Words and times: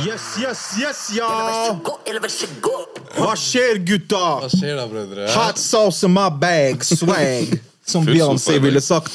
Yes, 0.00 0.24
yes, 0.40 0.60
yes, 0.80 1.00
ja! 1.12 1.28
Hva 3.12 3.34
skjer, 3.36 3.76
gutta? 3.84 4.22
Hva 4.40 4.48
skjer 4.48 4.78
da, 4.78 4.86
brødre? 4.88 5.26
Hot 5.34 5.60
sauce 5.60 6.06
in 6.08 6.14
my 6.14 6.30
bag, 6.32 6.84
swag. 6.86 7.58
Som 7.84 8.06
Beyoncé 8.06 8.56
ville 8.62 8.80
sagt. 8.80 9.12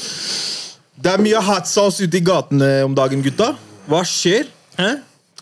Det 0.97 1.13
er 1.15 1.23
mye 1.23 1.41
hot 1.41 1.69
sauce 1.69 2.03
ute 2.05 2.19
i 2.19 2.23
gatene 2.25 2.69
om 2.85 2.93
dagen, 2.97 3.23
gutta. 3.25 3.55
Hva 3.89 4.03
skjer? 4.05 4.51
Hæ? 4.77 4.91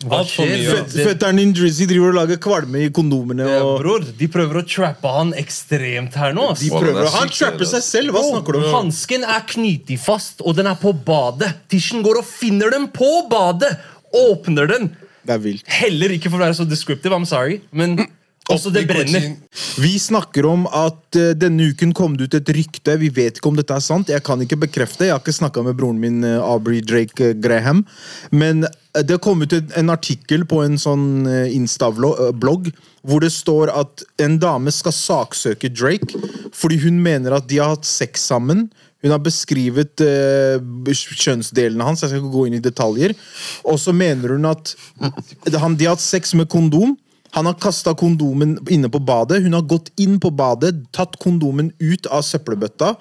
Fetteren 0.04 1.38
din 1.40 1.54
Drizzy 1.56 1.86
driver 1.88 2.10
og 2.10 2.18
lager 2.18 2.40
kvalme 2.42 2.82
i 2.84 2.88
kondomene. 2.92 3.46
Ja, 3.48 3.62
bror, 3.80 4.04
de 4.18 4.28
prøver 4.28 4.60
å 4.60 4.64
trappe 4.68 5.12
han 5.14 5.32
ekstremt 5.40 6.18
her 6.20 6.34
nå. 6.36 6.50
ass. 6.52 6.60
de 6.60 6.68
Wow, 6.68 6.82
er 6.82 6.84
prøver, 6.84 7.08
han 7.14 7.30
sykt, 7.30 7.38
trapper 7.40 7.70
seg 7.70 7.86
selv. 7.86 8.12
Hva 8.12 8.24
snakker 8.26 8.58
du 8.58 8.60
om? 8.60 8.68
Hansken 8.74 9.24
er 9.24 9.46
knyttet 9.48 10.02
fast, 10.02 10.44
og 10.44 10.58
den 10.58 10.68
er 10.68 10.76
på 10.80 10.92
badet. 10.92 11.54
Tisjen 11.72 12.04
går 12.04 12.20
og 12.20 12.28
finner 12.28 12.76
den 12.76 12.90
på 12.92 13.08
badet. 13.32 13.72
Åpner 14.16 14.68
den. 14.74 14.90
Det 15.26 15.34
er 15.34 15.42
vilt. 15.42 15.64
Heller 15.80 16.12
ikke 16.14 16.28
for 16.28 16.38
å 16.42 16.44
være 16.44 16.58
så 16.60 16.68
descriptive, 16.68 17.16
I'm 17.16 17.24
sorry, 17.28 17.62
men 17.72 17.96
også 18.52 18.70
det 18.74 18.84
brenner. 18.86 19.28
Vi 19.82 19.92
snakker 19.98 20.46
om 20.46 20.66
at 20.70 21.18
uh, 21.18 21.32
denne 21.38 21.70
uken 21.72 21.94
kom 21.96 22.16
det 22.16 22.28
ut 22.28 22.38
et 22.38 22.52
rykte. 22.56 22.96
Vi 23.00 23.10
vet 23.14 23.38
ikke 23.38 23.50
om 23.50 23.58
dette 23.58 23.74
er 23.74 23.84
sant. 23.84 24.12
Jeg 24.12 24.22
kan 24.26 24.42
ikke 24.42 24.60
bekrefte. 24.66 25.08
Jeg 25.08 25.16
har 25.16 25.22
ikke 25.22 25.34
snakka 25.34 25.64
med 25.66 25.78
broren 25.78 26.00
min 26.02 26.22
uh, 26.24 26.38
Aubrey 26.44 26.82
Drake 26.84 27.32
eh, 27.32 27.34
Graham. 27.34 27.84
Men 28.30 28.66
det 29.06 29.18
kom 29.24 29.42
ut 29.42 29.52
en, 29.52 29.90
artikkel 29.92 30.46
på 30.48 30.62
en 30.64 30.78
sånn 30.80 31.26
Insta-blogg 31.52 32.70
hvor 33.06 33.20
det 33.22 33.28
står 33.34 33.68
at 33.74 34.02
en 34.24 34.38
dame 34.40 34.72
skal 34.72 34.94
saksøke 34.96 35.68
Drake 35.68 36.16
fordi 36.56 36.78
hun 36.86 37.02
mener 37.04 37.36
at 37.36 37.44
de 37.50 37.60
har 37.60 37.74
hatt 37.74 37.84
sex 37.86 38.24
sammen. 38.30 38.64
Hun 39.04 39.12
har 39.12 39.20
beskrevet 39.22 40.02
uh, 40.02 40.56
kjønnsdelene 40.90 41.86
hans. 41.86 42.02
Jeg 42.02 42.10
skal 42.10 42.22
ikke 42.22 42.36
gå 42.38 42.46
inn 42.48 42.56
i 42.58 42.62
detaljer. 42.64 43.14
Og 43.68 43.78
så 43.82 43.94
mener 43.94 44.34
hun 44.34 44.48
at 44.48 44.72
han, 45.54 45.76
de 45.76 45.86
har 45.86 45.98
hatt 45.98 46.04
sex 46.04 46.32
med 46.38 46.48
kondom. 46.52 46.96
Han 47.36 47.46
har 47.46 47.58
kasta 47.60 47.92
kondomen 47.94 48.56
inne 48.72 48.88
på 48.88 49.00
badet. 49.04 49.42
Hun 49.44 49.52
har 49.52 49.64
gått 49.68 49.90
inn 50.00 50.16
på 50.20 50.30
badet, 50.32 50.78
tatt 50.96 51.18
kondomen 51.20 51.68
ut 51.82 52.08
av 52.08 52.24
søppelbøtta. 52.24 52.94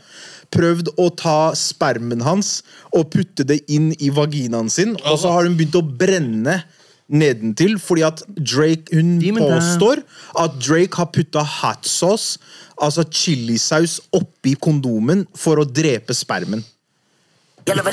Prøvd 0.51 0.91
å 0.99 1.07
ta 1.15 1.37
spermen 1.55 2.23
hans 2.25 2.57
og 2.91 3.13
putte 3.15 3.47
det 3.47 3.61
inn 3.71 3.93
i 3.95 4.11
vaginaen 4.11 4.67
sin. 4.71 4.97
Og 5.07 5.21
så 5.23 5.31
har 5.31 5.47
hun 5.47 5.55
begynt 5.55 5.79
å 5.79 5.85
brenne 5.85 6.59
nedentil 7.05 7.77
fordi 7.79 8.01
at 8.07 8.23
Drake 8.35 8.89
Hun 8.95 9.19
påstår 9.37 10.01
at 10.41 10.55
Drake 10.59 10.97
har 10.97 11.11
putta 11.13 11.43
hot 11.61 11.85
sauce, 11.87 12.39
altså 12.81 13.05
chilisaus, 13.07 13.99
oppi 14.11 14.55
kondomen 14.59 15.23
for 15.37 15.61
å 15.61 15.69
drepe 15.69 16.17
spermen. 16.17 16.65
Vær 17.65 17.91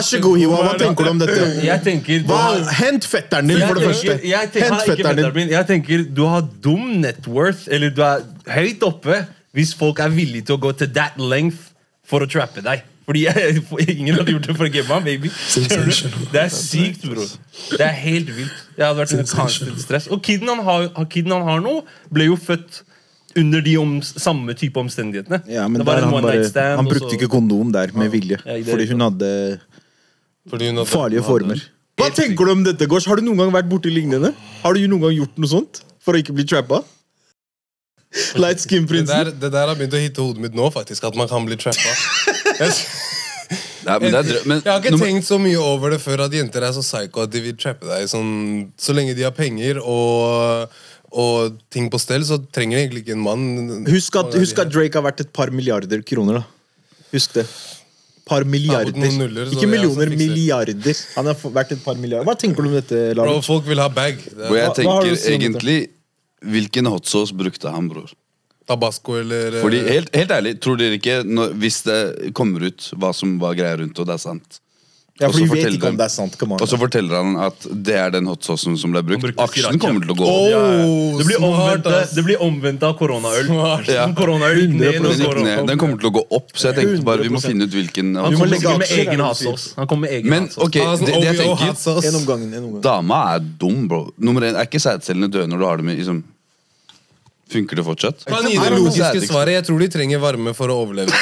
så 0.00 0.20
god, 0.20 0.38
Hiwa. 0.38 0.56
Hva 0.66 0.76
tenker 0.80 1.04
du 1.04 1.10
om 1.10 1.18
dette? 1.20 1.48
Jeg 1.66 1.82
tenker 1.84 2.22
Hva? 2.28 2.38
Hent 2.78 3.04
fetteren 3.08 3.50
din, 3.50 3.60
for 3.66 3.74
det 3.76 3.84
første. 3.90 4.14
jeg 4.28 4.52
tenker, 4.54 4.68
Hent 4.68 4.80
er 4.80 4.86
fetteren 4.94 5.34
din. 5.36 5.52
Jeg 5.52 5.68
tenker 5.68 6.06
Du 6.16 6.22
har 6.30 6.46
dum 6.64 6.86
net 7.02 7.28
worth, 7.28 7.66
eller 7.68 7.92
du 7.92 8.00
er 8.06 8.24
høyt 8.54 8.82
oppe, 8.86 9.26
hvis 9.52 9.74
folk 9.76 10.00
er 10.00 10.08
villige 10.14 10.48
til 10.48 10.56
å 10.56 10.62
gå 10.62 10.72
til 10.80 10.88
that 10.96 11.20
length 11.20 11.68
for 12.08 12.24
å 12.24 12.28
trappe 12.30 12.64
deg. 12.64 12.86
Fordi 13.04 13.24
jeg, 13.26 13.60
ingen 13.98 14.14
hadde 14.14 14.32
gjort 14.36 14.48
det 14.48 14.56
for 14.56 14.72
Gemma, 14.72 15.00
baby. 15.04 15.28
Det 16.32 16.40
er 16.40 16.52
sykt, 16.54 17.04
bro. 17.10 17.26
Det 17.74 17.84
er 17.84 17.96
helt 17.98 18.30
vilt. 18.32 18.62
Jeg 18.78 18.86
hadde 18.86 18.98
vært 19.02 19.12
under 19.18 19.28
constant 19.36 19.82
stress. 19.82 20.08
Og 20.08 20.22
kiden 20.24 20.48
han 20.48 20.62
har, 20.64 20.88
kiden 21.10 21.34
han 21.34 21.44
har 21.48 21.60
nå, 21.64 21.80
ble 22.14 22.30
jo 22.30 22.38
født 22.40 22.82
under 23.36 23.60
de 23.64 23.76
om, 23.80 23.94
samme 24.02 24.54
type 24.58 24.76
omstendighetene. 24.80 25.42
Ja, 25.48 25.66
men 25.68 25.84
der 25.84 26.00
han, 26.04 26.12
bare, 26.22 26.44
stand, 26.48 26.76
han 26.80 26.86
brukte 26.88 27.08
så- 27.10 27.18
ikke 27.18 27.28
kondom 27.32 27.72
der 27.72 27.92
med 27.94 28.10
vilje. 28.12 28.38
Ja, 28.44 28.58
Fordi 28.70 28.86
hun 28.90 29.00
hadde 29.00 29.60
Fordi 30.50 30.66
hun 30.70 30.76
hadde- 30.82 30.88
farlige 30.90 31.22
former. 31.24 31.62
Hva 32.00 32.08
tenker 32.10 32.44
du 32.46 32.50
om 32.50 32.64
dette, 32.64 32.86
Gårds? 32.88 33.04
Har 33.06 33.16
du 33.16 33.22
noen 33.22 33.36
gang 33.38 33.52
vært 33.52 33.68
borti 33.68 33.92
lignende? 33.92 34.34
Har 34.62 34.74
du 34.74 34.86
noen 34.88 35.00
gang 35.02 35.16
gjort 35.16 35.36
noe 35.38 35.48
sånt 35.48 35.82
for 36.00 36.14
å 36.14 36.22
ikke 36.22 36.34
bli 36.34 36.44
trappa? 36.44 36.82
Light 38.36 38.60
skin-prinsen. 38.60 39.06
der, 39.08 39.30
det 39.32 39.52
der 39.52 39.66
har 39.68 39.74
begynt 39.76 39.94
å 39.96 40.00
hitte 40.00 40.20
hodet 40.20 40.40
mitt 40.44 40.54
nå, 40.54 40.66
faktisk. 40.72 41.04
At 41.08 41.16
man 41.16 41.28
kan 41.28 41.46
bli 41.46 41.56
trappa. 41.56 41.92
Nei, 43.82 43.96
men 43.98 44.12
det 44.14 44.18
er 44.20 44.44
men, 44.46 44.60
jeg 44.62 44.70
har 44.70 44.78
ikke 44.82 44.98
tenkt 45.00 45.26
så 45.26 45.38
mye 45.42 45.58
over 45.58 45.90
det 45.90 45.98
før 46.04 46.20
at 46.26 46.34
jenter 46.36 46.62
er 46.62 46.74
så 46.76 46.84
psycho 46.84 47.24
at 47.24 47.32
de 47.34 47.40
vil 47.42 47.56
trappe 47.58 47.88
deg. 47.88 48.04
Sånn, 48.10 48.70
så 48.78 48.94
lenge 48.94 49.16
de 49.18 49.24
har 49.26 49.34
penger 49.34 49.80
og, 49.82 50.68
og 51.12 51.58
ting 51.72 51.90
på 51.92 52.00
stell, 52.00 52.24
så 52.24 52.38
trenger 52.54 52.78
jeg 52.78 52.86
egentlig 52.88 53.04
ikke 53.04 53.16
en 53.16 53.24
mann. 53.26 53.84
Husk 53.88 54.16
at, 54.20 54.34
husk 54.38 54.58
at 54.62 54.72
Drake 54.72 54.96
har 54.96 55.04
vært 55.04 55.20
et 55.26 55.32
par 55.34 55.52
milliarder 55.52 56.02
kroner, 56.08 56.40
da. 56.40 56.44
Husk 57.12 57.34
det. 57.36 57.46
Par 58.28 58.46
milliarder. 58.48 58.94
nuller, 58.96 59.50
ikke 59.52 59.68
millioner, 59.68 60.12
milliarder. 60.16 60.96
Han 61.18 61.28
har 61.28 61.36
vært 61.52 61.74
et 61.76 61.82
par 61.84 61.98
milliarder. 62.00 62.28
Hva 62.30 62.36
tenker 62.38 62.64
du 62.64 62.70
om 62.70 62.78
dette, 62.78 63.02
Bro, 63.18 63.40
folk 63.44 63.66
vil 63.68 63.82
ha 63.82 63.90
bag. 63.92 64.22
Og 64.22 64.56
jeg 64.56 64.70
Hva- 64.70 64.86
hva 64.86 64.96
har 64.96 65.10
du 65.10 65.16
tenker 65.16 65.36
egentlig 65.36 65.78
Hvilken 66.42 66.88
hot 66.90 67.06
sauce 67.06 67.30
brukte 67.38 67.70
han, 67.70 67.86
bror? 67.88 68.10
Tabasco 68.66 69.14
eller 69.20 69.60
Fordi, 69.60 69.82
helt, 69.86 70.10
helt 70.16 70.30
ærlig, 70.30 70.56
tror 70.62 70.78
dere 70.78 70.98
ikke 70.98 71.20
når, 71.26 71.52
Hvis 71.58 71.82
det 71.86 72.32
kommer 72.34 72.66
ut 72.66 72.88
hva 72.96 73.12
som 73.14 73.36
var 73.42 73.54
greia 73.58 73.76
rundt, 73.78 73.98
og 73.98 74.06
det 74.08 74.16
er 74.16 74.22
sant 74.22 74.61
Ja, 75.22 75.28
for 75.30 75.38
så 75.38 75.46
vi 75.46 75.62
vet 75.62 75.72
ikke 75.76 75.86
om 75.86 75.92
han- 75.92 75.96
det 76.02 76.04
er 76.04 76.12
sant. 76.12 76.36
Come 76.38 76.52
on. 76.56 76.60
Og 76.60 76.68
så 76.68 76.76
forteller 76.78 77.14
han 77.22 77.36
at 77.46 77.66
det 77.70 77.94
er 77.94 78.10
den 78.10 78.26
hot 78.26 78.42
saucen 78.44 78.76
som 78.78 78.92
ble 78.92 79.02
brukt. 79.06 79.22
brukte 79.22 79.38
Aksjen 79.46 79.70
sriracha. 79.70 79.78
kommer 79.86 80.00
til 80.02 80.12
å 80.12 80.18
gå 80.18 80.26
Oh, 80.26 80.42
opp. 80.42 80.50
Ja, 80.52 81.18
Det 81.18 81.26
blir 81.30 81.40
omvendt, 81.48 81.86
ass. 81.86 82.10
det 82.18 82.24
blir 82.26 82.38
omvendt 82.42 82.82
av 82.82 82.98
koronaøl. 82.98 83.46
Ja. 83.88 84.06
Koronaøl 84.12 84.58
gikk 84.60 84.74
ned, 84.74 84.92
Den, 85.00 85.44
ned. 85.44 85.66
den 85.68 85.78
kommer 85.78 85.96
til 86.02 86.10
å 86.10 86.14
gå 86.18 86.24
opp, 86.30 86.52
så 86.54 86.72
jeg 86.72 86.76
tenkte 86.82 87.04
bare 87.04 87.22
vi 87.22 87.28
må 87.28 87.38
100%. 87.40 87.48
finne 87.48 87.62
ut 87.64 87.70
hvilken 87.70 88.14
Han 88.16 88.32
må 88.32 88.36
kommer 88.36 88.46
legge 88.52 88.60
sikkert 88.66 88.78
med 88.78 88.88
aksjer, 88.88 88.98
er 88.98 89.02
egen 89.06 89.10
det 89.10 89.16
du 89.16 89.22
hatsås. 89.24 89.74
Han 89.76 89.86
kommer 89.86 90.00
med 90.02 90.10
egen 90.18 90.30
Men 90.30 90.42
hatsås. 90.48 90.64
ok, 90.66 90.74
har 90.82 90.96
det, 90.96 91.06
det 91.06 91.22
jeg 91.22 91.36
tenker 91.38 91.74
sauce. 91.76 92.04
En 92.08 92.14
om 92.16 92.24
gangen. 92.26 92.52
En 92.54 92.64
om 92.64 92.70
gangen. 92.72 92.80
Dama 92.82 93.34
er 93.34 93.38
dum, 93.40 93.88
bro. 93.88 94.10
Nummer 94.18 94.40
én, 94.42 94.54
Er 94.58 94.66
ikke 94.66 94.80
sædcellene 94.82 95.30
døde 95.30 95.46
når 95.48 95.58
du 95.58 95.64
har 95.64 95.76
dem 95.78 95.88
i 95.88 95.96
liksom, 95.96 96.22
Funker 97.52 97.76
det 97.76 97.84
fortsatt? 97.84 98.24
Kan 98.24 98.46
gi 98.48 98.56
det 98.56 98.64
det 98.64 98.78
logiske 98.80 99.20
svaret. 99.28 99.52
Jeg 99.58 99.64
tror 99.66 99.78
de 99.78 99.88
trenger 99.88 100.18
varme 100.22 100.54
for 100.56 100.68
å 100.72 100.76
overleve. 100.86 101.12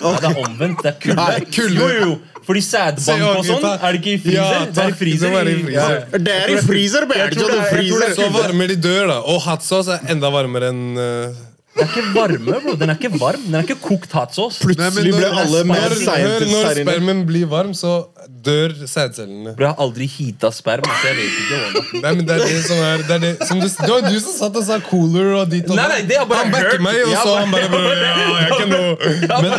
Ja, 0.00 0.12
det 0.20 0.28
er 0.30 0.36
omvendt. 0.44 0.82
Det 0.84 0.90
er 0.92 0.98
kulde. 1.00 1.16
Nei, 1.16 1.40
kulde. 1.50 1.80
Jo, 1.80 1.88
jo. 2.04 2.18
Fordi 2.48 2.60
sædbank 2.64 3.24
og 3.28 3.44
sånn, 3.44 3.64
er 3.76 3.92
det 3.92 3.98
ikke 4.00 4.14
i 4.14 4.20
freezer? 4.22 4.54
Ja, 4.54 4.60
det 4.72 4.84
er 4.84 4.92
i 4.94 4.96
freezer. 4.96 5.34
Det 5.36 5.52
i 5.52 5.74
ja. 5.74 5.88
Det 6.16 6.36
er 6.36 6.52
i 6.54 6.62
freezer, 6.64 7.04
Jeg 7.04 7.34
tror 7.34 7.52
det 7.52 7.58
er- 7.58 7.76
jeg 7.76 7.90
tror 7.90 8.00
det 8.00 8.08
er 8.08 8.14
Så 8.16 8.30
varmer 8.32 8.72
de 8.72 8.76
dør, 8.88 9.04
da. 9.12 9.18
Og 9.20 9.42
hot 9.44 9.62
sauce 9.66 9.88
er 9.92 10.14
enda 10.14 10.30
varmere 10.32 10.72
enn 10.72 10.96
uh... 10.96 11.44
Det 11.78 11.84
er 11.84 11.90
ikke 11.92 12.14
varme, 12.14 12.54
bro. 12.64 12.74
Den 12.74 12.90
er 12.90 12.96
ikke 12.96 13.20
varm. 13.20 13.42
Den 13.44 13.54
er 13.54 13.66
ikke 13.66 13.76
kokt 13.84 14.14
hatsås. 14.16 14.56
Plutselig 14.64 15.12
ble 15.14 15.28
alle 15.30 15.60
mer 15.68 15.92
scientists 15.94 16.50
når 16.50 16.64
her 16.64 16.80
inne. 16.80 16.90
spermen 16.90 17.20
blir 17.28 17.46
varm, 17.52 17.70
så 17.76 17.92
dør 18.48 18.70
sædcellene. 18.86 19.52
Bro, 19.56 19.64
jeg 19.66 19.72
har 19.74 19.80
aldri 19.82 20.06
heata 20.08 20.48
sperm, 20.54 20.84
så 20.86 21.08
jeg 21.08 21.16
vet 21.18 21.38
ikke. 21.42 22.00
Nei, 22.04 22.12
men 22.14 22.26
det 22.28 22.34
er 22.36 22.42
det 22.46 22.60
som 22.64 22.78
er 22.86 23.02
det 23.08 23.14
er 23.16 23.22
det, 23.24 23.30
som 23.48 23.58
du, 23.60 23.66
det 23.66 23.88
var 23.90 24.04
du 24.06 24.18
som 24.22 24.34
satt 24.36 24.58
og 24.60 24.64
sa 24.68 24.76
cooler 24.86 25.32
og 25.40 25.50
dit 25.50 25.66
og 25.68 25.76
Nei, 25.78 25.86
nei, 25.90 25.98
det 26.08 26.18
har 26.20 26.28
bare 26.30 26.44
Han 26.46 26.52
backer 26.54 26.82
meg, 26.84 27.00
og 27.08 27.16
så 27.18 27.34
han 27.40 27.50
bare 27.52 27.68
bare- 27.72 27.96
ja, 27.98 28.12
jeg 28.14 28.38
er 28.38 28.52
ikke 28.54 28.68
noe 28.70 29.42
Men 29.42 29.56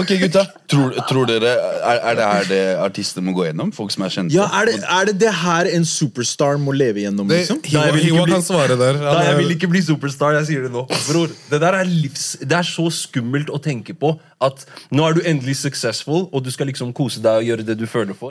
ok, 0.00 0.12
gutta. 0.24 0.44
Tror, 0.72 0.94
tror 1.10 1.26
dere 1.28 1.50
er, 1.52 1.98
er 2.08 2.16
det 2.16 2.26
her 2.30 2.46
det 2.48 2.60
artister 2.80 3.20
må 3.26 3.34
gå 3.36 3.44
gjennom? 3.50 3.72
Folk 3.76 3.92
som 3.92 4.06
er 4.06 4.14
kjente? 4.14 4.32
Ja, 4.34 4.46
er 4.62 4.70
det, 4.70 4.78
er 4.80 5.10
det 5.10 5.16
det 5.20 5.32
her 5.42 5.68
en 5.76 5.84
superstar 5.84 6.56
må 6.62 6.72
leve 6.72 7.04
gjennom, 7.04 7.28
det, 7.28 7.42
liksom? 7.42 7.60
Hiwa, 7.68 7.84
jeg 7.90 7.92
vil 7.98 8.00
ikke 8.06 8.14
Hiwa 8.14 8.24
bli- 8.24 8.36
kan 8.38 8.46
svare 8.46 8.78
der. 8.80 9.00
Han 9.02 9.18
Nei, 9.18 9.26
jeg 9.28 9.36
vil 9.42 9.54
ikke 9.58 9.68
bli 9.74 9.82
superstar. 9.84 10.38
Jeg 10.40 10.48
sier 10.48 10.64
det 10.64 10.72
nå. 10.72 10.86
Bror, 11.10 11.28
det 11.52 11.60
der 11.60 11.76
er 11.82 11.84
livs... 11.92 12.30
Det 12.40 12.56
er 12.56 12.64
så 12.66 12.88
skummelt 13.02 13.52
å 13.52 13.60
tenke 13.62 13.92
på 13.98 14.14
at 14.42 14.64
nå 14.90 15.04
er 15.06 15.14
du 15.14 15.20
endelig 15.28 15.58
successful, 15.60 16.24
og 16.32 16.40
du 16.42 16.50
skal 16.50 16.66
liksom 16.72 16.90
kose 16.96 17.20
deg 17.22 17.42
og 17.44 17.46
gjøre 17.46 17.66
det 17.68 17.76
du 17.78 17.84
føler 17.86 18.11
for. 18.18 18.30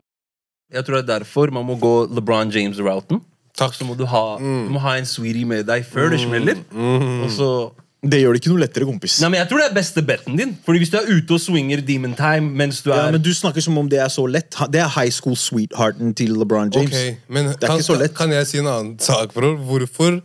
Jeg 0.72 0.86
tror 0.88 1.02
det 1.02 1.04
er 1.10 1.20
derfor 1.20 1.52
man 1.52 1.66
må 1.68 1.76
gå 1.82 1.94
LeBron 2.16 2.52
James-routen. 2.54 3.20
Takk. 3.58 3.74
Så 3.76 3.84
må 3.86 3.98
du 4.00 4.06
ha, 4.08 4.38
du 4.40 4.70
må 4.72 4.80
ha 4.80 4.96
en 4.98 5.06
sweetie 5.06 5.46
med 5.46 5.66
deg 5.68 5.84
før 5.86 6.14
det 6.14 6.22
smeller. 6.24 6.62
Og 6.72 7.30
så 7.36 7.50
Det 8.02 8.18
gjør 8.18 8.34
det 8.34 8.40
ikke 8.42 8.50
noe 8.50 8.62
lettere, 8.64 8.86
kompis. 8.90 9.20
Nei, 9.22 9.28
men 9.30 9.38
Jeg 9.44 9.50
tror 9.52 9.60
det 9.62 9.66
er 9.68 9.74
beste 9.76 10.02
betten 10.02 10.38
din. 10.40 10.56
Fordi 10.66 10.80
Hvis 10.82 10.90
du 10.90 10.96
er 10.98 11.06
ute 11.12 11.36
og 11.36 11.42
swinger 11.44 11.84
Demon 11.86 12.16
Time 12.18 12.50
mens 12.50 12.80
du 12.82 12.90
er 12.90 12.96
Ja, 12.98 13.12
men 13.12 13.22
Du 13.22 13.30
snakker 13.30 13.62
som 13.62 13.78
om 13.78 13.90
det 13.92 14.00
er 14.02 14.08
så 14.10 14.24
lett. 14.26 14.56
Det 14.74 14.80
er 14.82 14.88
high 14.90 15.12
school 15.12 15.36
sweethearten 15.36 16.16
til 16.18 16.32
LeBron 16.34 16.72
James. 16.74 16.90
Okay, 16.90 17.18
men 17.28 17.52
det 17.52 17.60
er 17.62 17.68
kan, 17.68 17.78
ikke 17.78 17.90
så 17.92 18.00
lett. 18.00 18.16
kan 18.18 18.32
jeg 18.32 18.48
si 18.48 18.58
en 18.58 18.68
annen 18.72 18.96
sak, 19.00 19.34
bror? 19.36 19.54
Hvorfor 19.58 20.22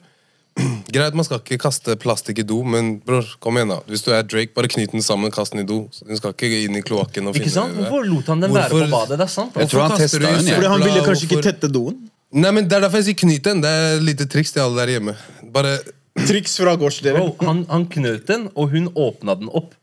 Greit, 0.94 1.14
man 1.18 1.26
skal 1.26 1.40
ikke 1.42 1.58
kaste 1.60 1.96
plastikk 2.00 2.38
i 2.40 2.44
do, 2.48 2.62
men 2.64 2.94
bror, 3.04 3.26
kom 3.44 3.58
igjen 3.58 3.74
da 3.74 3.78
Hvis 3.90 4.04
du 4.06 4.10
er 4.16 4.22
Drake, 4.24 4.54
bare 4.56 4.70
knyt 4.72 4.94
den 4.94 5.04
sammen, 5.04 5.32
kast 5.34 5.52
den 5.52 5.60
i 5.64 5.66
do. 5.68 5.82
Den 6.06 6.16
skal 6.16 6.32
ikke 6.32 6.48
inn 6.64 6.78
i 6.78 6.82
kloakken. 6.86 7.28
og 7.28 7.36
Ikke 7.36 7.44
finne 7.50 7.56
sant? 7.58 7.76
det. 7.76 7.84
Hvorfor 7.90 8.06
lot 8.08 8.30
han 8.32 8.44
den 8.46 8.54
være 8.56 8.70
på 8.72 8.86
badet? 8.92 9.18
Det 9.20 9.26
er 9.26 9.32
sant. 9.34 9.58
Jeg 9.60 9.68
tror 9.72 9.84
han 9.86 9.96
tester 10.00 10.24
kaster 10.24 10.24
du 10.24 10.26
i 10.26 10.38
den, 10.38 10.46
jeg. 10.48 10.56
Fordi 10.60 10.70
han 10.72 10.86
ville 10.86 11.04
kanskje 11.08 11.28
ikke 11.28 11.36
hvorfor- 11.40 11.52
tette 11.60 11.72
doen. 11.74 11.98
Nei, 12.32 12.50
men 12.50 12.68
Det 12.68 12.76
er 12.78 12.80
derfor 12.86 13.02
jeg 13.02 13.08
sier 13.10 13.20
knyt 13.24 13.42
den. 13.44 13.60
Det 13.60 13.70
er 13.70 13.96
et 13.98 14.02
lite 14.02 14.26
triks 14.32 14.52
til 14.52 14.60
alle 14.64 14.80
der 14.80 14.96
hjemme. 14.96 15.16
Bare 15.52 15.78
Triks 16.16 16.56
fra 16.56 16.72
gårds, 16.80 17.02
dere. 17.04 17.20
Bro, 17.20 17.36
han, 17.44 17.66
han 17.68 17.84
knøt 17.92 18.24
den, 18.26 18.48
og 18.56 18.70
hun 18.72 18.88
åpna 18.96 19.34
den 19.36 19.50
opp. 19.52 19.74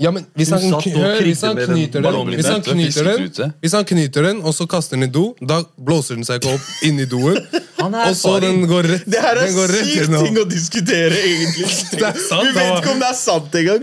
Ja, 0.00 0.08
men 0.10 0.24
hvis 0.32 0.48
han, 0.48 0.62
hør, 0.72 1.18
hvis 1.20 1.42
han 1.44 1.58
knyter 1.58 2.00
den, 2.00 2.28
hvis 2.32 2.46
han 2.48 2.62
knyter 2.64 3.04
den, 3.04 3.50
hvis 3.60 3.74
han 3.76 3.84
knyter 3.84 4.24
den, 4.24 4.38
og 4.40 4.54
så 4.56 4.64
kaster 4.64 4.96
den 4.96 5.04
i 5.04 5.12
do, 5.12 5.34
da 5.36 5.58
blåser 5.76 6.16
den 6.16 6.24
seg 6.24 6.40
ikke 6.40 6.54
opp 6.56 6.86
inn 6.88 7.02
i 7.02 7.04
doen. 7.04 7.36
Og 7.82 8.14
så 8.14 8.36
den 8.38 8.60
går 8.70 8.86
rett 8.86 9.06
Det 9.10 9.18
her 9.18 9.40
er 9.42 9.48
sykt 9.50 10.12
ting 10.14 10.36
å 10.38 10.44
diskutere, 10.46 11.16
egentlig. 11.18 11.66
Det 11.98 12.04
er 12.06 12.20
sant, 12.22 12.46
Vi 12.46 12.52
vet 12.54 12.76
ikke 12.78 12.92
om 12.92 13.00
det 13.02 13.08
er 13.08 13.16
sant 13.18 13.56
engang. 13.58 13.82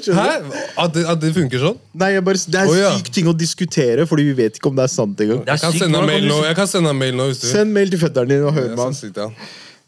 At 0.80 0.94
det, 0.96 1.04
at 1.14 1.20
det 1.20 1.34
funker 1.36 1.66
sånn? 1.66 1.80
Nei, 2.00 2.14
jeg 2.16 2.24
bare, 2.30 2.44
Det 2.56 2.62
er 2.62 2.72
oh, 2.72 2.78
ja. 2.80 2.94
sykt 2.96 3.12
ting 3.18 3.28
å 3.28 3.36
diskutere, 3.36 4.08
fordi 4.08 4.30
vi 4.32 4.38
vet 4.40 4.62
ikke 4.62 4.72
om 4.72 4.80
det 4.80 4.88
er 4.88 4.94
sant 4.94 5.26
engang. 5.26 5.44
Jeg 5.52 5.66
kan 5.66 5.76
sende 5.76 6.00
hvordan 6.00 6.14
mail 6.14 6.30
nå, 6.32 6.40
jeg 6.48 6.60
kan 6.62 6.72
sende 6.72 6.94
han 6.94 7.02
mail 7.02 7.20
nå 7.20 7.28
hvis 7.34 7.44
du. 7.44 7.50
Send 7.52 7.76
mail 7.76 7.92
til 7.92 8.02
fetteren 8.02 8.32
din 8.32 8.48
og 8.48 8.56
hør 8.56 8.72
med 8.72 8.86
han. 8.88 9.36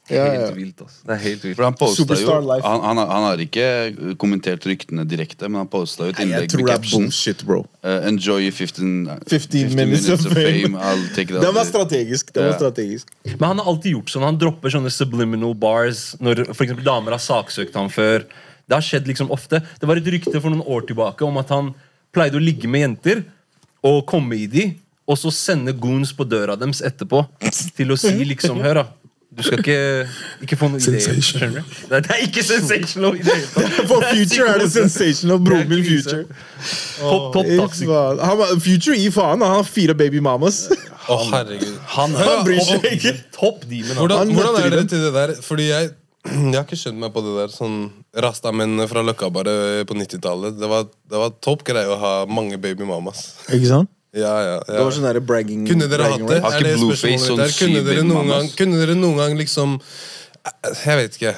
Ja, 0.10 0.26
ja. 0.26 0.32
Helt 0.48 0.56
vilt. 0.58 0.78
Det 1.06 1.14
er 1.14 1.20
helt 1.22 1.44
vilt. 1.46 1.56
For 1.56 1.64
han 1.64 1.76
posta 1.78 2.02
jo 2.02 2.06
Superstar 2.08 2.42
life. 2.42 2.66
han, 2.68 2.82
han, 2.84 2.98
har- 2.98 3.08
han 3.14 3.24
har 3.30 3.38
ikke 3.44 4.16
kommentert 4.20 4.66
ryktene 4.68 5.06
direkte, 5.08 5.48
men 5.48 5.62
han 5.62 5.68
posta 5.72 6.04
jo 6.08 6.10
et 6.12 6.18
Jeg 6.20 6.28
innlegg 6.28 6.50
tror 6.52 6.62
med 6.64 6.68
det 6.68 6.74
caption. 6.76 7.04
bullshit, 7.06 7.44
bro. 7.48 7.60
Uh, 7.86 8.08
enjoy 8.10 8.42
your 8.44 8.52
15, 8.52 9.08
15 9.30 9.76
minutes 9.78 10.10
of 10.10 10.26
fame. 10.34 10.76
I'll 10.76 11.06
take 11.16 11.30
it 11.32 11.40
Den 11.46 11.54
var 11.56 11.64
strategisk. 11.70 12.34
Det 12.34 12.44
var 12.44 12.52
Ja. 12.52 12.58
strategisk. 12.58 13.08
Men 13.38 13.48
han 13.54 13.58
har 13.60 13.66
alltid 13.72 13.94
gjort 13.94 14.10
sånn. 14.10 14.24
Han 14.28 14.38
dropper 14.42 14.70
sånne 14.74 14.92
subliminal 14.92 15.54
bars 15.56 16.16
når 16.20 16.44
for 16.54 16.66
eksempel 16.66 16.84
damer 16.84 17.12
har 17.16 17.20
saksøkt 17.24 17.76
han 17.80 17.90
før. 17.94 18.26
Det 18.68 18.76
har 18.76 18.82
skjedd 18.82 19.08
liksom 19.08 19.30
ofte. 19.32 19.62
Det 19.80 19.88
var 19.88 19.96
et 20.02 20.08
rykte 20.12 20.42
for 20.42 20.50
noen 20.50 20.66
år 20.66 20.88
tilbake 20.88 21.22
om 21.28 21.38
at 21.38 21.50
han 21.50 21.74
pleide 22.12 22.36
å 22.36 22.44
ligge 22.44 22.68
med 22.68 22.82
jenter 22.90 23.24
og 23.84 24.04
komme 24.10 24.36
i 24.36 24.48
de, 24.48 24.74
og 25.08 25.18
så 25.18 25.32
sende 25.34 25.74
goons 25.74 26.12
på 26.14 26.24
døra 26.28 26.56
deres 26.60 26.82
etterpå 26.86 27.24
til 27.76 27.92
å 27.92 27.98
si 28.00 28.12
liksom 28.28 28.60
Hør, 28.62 28.74
da. 28.82 28.88
Du 29.32 29.44
skal 29.44 29.62
ikke, 29.62 30.08
ikke 30.44 30.58
få 30.60 30.68
noen 30.68 30.82
ideer. 30.84 31.20
Skjønner 31.24 31.62
du? 31.62 31.76
Det 31.88 31.96
er, 31.96 32.02
det 32.04 32.16
er 32.18 32.24
ikke 32.26 32.42
sensational 32.44 33.16
i 33.16 33.22
det 33.24 33.32
hele 33.38 33.48
tatt. 33.54 33.78
For 33.92 34.04
Future 34.10 34.48
er 34.52 34.60
det 34.60 34.68
sensational. 34.74 35.40
Broren 35.46 35.70
min. 35.72 35.86
Future. 35.88 36.26
Topp, 37.00 37.30
topp 37.38 37.52
toxic. 37.62 37.94
Han 38.20 38.44
Future 38.60 38.98
i 39.00 39.08
faen. 39.14 39.40
Han 39.40 39.62
har 39.62 39.64
fire 39.70 39.96
baby 39.96 40.20
mamas. 40.20 40.66
Å, 41.08 41.18
herregud. 41.32 41.80
Han 41.96 42.18
Han 42.20 42.44
bryr 42.44 42.60
seg 42.68 42.90
ikke. 42.92 43.16
topp 43.40 43.64
demon. 43.72 43.96
Hvordan, 44.02 44.36
hvordan 44.36 44.60
er 44.66 44.76
det 44.82 44.86
til 44.92 45.08
det 45.08 45.14
der? 45.16 45.36
Fordi 45.48 45.72
jeg 45.72 45.94
jeg 46.22 46.54
har 46.54 46.68
ikke 46.68 46.78
skjønt 46.78 47.00
meg 47.02 47.10
på 47.16 47.24
det 47.26 47.32
der 47.34 47.50
sånn 47.50 47.78
Rastamennene 48.22 48.86
fra 48.86 49.02
Løkka 49.02 49.32
bare 49.34 49.56
på 49.90 49.96
90-tallet. 49.98 50.60
Det 50.60 50.68
var, 50.70 50.86
det 50.86 51.18
var 51.18 51.34
topp 51.42 51.64
greie 51.66 51.90
å 51.90 51.98
ha 51.98 52.12
mange 52.30 52.60
baby 52.62 52.86
mamas. 52.86 53.24
Ikke 53.50 53.72
sant? 53.72 53.90
Ja, 54.12 54.32
ja, 54.44 54.56
Det 54.68 54.80
var 54.84 54.92
sånn 54.92 55.06
der 55.08 55.22
bragging 55.24 55.62
Kunne 55.70 55.88
dere 55.88 56.10
hatt 56.12 56.24
det? 56.28 56.42
Har 56.44 56.58
Er 56.58 56.60
ikke 56.60 56.68
det 56.68 56.80
Blueface 56.82 57.00
spørsmålet 57.00 57.28
sånn 57.30 57.40
der? 57.40 57.54
Kunne 57.56 57.84
dere, 57.88 58.04
noen 58.04 58.32
gang, 58.34 58.50
kunne 58.60 58.82
dere 58.82 58.96
noen 59.00 59.22
gang 59.22 59.38
liksom 59.40 59.78
Jeg 60.82 60.98
vet 61.00 61.16
ikke. 61.16 61.32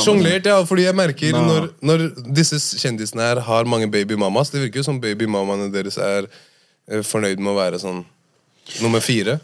Sjonglert 0.00 0.48
ja. 0.48 0.56
Fordi 0.64 0.86
jeg 0.86 0.96
merker 0.96 1.36
når, 1.36 1.68
når 1.84 2.06
disse 2.36 2.60
kjendisene 2.80 3.26
her 3.26 3.42
har 3.44 3.68
mange 3.68 3.90
baby 3.92 4.16
mamas 4.16 4.54
Det 4.54 4.62
virker 4.62 4.80
jo 4.80 4.86
som 4.86 5.00
babymamaene 5.02 5.68
deres 5.74 5.98
er 6.00 6.30
eh, 6.88 7.02
fornøyd 7.04 7.42
med 7.42 7.52
å 7.52 7.58
være 7.58 7.82
sånn 7.82 8.04
nummer 8.80 9.02
fire. 9.04 9.36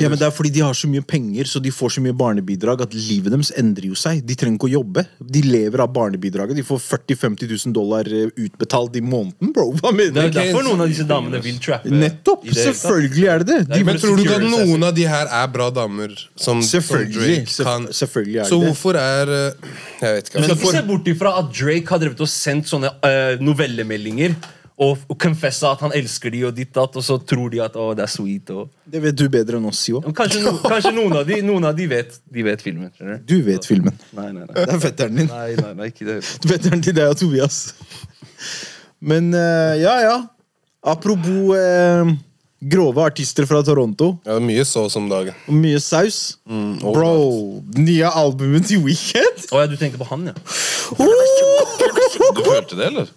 Ja, 0.00 0.08
men 0.10 0.18
Det 0.18 0.26
er 0.26 0.34
fordi 0.34 0.50
de 0.52 0.60
har 0.64 0.74
så 0.76 0.88
mye 0.90 1.02
penger 1.06 1.48
så 1.48 1.60
de 1.62 1.70
får 1.72 1.96
så 1.96 2.02
mye 2.04 2.14
barnebidrag 2.16 2.82
at 2.84 2.94
livet 2.96 3.32
deres 3.32 3.52
endrer 3.58 3.88
jo 3.90 3.96
seg. 3.98 4.22
De 4.26 4.34
trenger 4.38 4.58
ikke 4.58 4.68
å 4.68 4.72
jobbe. 4.76 5.04
De 5.20 5.42
lever 5.46 5.82
av 5.84 5.92
barnebidraget. 5.94 6.56
De 6.58 6.64
får 6.66 6.80
40 6.84 7.16
000-50 7.16 7.52
000 7.66 7.74
dollar 7.76 8.08
eh, 8.10 8.28
utbetalt 8.46 8.96
i 8.98 9.02
måneden, 9.04 9.52
bro. 9.56 9.70
Hva 9.80 9.92
Det 9.96 10.08
er 10.10 10.30
du? 10.32 10.38
derfor 10.40 10.66
noen 10.66 10.84
av 10.84 10.90
disse 10.92 11.06
damene 11.08 11.40
vil 11.44 11.58
trappe. 11.62 11.90
Nettopp! 11.92 12.44
det. 12.46 12.56
Selvfølgelig 12.66 13.26
er 13.32 13.44
det 13.44 13.46
det. 13.52 13.60
De, 13.74 13.84
Men 13.86 14.00
tror 14.02 14.16
du 14.18 14.24
ikke 14.26 14.40
at 14.40 14.48
noen 14.50 14.86
av 14.90 14.94
de 14.96 15.06
her 15.08 15.30
er 15.40 15.48
bra 15.54 15.70
damer? 15.74 16.14
Som, 16.34 16.60
som 16.62 16.66
Selvfølgelig. 16.76 17.40
Drake 17.46 17.64
kan 17.70 17.88
selvfølgelig 17.92 18.36
er 18.40 18.44
det 18.44 18.50
Så 18.52 18.60
hvorfor 18.62 18.98
er 19.00 19.32
eh, 19.36 19.72
Jeg 20.02 20.18
vet 20.18 20.28
ikke. 20.30 20.38
Du 20.38 20.44
skal 20.44 20.56
Altså. 20.56 20.60
ikke 20.66 20.76
se 20.80 20.84
bort 20.90 21.08
ifra 21.14 21.32
at 21.40 21.50
Drake 21.56 21.88
har 21.94 22.02
drevet 22.02 22.20
og 22.26 22.30
sendt 22.30 22.68
sånne 22.70 22.90
uh, 23.02 23.40
novellemeldinger 23.42 24.36
og, 24.76 24.98
og 25.08 25.16
confessa 25.16 25.70
at 25.72 25.82
han 25.86 25.94
elsker 25.96 26.32
de 26.34 26.42
og 26.50 26.56
ditt 26.56 26.74
datt, 26.76 26.98
og 27.00 27.04
så 27.04 27.16
tror 27.24 27.48
de 27.52 27.62
at 27.64 27.78
å, 27.80 27.88
det 27.96 28.04
er 28.04 28.12
sweet. 28.12 28.52
Og... 28.52 28.68
det 28.92 29.00
vet 29.06 29.16
du 29.16 29.24
bedre 29.32 29.56
enn 29.56 29.68
oss, 29.70 29.80
jo. 29.88 30.02
Kanskje, 30.16 30.42
no, 30.44 30.52
kanskje 30.60 30.92
noen 30.96 31.16
av 31.22 31.24
de, 31.28 31.40
noen 31.46 31.70
av 31.70 31.78
de 31.78 31.86
vet, 31.88 32.18
de 32.32 32.44
vet 32.44 32.64
filmen. 32.64 32.90
skjønner 32.92 33.22
du? 33.22 33.32
Du 33.32 33.48
vet 33.48 33.68
filmen. 33.68 33.96
Nei, 34.18 34.28
nei, 34.34 34.44
nei. 34.44 34.52
Det 34.52 34.68
er 34.68 34.82
fetteren 34.84 35.22
din. 35.22 35.32
nei, 35.32 35.56
nei, 35.56 35.72
nei 35.80 35.88
ikke 35.94 36.10
det. 36.10 36.18
Fetteren 36.44 36.84
til 36.84 36.96
deg 36.98 37.14
og 37.14 37.16
Tobias. 37.22 37.62
Men 39.00 39.32
uh, 39.32 39.72
ja, 39.80 39.96
ja. 40.04 40.16
Apropos 40.86 41.56
uh, 41.56 42.12
grove 42.60 43.00
artister 43.08 43.48
fra 43.48 43.64
Toronto. 43.64 44.12
Ja, 44.26 44.36
det 44.36 44.42
er 44.42 44.48
mye 44.52 44.68
saus 44.68 44.96
om 45.00 45.08
dagen. 45.08 45.36
Og 45.48 45.56
mye 45.56 45.80
saus. 45.80 46.20
Bro, 46.84 47.62
nye 47.80 48.12
albumet 48.12 48.68
til 48.68 48.84
Weekend 48.84 49.48
Å 49.52 49.64
ja, 49.64 49.70
du 49.72 49.76
tenker 49.80 50.00
på 50.00 50.08
han, 50.12 50.28
ja. 50.28 50.36
Du 52.36 52.44
hørte 52.44 52.76
det, 52.76 52.92
eller? 52.92 53.08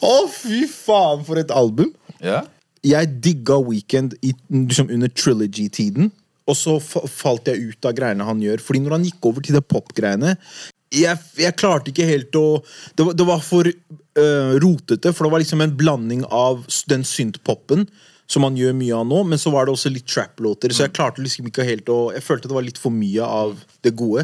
Å, 0.00 0.14
fy 0.32 0.64
faen, 0.70 1.22
for 1.26 1.40
et 1.40 1.52
album! 1.52 1.92
Ja? 2.24 2.42
Jeg 2.86 3.12
digga 3.20 3.58
Weekend 3.60 4.16
i, 4.24 4.32
liksom 4.48 4.88
under 4.92 5.12
trilogy-tiden. 5.12 6.10
Og 6.48 6.56
så 6.56 6.78
falt 6.80 7.48
jeg 7.50 7.72
ut 7.72 7.86
av 7.86 7.94
greiene 7.96 8.26
han 8.26 8.40
gjør. 8.42 8.62
Fordi 8.64 8.82
når 8.82 8.96
han 8.96 9.08
gikk 9.08 9.30
over 9.30 9.44
til 9.44 9.58
det 9.58 9.66
pop-greiene 9.68 10.36
jeg, 10.90 11.18
jeg 11.38 11.54
klarte 11.54 11.92
ikke 11.92 12.06
helt 12.08 12.34
å 12.34 12.44
Det 12.98 13.04
var, 13.06 13.14
det 13.14 13.26
var 13.28 13.42
for 13.46 13.68
uh, 13.70 14.54
rotete, 14.62 15.12
for 15.14 15.26
det 15.26 15.32
var 15.34 15.42
liksom 15.42 15.62
en 15.62 15.76
blanding 15.78 16.24
av 16.26 16.64
den 16.90 17.06
synt-popen 17.06 17.86
som 18.30 18.46
han 18.46 18.58
gjør 18.58 18.76
mye 18.78 18.94
av 18.94 19.06
nå, 19.10 19.24
men 19.26 19.40
så 19.42 19.50
var 19.50 19.66
det 19.66 19.72
også 19.74 19.90
litt 19.90 20.06
trap-låter. 20.06 20.70
Så 20.70 20.84
jeg 20.84 20.94
klarte 20.94 21.22
liksom 21.22 21.48
ikke 21.50 21.66
helt 21.66 21.88
å 21.90 22.12
Jeg 22.14 22.22
følte 22.22 22.50
det 22.50 22.54
var 22.54 22.66
litt 22.66 22.78
for 22.78 22.94
mye 22.94 23.26
av 23.26 23.56
det 23.82 23.90
gode. 23.98 24.22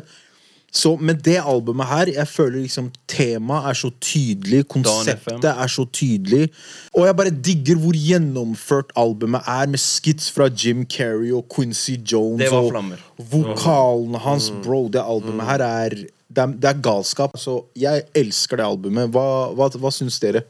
Så 0.77 0.93
med 1.01 1.23
det 1.25 1.39
albumet 1.41 1.89
her, 1.89 2.11
jeg 2.13 2.29
føler 2.29 2.59
liksom 2.67 2.91
temaet 3.09 3.71
er 3.71 3.79
så 3.81 3.91
tydelig, 4.05 4.65
konseptet 4.69 5.47
er 5.49 5.71
så 5.73 5.87
tydelig. 5.89 6.51
Og 6.93 7.07
jeg 7.07 7.17
bare 7.17 7.33
digger 7.49 7.81
hvor 7.81 7.97
gjennomført 7.97 8.93
albumet 8.99 9.49
er, 9.49 9.71
med 9.73 9.81
skits 9.81 10.29
fra 10.33 10.51
Jim 10.53 10.85
Carrey 10.85 11.33
og 11.33 11.47
Quincy 11.55 11.97
Jones. 12.13 12.43
Det 12.45 12.51
var 12.53 12.67
og 12.67 12.75
flammer. 12.75 13.07
Vokalen 13.33 14.19
hans, 14.21 14.51
bro. 14.65 14.83
Det 14.93 15.01
albumet 15.01 15.49
her 15.49 15.65
er 15.65 15.97
det, 15.97 16.11
er 16.43 16.53
det 16.53 16.71
er 16.75 16.83
galskap. 16.85 17.39
Så 17.41 17.63
jeg 17.79 18.05
elsker 18.15 18.61
det 18.61 18.69
albumet. 18.69 19.09
Hva, 19.15 19.27
hva, 19.57 19.71
hva 19.81 19.95
syns 19.95 20.21
dere? 20.21 20.45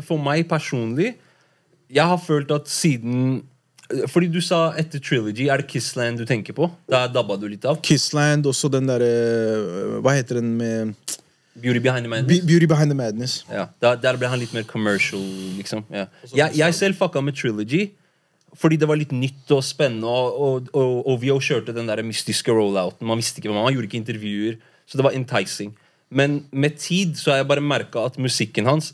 For 0.00 0.16
meg 0.20 0.48
personlig, 0.48 1.12
jeg 1.92 2.08
har 2.08 2.18
følt 2.18 2.50
at 2.54 2.72
siden 2.72 3.44
Fordi 4.10 4.28
du 4.32 4.40
sa 4.42 4.72
etter 4.78 4.98
Trilogy, 5.02 5.46
er 5.52 5.62
det 5.62 5.68
Kissland 5.70 6.18
du 6.18 6.24
tenker 6.26 6.56
på? 6.56 6.68
Da 6.90 7.04
dabba 7.08 7.36
du 7.38 7.46
litt 7.48 7.64
av. 7.68 7.78
Kissland, 7.86 8.46
også 8.50 8.70
den 8.72 8.88
derre 8.90 10.00
Hva 10.02 10.14
heter 10.16 10.40
den 10.40 10.56
med 10.58 10.94
Beauty 11.56 11.80
Behind 11.80 12.04
the 12.04 12.10
Madness. 12.10 12.40
Be- 12.40 12.46
Beauty 12.46 12.66
Behind 12.68 12.90
the 12.92 12.96
Madness. 12.98 13.36
Ja, 13.48 13.68
da, 13.80 13.94
Der 13.96 14.18
ble 14.20 14.28
han 14.28 14.38
litt 14.42 14.52
mer 14.52 14.66
commercial, 14.68 15.22
liksom. 15.56 15.86
Ja. 15.88 16.06
Jeg, 16.34 16.52
jeg 16.58 16.74
selv 16.76 16.98
fucka 16.98 17.22
med 17.24 17.36
Trilogy. 17.38 17.86
Fordi 18.56 18.76
det 18.80 18.86
var 18.88 18.96
litt 18.96 19.10
nytt 19.12 19.50
og 19.52 19.60
spennende, 19.64 20.08
og, 20.08 20.36
og, 20.40 20.68
og 20.76 21.08
OVO 21.12 21.34
kjørte 21.44 21.74
den 21.76 21.88
der 21.90 22.00
mystiske 22.06 22.52
rollouten. 22.56 23.04
Man 23.08 23.18
visste 23.20 23.40
ikke 23.42 23.50
hva 23.52 23.64
man 23.66 23.74
gjorde 23.74 23.88
ikke 23.90 23.98
intervjuer, 24.00 24.54
så 24.88 24.96
det 24.96 25.04
var 25.04 25.16
enticing. 25.18 25.74
Men 26.08 26.38
med 26.56 26.78
tid 26.80 27.18
så 27.20 27.32
har 27.34 27.42
jeg 27.42 27.48
bare 27.50 27.60
merka 27.64 28.06
at 28.08 28.16
musikken 28.22 28.64
hans 28.70 28.92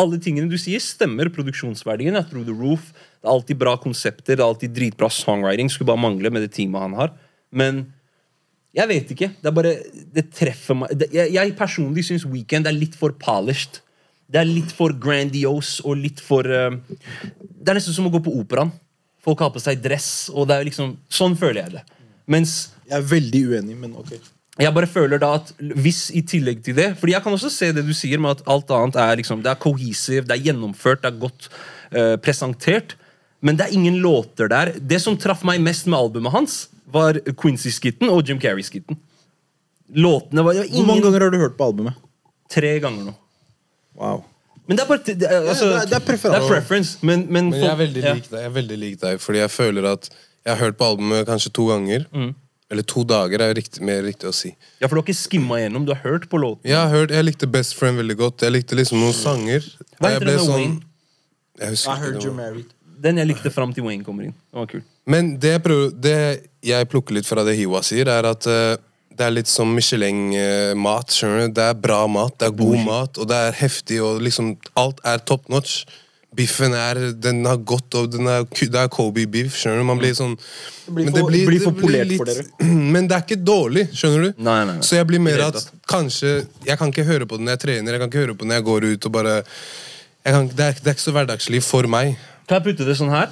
Alle 0.00 0.18
tingene 0.22 0.50
du 0.50 0.56
sier, 0.60 0.82
stemmer. 0.82 1.30
Produksjonsverdien 1.34 2.16
er 2.18 2.26
through 2.28 2.46
the 2.48 2.56
roof. 2.56 2.90
Det 3.20 3.28
er 3.28 3.34
alltid 3.34 3.60
bra 3.60 3.76
konsepter, 3.80 4.34
det 4.34 4.40
er 4.40 4.48
alltid 4.48 4.74
dritbra 4.76 5.10
songwriting. 5.12 5.70
Skulle 5.72 5.92
bare 5.92 6.04
mangle 6.06 6.32
med 6.32 6.46
det 6.46 6.52
teamet 6.56 6.86
han 6.86 6.96
har. 6.98 7.14
Men 7.52 7.84
jeg 8.76 8.90
vet 8.90 9.14
ikke. 9.14 9.30
Det 9.40 9.50
er 9.50 9.54
bare, 9.54 9.74
det 10.14 10.26
treffer 10.34 10.78
meg. 10.78 10.94
Det, 10.96 11.10
jeg, 11.14 11.34
jeg 11.34 11.56
personlig 11.58 12.06
syns 12.06 12.26
Weekend 12.30 12.70
er 12.70 12.76
litt 12.76 12.96
for 12.98 13.14
polished. 13.20 13.80
Det 14.30 14.38
er 14.38 14.46
litt 14.46 14.70
for 14.74 14.94
grandiose 14.94 15.82
og 15.82 15.98
litt 15.98 16.20
for 16.22 16.46
uh, 16.46 16.70
Det 16.70 17.72
er 17.72 17.80
nesten 17.80 17.96
som 17.96 18.06
å 18.06 18.14
gå 18.14 18.22
på 18.22 18.34
operaen. 18.38 18.70
Folk 19.20 19.42
har 19.44 19.50
på 19.52 19.60
seg 19.60 19.82
dress, 19.84 20.30
og 20.32 20.46
det 20.48 20.56
er 20.56 20.68
liksom 20.68 20.94
Sånn 21.12 21.34
føler 21.36 21.64
jeg 21.64 21.78
det. 21.78 21.82
Mens 22.30 22.70
Jeg 22.86 23.00
er 23.00 23.08
veldig 23.10 23.42
uenig, 23.50 23.76
men 23.78 23.96
ok. 23.98 24.14
Jeg 24.60 24.74
bare 24.76 24.86
føler 24.90 25.18
da 25.22 25.34
at 25.38 25.52
hvis 25.58 26.10
i 26.14 26.20
tillegg 26.22 26.62
til 26.64 26.74
det 26.76 26.88
Fordi 27.00 27.12
jeg 27.14 27.22
kan 27.24 27.32
også 27.32 27.50
se 27.50 27.72
det 27.72 27.84
du 27.86 27.92
sier 27.96 28.18
med 28.20 28.30
at 28.38 28.42
alt 28.50 28.70
annet 28.70 28.96
er 28.96 29.16
liksom 29.20 29.42
Det 29.42 29.50
er 29.50 29.58
cohesive, 29.62 30.26
det 30.28 30.36
er 30.36 30.42
gjennomført, 30.50 31.02
det 31.02 31.12
er 31.14 31.20
godt 31.22 31.48
uh, 31.96 32.16
presentert. 32.22 32.96
Men 33.40 33.56
det 33.56 33.66
er 33.68 33.72
ingen 33.78 33.96
låter 34.04 34.48
der. 34.52 34.72
Det 34.80 35.00
som 35.00 35.16
traff 35.16 35.42
meg 35.48 35.60
mest 35.64 35.86
med 35.88 35.96
albumet 35.98 36.32
hans, 36.34 36.58
var 36.92 37.14
Quincy-skitten 37.40 38.10
og 38.12 38.26
Jim 38.28 38.38
Carrey-skitten. 38.42 38.98
Låtene 39.94 40.42
var, 40.44 40.54
var 40.54 40.64
ingen... 40.64 40.76
Hvor 40.84 40.86
mange 40.90 41.02
ganger 41.06 41.20
har 41.24 41.30
du 41.32 41.38
hørt 41.40 41.56
på 41.58 41.64
albumet? 41.70 41.94
Tre 42.50 42.74
ganger 42.82 43.08
nå. 43.10 43.14
Wow. 43.98 44.24
Men 44.68 44.76
det 44.78 44.84
er 44.84 44.88
bare 44.90 45.02
det 45.06 45.26
altså, 45.26 45.66
ja, 45.66 45.80
det 45.88 45.96
er- 45.96 46.04
det 46.20 46.36
er 46.36 46.48
preference. 46.48 46.98
Men, 47.02 47.24
men, 47.32 47.48
Men 47.50 47.54
jeg 47.58 47.64
er 47.64 47.70
folk- 47.70 47.78
veldig 47.80 48.02
ja. 48.04 48.12
lik 48.14 48.28
deg, 48.30 48.38
jeg 48.38 48.50
er 48.50 48.54
veldig 48.54 48.78
lik 48.78 49.00
deg 49.00 49.20
fordi 49.24 49.38
jeg 49.40 49.50
føler 49.50 49.88
at 49.92 50.10
jeg 50.44 50.52
har 50.54 50.60
hørt 50.64 50.76
på 50.78 50.84
albumet 50.92 51.26
kanskje 51.26 51.50
to 51.56 51.66
ganger. 51.72 52.04
Mm. 52.14 52.34
Eller 52.70 52.82
to 52.86 53.02
dager 53.02 53.42
er 53.42 53.54
riktig, 53.58 53.80
mer 53.82 54.02
riktig 54.06 54.28
å 54.30 54.34
si. 54.34 54.52
Ja, 54.78 54.86
for 54.86 54.94
du 54.94 55.00
har 55.00 55.06
ikke 55.08 55.18
skimma 55.18 55.56
gjennom, 55.58 55.84
du 55.88 55.90
har 55.94 56.02
hørt 56.04 56.28
på 56.30 56.38
låten. 56.38 56.62
Jeg 56.70 56.76
har 56.78 56.88
hørt, 56.92 57.10
jeg 57.10 57.24
likte 57.26 57.48
Best 57.50 57.74
Friend 57.74 57.98
veldig 57.98 58.16
godt. 58.20 58.44
Jeg 58.46 58.52
likte 58.54 58.76
liksom 58.78 59.00
noen 59.02 59.16
sanger. 59.16 59.64
Hva 59.98 60.12
Jeg 60.12 60.20
heter 60.20 60.26
den 60.26 60.36
med 60.36 60.44
sånn- 60.46 60.54
Wayne? 60.60 60.82
Jeg 61.58 61.68
husker 61.74 61.90
I 61.90 61.94
ikke 61.96 62.04
heard 62.04 62.14
det 62.14 62.22
you're 62.22 62.36
var- 62.36 62.36
married. 62.44 62.66
Den 63.00 63.16
jeg 63.16 63.26
likte 63.28 63.50
fram 63.50 63.72
til 63.74 63.82
Wayne 63.84 64.04
kommer 64.04 64.22
inn. 64.24 64.34
Den 64.52 64.60
var 64.60 64.66
kul. 64.66 64.82
Men 65.06 65.36
det 65.38 65.50
jeg, 65.56 65.62
prøver, 65.64 65.90
det 66.00 66.48
jeg 66.62 66.88
plukker 66.88 67.14
litt 67.14 67.26
fra 67.26 67.42
det 67.44 67.56
Hiwa 67.58 67.80
sier, 67.82 68.06
er 68.06 68.24
at 68.30 68.46
eh, 68.46 68.76
det 69.16 69.26
er 69.26 69.30
litt 69.34 69.48
som 69.48 69.74
Michelin-mat. 69.74 71.08
skjønner 71.10 71.48
du? 71.48 71.54
Det 71.54 71.64
er 71.70 71.74
bra 71.74 72.06
mat, 72.06 72.36
det 72.38 72.46
er 72.48 72.52
god 72.56 72.84
mat, 72.84 73.18
og 73.18 73.26
det 73.28 73.36
er 73.36 73.52
heftig, 73.52 74.00
og 74.04 74.20
liksom 74.22 74.56
alt 74.76 75.00
er 75.04 75.18
top 75.18 75.48
notch. 75.48 75.84
Biffen 76.36 76.74
er 76.78 76.98
Den 77.18 77.42
har 77.44 77.58
gått, 77.66 77.94
og 77.98 78.10
den 78.12 78.28
er, 78.30 78.44
det 78.46 78.78
er 78.78 78.90
Kobe-beef. 78.92 79.56
skjønner 79.58 79.82
du? 79.82 79.86
Man 79.88 79.98
blir 79.98 80.14
sånn 80.14 80.36
blir 80.86 81.08
men 81.08 81.14
det 81.16 81.24
blir 81.26 81.62
for 81.64 81.74
polert 81.74 82.12
for 82.14 82.30
dere. 82.30 82.44
Men 82.94 83.08
det 83.10 83.16
er 83.16 83.24
ikke 83.26 83.38
dårlig, 83.42 83.88
skjønner 83.94 84.28
du? 84.28 84.30
Nei, 84.38 84.56
nei, 84.64 84.76
nei. 84.76 84.86
Så 84.86 84.96
jeg 84.98 85.06
blir 85.10 85.22
mer 85.22 85.42
at 85.48 85.58
kanskje 85.90 86.44
Jeg 86.66 86.78
kan 86.78 86.90
ikke 86.90 87.06
høre 87.06 87.26
på 87.26 87.38
det 87.38 87.46
når 87.46 87.56
jeg 87.56 87.62
trener, 87.66 87.96
jeg 87.96 88.02
kan 88.02 88.12
ikke 88.12 88.24
høre 88.24 88.34
på 88.34 88.46
det 88.46 88.50
når 88.50 88.60
jeg 88.60 88.66
går 88.70 88.86
ut 88.92 89.08
og 89.10 89.14
bare 89.18 89.34
jeg 90.20 90.34
kan, 90.36 90.48
det, 90.52 90.64
er, 90.64 90.72
det 90.78 90.86
er 90.90 90.96
ikke 90.98 91.02
så 91.06 91.12
hverdagslig 91.16 91.62
for 91.64 91.86
meg. 91.88 92.16
Kan 92.44 92.58
jeg 92.58 92.66
putte 92.66 92.84
det 92.84 92.96
sånn 92.98 93.12
her? 93.12 93.30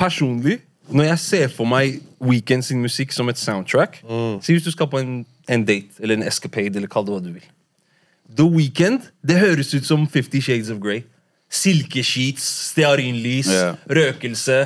Personlig, 0.00 0.60
når 0.88 1.10
jeg 1.10 1.18
ser 1.20 1.50
for 1.52 1.68
meg 1.68 2.00
Weekend 2.22 2.64
sin 2.64 2.80
musikk 2.82 3.12
som 3.12 3.28
et 3.32 3.38
soundtrack 3.40 3.98
Si 4.42 4.54
hvis 4.54 4.64
du 4.64 4.70
skal 4.72 4.88
på 4.90 5.00
en, 5.02 5.22
en 5.50 5.64
date 5.68 6.00
eller 6.00 6.18
en 6.18 6.26
escapade, 6.26 6.74
eller 6.78 6.90
kall 6.90 7.04
det 7.06 7.12
hva 7.14 7.20
du 7.22 7.32
vil. 7.34 7.44
The 8.32 8.46
Weekend, 8.48 9.10
det 9.26 9.36
høres 9.42 9.74
ut 9.74 9.84
som 9.84 10.06
Fifty 10.08 10.40
Shades 10.40 10.70
of 10.72 10.80
Grey. 10.80 11.02
Silkesheets, 11.52 12.44
stearinlys, 12.70 13.50
yeah. 13.52 13.76
røkelse. 13.86 14.62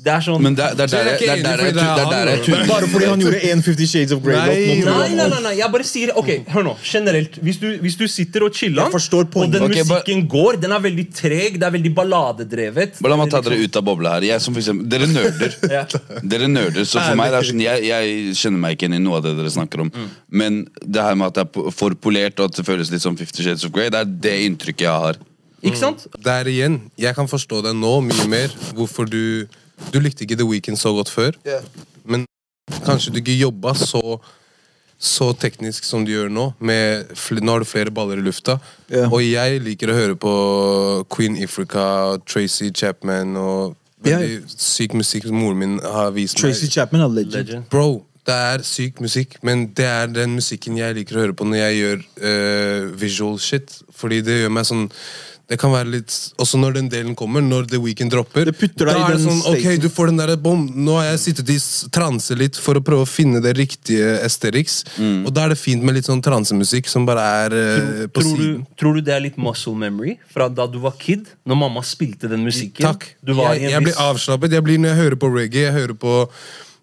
Det 0.00 0.08
er 0.08 0.22
sånn 0.24 0.40
Men 0.40 0.54
der 0.56 0.76
der 0.78 0.88
der. 0.88 1.02
Bare 2.68 2.86
fordi 2.88 3.08
han 3.10 3.20
gjorde 3.20 3.40
en 3.50 3.62
50 3.64 3.88
Shades 3.90 4.14
of 4.16 4.22
Grey-låt. 4.24 4.48
Nei, 4.48 4.76
Nei, 4.86 5.08
nei, 5.18 5.26
nei, 5.28 5.40
nei, 5.44 5.52
jeg 5.58 5.72
bare 5.74 5.86
sier 5.86 6.12
Ok, 6.16 6.30
hør 6.54 6.64
nå, 6.70 6.74
generelt 6.86 7.36
Hvis 7.44 7.60
du, 7.60 7.66
hvis 7.82 7.98
du 8.00 8.06
sitter 8.08 8.46
og 8.46 8.56
chiller 8.56 8.88
Og 8.88 9.52
den 9.52 9.66
musikken 9.66 10.24
går, 10.30 10.60
den 10.62 10.72
er 10.72 10.84
veldig 10.86 11.06
treg 11.12 11.58
Det 11.60 11.68
er 11.68 11.74
veldig 11.76 11.92
balladedrevet 11.98 13.02
La 13.04 13.18
meg 13.20 13.32
ta 13.32 13.42
er 13.42 13.48
dere 13.50 13.60
ut 13.68 13.76
av 13.80 13.86
bobla 13.90 14.16
her. 14.16 14.28
Jeg 14.30 14.44
som 14.44 14.56
for 14.56 14.62
eksempel, 14.62 14.88
dere 14.90 15.08
nerder. 15.10 15.56
Ja. 15.70 15.84
Dere 16.26 16.48
nerder, 16.50 16.84
så 16.88 17.02
for 17.02 17.18
meg 17.18 17.30
det 17.32 17.38
er 17.38 17.46
sånn, 17.50 17.60
jeg, 17.62 17.84
jeg 17.86 18.34
kjenner 18.40 18.62
meg 18.62 18.74
ikke 18.74 18.86
igjen 18.86 18.96
i 18.96 19.02
noe 19.04 19.18
av 19.20 19.26
det 19.26 19.34
dere 19.38 19.52
snakker 19.52 19.84
om. 19.84 19.90
Men 20.32 20.62
det 20.80 21.04
her 21.04 21.18
med 21.18 21.30
at 21.30 21.38
det 21.38 21.44
er 21.46 21.74
for 21.76 21.94
polert 22.00 22.40
og 22.40 22.50
at 22.50 22.58
det 22.58 22.64
føles 22.66 22.90
litt 22.92 23.04
som 23.04 23.18
Fifty 23.18 23.44
Shades 23.46 23.66
of 23.68 23.74
Grey, 23.74 23.92
det 23.92 24.00
er 24.00 24.14
det 24.28 24.36
inntrykket 24.48 24.86
jeg 24.88 25.04
har. 25.06 25.20
Ikke 25.62 25.78
sant? 25.78 26.06
Der 26.24 26.48
igjen, 26.48 26.80
jeg 26.98 27.14
kan 27.14 27.28
forstå 27.28 27.62
deg 27.66 27.74
nå 27.76 27.94
mye 28.06 28.26
mer. 28.28 28.54
Hvorfor 28.74 29.04
du 29.10 29.46
Du 29.92 29.96
likte 30.00 30.26
ikke 30.26 30.36
The 30.36 30.44
Weeknd 30.44 30.76
så 30.76 30.92
godt 30.92 31.08
før. 31.08 31.32
Men 32.04 32.26
kanskje 32.84 33.12
du 33.14 33.18
ikke 33.22 33.38
jobba 33.38 33.72
så 33.74 34.20
så 35.00 35.30
teknisk 35.32 35.84
som 35.88 36.02
du 36.04 36.10
gjør 36.12 36.28
nå. 36.28 36.42
Med, 36.60 37.08
fl- 37.16 37.40
nå 37.40 37.54
har 37.54 37.62
du 37.62 37.64
flere 37.64 37.90
baller 37.90 38.20
i 38.20 38.24
lufta. 38.26 38.58
Yeah. 38.92 39.08
Og 39.08 39.22
jeg 39.24 39.62
liker 39.64 39.88
å 39.88 39.94
høre 39.96 40.16
på 40.20 40.32
Queen 41.08 41.38
Ifrica, 41.40 42.18
Tracy 42.28 42.68
Chapman 42.76 43.32
og 43.40 43.78
veldig 44.04 44.42
syk 44.52 44.92
musikk 45.00 45.24
som 45.30 45.40
moren 45.40 45.56
min 45.62 45.78
har 45.80 46.12
vist 46.12 46.36
Tracy 46.36 46.66
meg. 46.68 46.74
Chapman 46.76 47.06
er 47.06 47.14
legend. 47.16 47.32
Legend 47.38 47.64
Bro, 47.72 48.04
det 48.28 48.36
er 48.52 48.66
syk 48.68 49.00
musikk, 49.00 49.38
men 49.42 49.70
det 49.72 49.88
er 49.88 50.12
den 50.12 50.36
musikken 50.36 50.76
jeg 50.76 50.98
liker 51.00 51.16
å 51.16 51.24
høre 51.24 51.36
på 51.40 51.48
når 51.48 51.62
jeg 51.62 51.80
gjør 51.80 52.04
uh, 52.20 52.92
visual 53.00 53.40
shit. 53.40 53.78
Fordi 53.96 54.20
det 54.28 54.42
gjør 54.42 54.52
meg 54.58 54.68
sånn 54.68 54.84
det 55.50 55.56
kan 55.58 55.72
være 55.74 55.90
litt, 55.90 56.14
Også 56.38 56.58
når 56.62 56.76
den 56.78 56.88
delen 56.92 57.16
kommer, 57.18 57.42
når 57.42 57.66
The 57.72 57.80
Weeknd 57.82 58.12
dropper. 58.12 58.44
Det 58.46 58.54
putter 58.54 58.86
deg 58.86 58.94
da 58.94 59.00
i 59.00 59.10
er 59.10 59.16
det 59.16 59.24
sånn, 59.24 59.40
ok, 59.50 59.64
staten. 59.64 59.80
du 59.82 59.88
får 59.90 60.06
den 60.12 60.20
der, 60.22 60.32
bom, 60.38 60.62
Nå 60.86 60.94
har 61.00 61.08
jeg 61.10 61.18
sittet 61.24 61.50
i 61.50 61.56
s- 61.58 61.88
transe 61.90 62.36
litt 62.38 62.54
for 62.62 62.78
å 62.78 62.82
prøve 62.86 63.02
å 63.02 63.08
finne 63.10 63.42
det 63.42 63.56
riktige 63.58 64.12
esteriks. 64.22 64.84
Mm. 64.96 65.26
Og 65.26 65.34
da 65.34 65.44
er 65.48 65.54
det 65.56 65.58
fint 65.58 65.82
med 65.82 65.98
litt 65.98 66.06
sånn 66.06 66.22
transemusikk 66.22 66.86
som 66.88 67.04
bare 67.08 67.26
er 67.42 67.58
eh, 67.58 68.06
på 68.06 68.22
tror 68.22 68.36
du, 68.38 68.44
siden. 68.44 68.62
tror 68.78 68.94
du 68.94 69.00
det 69.10 69.14
er 69.16 69.24
litt 69.26 69.36
muscle 69.42 69.74
memory 69.74 70.16
fra 70.30 70.46
da 70.48 70.68
du 70.70 70.78
var 70.78 70.94
kid? 71.02 71.26
Når 71.44 71.60
mamma 71.66 71.82
spilte 71.82 72.30
den 72.30 72.46
musikken? 72.46 72.86
Takk. 72.86 73.08
Du 73.26 73.34
var 73.34 73.54
jeg, 73.58 73.62
i 73.62 73.64
en 73.66 73.76
jeg 73.80 73.88
blir 73.90 73.98
avslappet. 74.06 74.54
Jeg 74.54 74.62
blir, 74.70 74.78
når 74.78 74.94
jeg 74.94 75.02
hører 75.02 75.18
på 75.26 75.34
reggae, 75.34 75.66
jeg 75.66 75.74
hører 75.80 75.98
på 75.98 76.14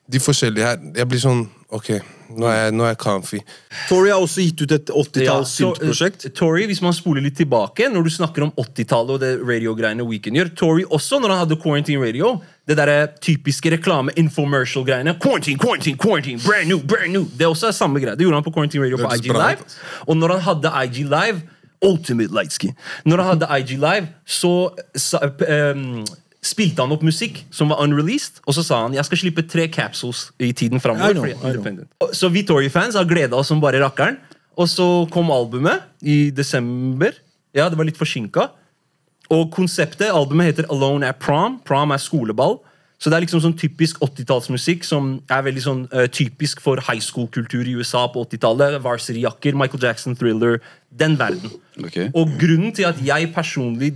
de 0.07 0.19
forskjellige 0.23 0.63
her 0.63 0.77
Jeg 0.95 1.07
blir 1.11 1.19
sånn 1.19 1.41
Ok, 1.75 1.89
nå 2.35 2.47
er 2.51 2.73
nå 2.75 2.83
er 2.85 2.93
jeg 2.93 2.99
comfy. 3.01 3.39
Tori 3.87 4.11
har 4.11 4.21
også 4.23 4.43
gitt 4.43 4.61
ut 4.63 4.73
et 4.75 4.91
80-talls 4.91 5.53
så, 5.53 5.71
syntprosjekt. 5.71 6.27
eh, 6.27 6.33
Tory, 6.35 6.65
hvis 6.69 6.81
man 6.83 6.95
spoler 6.95 7.23
litt 7.23 7.37
tilbake, 7.39 7.87
når 7.93 8.07
du 8.07 8.11
snakker 8.13 8.47
om 8.47 8.53
80-tallet 8.59 9.15
og 9.15 9.23
det 9.23 9.31
radio-greiene 9.41 10.05
Weekend 10.07 10.39
gjør 10.39 10.53
Tory 10.59 10.85
også, 10.87 11.21
når 11.23 11.33
han 11.33 11.43
hadde 11.45 11.59
Quarantine 11.63 12.03
Radio, 12.03 12.35
det 12.67 12.77
der 12.79 12.93
typiske 13.23 13.71
reklame-infomercial-greiene 13.77 15.15
Quarantine, 15.23 15.59
quarantine, 15.61 15.97
quarantine, 15.97 16.41
brand 16.43 16.67
new, 16.67 16.81
brand 16.83 17.13
new 17.15 17.23
Det 17.39 17.47
også 17.47 17.69
er 17.69 17.77
samme 17.77 18.01
greie. 18.03 18.17
Det 18.19 18.27
gjorde 18.27 18.41
han 18.41 18.47
på 18.47 18.51
Quarantine 18.55 18.83
Radio 18.83 18.99
på 18.99 19.13
IG 19.15 19.31
bra 19.31 19.51
Live. 19.51 19.69
Og 20.07 20.17
når 20.19 20.35
han 20.37 20.47
hadde 20.49 20.73
IG 20.83 21.05
Live 21.07 21.45
Ultimate 21.85 22.33
Lightskin. 22.33 22.73
Når 23.05 23.21
han 23.21 23.37
hadde 23.37 23.59
IG 23.59 23.77
Live, 23.77 24.07
så 24.25 24.69
så 24.95 25.19
ehm, 25.47 26.05
spilte 26.43 26.83
han 26.83 26.93
opp 26.93 27.03
musikk 27.05 27.41
som 27.53 27.71
var 27.73 27.81
unreleased, 27.83 28.41
og 28.45 28.55
så 28.57 28.63
sa 28.65 28.83
han 28.85 28.95
jeg 28.95 29.07
skal 29.07 29.21
slippe 29.23 29.45
tre 29.49 29.67
capsules 29.73 30.27
i 30.39 30.53
tiden 30.55 30.81
framover. 30.83 31.33
Så 32.15 32.29
vi 32.33 32.45
Tory-fans 32.47 32.97
har 32.99 33.09
gleda 33.09 33.39
oss 33.39 33.51
som 33.51 33.61
bare 33.63 33.81
rakkeren. 33.83 34.19
Og 34.57 34.69
så 34.69 34.85
kom 35.13 35.29
albumet 35.29 35.85
i 36.01 36.31
desember. 36.33 37.13
Ja, 37.53 37.67
det 37.69 37.77
var 37.77 37.85
litt 37.85 37.99
forsinka. 37.99 38.49
Og 39.33 39.51
konseptet, 39.53 40.09
albumet 40.09 40.49
heter 40.49 40.69
Alone 40.73 41.11
at 41.11 41.19
Prom. 41.21 41.59
Prom 41.67 41.93
er 41.93 42.01
skoleball. 42.01 42.57
Så 42.97 43.11
det 43.11 43.19
er 43.19 43.25
liksom 43.27 43.43
sånn 43.43 43.53
typisk 43.59 43.99
80-tallsmusikk 44.01 44.85
som 44.87 45.19
er 45.29 45.43
veldig 45.45 45.61
sånn 45.61 45.83
uh, 45.91 46.07
typisk 46.09 46.63
for 46.63 46.81
high 46.81 47.01
school-kultur 47.03 47.67
i 47.69 47.75
USA 47.77 48.07
på 48.09 48.23
80-tallet. 48.25 48.79
Varsity-jakker, 48.81 49.57
Michael 49.59 49.83
Jackson, 49.85 50.17
Thriller. 50.17 50.57
Den 50.89 51.19
verden. 51.19 51.53
Okay. 51.77 52.09
Og 52.17 52.33
grunnen 52.41 52.73
til 52.73 52.89
at 52.89 52.97
jeg 53.05 53.29
personlig 53.35 53.93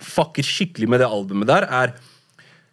fucker 0.00 0.46
skikkelig 0.46 0.88
med 0.90 1.02
det 1.02 1.10
albumet 1.10 1.50
der, 1.50 1.68
er 1.68 1.98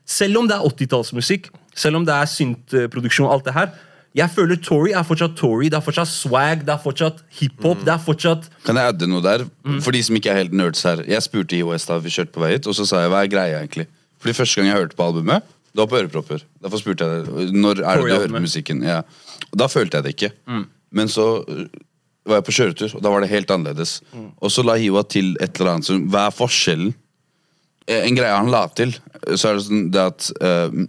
Selv 0.08 0.38
om 0.40 0.48
det 0.48 0.56
er 0.56 0.64
80-tallsmusikk, 0.64 1.50
selv 1.76 1.98
om 2.00 2.06
det 2.08 2.14
er 2.16 2.30
syntproduksjon 2.32 3.28
og 3.28 3.34
alt 3.34 3.46
det 3.50 3.54
her, 3.58 3.74
jeg 4.18 4.32
føler 4.34 4.58
Tory 4.64 4.94
er 4.96 5.04
fortsatt 5.06 5.36
Tory. 5.38 5.68
Det 5.70 5.78
er 5.78 5.84
fortsatt 5.84 6.10
swag, 6.10 6.64
det 6.66 6.74
er 6.74 6.80
fortsatt 6.82 7.20
hiphop. 7.40 7.84
Det 7.86 7.92
er 7.94 8.00
fortsatt 8.02 8.48
Kan 8.66 8.80
jeg 8.80 8.94
adde 8.94 9.10
noe 9.12 9.22
der? 9.22 9.44
Mm. 9.68 9.82
For 9.84 9.94
de 9.94 10.02
som 10.08 10.18
ikke 10.18 10.32
er 10.32 10.40
helt 10.42 10.56
nerds 10.58 10.82
her. 10.88 11.04
Jeg 11.06 11.26
spurte 11.26 11.58
IOS 11.58 11.86
da 11.90 12.00
vi 12.02 12.14
kjørte 12.14 12.34
på 12.34 12.42
vei 12.42 12.56
hit, 12.56 12.70
og 12.70 12.78
så 12.78 12.88
sa 12.88 13.04
jeg 13.04 13.14
hva 13.14 13.22
er 13.26 13.32
greia 13.32 13.60
egentlig? 13.60 13.86
Fordi 14.24 14.34
første 14.40 14.58
gang 14.58 14.72
jeg 14.72 14.80
hørte 14.80 14.98
på 14.98 15.06
albumet, 15.06 15.46
det 15.70 15.84
var 15.84 15.90
på 15.92 16.00
ørepropper. 16.00 16.46
Derfor 16.64 16.82
spurte 16.82 17.06
jeg. 17.06 17.52
Når 17.54 17.84
er 17.84 18.00
det 18.02 18.08
du 18.08 18.16
hører 18.16 18.42
musikken? 18.42 18.82
Ja. 18.82 19.04
Da 19.54 19.68
følte 19.70 20.00
jeg 20.00 20.08
det 20.08 20.16
ikke. 20.16 20.32
Men 20.98 21.12
så 21.12 21.28
øh, 21.44 21.68
var 22.26 22.40
jeg 22.40 22.48
på 22.48 22.56
kjøretur, 22.58 22.96
og 22.98 23.04
da 23.04 23.12
var 23.14 23.22
det 23.22 23.30
helt 23.30 23.52
annerledes. 23.54 24.00
Og 24.42 24.50
så 24.52 24.66
la 24.66 24.80
Hiwa 24.82 25.04
til 25.06 25.36
et 25.44 25.60
eller 25.60 25.76
annet 25.76 25.90
som 25.92 26.08
Hva 26.10 26.26
er 26.32 26.34
forskjellen? 26.34 26.96
Eh, 27.88 28.04
En 28.08 28.18
greie 28.18 28.36
han 28.36 28.52
la 28.52 28.66
til, 28.76 28.94
så 29.36 29.52
er 29.52 29.58
det 29.58 29.66
sånn 29.68 29.86
det 29.94 30.04
at 30.04 30.30
uh, 30.44 30.88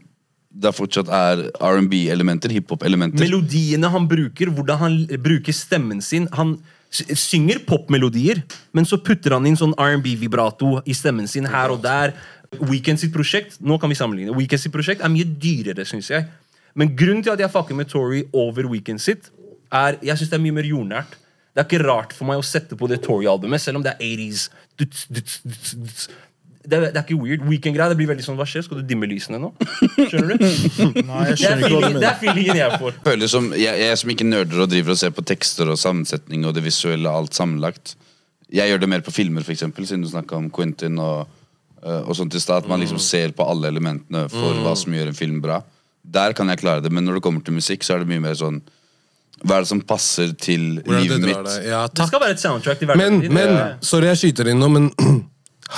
det 0.59 0.73
fortsatt 0.75 1.11
er 1.13 1.45
R&B-elementer, 1.63 2.51
hiphop-elementer. 2.57 3.23
melodiene 3.23 3.91
han 3.93 4.09
bruker, 4.11 4.51
hvordan 4.51 4.81
han 4.81 4.97
bruker 5.23 5.55
stemmen 5.55 6.03
sin. 6.03 6.27
Han 6.35 6.57
synger 6.91 7.61
popmelodier, 7.69 8.41
men 8.73 8.89
så 8.89 8.99
putter 9.05 9.37
han 9.37 9.47
inn 9.47 9.59
sånn 9.61 9.77
R&B-vibrato 9.79 10.79
i 10.89 10.97
stemmen 10.97 11.29
sin 11.31 11.47
her 11.53 11.75
og 11.75 11.83
der. 11.85 12.17
Weekend 12.65 12.97
sitt 12.97 13.13
prosjekt 13.13 13.59
nå 13.61 13.77
kan 13.77 13.91
vi 13.93 13.97
sammenligne 13.99 14.33
Weekend 14.33 14.63
sitt 14.63 14.73
prosjekt 14.73 15.03
er 15.05 15.13
mye 15.13 15.27
dyrere, 15.29 15.85
synes 15.85 16.09
jeg. 16.09 16.25
Men 16.79 16.95
grunnen 16.97 17.21
til 17.23 17.35
at 17.35 17.43
jeg 17.43 17.53
fucker 17.53 17.77
med 17.77 17.91
Tory 17.93 18.23
over 18.33 18.71
Weekend 18.73 19.03
sitt, 19.05 19.29
er 19.69 19.99
jeg 20.01 20.17
synes 20.17 20.31
det 20.33 20.39
er 20.39 20.45
mye 20.47 20.57
mer 20.57 20.69
jordnært. 20.69 21.19
Det 21.53 21.61
er 21.61 21.69
ikke 21.69 21.85
rart 21.85 22.15
for 22.17 22.29
meg 22.29 22.41
å 22.41 22.47
sette 22.47 22.77
på 22.79 22.89
det 22.89 23.03
Tory-albumet, 23.05 23.61
selv 23.61 23.81
om 23.81 23.85
det 23.85 23.93
er 23.97 24.05
80s. 24.07 24.49
Duts, 24.79 25.05
duts, 25.13 25.41
duts, 25.45 25.75
duts. 25.75 26.09
Det, 26.69 26.77
er- 26.79 26.91
det 26.93 27.01
er 27.01 27.05
ikke 27.07 27.17
weird. 27.23 27.45
Weekend-greia 27.49 27.89
det 27.93 27.97
blir 27.97 28.09
veldig 28.11 28.25
sånn 28.27 28.37
Hva 28.37 28.45
skjer? 28.49 28.65
Skal 28.67 28.83
du 28.83 28.89
dimme 28.91 29.09
lysene 29.09 29.39
nå? 29.41 29.49
Skjønner 29.97 30.35
du? 30.35 30.43
Nei, 31.09 31.23
jeg 31.31 31.33
er 31.33 31.41
skjønner 31.41 31.65
ikke 31.65 31.73
hva 31.73 31.81
du 31.81 31.87
mener. 31.89 32.03
det 32.03 32.11
er 32.11 32.19
feelingen 32.21 32.61
jeg 32.61 32.81
får. 32.83 32.99
føler 33.07 33.33
som, 33.33 33.49
jeg, 33.57 33.81
jeg 33.87 34.01
som 34.03 34.13
ikke 34.13 34.27
nerder 34.29 34.61
og 34.67 34.69
driver 34.75 34.93
og 34.97 35.01
ser 35.01 35.15
på 35.17 35.25
tekster 35.33 35.73
og 35.73 35.81
sammensetning 35.81 36.45
og 36.49 36.53
det 36.59 36.65
visuelle 36.67 37.09
alt 37.21 37.39
sammenlagt. 37.39 37.95
Jeg 38.53 38.71
gjør 38.73 38.81
det 38.85 38.89
mer 38.93 39.03
på 39.05 39.13
filmer, 39.13 39.45
eksempel, 39.49 39.85
siden 39.89 40.05
du 40.05 40.09
snakka 40.13 40.37
om 40.39 40.47
Quentin 40.53 40.97
og, 41.05 41.27
øh, 41.85 42.03
og 42.09 42.15
sånt 42.17 42.37
i 42.37 42.41
stad. 42.41 42.65
At 42.65 42.69
man 42.71 42.81
liksom 42.85 43.01
ser 43.01 43.33
på 43.37 43.45
alle 43.49 43.69
elementene 43.73 44.27
for 44.33 44.61
hva 44.65 44.73
som 44.77 44.93
gjør 44.97 45.11
en 45.13 45.19
film 45.19 45.41
bra. 45.45 45.63
Der 46.09 46.33
kan 46.37 46.49
jeg 46.49 46.61
klare 46.63 46.81
det, 46.85 46.93
men 46.93 47.05
når 47.05 47.19
det 47.19 47.25
kommer 47.27 47.45
til 47.45 47.57
musikk, 47.59 47.85
så 47.85 47.97
er 47.99 48.05
det 48.05 48.09
mye 48.13 48.23
mer 48.25 48.37
sånn 48.41 48.63
Hva 49.45 49.59
er 49.59 49.67
det 49.67 49.69
som 49.71 49.81
passer 49.87 50.33
til 50.41 50.79
Hvordan 50.81 51.03
livet 51.05 51.21
mitt? 51.29 51.43
Det. 51.47 51.57
Ja, 51.69 51.83
Det 51.93 52.07
skal 52.09 52.23
være 52.25 52.35
et 52.35 52.41
soundtrack 52.43 52.81
til 52.81 52.89
hverdagen 52.91 53.21
Men, 53.29 53.35
men 53.37 53.77
sorry 53.87 54.09
jeg 54.11 54.19
skyter 54.23 54.49
inn 54.51 54.59
nå, 54.59 54.71
men 54.73 54.89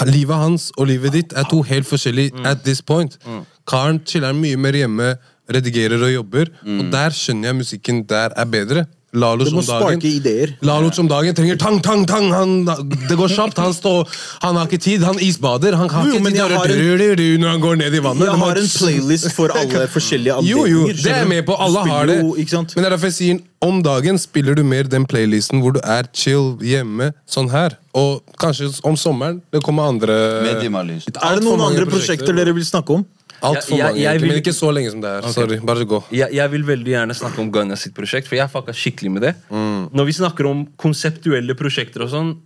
livet 0.07 0.37
hans 0.37 0.71
og 0.79 0.87
livet 0.87 1.13
ditt 1.13 1.33
er 1.37 1.43
to 1.51 1.63
helt 1.63 1.87
forskjellige 1.87 2.31
Mm. 2.39 2.47
at 2.47 2.63
this 2.65 2.83
point. 2.83 3.19
Karen 3.67 4.01
chiller 4.07 4.33
mye 4.33 4.57
mer 4.57 4.73
hjemme, 4.73 5.17
redigerer 5.53 6.03
og 6.03 6.13
jobber, 6.15 6.45
Mm. 6.65 6.79
og 6.81 6.93
der 6.93 7.11
skjønner 7.11 7.49
jeg 7.49 7.57
musikken 7.57 8.03
der 8.09 8.29
er 8.37 8.45
bedre. 8.45 8.85
Lalo 9.13 9.43
Du 9.45 9.51
må 9.51 9.63
som 9.63 9.81
dagen. 9.81 9.99
sparke 9.99 10.07
ideer. 10.07 10.53
Lalo 10.63 10.91
som 10.95 11.09
dagen 11.11 11.35
trenger 11.35 11.57
tang, 11.59 11.81
tang, 11.83 12.05
tang. 12.07 12.29
Han, 12.31 12.53
det 12.65 13.17
går 13.19 13.29
kjapt. 13.33 13.59
Han, 13.59 13.75
står, 13.75 14.07
han 14.45 14.55
har 14.61 14.69
ikke 14.71 14.79
tid. 14.85 15.03
Han 15.03 15.19
isbader. 15.19 15.75
Han 15.75 15.91
har 15.91 16.07
Jo, 16.07 16.15
ikke 16.21 16.31
tid 16.31 16.37
til 16.37 17.11
å 17.11 17.17
du, 17.19 17.27
når 17.43 17.49
han 17.51 17.61
går 17.65 17.77
ned 17.83 17.95
i 17.99 18.03
vannet. 18.05 18.29
Jeg 18.31 18.39
har 18.45 18.61
en 18.63 18.71
playlist 18.79 19.33
for 19.35 19.51
alle 19.61 19.87
forskjellige 19.91 20.37
Jo, 20.47 20.63
anledninger. 20.63 20.95
jo, 20.95 21.03
det 21.03 21.13
er 21.17 21.27
med 21.27 21.47
på. 21.51 21.59
Alle 21.59 21.83
har 21.91 22.07
det. 22.07 22.19
jo? 22.23 22.35
Men 22.39 22.85
det 22.85 22.87
er 22.87 22.91
derfor 22.95 23.11
jeg 23.11 23.19
sier 23.19 23.41
om 23.67 23.83
dagen 23.85 24.17
spiller 24.17 24.55
du 24.57 24.63
mer 24.65 24.87
den 24.89 25.05
playlisten 25.05 25.61
hvor 25.61 25.75
du 25.77 25.81
er 25.85 26.07
chill 26.17 26.55
hjemme, 26.65 27.11
sånn 27.29 27.51
her. 27.53 27.75
Og 27.99 28.23
kanskje 28.41 28.71
om 28.87 28.95
sommeren 28.97 29.43
det 29.53 29.61
kommer 29.67 29.91
andre. 29.91 30.15
Er 30.47 30.63
det 30.63 31.45
noen 31.45 31.61
andre 31.67 31.85
prosjekter 31.91 32.33
dere 32.37 32.55
vil 32.55 32.65
snakke 32.65 33.01
om? 33.01 33.05
Altfor 33.43 33.79
mange, 33.79 33.97
jeg- 33.97 34.03
jeg 34.05 34.21
vil- 34.21 34.29
men 34.29 34.39
ikke 34.43 34.53
så 34.55 34.71
lenge 34.75 34.91
som 34.91 35.01
det 35.01 35.11
er. 35.11 35.29
Sorry, 35.33 35.59
bare 35.59 35.85
gå. 35.85 36.03
jeg, 36.13 36.33
jeg 36.33 36.51
vil 36.51 36.63
veldig 36.63 36.93
gjerne 36.95 37.15
snakke 37.17 37.39
om 37.39 37.51
Gunna 37.51 37.77
sitt 37.77 37.95
prosjekt, 37.95 38.27
for 38.29 38.37
jeg 38.37 38.49
fucka 38.51 38.73
skikkelig 38.77 39.11
med 39.13 39.23
det. 39.23 39.35
Mm. 39.51 39.91
Når 39.93 40.05
vi 40.07 40.13
snakker 40.13 40.47
om 40.51 40.67
konseptuelle 40.77 41.55
prosjekter 41.55 42.03
og 42.03 42.11
sånn, 42.11 42.37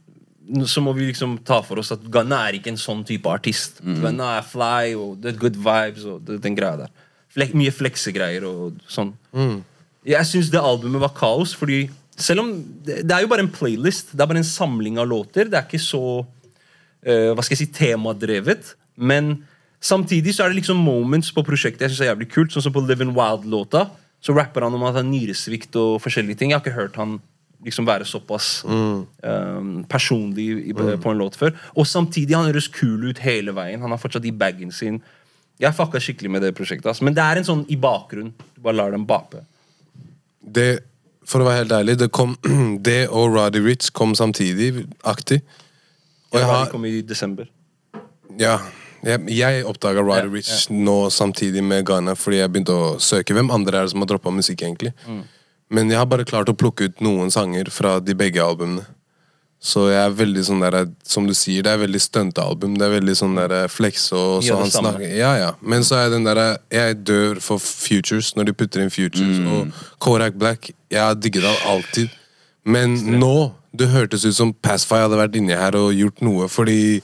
så 0.69 0.83
må 0.85 0.93
vi 0.95 1.07
liksom 1.13 1.39
ta 1.45 1.63
for 1.63 1.79
oss 1.79 1.91
at 1.93 2.03
Gunna 2.11 2.47
er 2.49 2.53
ikke 2.59 2.69
en 2.69 2.77
sånn 2.77 3.05
type 3.05 3.25
artist. 3.27 3.81
Mm. 3.83 4.01
Gunna 4.03 4.39
er 4.39 4.43
fly 4.43 4.95
og 4.95 5.21
det 5.21 5.35
er 5.35 5.39
good 5.39 5.57
vibes 5.57 6.05
og 6.05 6.25
det, 6.25 6.41
den 6.43 6.55
greia 6.55 6.77
der. 6.77 6.89
Flek, 7.35 7.55
mye 7.55 7.73
fleksegreier 7.73 8.45
og 8.47 8.75
sånn. 8.89 9.15
Mm. 9.35 9.63
Jeg 10.07 10.21
syns 10.29 10.51
det 10.51 10.61
albumet 10.61 11.01
var 11.01 11.15
kaos, 11.17 11.55
fordi 11.55 11.89
selv 12.17 12.41
om 12.45 12.51
det, 12.85 13.01
det 13.09 13.11
er 13.11 13.23
jo 13.23 13.27
bare 13.33 13.41
en 13.41 13.49
playlist, 13.49 14.13
det 14.13 14.21
er 14.21 14.27
bare 14.31 14.37
en 14.37 14.45
samling 14.45 14.99
av 14.99 15.09
låter, 15.09 15.49
det 15.51 15.55
er 15.55 15.65
ikke 15.67 15.81
så 15.83 16.03
uh, 16.23 17.35
hva 17.35 17.43
skal 17.43 17.57
jeg 17.57 17.67
si, 17.67 17.73
temadrevet. 17.73 18.75
Men 18.97 19.45
samtidig 19.85 20.35
så 20.35 20.45
er 20.45 20.53
det 20.53 20.63
liksom 20.63 20.81
moments 20.81 21.31
på 21.35 21.45
prosjektet 21.47 21.87
jeg 21.87 21.93
synes 21.95 22.07
er 22.07 22.13
jævlig 22.13 22.31
kult. 22.33 22.55
Sånn 22.55 22.65
som 22.65 22.75
på 22.75 22.83
Live 22.85 23.05
in 23.05 23.15
Wild-låta. 23.17 23.87
Så 24.25 24.33
rapper 24.37 24.65
han 24.65 24.75
om 24.75 24.83
at 24.87 24.95
han 24.95 25.03
har 25.03 25.11
nyresvikt 25.11 25.77
og 25.77 25.99
forskjellige 26.01 26.41
ting. 26.41 26.53
Jeg 26.53 26.61
har 26.61 26.65
ikke 26.65 26.79
hørt 26.79 26.97
han 27.01 27.19
liksom 27.65 27.87
være 27.89 28.05
såpass 28.05 28.65
eh, 28.69 29.69
personlig 29.89 30.47
i, 30.69 30.73
på 30.77 31.13
en 31.13 31.21
låt 31.21 31.37
før. 31.41 31.55
Og 31.77 31.87
samtidig 31.89 32.37
han 32.37 32.49
høres 32.49 32.69
kul 32.73 33.07
ut 33.09 33.21
hele 33.25 33.55
veien. 33.57 33.81
Han 33.85 33.93
har 33.95 34.01
fortsatt 34.01 34.25
i 34.29 34.33
bagen 34.37 34.73
sin. 34.73 35.01
Jeg 35.61 35.77
fucka 35.77 36.01
skikkelig 36.03 36.33
med 36.35 36.45
det 36.45 36.55
prosjektet. 36.57 36.91
Altså. 36.91 37.07
Men 37.07 37.17
det 37.17 37.25
er 37.25 37.41
en 37.41 37.47
sånn 37.47 37.65
i 37.73 37.79
bakgrunn. 37.81 38.33
Du 38.57 38.63
bare 38.65 38.77
lar 38.81 38.93
dem 38.97 39.07
bape. 39.09 39.45
Det, 40.45 40.69
for 41.25 41.41
å 41.41 41.49
være 41.49 41.63
helt 41.63 41.77
ærlig, 41.77 41.99
det, 42.03 42.11
kom, 42.13 42.35
det 42.89 43.05
og 43.09 43.37
Roddy 43.37 43.63
Ritz 43.65 43.93
kom 43.95 44.17
samtidig, 44.19 44.87
aktig. 45.09 45.41
Og 46.35 46.41
Jeg 46.41 46.51
har, 46.51 46.67
kom 46.73 46.85
i 46.89 46.99
desember. 47.07 47.49
ja, 48.41 48.59
jeg, 49.05 49.21
jeg 49.37 49.65
oppdaga 49.69 50.05
Ja, 50.17 50.25
Rich 50.29 50.69
nå 50.71 51.11
samtidig 51.11 51.63
med 51.65 51.87
Ghana 51.87 52.17
fordi 52.19 52.41
jeg 52.41 52.53
begynte 52.53 52.75
å 52.75 52.91
søke 52.99 53.37
hvem 53.37 53.53
andre 53.55 53.79
er 53.79 53.89
det 53.89 53.95
som 53.95 54.05
har 54.05 54.11
droppa 54.15 54.33
musikk. 54.35 54.63
egentlig 54.63 54.93
Mm. 55.07 55.23
Men 55.71 55.91
jeg 55.91 55.99
har 55.99 56.07
bare 56.07 56.27
klart 56.29 56.51
å 56.53 56.55
plukke 56.55 56.91
ut 56.91 57.01
noen 57.01 57.31
sanger 57.33 57.71
fra 57.73 57.99
de 58.01 58.15
begge 58.15 58.43
albumene. 58.43 58.85
Så 59.65 59.87
jeg 59.89 59.97
er 59.97 60.13
veldig 60.13 60.43
sånn 60.45 60.61
der, 60.61 60.75
som 61.09 61.25
du 61.25 61.33
sier, 61.33 61.65
det 61.65 61.73
er 61.73 61.81
veldig 61.81 62.01
stuntealbum. 62.05 62.75
Det 62.77 62.85
er 62.85 62.93
veldig 62.99 63.15
sånn 63.17 63.39
der 63.39 63.55
flex 63.73 64.11
og 64.13 64.43
så 64.45 64.59
han 64.61 64.69
snakker 64.69 65.07
Ja, 65.09 65.31
ja. 65.41 65.53
Men 65.65 65.87
så 65.89 66.03
er 66.03 66.11
den 66.13 66.27
derre 66.27 66.59
Jeg 66.73 66.99
dør 67.09 67.41
for 67.41 67.63
Futures 67.63 68.35
når 68.37 68.51
de 68.51 68.57
putter 68.61 68.85
inn 68.85 68.93
Futures. 68.93 69.41
Og 69.41 69.73
Korak 70.05 70.37
Black. 70.37 70.69
Jeg 70.93 71.01
har 71.01 71.17
digget 71.17 71.49
han 71.49 71.57
alltid. 71.73 72.13
Men 72.65 72.99
nå 73.19 73.55
Det 73.75 73.89
hørtes 73.91 74.29
ut 74.29 74.37
som 74.37 74.53
Passfy 74.53 75.01
hadde 75.01 75.17
vært 75.19 75.41
inni 75.41 75.57
her 75.57 75.75
og 75.81 75.97
gjort 75.97 76.21
noe, 76.23 76.47
fordi 76.53 77.01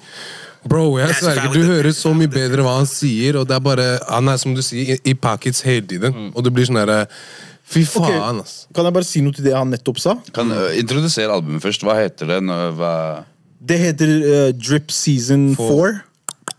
Bro, 0.69 0.99
jeg 1.01 1.15
sverger, 1.17 1.53
du 1.55 1.63
hører 1.65 1.95
så 1.97 2.13
mye 2.17 2.29
bedre 2.31 2.65
hva 2.65 2.75
han 2.77 2.89
sier, 2.89 3.39
og 3.41 3.47
det 3.49 3.55
er 3.57 3.63
bare 3.65 3.87
Han 4.11 4.29
er 4.29 4.41
som 4.43 4.53
du 4.53 4.61
sier, 4.65 4.97
i, 4.97 4.99
i 5.09 5.15
pockets 5.17 5.63
hele 5.65 5.87
tiden. 5.89 6.33
Og 6.35 6.45
det 6.45 6.53
blir 6.53 6.69
sånn 6.69 6.83
derre 6.83 7.07
Fy 7.71 7.85
faen, 7.87 8.11
okay. 8.11 8.43
ass. 8.43 8.55
Kan 8.75 8.89
jeg 8.89 8.95
bare 8.97 9.07
si 9.07 9.21
noe 9.23 9.37
til 9.37 9.47
det 9.47 9.55
han 9.55 9.71
nettopp 9.71 10.01
sa? 10.03 10.17
Kan 10.35 10.51
uh, 10.51 10.73
Introdusere 10.75 11.31
albumet 11.31 11.63
først. 11.63 11.85
Hva 11.87 11.95
heter 12.01 12.33
det? 12.33 12.41
Hva 12.77 12.95
Det 13.63 13.79
heter 13.79 14.15
uh, 14.25 14.49
Drip 14.59 14.91
Season 14.91 15.53
4. 15.55 15.93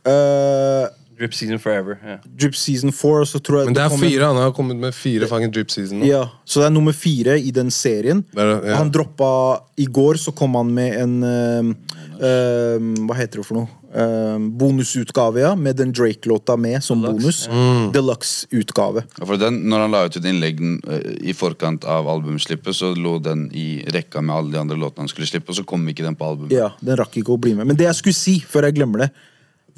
Eh, 0.01 0.85
Drip 1.21 1.35
Season 1.37 1.59
Forever. 1.61 1.97
Ja. 2.01 2.17
Drip 2.25 2.55
Season 2.57 2.91
4, 2.91 3.19
og 3.21 3.27
så 3.29 3.39
tror 3.39 3.61
jeg 3.61 3.69
Men 3.69 3.77
det 3.77 3.83
er 3.85 3.97
fire. 4.01 4.29
Han 4.31 4.39
har 4.41 4.53
kommet 4.57 4.79
med 4.81 4.95
fire 4.97 5.27
fucking 5.29 5.51
drip 5.53 5.69
season 5.69 6.01
nå. 6.01 6.07
Ja, 6.09 6.23
så 6.45 6.63
det 6.63 6.71
er 6.71 6.73
nummer 6.73 6.95
fire 6.97 7.37
i 7.37 7.51
den 7.53 7.69
serien. 7.71 8.23
Det 8.33 8.41
er- 8.41 8.71
ja. 8.71 8.79
Han 8.79 8.89
droppa 8.91 9.61
I 9.77 9.85
går 9.85 10.17
så 10.17 10.33
kom 10.35 10.55
han 10.57 10.73
med 10.73 10.97
en 10.97 11.21
ehm, 11.23 11.75
ehm, 12.21 12.95
Hva 13.07 13.15
heter 13.15 13.41
det 13.41 13.45
for 13.45 13.59
noe? 13.61 13.69
Ehm, 13.93 14.49
bonusutgave, 14.57 15.41
ja. 15.43 15.55
Med 15.55 15.75
den 15.75 15.91
Drake-låta 15.91 16.55
med 16.57 16.83
som 16.83 17.01
bonus. 17.01 17.47
Mm. 17.47 17.91
Deluxe-utgave. 17.91 19.03
Ja, 19.19 19.25
For 19.25 19.37
den, 19.37 19.61
når 19.69 19.85
han 19.85 19.91
la 19.91 20.05
ut 20.05 20.15
et 20.17 20.25
innlegg 20.25 20.61
uh, 20.87 20.99
i 21.21 21.33
forkant 21.37 21.85
av 21.85 22.07
albumslippet, 22.07 22.75
så 22.77 22.93
lå 22.95 23.17
den 23.21 23.49
i 23.53 23.83
rekka 23.91 24.21
med 24.23 24.35
alle 24.35 24.55
de 24.55 24.61
andre 24.63 24.79
låtene 24.79 25.05
han 25.05 25.11
skulle 25.11 25.27
slippe, 25.27 25.51
og 25.51 25.59
så 25.59 25.65
kom 25.67 25.83
ikke 25.91 26.05
den 26.07 26.15
på 26.15 26.29
albumet. 26.29 26.55
Ja, 26.55 26.71
den 26.79 26.97
rakk 26.97 27.19
ikke 27.19 27.35
å 27.35 27.41
bli 27.41 27.53
med. 27.57 27.67
Men 27.67 27.75
det 27.79 27.89
jeg 27.89 27.99
skulle 27.99 28.17
si, 28.17 28.39
før 28.39 28.69
jeg 28.69 28.79
glemmer 28.79 29.05
det, 29.05 29.11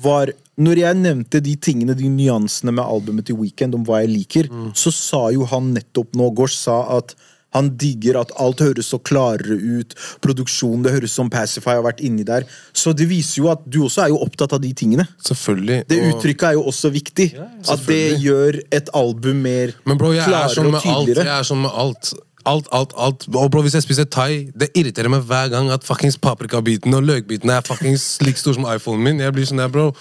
var 0.04 0.32
Når 0.62 0.82
jeg 0.84 1.00
nevnte 1.02 1.40
de 1.42 1.56
tingene, 1.58 1.96
de 1.98 2.10
nyansene 2.14 2.74
med 2.76 2.86
albumet 2.86 3.26
til 3.26 3.40
Weekend, 3.40 3.74
om 3.74 3.86
hva 3.88 4.04
jeg 4.04 4.12
liker, 4.14 4.50
så 4.78 4.92
sa 4.94 5.30
jo 5.34 5.48
han 5.50 5.72
nettopp 5.74 6.14
nå, 6.20 6.30
Gors 6.38 6.60
sa 6.66 6.84
at 6.98 7.16
han 7.54 7.70
digger 7.78 8.18
at 8.18 8.32
alt 8.42 8.64
høres 8.66 8.88
så 8.90 8.98
klarere 8.98 9.54
ut. 9.54 9.94
Produksjonen, 10.26 10.84
det 10.86 10.94
høres 10.96 11.14
som 11.14 11.30
Pacify 11.30 11.76
har 11.76 11.84
vært 11.86 12.02
inni 12.06 12.26
der. 12.26 12.48
Så 12.74 12.96
det 12.98 13.06
viser 13.12 13.44
jo 13.44 13.50
at 13.54 13.62
du 13.70 13.84
også 13.86 14.08
er 14.08 14.14
jo 14.14 14.18
opptatt 14.26 14.56
av 14.58 14.62
de 14.64 14.72
tingene. 14.74 15.06
Selvfølgelig. 15.22 15.84
Det 15.90 16.00
uttrykket 16.10 16.48
er 16.50 16.58
jo 16.58 16.64
også 16.72 16.90
viktig. 16.94 17.28
at 17.70 17.86
det 17.88 18.20
gjør 18.22 18.58
et 18.74 18.90
album 18.94 19.44
mer 19.46 19.74
Men 19.86 19.98
bro, 20.02 20.12
er 20.13 20.26
klarere 20.26 20.56
sånn 20.56 20.72
og 20.72 20.74
med 20.74 20.82
alt. 20.82 20.89
tydeligere. 20.89 21.28
Jeg 21.30 21.39
er 21.39 21.50
sånn 21.52 21.62
med 21.62 21.78
alt. 21.86 22.13
Alt, 22.49 22.67
alt, 22.75 22.93
alt. 22.99 23.27
Og 23.32 23.51
bro, 23.51 23.62
Hvis 23.63 23.77
jeg 23.77 23.86
spiser 23.86 24.08
thai, 24.10 24.49
det 24.56 24.69
irriterer 24.75 25.12
meg 25.12 25.23
hver 25.27 25.51
gang 25.53 25.69
at 25.71 25.86
fuckings 25.88 26.17
paprikabiten 26.19 26.93
og 26.97 27.06
løkbiten 27.08 27.51
er 27.53 27.63
fuckings 27.63 28.17
like 28.23 28.39
stor 28.39 28.58
som 28.58 28.67
iPhonen 28.67 29.03
min. 29.06 29.21
Jeg 29.23 29.36
blir 29.36 29.47
sånn 29.47 29.63
der, 29.63 29.71
bro 29.71 29.91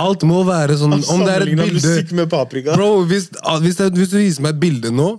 Alt 0.00 0.24
må 0.24 0.40
være 0.46 0.78
sånn 0.80 0.96
Om 0.96 1.22
det 1.26 1.32
er 1.34 1.44
et 1.44 1.52
bilde 1.52 2.16
med. 2.16 2.32
Bro, 2.72 2.90
hvis, 3.10 3.28
ah, 3.42 3.60
hvis, 3.60 3.76
det, 3.78 3.90
hvis 3.98 4.12
du 4.12 4.18
viser 4.18 4.44
meg 4.46 4.56
et 4.56 4.60
bilde 4.62 4.92
nå, 4.94 5.10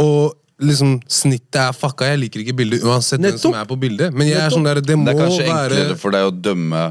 og 0.00 0.36
liksom 0.62 1.00
snittet 1.10 1.58
er 1.64 1.74
fucka 1.74 2.06
Jeg 2.12 2.20
liker 2.22 2.44
ikke 2.44 2.54
bildet 2.60 2.84
uansett 2.86 3.22
hvem 3.22 3.38
som 3.40 3.56
er 3.58 3.66
på 3.68 3.78
bildet. 3.80 4.14
Men 4.14 4.30
jeg 4.30 4.38
er 4.38 4.54
sånn 4.54 4.66
der, 4.66 4.80
det 4.84 4.98
må 4.98 5.08
Det 5.08 5.16
er 5.16 5.24
kanskje 5.24 5.48
være 5.48 5.80
enklere 5.80 5.98
for 6.00 6.14
deg 6.14 6.28
å 6.30 6.34
dømme 6.34 6.84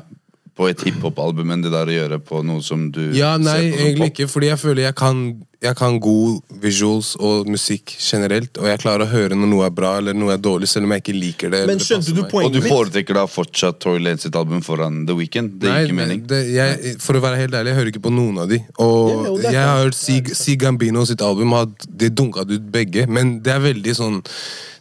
på 0.54 0.68
et 0.70 0.84
hiphop-album 0.86 1.50
enn 1.56 1.64
det 1.66 1.72
der 1.74 1.90
å 1.90 1.96
gjøre 1.96 2.20
på 2.22 2.44
noe 2.46 2.62
som 2.62 2.86
du 2.94 3.02
Ja, 3.18 3.34
nei, 3.42 3.56
ser 3.58 3.72
på 3.72 3.78
som 3.78 3.88
egentlig 3.88 4.10
ikke, 4.12 4.28
fordi 4.30 4.50
jeg 4.52 4.60
føler 4.62 4.84
jeg 4.84 4.96
kan, 5.00 5.22
jeg 5.66 5.78
kan 5.80 5.96
god 6.04 6.54
visuals 6.62 7.14
og 7.18 7.50
musikk 7.50 7.96
generelt, 7.98 8.60
og 8.62 8.68
jeg 8.70 8.82
klarer 8.84 9.08
å 9.08 9.10
høre 9.10 9.38
når 9.40 9.50
noe 9.50 9.66
er 9.66 9.74
bra 9.74 9.96
eller 9.98 10.14
noe 10.18 10.36
er 10.36 10.44
dårlig, 10.46 10.70
selv 10.70 10.86
om 10.86 10.94
jeg 10.94 11.04
ikke 11.04 11.16
liker 11.18 11.54
det. 11.56 11.64
Men 11.72 11.82
skjønte 11.82 12.14
du 12.14 12.22
poenget 12.30 12.60
mitt? 12.60 12.62
Og 12.62 12.70
du 12.70 12.70
foretrekker 12.70 13.18
da 13.18 13.26
fortsatt 13.30 13.82
Tory 13.82 14.04
Lane 14.06 14.22
sitt 14.22 14.38
album 14.38 14.62
foran 14.66 15.04
The 15.10 15.18
Weeknd? 15.18 15.58
Det 15.58 15.72
Nei, 15.72 15.80
gir 15.82 15.90
ikke 15.90 16.00
mening. 16.04 16.24
Det, 16.30 16.42
jeg, 16.54 16.96
for 17.02 17.18
å 17.18 17.26
være 17.26 17.42
helt 17.42 17.58
ærlig, 17.58 17.74
jeg 17.74 17.82
hører 17.82 17.94
ikke 17.96 18.06
på 18.06 18.14
noen 18.14 18.42
av 18.46 18.54
de. 18.54 18.62
Og 18.78 19.10
Ja, 19.10 19.20
jo, 19.26 19.38
jeg 19.48 19.62
har 19.64 19.82
hørt 19.88 19.98
Si, 20.04 20.20
si 20.38 20.58
Gambino 20.60 21.06
sitt 21.10 21.22
album, 21.26 21.58
og 21.58 21.74
det 21.90 22.14
dunka 22.14 22.46
ut 22.46 22.74
begge, 22.74 23.08
men 23.10 23.40
det 23.42 23.58
er 23.58 23.64
veldig 23.72 23.94
sånn 23.98 24.20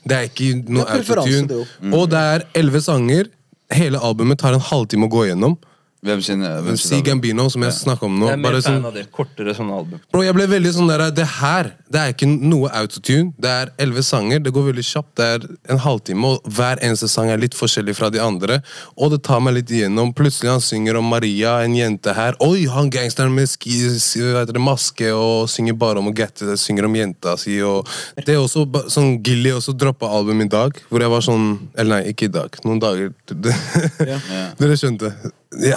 Det 0.05 0.17
er 0.19 0.29
ikke 0.29 0.53
noe 0.67 0.85
autotune. 0.99 1.63
Mm. 1.81 1.95
Og 1.97 2.11
det 2.13 2.27
er 2.35 2.45
elleve 2.59 2.83
sanger. 2.85 3.31
Hele 3.73 3.99
albumet 3.99 4.41
tar 4.43 4.57
en 4.57 4.61
halvtime 4.61 5.09
å 5.09 5.13
gå 5.13 5.27
gjennom. 5.31 5.57
Hvem 6.03 6.19
sin, 6.27 6.41
hvem 6.43 6.75
sin 6.75 6.77
Si 6.83 6.95
album? 6.97 7.05
Gambino, 7.07 7.45
som 7.49 7.63
jeg 7.63 7.75
snakker 7.77 8.09
om 8.09 8.17
nå. 8.19 8.27
Jeg 8.27 8.35
er 8.35 8.39
mer 8.43 8.49
bare 8.51 8.61
fan 8.65 8.75
sånn, 8.81 8.87
av 8.89 8.95
det. 8.97 9.03
Kortere 9.15 9.53
sånne 9.55 9.75
album. 9.79 10.01
Bro, 10.11 10.23
jeg 10.27 10.35
ble 10.35 10.47
veldig 10.51 10.71
sånn 10.75 10.89
der 10.91 11.03
Det 11.15 11.27
her, 11.39 11.69
det 11.95 12.01
er 12.01 12.11
ikke 12.11 12.27
noe 12.27 12.71
autotune. 12.75 13.29
Det 13.39 13.51
er 13.53 13.71
elleve 13.85 14.03
sanger, 14.03 14.41
det 14.43 14.51
går 14.57 14.65
veldig 14.73 14.83
kjapt. 14.89 15.13
Det 15.21 15.29
er 15.37 15.45
en 15.71 15.79
halvtime, 15.85 16.25
og 16.33 16.49
hver 16.57 16.81
eneste 16.83 17.07
sang 17.13 17.31
er 17.31 17.39
litt 17.39 17.55
forskjellig 17.55 17.95
fra 17.95 18.09
de 18.11 18.19
andre. 18.19 18.57
Og 18.99 19.13
det 19.15 19.21
tar 19.29 19.39
meg 19.47 19.55
litt 19.61 19.71
igjennom. 19.71 20.11
Plutselig 20.19 20.51
han 20.51 20.65
synger 20.67 20.99
om 20.99 21.07
Maria, 21.07 21.53
en 21.63 21.77
jente 21.79 22.17
her. 22.19 22.35
Oi, 22.43 22.65
han 22.67 22.91
gangsteren 22.91 23.31
med 23.37 23.47
ski, 23.53 23.77
ski- 24.03 24.25
hva 24.27 24.43
heter 24.43 24.59
det, 24.59 24.65
maske 24.67 25.13
og 25.15 25.47
synger 25.55 25.77
bare 25.79 26.03
om 26.03 26.11
å 26.11 26.15
gette 26.19 26.49
det. 26.51 26.57
Synger 26.59 26.89
om 26.91 26.99
jenta 26.99 27.37
si. 27.39 27.61
Og 27.63 27.87
det 28.19 28.35
er 28.35 28.41
også 28.43 28.65
ba- 28.67 28.89
sånn 28.91 29.21
Gilly 29.23 29.55
også 29.55 29.77
droppa 29.79 30.11
album 30.11 30.43
i 30.43 30.49
dag, 30.51 30.75
hvor 30.91 30.99
jeg 31.07 31.15
var 31.15 31.23
sånn 31.23 31.47
Eller 31.79 32.01
nei, 32.03 32.11
ikke 32.11 32.27
i 32.27 32.35
dag. 32.41 32.59
Noen 32.67 32.83
dager. 32.83 33.15
Dere 34.59 34.75
skjønte. 34.83 35.15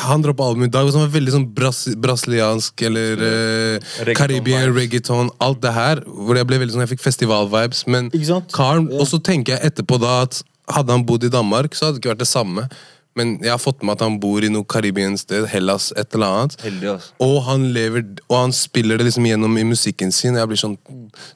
Han 0.05 0.23
droppa 0.23 0.47
albumet 0.47 0.69
i 0.71 0.71
dag, 0.71 0.89
som 0.93 1.03
var 1.03 1.11
veldig 1.13 1.33
sånn 1.33 1.45
bras 1.55 1.81
brasiliansk 1.99 2.85
eller 2.87 3.19
uh, 3.19 3.93
Reggaeton 4.07 4.15
Caribbean 4.15 4.73
reggaeton, 4.75 5.31
alt 5.43 5.61
det 5.65 5.73
her. 5.75 6.01
Hvor 6.07 6.39
jeg 6.39 6.47
ble 6.47 6.61
veldig 6.63 6.77
sånn, 6.77 6.85
jeg 6.85 6.93
fikk 6.95 7.05
festival-vibes. 7.05 7.85
Men 7.91 8.11
karen, 8.55 8.89
Ja. 8.91 9.01
Og 9.03 9.09
så 9.11 9.19
tenker 9.19 9.57
jeg 9.57 9.71
etterpå 9.71 9.99
da 10.01 10.21
at 10.25 10.41
hadde 10.71 10.95
han 10.95 11.05
bodd 11.05 11.27
i 11.27 11.31
Danmark, 11.33 11.75
så 11.75 11.87
hadde 11.87 11.99
det 11.99 12.05
ikke 12.05 12.15
vært 12.15 12.23
det 12.23 12.31
samme. 12.31 12.69
Men 13.15 13.37
jeg 13.39 13.53
har 13.53 13.61
fått 13.61 13.83
med 13.83 13.95
at 13.95 14.03
han 14.03 14.17
bor 14.19 14.43
i 14.43 14.49
noe 14.51 14.67
Caribbean 14.67 15.15
sted, 15.17 15.45
Hellas, 15.47 15.91
et 15.95 16.15
eller 16.17 16.33
annet. 16.39 16.57
Heldig, 16.65 16.89
altså. 16.97 17.13
Og 17.23 17.37
han 17.47 17.69
lever 17.75 18.03
Og 18.27 18.35
han 18.35 18.55
spiller 18.55 18.99
det 18.99 19.07
liksom 19.07 19.27
gjennom 19.29 19.55
i 19.59 19.63
musikken 19.63 20.11
sin. 20.11 20.35
Jeg 20.35 20.51
blir 20.51 20.59
sånn 20.59 20.75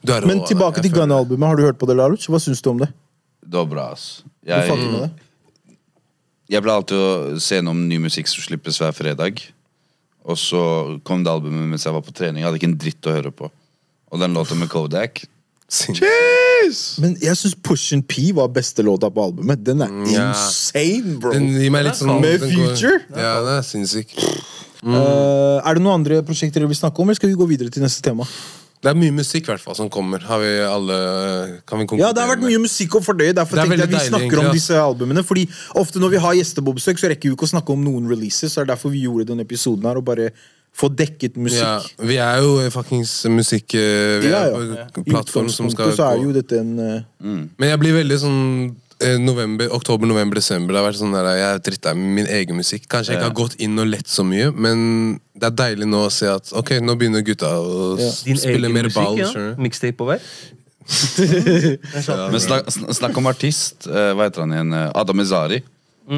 du 0.03 0.11
er 0.11 0.27
Men 0.27 0.43
tilbake 0.47 0.83
til 0.83 0.91
Gunna-albumet. 0.91 1.47
Har 1.47 1.55
du 1.55 1.63
hørt 1.63 1.79
på 1.79 1.87
det, 1.87 1.95
Laluc? 1.95 2.27
Hva 2.27 2.41
syns 2.43 2.59
du 2.63 2.69
om 2.73 2.83
det? 2.83 2.89
Det 3.45 3.55
var 3.55 3.69
bra, 3.71 3.85
ass. 3.95 4.23
Du 4.43 4.51
Jeg, 4.51 4.67
det? 4.67 5.28
Jeg 6.49 6.65
pleier 6.65 6.79
alltid 6.79 6.97
å 6.97 7.39
se 7.41 7.59
gjennom 7.59 7.81
ny 7.89 7.99
musikk 8.01 8.29
som 8.31 8.43
slippes 8.45 8.79
hver 8.81 8.95
fredag. 8.97 9.41
Og 10.29 10.37
så 10.37 10.61
kom 11.07 11.23
det 11.23 11.31
albumet 11.31 11.69
mens 11.69 11.85
jeg 11.85 11.95
var 11.95 12.05
på 12.05 12.13
trening. 12.15 12.41
Jeg 12.41 12.49
hadde 12.49 12.59
ikke 12.61 12.71
en 12.71 12.79
dritt 12.81 13.09
å 13.09 13.15
høre 13.15 13.33
på. 13.33 13.51
Og 14.09 14.21
den 14.21 14.33
låta 14.33 14.57
med 14.57 14.71
Kodak 14.71 15.23
Sinnssykt. 15.69 17.01
Men 17.03 17.13
jeg 17.21 17.37
syns 17.37 17.53
Push 17.61 17.93
and 17.93 18.05
P 18.09 18.31
var 18.33 18.49
beste 18.53 18.81
låta 18.85 19.09
på 19.13 19.27
albumet. 19.29 19.61
Den 19.65 19.83
er 19.85 19.91
ja. 20.09 20.29
insane, 20.31 21.19
bro! 21.21 21.33
Den 21.35 21.51
gir 21.53 21.73
meg 21.73 21.85
litt 21.85 21.99
sånn 21.99 22.15
Med 22.23 22.41
går- 22.41 22.55
Future? 22.55 23.03
Ja, 23.13 23.35
den 23.45 23.59
er 23.59 23.67
sinnssyk. 23.67 24.15
Uh, 24.81 25.59
er 25.59 25.77
det 25.77 25.83
noen 25.83 25.99
andre 25.99 26.21
prosjekter 26.25 26.63
dere 26.63 26.71
vil 26.71 26.79
snakke 26.79 27.03
om, 27.03 27.09
eller 27.09 27.19
skal 27.19 27.29
vi 27.29 27.37
gå 27.37 27.47
videre 27.49 27.69
til 27.73 27.83
neste 27.85 28.01
tema? 28.01 28.25
Det 28.79 28.87
er 28.93 28.95
mye 28.95 29.11
musikk 29.11 29.43
i 29.49 29.51
hvert 29.51 29.63
fall 29.63 29.75
som 29.75 29.89
kommer. 29.91 30.23
Har 30.23 30.39
vi 30.39 30.51
alle 30.63 30.97
Kan 31.67 31.81
vi 31.81 31.97
Ja, 31.99 32.13
det 32.15 32.21
har 32.23 32.29
vært 32.31 32.43
med? 32.45 32.53
mye 32.53 32.61
musikk 32.63 32.95
å 32.95 33.01
fordøye. 33.03 33.33
Derfor 33.35 33.57
er 33.59 33.65
tenkte 33.67 33.79
jeg 33.83 33.89
vi 33.89 33.95
deilig, 33.97 34.11
snakker 34.13 34.39
om 34.39 34.47
ja. 34.47 34.53
disse 34.55 34.77
albumene. 34.79 35.23
Fordi 35.27 35.43
ofte 35.75 35.99
når 35.99 36.13
vi 36.15 36.21
har 36.23 36.37
gjester 36.39 36.63
så 36.99 37.11
rekker 37.11 37.27
vi 37.29 37.35
ikke 37.35 37.49
å 37.49 37.53
snakke 37.55 37.75
om 37.75 37.83
noen 37.83 38.07
releases. 38.07 38.53
Så 38.53 38.61
er 38.61 38.65
det 38.65 38.71
er 38.71 38.75
derfor 38.77 38.89
vi 38.95 39.03
gjorde 39.03 39.27
denne 39.33 39.43
episoden 39.43 39.83
her 39.83 39.99
og 39.99 40.05
bare 40.07 40.29
få 40.79 40.87
dekket 40.95 41.35
musikk. 41.35 41.59
Ja, 41.59 42.05
vi 42.07 42.17
er 42.23 42.39
jo 42.45 42.69
fuckings 42.71 43.25
musikk... 43.27 43.73
eh, 43.75 44.19
Vi 44.23 44.29
Ja, 44.31 44.45
er 44.45 44.75
ja. 44.77 44.85
på 44.93 45.03
I 45.03 45.11
plattform 45.11 45.49
som 45.49 45.69
skal 45.73 45.91
så 45.97 46.05
er 46.13 46.23
jo 46.23 46.31
dette 46.31 46.59
en 46.61 46.79
eh, 46.79 47.01
Men 47.19 47.69
jeg 47.73 47.79
blir 47.81 47.97
veldig 47.99 48.19
sånn 48.21 48.75
november, 49.23 49.69
oktober, 49.71 50.07
november, 50.07 50.35
desember 50.41 50.73
Det 50.73 50.79
har 50.81 50.87
vært 50.89 50.99
sånn 50.99 51.13
der, 51.15 51.29
Jeg 51.39 51.45
har 51.53 51.59
dritta 51.63 51.93
med 51.95 52.15
min 52.19 52.27
egen 52.27 52.57
musikk. 52.59 52.87
Kanskje 52.91 53.13
jeg 53.13 53.21
ikke 53.21 53.29
har 53.29 53.37
gått 53.37 53.55
inn 53.63 53.79
og 53.79 53.87
lett 53.87 54.07
så 54.11 54.25
mye, 54.27 54.51
men 54.51 55.19
det 55.39 55.47
er 55.47 55.55
deilig 55.61 55.87
nå 55.87 56.05
å 56.07 56.11
se 56.11 56.27
at 56.27 56.51
ok, 56.51 56.77
nå 56.83 56.95
begynner 56.99 57.23
gutta 57.23 57.47
å 57.59 57.97
Ja. 57.99 58.11
spille 58.11 58.69
mer 58.69 58.89
musikk, 58.89 58.99
ball. 58.99 59.17
ja. 59.17 59.55
Mixtape 59.57 59.95
på 59.97 60.05
vei. 60.11 60.19
Men 62.31 62.39
snakk, 62.41 62.69
snakk 62.97 63.17
om 63.17 63.27
artist. 63.29 63.85
eh, 63.87 64.13
hva 64.17 64.25
heter 64.27 64.41
han 64.45 64.51
igjen? 64.55 64.73
Eh, 64.73 64.91
Adam 64.95 65.19
Ezari. 65.19 65.61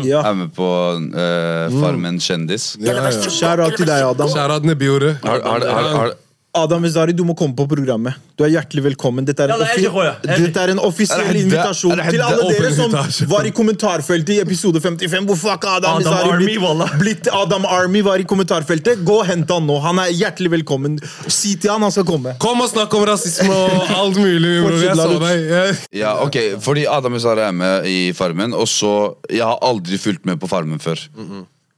Ja. 0.08 0.22
Er 0.24 0.34
med 0.40 0.54
på 0.56 0.64
uh, 0.64 1.82
Farmen 1.82 2.16
kjendis. 2.24 2.78
Ja, 2.80 2.94
ja. 2.96 3.10
Shout-out 3.12 3.76
til 3.76 3.90
deg, 3.90 4.06
Adam. 4.08 4.30
Kjære 4.32 4.62
Nebiore. 4.64 5.18
Har, 5.20 5.42
har, 5.44 5.66
har, 5.68 5.90
har, 5.98 6.14
Adam 6.52 6.84
Vezari, 6.84 7.14
du 7.16 7.22
må 7.24 7.32
komme 7.38 7.56
på 7.56 7.64
programmet. 7.64 8.18
Du 8.36 8.44
er 8.44 8.50
hjertelig 8.52 8.82
velkommen. 8.90 9.24
Dette 9.24 9.46
er 9.46 9.54
en, 9.54 9.62
offi. 9.64 9.86
Dette 10.28 10.60
er 10.60 10.74
en 10.74 10.82
offisiell 10.84 11.38
invitasjon 11.40 11.94
til 11.96 12.24
alle 12.26 12.50
er 12.50 12.58
dere 12.58 12.72
som 12.76 12.96
var 13.32 13.48
i 13.48 13.54
kommentarfeltet 13.56 14.34
i 14.36 14.40
episode 14.44 14.82
55. 14.84 15.30
Hvorfor 15.30 15.54
har 15.54 15.62
ikke 15.62 15.72
Adam, 15.78 16.02
Vezari 16.02 16.34
blitt, 16.42 16.98
blitt 17.00 17.30
Adam 17.32 17.68
Army 17.72 18.02
var 18.04 18.20
i 18.20 18.26
kommentarfeltet? 18.28 19.00
Gå 19.08 19.22
og 19.22 19.30
hent 19.30 19.54
han 19.54 19.64
nå. 19.70 19.78
Han 19.86 20.02
er 20.04 20.12
hjertelig 20.12 20.52
velkommen. 20.58 21.00
Si 21.32 21.54
til 21.56 21.72
han 21.72 21.88
han 21.88 21.96
skal 21.96 22.08
komme. 22.10 22.36
Kom 22.44 22.60
og 22.66 22.68
snakk 22.74 22.92
om 23.00 23.08
rasisme 23.08 23.48
og 23.48 23.96
alt 23.96 24.20
mulig. 24.20 24.58
Jeg 24.84 25.00
så 25.00 25.08
deg. 25.24 25.88
Ja, 26.02 26.18
ok, 26.26 26.38
Fordi 26.68 26.84
Adam 26.90 27.16
Vezari 27.16 27.46
er 27.48 27.56
med 27.56 27.88
i 27.88 27.98
Farmen, 28.18 28.52
og 28.52 28.68
så 28.68 29.16
Jeg 29.32 29.48
har 29.48 29.56
aldri 29.64 29.96
fulgt 30.02 30.28
med 30.28 30.40
på 30.42 30.52
Farmen 30.52 30.84
før. 30.84 31.00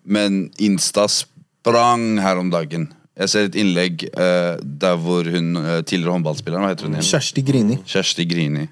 Men 0.03 0.47
Insta 0.57 1.05
sprang 1.11 2.17
her 2.25 2.41
om 2.41 2.49
dagen. 2.49 2.89
Jeg 3.19 3.29
ser 3.29 3.45
et 3.49 3.55
innlegg 3.61 4.07
eh, 4.09 4.55
der 4.81 4.95
hvor 4.97 5.27
hun 5.29 5.51
eh, 5.59 5.81
tidligere 5.85 6.15
håndballspilleren 6.15 6.63
Hva 6.65 6.71
heter 6.73 6.87
hun 6.89 6.95
igjen? 6.97 7.05
Kjersti 7.11 7.43
Grini. 7.45 7.77
Kjersti 7.85 8.25
Grini. 8.25 8.63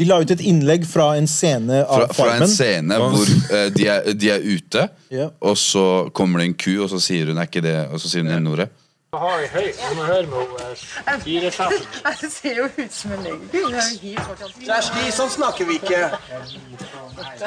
De 0.00 0.06
la 0.08 0.16
ut 0.22 0.30
et 0.32 0.40
innlegg 0.48 0.86
fra 0.88 1.12
en 1.18 1.26
scene 1.30 1.82
Fra, 1.86 2.06
av 2.08 2.14
fra 2.16 2.26
en 2.32 2.40
Farmen. 2.40 2.50
scene 2.50 2.98
hvor 3.02 3.30
eh, 3.54 3.68
de, 3.74 3.86
er, 3.92 4.12
de 4.18 4.30
er 4.34 4.46
ute, 4.46 4.86
Ja. 5.14 5.28
og 5.40 5.56
så 5.60 5.84
kommer 6.16 6.40
det 6.42 6.46
en 6.50 6.54
ku, 6.58 6.72
og 6.82 6.88
så 6.90 6.98
sier 7.02 7.30
hun 7.30 7.38
er 7.42 7.46
ikke 7.50 7.62
det, 7.62 7.76
og 7.92 8.00
så 8.02 8.08
sier 8.10 8.24
hun 8.26 8.32
N-ordet. 8.42 8.70
Jeg 9.10 9.94
må 9.98 10.04
høre 10.06 10.26
med 10.30 10.50
henne. 10.62 11.20
Fire. 11.24 11.50
Det 12.20 12.28
ser 12.30 12.60
jo 12.60 12.68
ut 12.70 12.92
som 12.94 13.10
en 13.16 13.24
legg. 13.26 13.40
Hun 13.50 13.74
er 13.74 13.88
jo 13.90 13.98
helt 14.04 14.20
svart. 14.28 14.60
Kjersti, 14.62 15.06
sånn 15.16 15.32
snakker 15.34 15.66
vi 15.66 15.78
ikke. 15.80 16.02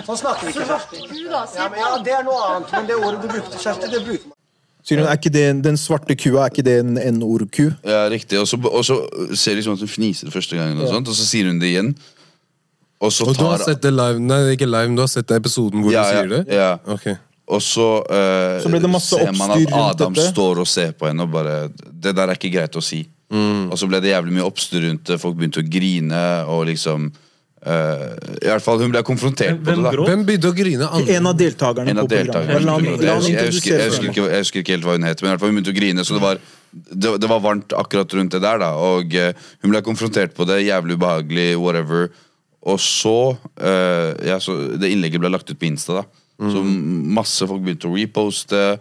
Sånn 0.03 0.19
snakker 0.19 0.43
vi 0.49 0.51
ikke, 0.57 0.65
Kjersti. 0.67 1.03
Du 1.07 1.29
da, 1.31 1.45
Ja, 1.55 1.69
men, 1.71 1.79
ja, 1.79 1.91
det 2.03 2.15
er 2.19 2.27
noe 2.27 2.41
annet, 2.49 2.71
men 2.75 2.89
det 2.91 2.97
ordet 2.99 3.21
du 3.23 3.29
brukte, 3.31 3.61
Kjersti, 3.63 3.91
det 3.95 4.01
bruker 4.03 4.27
man. 4.27 4.32
Sier 4.83 4.99
hun, 4.99 5.07
er 5.07 5.15
ikke 5.15 5.31
det, 5.31 5.43
Den 5.63 5.77
svarte 5.79 6.15
kua, 6.19 6.45
er 6.45 6.51
ikke 6.51 6.63
det 6.67 6.73
en 6.83 6.97
N-ord-ku? 7.17 7.69
Ja, 7.87 8.01
riktig. 8.11 8.39
Og 8.41 8.47
så, 8.51 8.57
og 8.59 8.83
så 8.83 8.97
ser 9.39 9.55
det 9.55 9.63
ut 9.63 9.69
som 9.69 9.77
at 9.77 9.79
hun 9.85 9.87
fniser 9.93 10.31
første 10.33 10.57
gangen, 10.59 10.81
og, 10.83 10.89
sånt, 10.91 11.07
og 11.07 11.15
så 11.15 11.23
sier 11.27 11.47
hun 11.47 11.59
det 11.61 11.69
igjen. 11.71 11.93
Og 13.03 13.11
så 13.11 13.25
Og 13.27 13.35
du 13.37 13.43
har 13.47 13.59
sett 13.63 13.81
det 13.83 13.91
live? 13.93 14.19
Nei, 14.19 14.41
ikke 14.55 14.67
live, 14.67 14.87
men 14.91 14.95
du 14.99 15.03
har 15.05 15.11
sett 15.11 15.27
det 15.27 15.39
episoden 15.39 15.83
hvor 15.83 15.91
Ja, 15.95 16.03
du 16.03 16.07
ja, 16.07 16.19
sier 16.19 16.29
det? 16.35 16.41
ja. 16.55 16.71
Ok. 16.87 17.07
Og 17.53 17.59
så, 17.61 17.87
eh, 18.07 18.61
Så 18.63 18.69
ble 18.71 18.79
det 18.79 18.89
masse 18.89 19.09
ser 19.19 19.31
man 19.35 19.51
oppstyr 19.51 19.67
at 19.67 19.73
rundt 19.73 19.95
Adam 20.01 20.13
dette. 20.15 20.29
står 20.31 20.59
og 20.63 20.67
ser 20.67 20.91
på 20.95 21.07
henne 21.09 21.25
og 21.25 21.31
bare 21.31 21.57
Det 21.91 22.13
der 22.15 22.27
er 22.31 22.35
ikke 22.39 22.51
greit 22.53 22.75
å 22.79 22.81
si. 22.83 23.01
Og 23.33 23.73
så 23.79 23.87
ble 23.89 23.99
det 23.99 24.11
jævlig 24.13 24.31
mye 24.37 24.45
oppstyr 24.47 24.83
rundt 24.87 25.03
det. 25.09 25.19
Folk 25.19 25.35
begynte 25.35 25.59
å 25.63 25.67
grine 25.69 26.45
og 26.47 26.67
liksom 26.67 27.11
eh, 27.65 28.15
I 28.43 28.49
hvert 28.49 28.63
fall 28.65 28.79
hun 28.81 28.91
ble 28.91 29.01
konfrontert 29.07 29.59
på 29.63 29.75
det. 29.75 29.83
Da? 29.83 29.91
Hvem 30.09 30.25
begynte 30.27 30.49
å 30.51 30.55
grine? 30.57 30.87
Andre? 30.89 31.15
En 31.17 31.27
av 31.31 31.37
deltakerne 31.39 31.89
En 31.93 32.01
av 32.03 32.09
deltakerne. 32.11 32.59
La 32.65 32.73
han- 32.73 32.83
Jeg, 32.83 32.99
husker- 32.99 33.37
jeg, 33.37 33.53
husker, 33.53 33.77
jeg, 33.77 33.89
husker 33.91 34.09
ikke, 34.09 34.25
jeg 34.31 34.43
husker 34.43 34.59
ikke 34.63 34.73
helt 34.77 34.83
hva 34.89 34.97
hun 34.97 35.03
het, 35.07 35.21
men 35.21 35.29
i 35.29 35.31
hvert 35.33 35.39
fall 35.43 35.49
hun 35.53 35.57
begynte 35.61 35.73
å 35.75 35.79
grine. 35.79 36.03
Så 36.07 36.13
det 36.17 36.21
var, 36.21 36.37
det, 36.73 37.13
det 37.21 37.29
var 37.29 37.39
varmt 37.39 37.73
akkurat 37.77 38.13
rundt 38.13 38.31
det 38.31 38.41
der. 38.41 38.57
da 38.59 38.71
Og 38.75 39.13
uh, 39.15 39.31
hun 39.61 39.71
ble 39.71 39.81
konfrontert 39.81 40.33
på 40.35 40.45
det. 40.49 40.61
Jævlig 40.67 40.97
ubehagelig, 40.99 41.47
whatever. 41.59 42.09
Og 42.63 42.79
så, 42.79 43.37
uh, 43.61 44.11
ja, 44.23 44.37
så 44.39 44.77
Det 44.79 44.91
innlegget 44.91 45.19
ble 45.19 45.29
lagt 45.29 45.49
ut 45.49 45.59
på 45.59 45.67
Insta. 45.67 46.01
da 46.01 46.49
Så 46.51 46.63
masse 46.63 47.45
folk 47.47 47.61
begynte 47.63 47.87
å 47.87 47.95
reposte. 47.95 48.79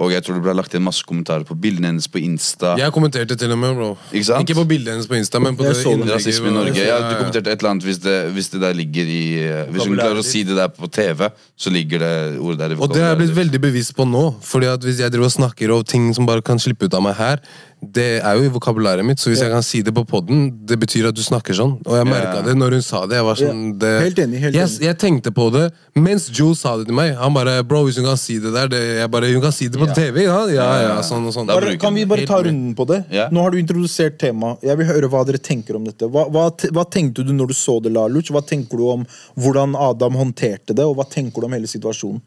Og 0.00 0.12
jeg 0.14 0.24
tror 0.24 0.38
det 0.38 0.42
ble 0.46 0.54
lagt 0.56 0.72
inn 0.76 0.84
masse 0.84 1.04
kommentarer 1.04 1.44
på 1.44 1.56
bildene 1.60 1.90
hennes 1.90 2.06
på 2.08 2.20
Insta. 2.22 2.72
Jeg 2.80 2.94
kommenterte 2.94 3.36
til 3.36 3.52
og 3.52 3.58
med, 3.60 3.74
bro. 3.76 3.88
Ikke 4.10 4.28
sant? 4.30 4.46
Ikke 4.46 4.56
på 4.56 4.64
bildene 4.70 4.96
hennes 4.96 5.08
på 5.10 5.18
Insta, 5.18 5.40
men 5.42 5.58
på 5.58 5.66
Jeg 5.66 5.74
det 5.74 5.82
så 5.82 5.92
innlegget. 5.92 6.14
Rasisme 6.16 6.48
i 6.48 6.54
Norge. 6.54 6.86
Ja, 6.86 6.96
du 7.04 7.16
kommenterte 7.20 7.52
et 7.52 7.60
eller 7.60 7.74
annet 7.74 7.88
hvis 7.88 8.00
det, 8.04 8.16
hvis 8.32 8.48
det 8.54 8.62
der 8.62 8.78
ligger 8.78 9.10
i 9.12 9.24
eh, 9.42 9.66
Hvis 9.74 9.90
hun 9.90 9.98
klarer 9.98 10.22
å 10.22 10.24
si 10.26 10.44
det 10.48 10.56
der 10.56 10.72
på 10.72 10.88
TV, 10.88 11.28
så 11.56 11.74
ligger 11.74 12.06
det 12.06 12.14
ordet 12.38 12.62
der 12.62 12.76
Og 12.78 12.94
det 12.94 13.02
har 13.04 13.12
jeg 13.12 13.20
blitt 13.24 13.36
veldig 13.36 13.60
bevisst 13.68 13.96
på 13.98 14.08
nå. 14.08 14.24
Fordi 14.40 14.70
at 14.72 14.86
Hvis 14.86 15.02
jeg 15.04 15.12
driver 15.12 15.28
og 15.28 15.36
snakker 15.36 15.76
om 15.76 15.84
ting 15.84 16.08
som 16.16 16.28
bare 16.28 16.44
kan 16.44 16.62
slippe 16.62 16.88
ut 16.88 16.96
av 16.96 17.04
meg 17.04 17.18
her, 17.20 17.44
det 17.82 18.22
er 18.22 18.36
jo 18.38 18.44
i 18.46 18.50
vokabularet 18.54 19.02
mitt. 19.04 19.18
Så 19.18 19.28
hvis 19.32 19.40
jeg 19.42 19.50
kan 19.50 19.62
si 19.66 19.80
det 19.82 19.90
på 19.92 20.04
poden, 20.06 20.52
det 20.64 20.76
betyr 20.78 21.08
at 21.08 21.16
du 21.18 21.22
snakker 21.22 21.50
sånn. 21.58 21.72
Og 21.82 21.96
jeg 21.98 22.06
merka 22.06 22.36
Ja. 22.38 22.42
det 22.46 22.54
når 22.54 22.76
hun 22.78 22.82
sa 22.82 23.00
det. 23.06 23.16
Jeg 23.18 23.24
var 23.26 23.34
sånn 23.34 23.62
Ja. 23.72 23.78
det, 23.82 24.02
Helt 24.02 24.18
enig, 24.22 24.38
helt 24.40 24.54
jeg, 24.54 24.68
enig. 24.68 24.80
jeg 24.86 24.98
tenkte 24.98 25.30
på 25.34 25.50
det 25.52 25.72
mens 25.96 26.30
Jules 26.30 26.60
sa 26.60 26.76
det 26.76 26.86
til 26.86 26.94
meg. 26.94 27.16
Han 27.16 27.34
bare 27.34 27.64
Bro, 27.66 27.84
hvis 27.86 27.96
hun 27.96 28.04
kan 28.06 28.16
si 28.16 28.38
det 28.38 28.52
der 28.54 28.68
det, 28.68 28.80
Jeg 29.02 29.10
bare 29.10 29.32
Hun 29.32 29.42
kan 29.42 29.50
si 29.52 29.66
det 29.68 29.80
på 29.80 29.92
TV, 29.94 30.22
ja? 30.24 30.46
Ja, 30.46 30.80
ja, 30.82 31.00
sånn 31.02 31.26
og 31.26 31.34
sånn. 31.34 31.46
Bare, 31.48 31.76
kan 31.76 31.92
vi 31.94 32.04
bare 32.04 32.24
ta 32.24 32.40
runden 32.42 32.74
på 32.76 32.86
det? 32.86 33.04
Ja. 33.10 33.28
Nå 33.30 33.42
har 33.42 33.50
du 33.50 33.58
introdusert 33.58 34.16
temaet. 34.18 34.62
Jeg 34.62 34.76
vil 34.78 34.86
høre 34.86 35.08
hva 35.10 35.24
dere 35.26 35.38
tenker 35.38 35.74
om 35.74 35.84
dette. 35.84 36.06
Hva, 36.08 36.30
hva, 36.30 36.50
hva 36.70 36.84
tenkte 36.88 37.26
du 37.26 37.32
når 37.32 37.48
du 37.48 37.54
så 37.54 37.82
det, 37.82 37.92
Laluc? 37.92 38.30
Hva 38.30 38.46
tenker 38.46 38.76
du 38.78 38.88
om 38.88 39.04
hvordan 39.36 39.74
Adam 39.74 40.12
håndterte 40.14 40.72
det, 40.74 40.84
og 40.86 40.96
hva 40.96 41.04
tenker 41.10 41.40
du 41.40 41.46
om 41.46 41.52
hele 41.52 41.66
situasjonen? 41.66 42.20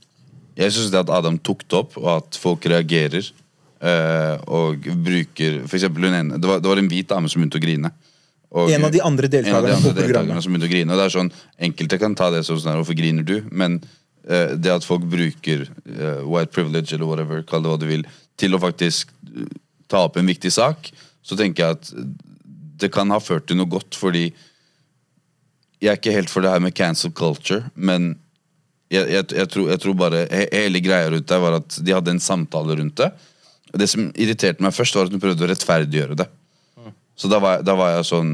Jeg 0.58 0.72
syns 0.72 0.92
det 0.92 1.00
at 1.00 1.10
Adam 1.10 1.38
tok 1.38 1.64
det 1.68 1.74
opp, 1.80 1.98
og 1.98 2.08
at 2.18 2.36
folk 2.40 2.62
reagerer 2.64 3.32
eh, 3.82 4.36
og 4.48 4.86
bruker 5.06 5.62
For 5.68 5.78
eksempel 5.80 6.08
ene 6.10 6.40
det 6.40 6.50
var, 6.50 6.62
det 6.64 6.70
var 6.70 6.82
en 6.82 6.92
hvit 6.92 7.10
dame 7.10 7.32
som 7.32 7.42
begynte 7.42 7.60
å 7.60 7.66
grine. 7.66 7.92
Og- 8.56 8.72
En 8.72 8.86
av 8.86 8.92
de 8.92 9.02
andre 9.02 9.28
en 9.28 9.56
av 9.56 9.64
de 9.66 9.74
andre 9.74 9.94
deltakerne 9.94 10.42
som 10.42 10.54
begynte 10.54 10.70
å 10.70 10.74
grine. 10.74 10.92
Og 10.92 10.98
det 10.98 11.06
er 11.06 11.18
sånn, 11.20 11.32
Enkelte 11.60 12.00
kan 12.00 12.16
ta 12.16 12.30
det 12.32 12.46
som 12.46 12.58
sånn 12.58 12.72
her, 12.72 12.82
hvorfor 12.82 12.96
griner 12.98 13.26
du? 13.26 13.42
Men 13.52 13.82
uh, 14.30 14.56
det 14.56 14.72
at 14.72 14.84
folk 14.88 15.04
bruker 15.04 15.68
uh, 15.68 16.24
white 16.24 16.52
privilege 16.52 16.94
eller 16.94 17.06
whatever, 17.06 17.44
kall 17.44 17.62
det 17.62 17.70
hva 17.70 17.80
du 17.80 17.88
vil, 17.88 18.06
til 18.38 18.56
å 18.56 18.62
faktisk 18.62 19.12
ta 19.92 20.06
opp 20.06 20.18
en 20.18 20.28
viktig 20.28 20.52
sak, 20.52 20.92
så 21.24 21.36
tenker 21.36 21.64
jeg 21.64 21.80
at 21.80 21.92
det 22.80 22.92
kan 22.92 23.10
ha 23.10 23.20
ført 23.20 23.48
til 23.48 23.58
noe 23.58 23.70
godt, 23.70 23.96
fordi 23.96 24.34
jeg 25.82 25.92
er 25.92 26.00
ikke 26.00 26.16
helt 26.16 26.32
for 26.32 26.46
det 26.46 26.52
her 26.52 26.64
med 26.64 26.76
cancel 26.76 27.12
culture, 27.16 27.70
men 27.76 28.16
jeg, 28.92 29.08
jeg, 29.10 29.28
jeg, 29.34 29.50
tror, 29.50 29.70
jeg 29.74 29.82
tror 29.82 29.96
bare 29.98 30.20
Hele 30.30 30.82
greia 30.84 31.10
rundt 31.10 31.28
det 31.28 31.40
var 31.42 31.58
at 31.58 31.78
de 31.82 31.94
hadde 31.96 32.14
en 32.14 32.22
samtale 32.22 32.76
rundt 32.78 33.00
det. 33.02 33.10
Det 33.76 33.88
som 33.92 34.08
irriterte 34.16 34.64
meg 34.64 34.74
først, 34.76 34.96
var 34.96 35.10
at 35.10 35.16
hun 35.16 35.22
prøvde 35.24 35.46
å 35.46 35.52
rettferdiggjøre 35.52 36.18
det. 36.22 36.28
Så 37.16 37.30
da 37.32 37.40
var, 37.40 37.58
jeg, 37.58 37.66
da 37.68 37.76
var 37.80 37.94
jeg 37.94 38.08
sånn 38.10 38.32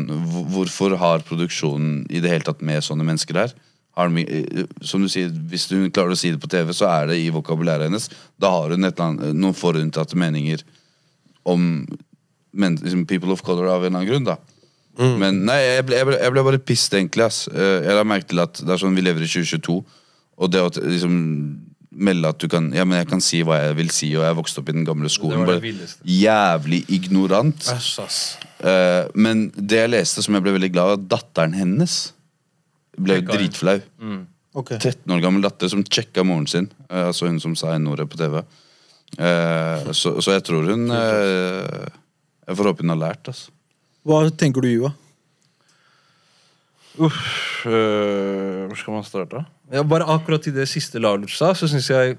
Hvorfor 0.49 0.95
har 0.97 1.21
produksjonen 1.27 1.99
i 2.09 2.17
det 2.17 2.31
hele 2.31 2.45
tatt 2.47 2.63
med 2.65 2.81
sånne 2.81 3.05
mennesker 3.05 3.37
her? 3.37 3.51
Har 3.97 4.09
de, 4.09 4.23
eh, 4.25 4.63
som 4.81 5.03
du 5.03 5.09
sier, 5.11 5.29
Hvis 5.51 5.67
hun 5.69 5.91
klarer 5.93 6.15
å 6.15 6.17
si 6.17 6.31
det 6.33 6.41
på 6.41 6.49
TV, 6.49 6.71
så 6.73 6.87
er 6.89 7.11
det 7.11 7.19
i 7.21 7.29
vokabulæret 7.33 7.89
hennes. 7.89 8.09
Da 8.41 8.49
har 8.49 8.73
hun 8.73 8.81
annet, 8.81 9.27
noen 9.37 9.57
forutinntatte 9.57 10.17
meninger 10.17 10.63
om 11.45 11.85
men, 12.53 12.75
liksom 12.81 13.05
people 13.07 13.31
of 13.31 13.43
color 13.45 13.69
av 13.71 13.85
en 13.85 13.93
eller 13.93 14.01
annen 14.01 14.09
grunn. 14.09 14.25
da 14.27 14.37
Men 15.21 15.45
nei, 15.47 15.59
jeg 15.61 15.85
ble, 15.87 15.95
jeg 16.01 16.07
ble, 16.09 16.17
jeg 16.19 16.33
ble 16.33 16.43
bare 16.43 16.59
pissed, 16.59 16.93
egentlig. 16.97 17.25
ass 17.29 17.47
Eh, 17.47 17.83
Jeg 17.85 17.95
la 17.95 18.03
merke 18.03 18.27
til 18.27 18.41
at 18.43 18.59
det 18.59 18.69
er 18.73 18.81
sånn 18.81 18.97
vi 18.97 19.05
lever 19.05 19.23
i 19.23 19.29
2022, 19.29 19.77
og 20.41 20.51
det 20.51 20.61
at 20.61 20.81
liksom 20.83 21.15
melde 21.91 22.29
at 22.31 22.39
du 22.39 22.47
kan 22.51 22.69
Ja, 22.73 22.85
men 22.87 23.01
jeg 23.01 23.09
kan 23.11 23.21
si 23.23 23.41
hva 23.45 23.59
jeg 23.59 23.75
vil 23.79 23.91
si, 23.93 24.11
og 24.15 24.23
jeg 24.25 24.37
vokste 24.37 24.61
opp 24.61 24.71
i 24.71 24.75
den 24.75 24.87
gamle 24.87 25.11
skolen. 25.11 25.43
Det 25.47 25.75
jævlig 26.07 26.83
ignorant. 26.89 27.67
Æsj, 27.73 27.91
ass. 28.05 28.19
Uh, 28.61 29.09
men 29.15 29.49
det 29.55 29.83
jeg 29.83 29.91
leste 29.91 30.23
som 30.23 30.37
jeg 30.37 30.45
ble 30.45 30.55
veldig 30.55 30.71
glad 30.73 30.95
av, 30.95 31.05
datteren 31.15 31.55
hennes 31.57 31.95
ble 32.97 33.19
jo 33.19 33.27
dritflau. 33.27 33.79
dritflau. 33.81 34.19
Okay. 34.51 34.81
13 34.83 35.13
år 35.15 35.21
gammel 35.23 35.45
datter 35.45 35.71
som 35.71 35.83
sjekka 35.87 36.25
moren 36.27 36.47
sin. 36.49 36.69
Uh, 36.87 37.09
altså 37.09 37.29
hun 37.29 37.39
som 37.43 37.55
sa 37.59 37.75
N-ordet 37.77 38.07
på 38.11 38.19
TV. 38.19 38.41
Uh, 39.19 39.91
så, 39.91 40.15
så 40.23 40.37
jeg 40.37 40.43
tror 40.47 40.69
hun 40.71 40.85
eh, 40.95 41.87
Jeg 42.47 42.55
får 42.55 42.67
håpe 42.69 42.85
hun 42.85 42.93
har 42.93 43.01
lært. 43.01 43.31
Altså. 43.31 43.51
Hva 44.07 44.23
tenker 44.31 44.63
du, 44.63 44.69
Jua? 44.71 44.93
Uff, 47.01 47.63
hvor 47.63 48.75
skal 48.79 48.95
man 48.95 49.05
starte? 49.07 49.43
Ja, 49.71 49.83
bare 49.87 50.07
akkurat 50.11 50.43
til 50.43 50.55
det 50.55 50.67
siste 50.67 50.99
Laluch 50.99 51.37
sa, 51.37 51.53
så 51.55 51.69
syns 51.71 51.87
jeg 51.91 52.17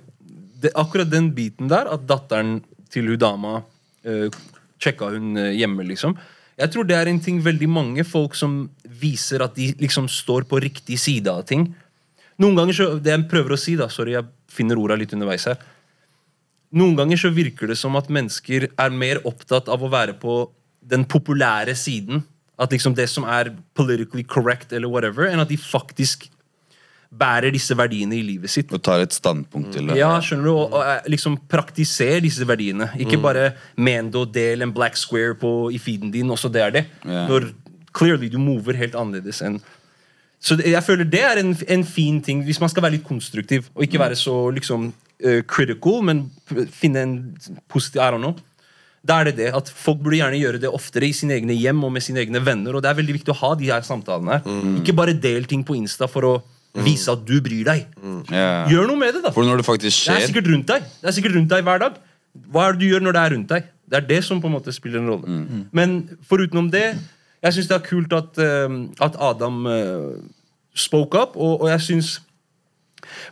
det, 0.63 0.71
Akkurat 0.79 1.11
den 1.11 1.33
biten 1.35 1.69
der, 1.69 1.91
at 1.91 2.07
datteren 2.09 2.61
til 2.93 3.11
hun 3.11 3.19
dama 3.21 3.59
øh, 4.07 4.31
sjekka 4.81 5.11
hun 5.13 5.37
øh, 5.37 5.53
hjemme, 5.53 5.85
liksom. 5.89 6.17
Jeg 6.59 6.71
tror 6.71 6.87
det 6.87 6.97
er 6.97 7.09
en 7.11 7.21
ting 7.21 7.41
veldig 7.45 7.69
mange 7.69 8.05
folk 8.05 8.37
som 8.39 8.71
viser 8.85 9.43
at 9.43 9.57
de 9.57 9.73
liksom 9.81 10.09
står 10.09 10.47
på 10.49 10.61
riktig 10.63 10.99
side 11.01 11.31
av 11.33 11.43
ting. 11.49 11.67
Noen 12.39 12.57
ganger 12.57 12.77
så, 12.77 12.89
Det 12.99 13.11
jeg 13.11 13.29
prøver 13.31 13.57
å 13.57 13.61
si, 13.61 13.77
da, 13.77 13.89
sorry, 13.91 14.15
jeg 14.17 14.29
finner 14.53 14.79
orda 14.79 14.97
litt 14.97 15.13
underveis 15.17 15.49
her. 15.49 15.59
Noen 16.73 16.97
ganger 16.97 17.21
så 17.21 17.33
virker 17.35 17.69
det 17.69 17.77
som 17.81 17.97
at 18.01 18.09
mennesker 18.13 18.71
er 18.71 18.95
mer 18.95 19.21
opptatt 19.29 19.69
av 19.69 19.83
å 19.83 19.91
være 19.93 20.15
på 20.21 20.47
den 20.81 21.05
populære 21.05 21.75
siden. 21.77 22.23
At 22.61 22.73
liksom 22.73 22.95
det 22.97 23.09
som 23.11 23.27
er 23.29 23.53
politically 23.77 24.25
correct, 24.25 24.73
eller 24.73 24.89
whatever, 24.89 25.27
enn 25.29 25.43
at 25.43 25.51
de 25.53 25.59
faktisk 25.61 26.31
bærer 27.13 27.53
disse 27.53 27.77
verdiene 27.77 28.17
i 28.17 28.23
livet 28.25 28.51
sitt. 28.51 28.73
Og 28.73 28.81
tar 28.85 29.03
et 29.05 29.15
standpunkt 29.15 29.75
til 29.77 29.91
det. 29.91 29.99
Ja, 30.01 30.15
skjønner 30.25 30.49
du? 30.49 30.53
Og, 30.55 30.77
og 30.79 30.87
eh, 30.87 31.11
liksom 31.13 31.37
praktiser 31.51 32.23
disse 32.25 32.47
verdiene. 32.49 32.89
Ikke 33.01 33.21
bare 33.21 33.53
Mendo 33.77 34.25
del 34.25 34.65
en 34.65 34.73
black 34.75 34.97
square 35.01 35.37
på, 35.39 35.71
i 35.73 35.81
feeden 35.83 36.13
din, 36.15 36.31
også 36.33 36.51
det 36.53 36.65
er 36.65 36.75
det. 36.79 36.85
Yeah. 37.05 37.29
Når 37.29 37.51
clearly 37.97 38.31
du 38.33 38.39
mover 38.41 38.79
helt 38.81 38.97
annerledes 38.97 39.43
enn 39.45 39.61
Så 40.43 40.57
det, 40.59 40.73
jeg 40.73 40.83
føler 40.83 41.07
det 41.07 41.21
er 41.23 41.39
en, 41.39 41.53
en 41.55 41.85
fin 41.87 42.17
ting, 42.25 42.41
hvis 42.43 42.59
man 42.61 42.71
skal 42.73 42.83
være 42.83 42.97
litt 42.97 43.07
konstruktiv, 43.07 43.69
og 43.77 43.85
ikke 43.85 44.01
være 44.01 44.17
så 44.19 44.35
liksom 44.51 44.89
uh, 44.91 45.43
critical, 45.47 46.01
men 46.03 46.25
finne 46.73 47.05
en 47.05 47.13
positiv 47.71 48.03
I 48.03 48.09
don't 48.11 48.25
know. 48.25 48.35
Da 49.07 49.21
er 49.21 49.31
det 49.31 49.37
det 49.39 49.53
at 49.55 49.71
Folk 49.71 50.01
burde 50.03 50.19
gjerne 50.19 50.41
gjøre 50.41 50.59
det 50.63 50.71
oftere 50.71 51.07
i 51.11 51.15
sine 51.15 51.37
egne 51.37 51.55
hjem 51.59 51.85
og 51.85 51.93
med 51.95 52.03
sine 52.03 52.23
egne 52.23 52.43
venner. 52.43 52.75
Og 52.75 52.83
det 52.83 52.91
er 52.91 52.99
veldig 52.99 53.17
viktig 53.21 53.35
å 53.35 53.39
ha 53.39 53.53
de 53.59 53.71
her 53.71 53.87
samtalene. 53.87 54.41
her 54.43 54.81
Ikke 54.81 54.95
bare 54.99 55.15
del 55.15 55.47
ting 55.51 55.63
på 55.67 55.77
Insta 55.79 56.09
for 56.11 56.27
å 56.27 56.35
vise 56.81 57.13
at 57.13 57.25
du 57.29 57.37
bryr 57.45 57.67
deg. 57.69 57.85
Yeah. 58.33 58.71
Gjør 58.71 58.89
noe 58.89 59.01
med 59.01 59.17
det, 59.19 59.23
da. 59.27 59.33
For 59.35 59.45
når 59.45 59.61
det 59.61 59.67
faktisk 59.69 60.09
Det 60.09 60.17
er 60.17 60.27
sikkert 60.31 60.49
rundt 60.49 60.71
deg 60.71 60.87
Det 61.03 61.11
er 61.11 61.15
sikkert 61.19 61.35
rundt 61.37 61.51
deg 61.53 61.65
hver 61.67 61.83
dag. 61.83 61.99
Hva 62.53 62.69
er 62.69 62.77
det 62.77 62.81
du 62.81 62.87
gjør 62.89 63.05
når 63.05 63.17
det 63.17 63.23
er 63.23 63.35
rundt 63.37 63.51
deg? 63.53 63.67
Det 63.93 63.99
er 63.99 64.07
det 64.09 64.21
som 64.25 64.41
på 64.41 64.49
en 64.49 64.55
måte 64.57 64.73
spiller 64.73 65.03
en 65.03 65.11
rolle. 65.13 65.41
Men 65.77 65.99
forutenom 66.29 66.71
det, 66.73 66.87
jeg 67.45 67.57
syns 67.59 67.69
det 67.69 67.77
er 67.77 67.85
kult 67.85 68.15
at, 68.17 68.39
eh, 68.41 68.77
at 69.05 69.19
Adam 69.21 69.67
eh, 69.69 70.15
spoke 70.75 71.19
up, 71.19 71.37
og, 71.37 71.67
og 71.67 71.69
jeg 71.75 71.85
syns 71.91 72.15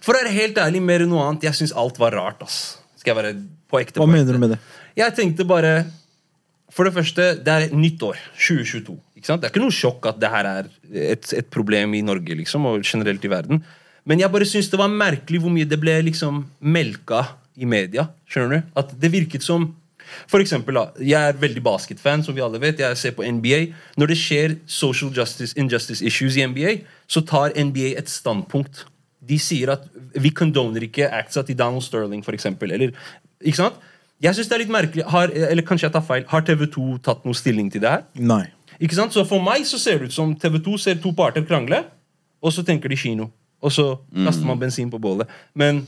For 0.02 0.12
å 0.12 0.18
være 0.20 0.34
helt 0.34 0.58
ærlig, 0.60 0.82
mer 0.84 1.04
enn 1.04 1.12
noe 1.14 1.24
annet, 1.24 1.46
jeg 1.48 1.56
syns 1.62 1.72
alt 1.72 1.96
var 2.02 2.12
rart. 2.18 2.42
ass 2.44 2.76
Skal 3.00 3.14
jeg 3.14 3.20
være 3.22 3.32
på 3.70 3.80
ekte? 3.80 4.02
Hva 4.02 4.08
på 4.08 4.12
mener 4.12 4.36
du 4.36 4.42
med 4.42 4.56
det? 4.56 4.60
Jeg 4.98 5.16
tenkte 5.16 5.46
bare 5.48 5.86
For 6.74 6.84
det 6.84 6.92
første, 6.94 7.32
det 7.40 7.54
er 7.54 7.68
et 7.68 7.72
nytt 7.74 8.02
år. 8.04 8.18
2022. 8.36 8.98
Det 9.20 9.36
er 9.36 9.52
ikke 9.52 9.62
noe 9.62 9.74
sjokk 9.74 10.10
at 10.12 10.20
det 10.22 10.30
her 10.32 10.48
er 10.48 10.70
et, 10.90 11.32
et 11.36 11.50
problem 11.52 11.94
i 11.94 12.04
Norge 12.04 12.36
liksom, 12.38 12.66
og 12.66 12.86
generelt 12.86 13.24
i 13.24 13.32
verden. 13.32 13.62
Men 14.08 14.22
jeg 14.22 14.32
bare 14.32 14.48
syns 14.48 14.70
det 14.72 14.80
var 14.80 14.90
merkelig 14.92 15.42
hvor 15.42 15.52
mye 15.52 15.68
det 15.68 15.78
ble 15.80 15.98
liksom 16.08 16.44
melka 16.60 17.26
i 17.60 17.68
media. 17.68 18.08
Skjønner 18.30 18.60
du? 18.62 18.72
At 18.80 18.94
det 19.00 19.12
virket 19.12 19.44
som 19.46 19.74
for 20.26 20.42
eksempel, 20.42 20.74
Jeg 20.98 21.28
er 21.28 21.36
veldig 21.38 21.62
basketfan, 21.62 22.24
som 22.24 22.34
vi 22.34 22.42
alle 22.42 22.60
vet. 22.60 22.80
Jeg 22.80 22.96
ser 22.96 23.12
på 23.14 23.22
NBA. 23.22 23.72
Når 23.96 24.06
det 24.06 24.16
skjer 24.18 24.56
social 24.66 25.12
justice, 25.14 25.54
injustice 25.56 26.04
issues 26.04 26.36
i 26.36 26.46
NBA, 26.46 26.80
så 27.06 27.20
tar 27.20 27.54
NBA 27.54 27.94
et 27.98 28.08
standpunkt. 28.10 28.86
De 29.20 29.38
sier 29.38 29.70
at 29.70 29.86
vi 30.14 30.30
condoner 30.30 30.82
ikke 30.82 31.06
actsa 31.06 31.44
til 31.46 31.58
Donald 31.58 31.82
Sterling, 31.82 32.24
for 32.24 32.32
eksempel. 32.32 32.72
Eller, 32.72 32.90
ikke 33.40 33.56
sant? 33.56 33.78
Jeg 34.20 34.34
synes 34.34 34.48
det 34.48 34.54
er 34.54 34.62
litt 34.64 34.72
merkelig 34.72 35.04
har, 35.08 35.30
Eller 35.32 35.64
kanskje 35.64 35.86
jeg 35.86 35.92
tar 35.94 36.04
feil. 36.04 36.24
Har 36.28 36.42
TV2 36.44 36.98
tatt 37.04 37.24
noe 37.24 37.36
stilling 37.36 37.70
til 37.72 37.80
det 37.80 37.90
her? 37.94 38.02
Nei. 38.14 38.44
Ikke 38.80 38.96
sant? 38.96 39.12
Så 39.12 39.26
For 39.28 39.42
meg 39.44 39.66
så 39.68 39.78
ser 39.80 40.00
det 40.00 40.10
ut 40.10 40.16
som 40.16 40.32
TV2 40.36 40.78
ser 40.80 41.00
to 41.02 41.12
parter 41.16 41.44
krangle, 41.46 41.84
og 42.40 42.54
så 42.54 42.64
tenker 42.66 42.88
de 42.88 42.96
kino. 42.96 43.28
Og 43.60 43.72
så 43.74 43.84
kaster 44.24 44.46
man 44.48 44.60
bensin 44.60 44.88
på 44.90 44.98
bålet. 45.00 45.28
Men 45.54 45.82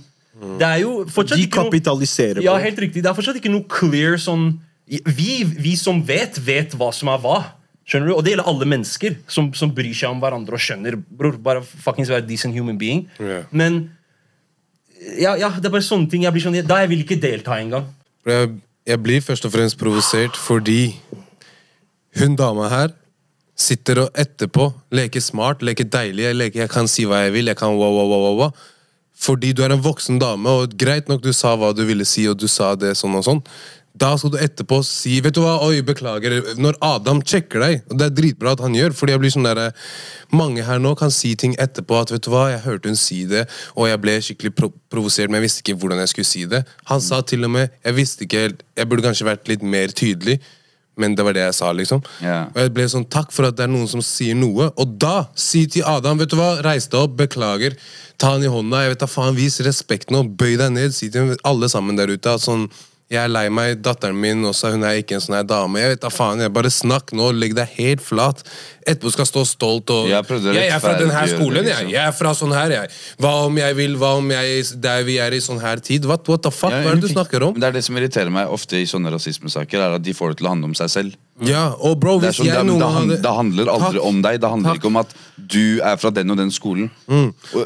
det 0.60 0.66
er 0.66 0.82
jo 0.82 0.92
fortsatt 1.12 1.38
De 1.40 1.46
ikke 1.46 1.60
noe 1.60 1.70
kapitaliserer 1.70 2.40
på 2.40 2.44
Ja, 2.44 2.54
helt 2.60 2.78
riktig. 2.80 3.02
Det 3.04 3.08
er 3.10 3.16
fortsatt 3.16 3.38
ikke 3.40 3.52
noe 3.52 3.68
clear 3.68 4.16
sånn 4.20 4.54
Vi, 4.88 5.42
vi 5.44 5.72
som 5.76 6.00
vet, 6.04 6.38
vet 6.40 6.72
hva 6.76 6.88
som 6.92 7.10
er 7.12 7.20
hva. 7.22 7.36
Skjønner 7.88 8.10
du? 8.10 8.14
Og 8.14 8.22
det 8.24 8.32
gjelder 8.32 8.48
alle 8.50 8.68
mennesker 8.68 9.16
som, 9.30 9.50
som 9.56 9.72
bryr 9.74 9.94
seg 9.96 10.12
om 10.12 10.20
hverandre 10.22 10.56
og 10.56 10.62
skjønner. 10.62 10.96
Bror, 11.00 11.36
bare 11.40 11.62
fuckings 11.64 12.12
være 12.12 12.26
decent 12.28 12.56
human 12.56 12.78
being. 12.80 13.06
Yeah. 13.20 13.46
Men 13.50 13.80
ja, 15.18 15.34
ja, 15.40 15.50
det 15.56 15.68
er 15.68 15.74
bare 15.74 15.86
sånne 15.86 16.10
ting 16.10 16.26
jeg 16.26 16.34
blir 16.34 16.44
sånn 16.44 16.60
Da 16.68 16.82
jeg 16.82 16.92
vil 16.92 17.02
ikke 17.04 17.18
delta 17.20 17.56
engang. 17.58 17.88
Jeg, 18.28 18.52
jeg 18.86 19.02
blir 19.02 19.24
først 19.24 19.48
og 19.48 19.54
fremst 19.54 19.80
provosert 19.80 20.38
fordi 20.38 20.94
hun 22.20 22.36
dama 22.36 22.68
her 22.72 22.92
sitter 23.58 24.06
og 24.06 24.18
etterpå 24.18 24.68
leker 24.94 25.22
smart, 25.22 25.62
leker 25.64 25.88
deilig. 25.88 26.26
Jeg, 26.28 26.38
leker, 26.38 26.64
jeg 26.64 26.72
kan 26.72 26.88
si 26.90 27.06
hva 27.08 27.24
jeg 27.26 27.36
vil. 27.36 27.50
jeg 27.52 27.58
kan 27.58 27.74
wow, 27.76 27.98
wow, 27.98 28.08
wow, 28.12 28.38
wow. 28.40 28.64
Fordi 29.22 29.52
du 29.54 29.62
er 29.62 29.74
en 29.74 29.84
voksen 29.84 30.18
dame, 30.18 30.50
og 30.50 30.74
greit 30.78 31.10
nok 31.10 31.22
du 31.22 31.30
sa 31.36 31.54
hva 31.56 31.70
du 31.76 31.84
ville 31.86 32.06
si, 32.08 32.26
og 32.28 32.40
du 32.40 32.48
sa 32.50 32.74
det 32.74 32.96
sånn 32.98 33.14
og 33.18 33.26
sånn. 33.28 33.44
Da 33.92 34.14
skal 34.16 34.32
du 34.32 34.38
etterpå 34.40 34.78
si 34.88 35.18
Vet 35.20 35.34
du 35.36 35.42
hva, 35.44 35.58
oi, 35.66 35.82
beklager. 35.84 36.38
Når 36.56 36.78
Adam 36.80 37.20
sjekker 37.20 37.60
deg, 37.60 37.82
og 37.92 37.98
det 38.00 38.06
er 38.08 38.14
dritbra 38.16 38.54
at 38.56 38.62
han 38.64 38.74
gjør, 38.74 38.94
fordi 38.96 39.12
jeg 39.12 39.22
blir 39.22 39.34
sånn 39.34 39.46
der, 39.46 39.60
Mange 40.32 40.64
her 40.64 40.80
nå 40.80 40.94
kan 40.96 41.12
si 41.12 41.34
ting 41.36 41.52
etterpå 41.60 41.98
at 42.00 42.14
vet 42.14 42.24
du 42.24 42.30
hva, 42.32 42.46
jeg 42.54 42.64
hørte 42.64 42.88
hun 42.88 42.96
si 42.96 43.20
det, 43.28 43.44
og 43.76 43.90
jeg 43.90 44.00
ble 44.00 44.16
skikkelig 44.24 44.54
pro 44.56 44.72
provosert, 44.92 45.28
men 45.28 45.42
jeg 45.42 45.46
visste 45.46 45.62
ikke 45.64 45.76
hvordan 45.82 46.00
jeg 46.00 46.14
skulle 46.14 46.30
si 46.30 46.46
det. 46.48 46.62
Han 46.88 47.04
sa 47.04 47.20
til 47.20 47.44
og 47.44 47.52
med 47.52 47.68
Jeg 47.84 47.96
visste 47.96 48.24
ikke 48.24 48.42
helt 48.46 48.64
Jeg 48.76 48.88
burde 48.88 49.04
kanskje 49.04 49.28
vært 49.28 49.52
litt 49.52 49.62
mer 49.62 49.92
tydelig. 49.92 50.40
Men 51.00 51.14
det 51.16 51.24
var 51.24 51.32
det 51.36 51.44
jeg 51.46 51.56
sa, 51.56 51.70
liksom. 51.72 52.02
Yeah. 52.20 52.50
Og 52.52 52.58
jeg 52.66 52.72
ble 52.76 52.84
sånn, 52.92 53.06
takk 53.08 53.32
for 53.32 53.48
at 53.48 53.56
det 53.56 53.64
er 53.64 53.72
noen 53.72 53.88
som 53.88 54.02
sier 54.04 54.36
noe. 54.36 54.68
Og 54.76 54.96
da, 55.00 55.28
si 55.38 55.64
til 55.72 55.86
Adam, 55.88 56.20
vet 56.20 56.32
du 56.32 56.36
hva, 56.36 56.54
reis 56.66 56.88
deg 56.92 57.00
opp, 57.00 57.14
beklager. 57.22 57.76
Ta 58.20 58.34
han 58.34 58.44
i 58.44 58.50
hånda, 58.52 58.84
jeg 58.84 58.92
vet 58.92 59.04
da 59.04 59.08
faen, 59.08 59.36
vis 59.38 59.56
respekt 59.64 60.12
nå. 60.12 60.20
Bøy 60.36 60.58
deg 60.60 60.74
ned, 60.76 60.92
si 60.96 61.08
til 61.12 61.32
alle 61.48 61.70
sammen 61.72 61.96
der 61.96 62.12
ute 62.12 62.36
at 62.36 62.44
sånn, 62.44 62.68
jeg 63.12 63.20
er 63.20 63.28
lei 63.28 63.46
meg, 63.52 63.82
datteren 63.84 64.16
min 64.16 64.40
også, 64.48 64.70
hun 64.72 64.84
er 64.88 64.96
ikke 65.02 65.18
en 65.18 65.22
sånn 65.24 65.36
her 65.36 65.44
dame. 65.48 65.80
Jeg 65.82 65.90
vet 65.92 66.00
da 66.06 66.08
faen, 66.12 66.40
jeg 66.40 66.52
bare 66.56 66.70
snakk 66.72 67.12
nå, 67.12 67.26
legg 67.36 67.52
deg 67.58 67.68
helt 67.76 68.00
flat. 68.04 68.40
Etterpå 68.88 69.12
skal 69.14 69.26
stå 69.28 69.42
stolt 69.46 69.90
og 69.94 70.08
Jeg 70.10 70.24
jeg, 70.26 70.54
jeg 70.56 70.70
er 70.74 70.80
fra 70.82 70.94
denne 70.98 71.20
skolen, 71.30 71.60
jeg. 71.62 71.68
liksom. 71.68 71.90
Jeg 71.92 72.02
er 72.08 72.14
fra 72.18 72.32
sånn 72.34 72.54
her, 72.56 72.72
jeg. 72.74 72.88
Hva 73.22 73.32
om 73.46 73.58
jeg 73.60 73.76
vil, 73.78 73.94
hva 74.00 74.14
om 74.18 74.32
jeg, 74.32 74.64
der 74.82 75.04
vi 75.06 75.18
er 75.22 75.36
i 75.36 75.42
sånn 75.44 75.60
her 75.62 75.78
tid? 75.84 76.08
What, 76.08 76.26
what 76.32 76.42
the 76.42 76.50
fuck, 76.50 76.72
hva 76.72 76.94
er 76.94 76.98
det 76.98 77.04
du 77.04 77.12
snakker 77.12 77.44
om? 77.46 77.52
Men 77.54 77.62
det 77.62 77.68
er 77.68 77.76
det 77.76 77.84
som 77.86 78.00
irriterer 78.00 78.32
meg 78.34 78.48
ofte 78.50 78.80
i 78.80 78.88
sånne 78.90 79.12
rasismesaker, 79.14 79.78
er 79.86 79.98
at 80.00 80.02
de 80.02 80.16
får 80.16 80.32
det 80.34 80.40
til 80.40 80.48
å 80.48 80.54
handle 80.56 80.72
om 80.72 80.74
seg 80.80 80.90
selv. 80.90 81.20
Ja, 81.46 81.68
og 81.78 82.00
bro, 82.02 82.16
hvis 82.22 82.40
sånn, 82.40 82.48
jeg 82.48 82.56
det, 82.58 82.64
noen 82.66 82.80
det, 82.80 82.88
gang 82.88 82.96
hadde- 82.98 83.20
det 83.22 83.34
handler 83.36 83.70
aldri 83.76 83.98
Takk. 84.00 84.08
om 84.08 84.22
deg. 84.26 84.40
Det 84.40 84.50
handler 84.56 84.70
Takk. 84.72 84.80
ikke 84.82 84.90
om 84.90 84.96
at 85.04 85.14
du 85.52 85.80
er 85.92 85.96
fra 86.00 86.10
den 86.10 86.30
og 86.34 86.40
den 86.42 86.50
skolen. 86.54 86.90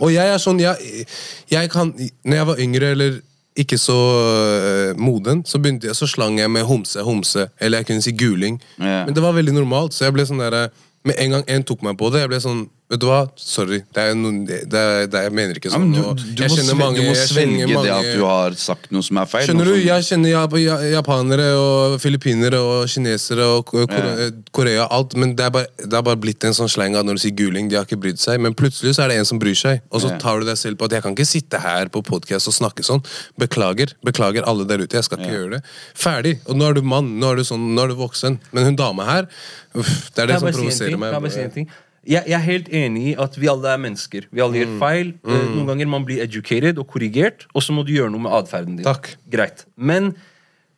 Og 0.01 0.11
jeg 0.13 0.27
er 0.35 0.39
sånn, 0.43 0.61
jeg, 0.61 1.07
jeg 1.51 1.71
kan 1.71 1.95
Når 2.25 2.37
jeg 2.41 2.47
var 2.53 2.61
yngre 2.67 2.93
eller 2.97 3.19
ikke 3.57 3.79
så 3.81 3.97
uh, 3.97 5.01
moden, 5.01 5.45
så 5.49 5.59
begynte 5.59 5.89
jeg, 5.89 5.97
så 5.97 6.09
slang 6.11 6.39
jeg 6.41 6.51
med 6.51 6.67
homse, 6.69 7.03
homse, 7.03 7.49
eller 7.61 7.83
jeg 7.83 7.89
kunne 7.91 8.05
si 8.05 8.13
guling. 8.13 8.61
Yeah. 8.81 9.07
Men 9.07 9.15
det 9.17 9.23
var 9.25 9.37
veldig 9.37 9.55
normalt, 9.57 9.97
så 9.97 10.07
jeg 10.07 10.17
ble 10.17 10.27
sånn 10.29 10.43
der 10.45 10.69
Med 11.07 11.15
en 11.23 11.31
gang 11.31 11.45
en 11.47 11.63
tok 11.63 11.85
meg 11.87 11.95
på 12.01 12.09
det, 12.11 12.25
jeg 12.25 12.31
ble 12.33 12.41
sånn 12.43 12.65
Vet 12.87 13.01
du 13.03 13.07
hva, 13.09 13.25
sorry, 13.35 13.81
det 13.97 13.99
er 13.99 14.13
noen, 14.15 14.45
det 14.47 14.61
er, 14.63 15.09
det 15.11 15.19
er, 15.19 15.25
jeg 15.27 15.33
mener 15.35 15.57
ikke 15.59 15.73
sånn. 15.73 15.89
Ja, 15.97 16.03
du, 16.15 16.21
du, 16.23 16.39
jeg 16.39 16.53
må, 16.53 16.55
kjenner 16.55 16.69
svelge, 16.69 16.77
mange- 16.79 17.01
du 17.03 17.09
må 17.09 17.15
svelge 17.19 17.57
kjenner 17.67 17.83
det 17.83 17.95
at 17.97 18.11
du 18.15 18.21
har 18.23 18.55
sagt 18.63 18.93
noe 18.95 19.03
som 19.03 19.19
er 19.19 19.27
feil. 19.27 19.47
Skjønner 19.49 19.67
du, 19.67 19.73
som- 19.73 19.87
Jeg 19.89 20.05
kjenner 20.07 20.31
jap 20.31 20.55
japanere 20.95 21.47
og 21.59 21.97
filippinere 21.99 22.61
og 22.63 22.87
kinesere 22.93 23.49
og 23.57 23.65
Korea, 23.67 23.89
Kore 23.91 24.29
Korea, 24.61 24.87
alt, 24.95 25.17
men 25.19 25.35
det 25.35 25.49
er, 25.49 25.51
bare, 25.57 25.67
det 25.83 25.99
er 25.99 26.05
bare 26.07 26.21
blitt 26.23 26.47
en 26.47 26.55
sånn 26.55 26.71
sleng 26.71 26.95
at 26.95 27.05
når 27.11 27.19
du 27.19 27.23
sier 27.25 27.35
guling, 27.35 27.67
de 27.69 27.75
har 27.81 27.89
ikke 27.91 27.99
brydd 28.07 28.23
seg. 28.23 28.39
Men 28.47 28.55
plutselig 28.55 28.95
så 28.95 29.03
er 29.03 29.09
det 29.09 29.19
en 29.19 29.27
som 29.33 29.41
bryr 29.43 29.59
seg, 29.59 29.83
og 29.91 30.05
så 30.07 30.13
tar 30.23 30.39
du 30.39 30.47
deg 30.47 30.57
selv 30.63 30.79
på 30.79 30.87
at 30.87 30.95
jeg 30.95 31.03
kan 31.09 31.17
ikke 31.19 31.27
sitte 31.27 31.59
her 31.67 31.91
på 31.91 32.05
podcast 32.07 32.47
og 32.47 32.55
snakke 32.55 32.87
sånn. 32.87 33.03
Beklager, 33.37 33.97
beklager 34.07 34.47
alle 34.47 34.63
der 34.65 34.79
ute, 34.87 34.95
jeg 34.95 35.09
skal 35.11 35.19
ikke 35.25 35.35
gjøre 35.35 35.51
det. 35.59 35.63
Ferdig. 35.99 36.37
Og 36.47 36.55
nå 36.55 36.71
er 36.71 36.79
du 36.79 36.83
mann, 36.87 37.17
nå 37.19 37.33
er 37.35 37.43
du, 37.43 37.45
sånn, 37.51 37.67
nå 37.75 37.83
er 37.83 37.89
du 37.91 37.99
voksen. 37.99 38.39
Men 38.55 38.71
hun 38.71 38.79
dama 38.79 39.11
her, 39.11 39.27
uff, 39.75 40.13
det 40.15 40.23
er 40.23 40.31
det 40.31 40.39
Kan 40.39 40.39
jeg 40.39 40.39
som 40.39 40.47
bare 40.47 40.55
si 40.55 40.87
en 40.87 41.01
provoserer 41.11 41.53
ting? 41.59 41.67
meg. 41.67 41.83
Jeg? 42.07 42.23
Jeg, 42.27 42.37
er 42.39 42.45
helt 42.47 42.69
enig 42.71 43.05
i 43.11 43.15
at 43.19 43.35
vi 43.37 43.49
alle 43.51 43.73
er 43.75 43.79
mennesker. 43.83 44.27
Vi 44.33 44.41
alle 44.41 44.55
Mm. 44.55 44.61
gjør 44.63 44.79
feil. 44.79 45.13
Mm. 45.27 45.57
Noen 45.57 45.67
ganger 45.73 45.87
man 45.91 46.05
blir 46.07 46.23
educated 46.23 46.79
og 46.79 46.87
korrigert, 46.87 47.47
og 47.55 47.63
så 47.63 47.73
må 47.75 47.85
du 47.85 47.93
gjøre 47.93 48.11
noe 48.13 48.21
med 48.23 48.33
atferden 48.33 48.77
din. 48.77 48.85
Takk. 48.87 49.17
Greit. 49.29 49.65
Men 49.77 50.15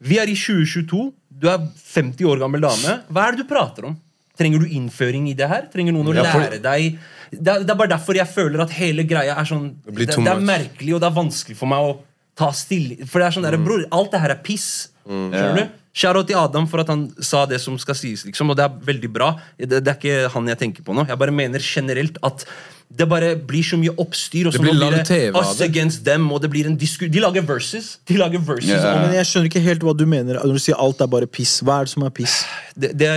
vi 0.00 0.18
er 0.18 0.26
i 0.28 0.34
2022. 0.34 1.12
Du 1.38 1.48
er 1.48 1.58
50 1.58 2.24
år 2.24 2.38
gammel 2.40 2.60
dame. 2.64 3.02
Hva 3.12 3.28
er 3.28 3.36
det 3.36 3.44
du 3.46 3.54
prater 3.54 3.84
om? 3.90 3.96
Trenger 4.38 4.60
du 4.62 4.66
innføring 4.70 5.28
i 5.28 5.34
det 5.34 5.48
her? 5.50 5.62
Trenger 5.72 5.92
noen 5.92 6.06
å 6.06 6.14
Ja, 6.14 6.24
for- 6.32 6.40
lære 6.40 6.62
deg 6.62 6.98
det 7.30 7.46
er, 7.46 7.58
det 7.60 7.70
er 7.70 7.74
bare 7.76 7.88
derfor 7.92 8.14
jeg 8.16 8.26
føler 8.26 8.60
at 8.62 8.70
hele 8.70 9.02
greia 9.04 9.36
er 9.36 9.44
sånn 9.44 9.74
Det 9.84 9.94
det, 9.94 10.06
det 10.16 10.26
er 10.26 10.40
merkelig, 10.40 10.94
og 10.94 11.00
det 11.02 11.08
er 11.10 11.16
vanskelig 11.18 11.56
for 11.56 11.66
meg 11.68 11.78
å 11.78 11.98
ta 12.34 12.50
stille 12.52 13.04
For 13.06 13.18
det 13.20 13.26
er 13.26 13.30
sånn 13.36 13.42
der, 13.42 13.58
bror, 13.58 13.84
alt 13.92 14.10
det 14.12 14.20
her 14.20 14.30
er 14.30 14.40
piss. 14.42 14.88
Skjønner 15.06 15.56
Ja. 15.58 15.64
du? 15.64 15.68
Shout-out 15.98 16.28
til 16.30 16.38
Adam 16.38 16.66
for 16.70 16.84
at 16.84 16.90
han 16.92 17.06
sa 17.24 17.40
det 17.50 17.58
som 17.62 17.74
skal 17.82 17.96
sies, 17.98 18.22
liksom, 18.28 18.52
og 18.52 18.58
det 18.60 18.66
er 18.68 18.74
veldig 18.86 19.08
bra. 19.10 19.32
Det, 19.58 19.80
det 19.82 19.88
er 19.90 19.96
ikke 19.98 20.32
han 20.36 20.50
jeg 20.52 20.58
tenker 20.60 20.84
på 20.86 20.94
nå. 20.94 21.06
Jeg 21.10 21.18
bare 21.18 21.34
mener 21.34 21.64
generelt 21.64 22.20
at 22.22 22.44
det 22.88 23.04
bare 23.10 23.32
blir 23.36 23.66
så 23.66 23.76
mye 23.76 23.92
oppstyr. 24.00 24.46
Og 24.48 24.54
så 24.54 24.62
Det 24.62 24.70
blir 24.70 24.92
blir 24.94 25.02
TV 25.04 25.34
us 25.36 25.58
against 25.60 26.04
them, 26.06 26.30
og 26.32 26.40
det 26.40 26.48
blir 26.54 26.68
en 26.70 26.76
disku... 26.80 27.08
De 27.12 27.20
lager 27.20 27.42
verses. 27.44 27.98
De 28.08 28.16
lager 28.16 28.38
verses 28.46 28.70
Ja. 28.70 28.94
om 28.94 29.02
Men 29.08 29.16
jeg 29.18 29.26
skjønner 29.28 29.50
ikke 29.50 29.64
helt 29.66 29.82
hva 29.84 29.96
du 29.98 30.06
mener 30.08 30.38
når 30.40 30.54
du 30.56 30.62
sier 30.62 30.78
alt 30.80 31.02
er 31.04 31.10
bare 31.12 31.26
piss. 31.28 31.58
Hva 31.66 31.80
er 31.82 31.90
det 31.90 31.92
som 31.96 32.06
er 32.06 32.14
piss? 32.16 32.38
det, 32.78 32.94
det, 32.96 33.10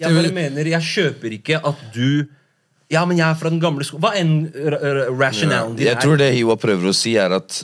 Jeg 0.00 0.16
bare 0.16 0.32
mener, 0.34 0.72
jeg 0.72 0.82
kjøper 0.88 1.36
ikke 1.38 1.60
at 1.60 1.84
du 1.94 2.24
Ja, 2.92 3.04
men 3.08 3.16
jeg 3.20 3.28
er 3.28 3.38
fra 3.38 3.50
den 3.52 3.60
gamle 3.62 3.84
skolen. 3.86 4.02
Hva 4.04 4.16
enn 4.18 4.34
r- 4.54 4.80
r- 4.80 5.06
rationalen 5.20 5.76
din 5.78 5.86
Jeg 5.92 6.00
tror 6.02 6.18
det 6.20 6.32
Hiwa 6.34 6.56
prøver 6.60 6.90
å 6.90 6.96
si, 6.96 7.14
er 7.20 7.32
at 7.38 7.62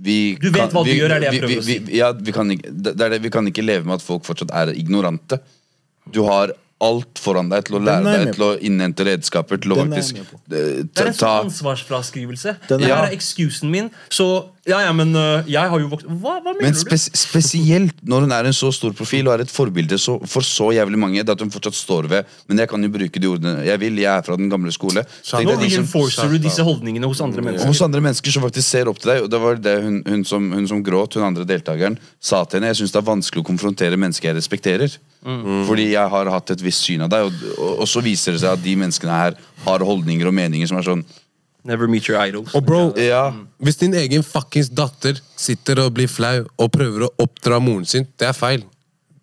vi 0.00 0.16
Du 0.40 0.48
vet 0.50 0.72
hva 0.72 0.82
du 0.84 0.90
vi, 0.90 0.96
gjør, 0.98 1.14
er 1.16 1.20
det 1.22 1.28
jeg 1.30 1.34
vi, 1.36 1.42
prøver 1.44 1.60
å 1.60 1.66
si. 1.68 1.76
ja, 1.98 2.10
kan 2.36 2.50
ikke, 2.56 2.72
det 2.88 2.96
er 2.96 3.14
det, 3.16 3.20
vi 3.26 3.30
kan 3.36 3.46
ikke 3.52 3.64
leve 3.64 3.84
med 3.88 3.98
at 4.00 4.04
folk 4.06 4.24
fortsatt 4.28 4.52
er 4.62 4.72
ignorante. 4.74 5.40
Du 6.10 6.22
har 6.26 6.54
alt 6.80 7.20
foran 7.20 7.50
deg 7.52 7.66
til 7.68 7.76
å 7.76 7.80
lære 7.84 8.08
deg, 8.08 8.30
til 8.38 8.44
å 8.46 8.54
innhente 8.64 9.04
redskaper, 9.04 9.60
til 9.60 9.74
å 9.74 9.82
faktisk 9.82 10.16
med 10.16 10.28
på. 10.30 10.38
eh, 10.48 10.78
Det 10.88 11.02
er 11.04 11.10
en 11.10 11.12
ta 11.12 11.18
sånn 11.18 11.50
ansvarsfraskrivelse. 11.50 12.54
Det 12.70 12.78
her 12.86 13.04
er 13.10 13.12
excusen 13.12 13.68
min. 13.70 13.90
Så 14.08 14.28
ja, 14.68 14.78
ja, 14.84 14.90
men 14.92 15.14
øh, 15.16 15.46
jeg 15.48 15.70
har 15.72 15.80
jo 15.80 15.86
vokst 15.88 16.06
Hva, 16.06 16.34
hva 16.44 16.52
mener 16.52 16.60
Men 16.66 16.74
du? 16.76 16.78
spes 16.82 17.06
spesielt 17.16 17.94
når 18.04 18.26
hun 18.26 18.32
er 18.36 18.48
en 18.50 18.52
så 18.56 18.68
stor 18.76 18.92
profil 18.92 19.28
og 19.30 19.32
er 19.38 19.44
et 19.46 19.50
forbilde 19.52 19.96
så, 19.98 20.18
for 20.28 20.44
så 20.44 20.68
jævlig 20.76 20.98
mange, 21.00 21.22
det 21.24 21.32
at 21.32 21.40
hun 21.40 21.50
fortsatt 21.54 21.78
står 21.78 22.08
ved 22.12 22.28
Men 22.50 22.58
jeg 22.60 22.68
kan 22.68 22.82
jo 22.84 22.90
bruke 22.92 23.22
de 23.22 23.30
ordene 23.30 23.54
jeg 23.64 23.80
vil, 23.80 23.96
jeg 24.02 24.10
er 24.12 24.22
fra 24.26 24.36
den 24.36 24.50
gamle 24.52 24.72
skole. 24.74 25.04
Så 25.24 25.40
Nå 25.40 25.54
jeg 25.54 25.62
de 25.62 25.70
som- 25.70 25.84
reinforcer 25.86 26.28
du 26.28 26.36
disse 26.44 26.62
holdningene 26.66 27.06
hos 27.08 27.20
andre 27.24 27.40
mennesker. 27.46 27.68
hos 27.72 27.80
andre 27.86 28.00
mennesker 28.04 28.30
som 28.36 28.42
faktisk 28.44 28.68
ser 28.68 28.88
opp 28.92 28.98
til 29.00 29.12
deg. 29.14 29.22
Og 29.24 29.30
det 29.32 29.40
var 29.40 29.54
det 29.56 29.76
hun, 29.82 30.02
hun, 30.06 30.24
som, 30.28 30.50
hun 30.52 30.68
som 30.68 30.82
gråt, 30.84 31.14
hun 31.16 31.24
andre 31.30 31.44
deltakeren, 31.48 31.96
sa 32.20 32.44
til 32.44 32.60
henne. 32.60 32.68
Jeg 32.74 32.82
syns 32.82 32.92
det 32.92 33.00
er 33.00 33.08
vanskelig 33.08 33.40
å 33.44 33.48
konfrontere 33.48 33.96
mennesker 33.96 34.28
jeg 34.30 34.36
respekterer. 34.36 34.98
Fordi 35.68 35.90
jeg 35.92 36.08
har 36.12 36.30
hatt 36.32 36.50
et 36.54 36.62
visst 36.64 36.84
syn 36.84 37.02
av 37.04 37.10
deg, 37.12 37.26
og, 37.28 37.32
og, 37.58 37.80
og 37.84 37.88
så 37.88 38.00
viser 38.04 38.32
det 38.36 38.40
seg 38.44 38.54
at 38.56 38.62
de 38.64 38.76
menneskene 38.76 39.12
her 39.12 39.34
har 39.66 39.84
holdninger 39.84 40.26
og 40.28 40.34
meninger 40.36 40.68
som 40.68 40.78
er 40.80 40.86
sånn 40.86 41.04
Never 41.64 41.88
meet 41.88 42.08
your 42.08 42.18
idols. 42.28 42.54
Og 42.54 42.64
bro, 42.64 42.92
Ja, 42.96 43.30
hvis 43.60 43.76
din 43.76 43.94
egen 43.94 44.22
fuckings 44.24 44.70
datter 44.72 45.20
sitter 45.36 45.82
og 45.84 45.94
blir 45.94 46.08
flau 46.08 46.46
og 46.56 46.70
prøver 46.72 47.04
å 47.06 47.10
oppdra 47.20 47.60
moren 47.60 47.84
sin, 47.84 48.06
det 48.18 48.30
er 48.30 48.36
feil. 48.36 48.64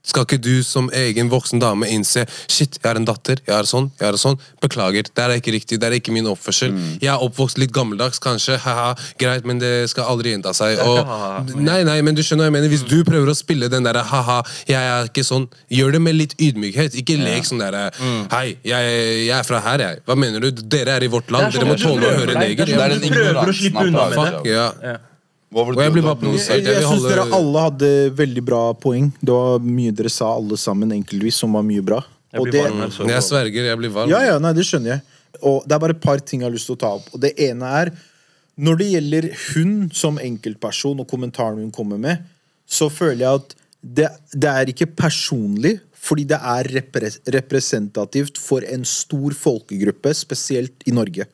Skal 0.07 0.23
ikke 0.27 0.39
du 0.39 0.63
som 0.63 0.87
egen 0.95 1.29
voksen 1.31 1.59
dame 1.61 1.89
innse 1.91 2.23
Shit, 2.47 2.77
jeg 2.79 2.87
har 2.87 2.99
en 2.99 3.05
datter, 3.07 3.41
jeg 3.47 3.53
er 3.57 3.67
sånn, 3.67 3.89
jeg 3.99 4.07
er 4.07 4.17
sånn. 4.19 4.37
Beklager, 4.63 5.07
det 5.11 5.23
er 5.23 5.33
ikke 5.37 5.53
riktig, 5.55 5.79
det 5.81 5.89
er 5.89 5.97
ikke 5.99 6.13
min 6.15 6.29
oppførsel. 6.31 6.71
Jeg 7.01 7.11
er 7.11 7.23
oppvokst 7.23 7.59
litt 7.61 7.73
gammeldags, 7.75 8.21
kanskje, 8.23 8.57
haha, 8.63 8.93
greit, 9.19 9.45
men 9.47 9.59
det 9.61 9.73
skal 9.91 10.07
aldri 10.13 10.31
gjenta 10.33 10.53
seg. 10.57 10.79
Og, 10.83 11.51
nei, 11.59 11.81
nei, 11.87 11.97
men 12.05 12.15
du 12.17 12.23
skjønner 12.23 12.47
hva 12.47 12.51
jeg 12.51 12.55
mener. 12.57 12.71
Hvis 12.71 12.85
du 12.87 12.97
prøver 13.07 13.33
å 13.33 13.35
spille 13.37 13.69
den 13.71 13.85
derre 13.87 14.05
ha-ha, 14.07 14.39
jeg 14.69 14.79
er 14.79 15.11
ikke 15.11 15.25
sånn, 15.27 15.47
gjør 15.73 15.97
det 15.97 16.01
med 16.07 16.17
litt 16.17 16.37
ydmykhet. 16.39 16.95
Ikke 17.03 17.19
lek 17.19 17.47
sånn 17.47 17.61
derre 17.63 17.87
Hei, 18.31 18.57
jeg, 18.65 18.95
jeg 19.27 19.35
er 19.37 19.45
fra 19.47 19.59
her, 19.67 19.83
jeg. 19.83 20.01
Hva 20.07 20.17
mener 20.19 20.43
du? 20.43 20.63
Dere 20.63 20.97
er 20.97 21.05
i 21.07 21.11
vårt 21.11 21.29
land, 21.33 21.49
er 21.51 21.59
dere 21.59 21.69
må 21.69 21.77
sånn 21.77 21.97
tåle 21.99 22.09
å 22.09 22.17
høre 22.21 22.39
neger. 22.39 22.65
Det 22.69 22.79
er 22.79 22.95
sånn 22.95 23.03
den 23.03 23.11
du 23.11 23.15
prøver 23.15 23.37
å 23.37 23.45
ignoransen 23.45 23.61
slippe 23.61 23.85
om. 23.85 24.43
det. 24.43 24.55
Ja. 24.55 24.97
Ja. 25.47 25.55
Hva 25.55 25.63
var 25.63 25.77
det 25.77 26.03
Og 26.03 26.23
jeg. 26.27 26.37
Jeg, 26.37 26.63
Jeg 26.65 26.73
jeg 26.75 26.83
syns 26.83 27.05
dere 27.07 27.23
alle 27.37 27.61
hadde 27.69 27.91
veldig 28.17 28.43
bra 28.43 28.61
poeng. 28.75 29.11
Det 29.21 29.31
var 29.31 29.63
mye 29.63 29.93
dere 29.95 30.11
sa 30.11 30.33
alle 30.35 30.57
sammen 30.59 30.91
enkeltvis 30.91 31.39
som 31.43 31.55
var 31.55 31.63
mye 31.63 31.83
bra. 31.85 32.01
Og 32.37 32.49
det, 32.51 32.59
varm 32.61 32.83
jeg 33.07 33.23
sverger, 33.23 33.69
jeg 33.71 33.79
blir 33.79 33.93
varm. 33.93 34.11
ja, 34.11 34.19
ja, 34.27 34.35
nei, 34.43 34.51
det 34.53 34.65
skjønner 34.67 34.97
jeg. 34.97 35.01
Og 35.47 35.63
det 35.63 35.75
er 35.75 35.79
bare 35.79 35.95
et 35.95 36.03
par 36.03 36.19
ting 36.19 36.41
jeg 36.41 36.49
har 36.49 36.53
lyst 36.53 36.67
til 36.67 36.75
å 36.75 36.81
ta 36.81 36.91
opp. 36.99 37.07
Og 37.13 37.21
det 37.23 37.33
ene 37.47 37.71
er 37.81 37.91
Når 38.57 38.77
det 38.79 38.85
gjelder 38.89 39.25
hun 39.53 39.73
som 39.93 40.15
enkeltperson 40.17 40.99
og 41.03 41.05
kommentaren 41.07 41.59
hun 41.61 41.71
kommer 41.71 41.99
med, 42.01 42.23
så 42.65 42.87
føler 42.89 43.21
jeg 43.21 43.41
at 43.43 43.51
det, 43.85 44.07
det 44.33 44.49
er 44.49 44.71
ikke 44.71 44.87
personlig, 44.97 45.75
fordi 45.93 46.23
det 46.31 46.39
er 46.41 46.65
repre 46.73 47.11
representativt 47.35 48.39
for 48.41 48.65
en 48.65 48.81
stor 48.81 49.35
folkegruppe, 49.37 50.09
spesielt 50.17 50.81
i 50.89 50.95
Norge. 50.95 51.27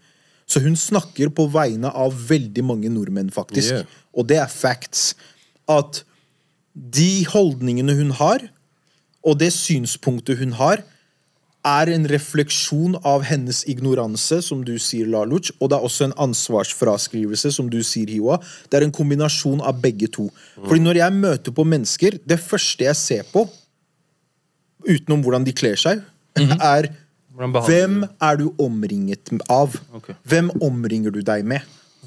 Så 0.46 0.60
hun 0.60 0.76
snakker 0.76 1.32
på 1.32 1.48
vegne 1.54 1.88
av 1.96 2.12
veldig 2.28 2.66
mange 2.68 2.92
nordmenn, 2.92 3.32
faktisk. 3.32 3.72
Yeah. 3.72 4.03
Og 4.14 4.28
det 4.30 4.40
er 4.42 4.52
facts. 4.52 5.14
At 5.70 6.04
de 6.74 7.26
holdningene 7.30 7.96
hun 7.98 8.12
har, 8.18 8.48
og 9.24 9.40
det 9.40 9.54
synspunktet 9.56 10.42
hun 10.42 10.58
har, 10.60 10.84
er 11.64 11.88
en 11.94 12.04
refleksjon 12.12 12.98
av 13.08 13.24
hennes 13.24 13.62
ignoranse, 13.72 14.42
som 14.44 14.66
du 14.68 14.74
sier, 14.82 15.08
Laluc, 15.08 15.54
og 15.62 15.70
det 15.72 15.78
er 15.78 15.86
også 15.88 16.10
en 16.10 16.16
ansvarsfraskrivelse, 16.26 17.54
som 17.56 17.70
du 17.72 17.80
sier, 17.88 18.10
Hiwa. 18.12 18.42
Det 18.68 18.80
er 18.80 18.88
en 18.88 18.96
kombinasjon 18.96 19.64
av 19.64 19.80
begge 19.84 20.10
to. 20.12 20.28
Fordi 20.60 20.84
når 20.84 21.00
jeg 21.00 21.20
møter 21.22 21.56
på 21.56 21.64
mennesker, 21.64 22.20
det 22.28 22.40
første 22.44 22.90
jeg 22.90 23.00
ser 23.00 23.30
på, 23.32 23.46
utenom 24.84 25.24
hvordan 25.24 25.48
de 25.48 25.56
kler 25.56 25.80
seg, 25.80 26.04
er 26.36 26.42
-hmm. 26.44 26.60
er 26.60 26.92
hvem 27.66 28.04
er 28.22 28.36
du 28.38 28.52
omringet 28.62 29.32
av? 29.50 29.74
Okay. 29.94 30.14
Hvem 30.24 30.52
omringer 30.62 31.12
du 31.12 31.22
deg 31.22 31.46
med? 31.46 31.62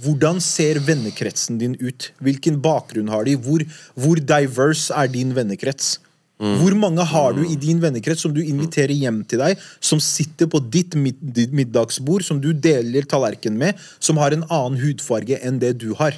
Hvordan 0.04 0.40
ser 0.44 0.80
vennekretsen 0.84 1.60
din 1.60 1.76
ut? 1.80 2.10
Hvilken 2.20 2.58
bakgrunn 2.64 3.08
har 3.12 3.24
de? 3.24 3.36
Hvor, 3.40 3.64
hvor 3.96 4.20
diverse 4.20 4.92
er 4.92 5.08
din 5.12 5.32
vennekrets? 5.36 5.96
Hvor 6.36 6.74
mange 6.76 7.00
har 7.00 7.32
du 7.32 7.46
i 7.48 7.56
din 7.56 7.78
vennekrets 7.80 8.20
som 8.26 8.34
du 8.36 8.42
inviterer 8.44 8.92
hjem 8.92 9.22
til 9.24 9.40
deg, 9.40 9.60
som 9.80 10.02
sitter 10.04 10.50
på 10.52 10.60
ditt 10.60 10.92
ditt 11.32 11.54
middagsbord, 11.56 12.26
som 12.26 12.42
du 12.44 12.50
deler 12.52 13.08
tallerken 13.08 13.56
med, 13.56 13.72
som 13.98 14.20
har 14.20 14.36
en 14.36 14.44
annen 14.44 14.76
hudfarge 14.82 15.40
enn 15.40 15.62
det 15.62 15.78
du 15.80 15.94
har? 15.96 16.12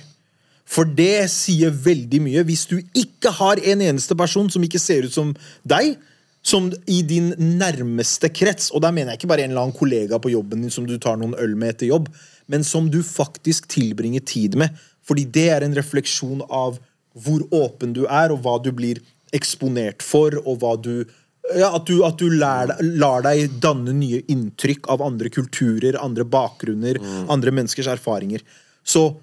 For 0.68 0.84
det 0.84 1.30
sier 1.30 1.70
veldig 1.70 2.20
mye. 2.26 2.42
Hvis 2.44 2.66
du 2.66 2.80
ikke 2.98 3.30
har 3.38 3.62
en 3.62 3.84
eneste 3.92 4.18
person 4.18 4.50
som 4.50 4.64
ikke 4.66 4.82
ser 4.82 5.06
ut 5.06 5.14
som 5.14 5.30
deg, 5.62 5.94
som 6.42 6.66
i 6.90 6.98
din 7.06 7.30
nærmeste 7.38 8.30
krets, 8.34 8.72
og 8.74 8.82
da 8.82 8.90
mener 8.94 9.14
jeg 9.14 9.22
ikke 9.22 9.30
bare 9.30 9.46
en 9.46 9.52
eller 9.52 9.68
annen 9.68 9.78
kollega 9.78 10.18
på 10.22 10.32
jobben 10.34 10.64
din 10.64 10.72
som 10.72 10.86
du 10.88 10.96
tar 10.98 11.18
noen 11.20 11.38
øl 11.38 11.54
med 11.58 11.76
etter 11.76 11.92
jobb, 11.92 12.10
men 12.48 12.64
som 12.64 12.88
du 12.90 13.02
faktisk 13.04 13.68
tilbringer 13.70 14.24
tid 14.26 14.56
med. 14.58 14.74
Fordi 15.06 15.24
det 15.28 15.46
er 15.52 15.64
en 15.64 15.76
refleksjon 15.76 16.42
av 16.48 16.80
hvor 17.18 17.44
åpen 17.54 17.94
du 17.96 18.04
er, 18.06 18.32
og 18.32 18.42
hva 18.44 18.58
du 18.62 18.70
blir 18.74 19.00
eksponert 19.36 20.04
for, 20.04 20.36
og 20.44 20.62
hva 20.62 20.76
du 20.80 21.08
ja, 21.56 21.70
At 21.72 21.86
du, 21.88 22.02
at 22.04 22.18
du 22.20 22.28
lær, 22.28 22.74
lar 23.00 23.22
deg 23.24 23.54
danne 23.62 23.94
nye 23.96 24.18
inntrykk 24.28 24.90
av 24.92 25.00
andre 25.00 25.30
kulturer, 25.32 25.96
andre 25.96 26.26
bakgrunner, 26.28 26.98
andre 27.32 27.54
menneskers 27.56 27.88
erfaringer. 27.88 28.42
Så 28.84 29.16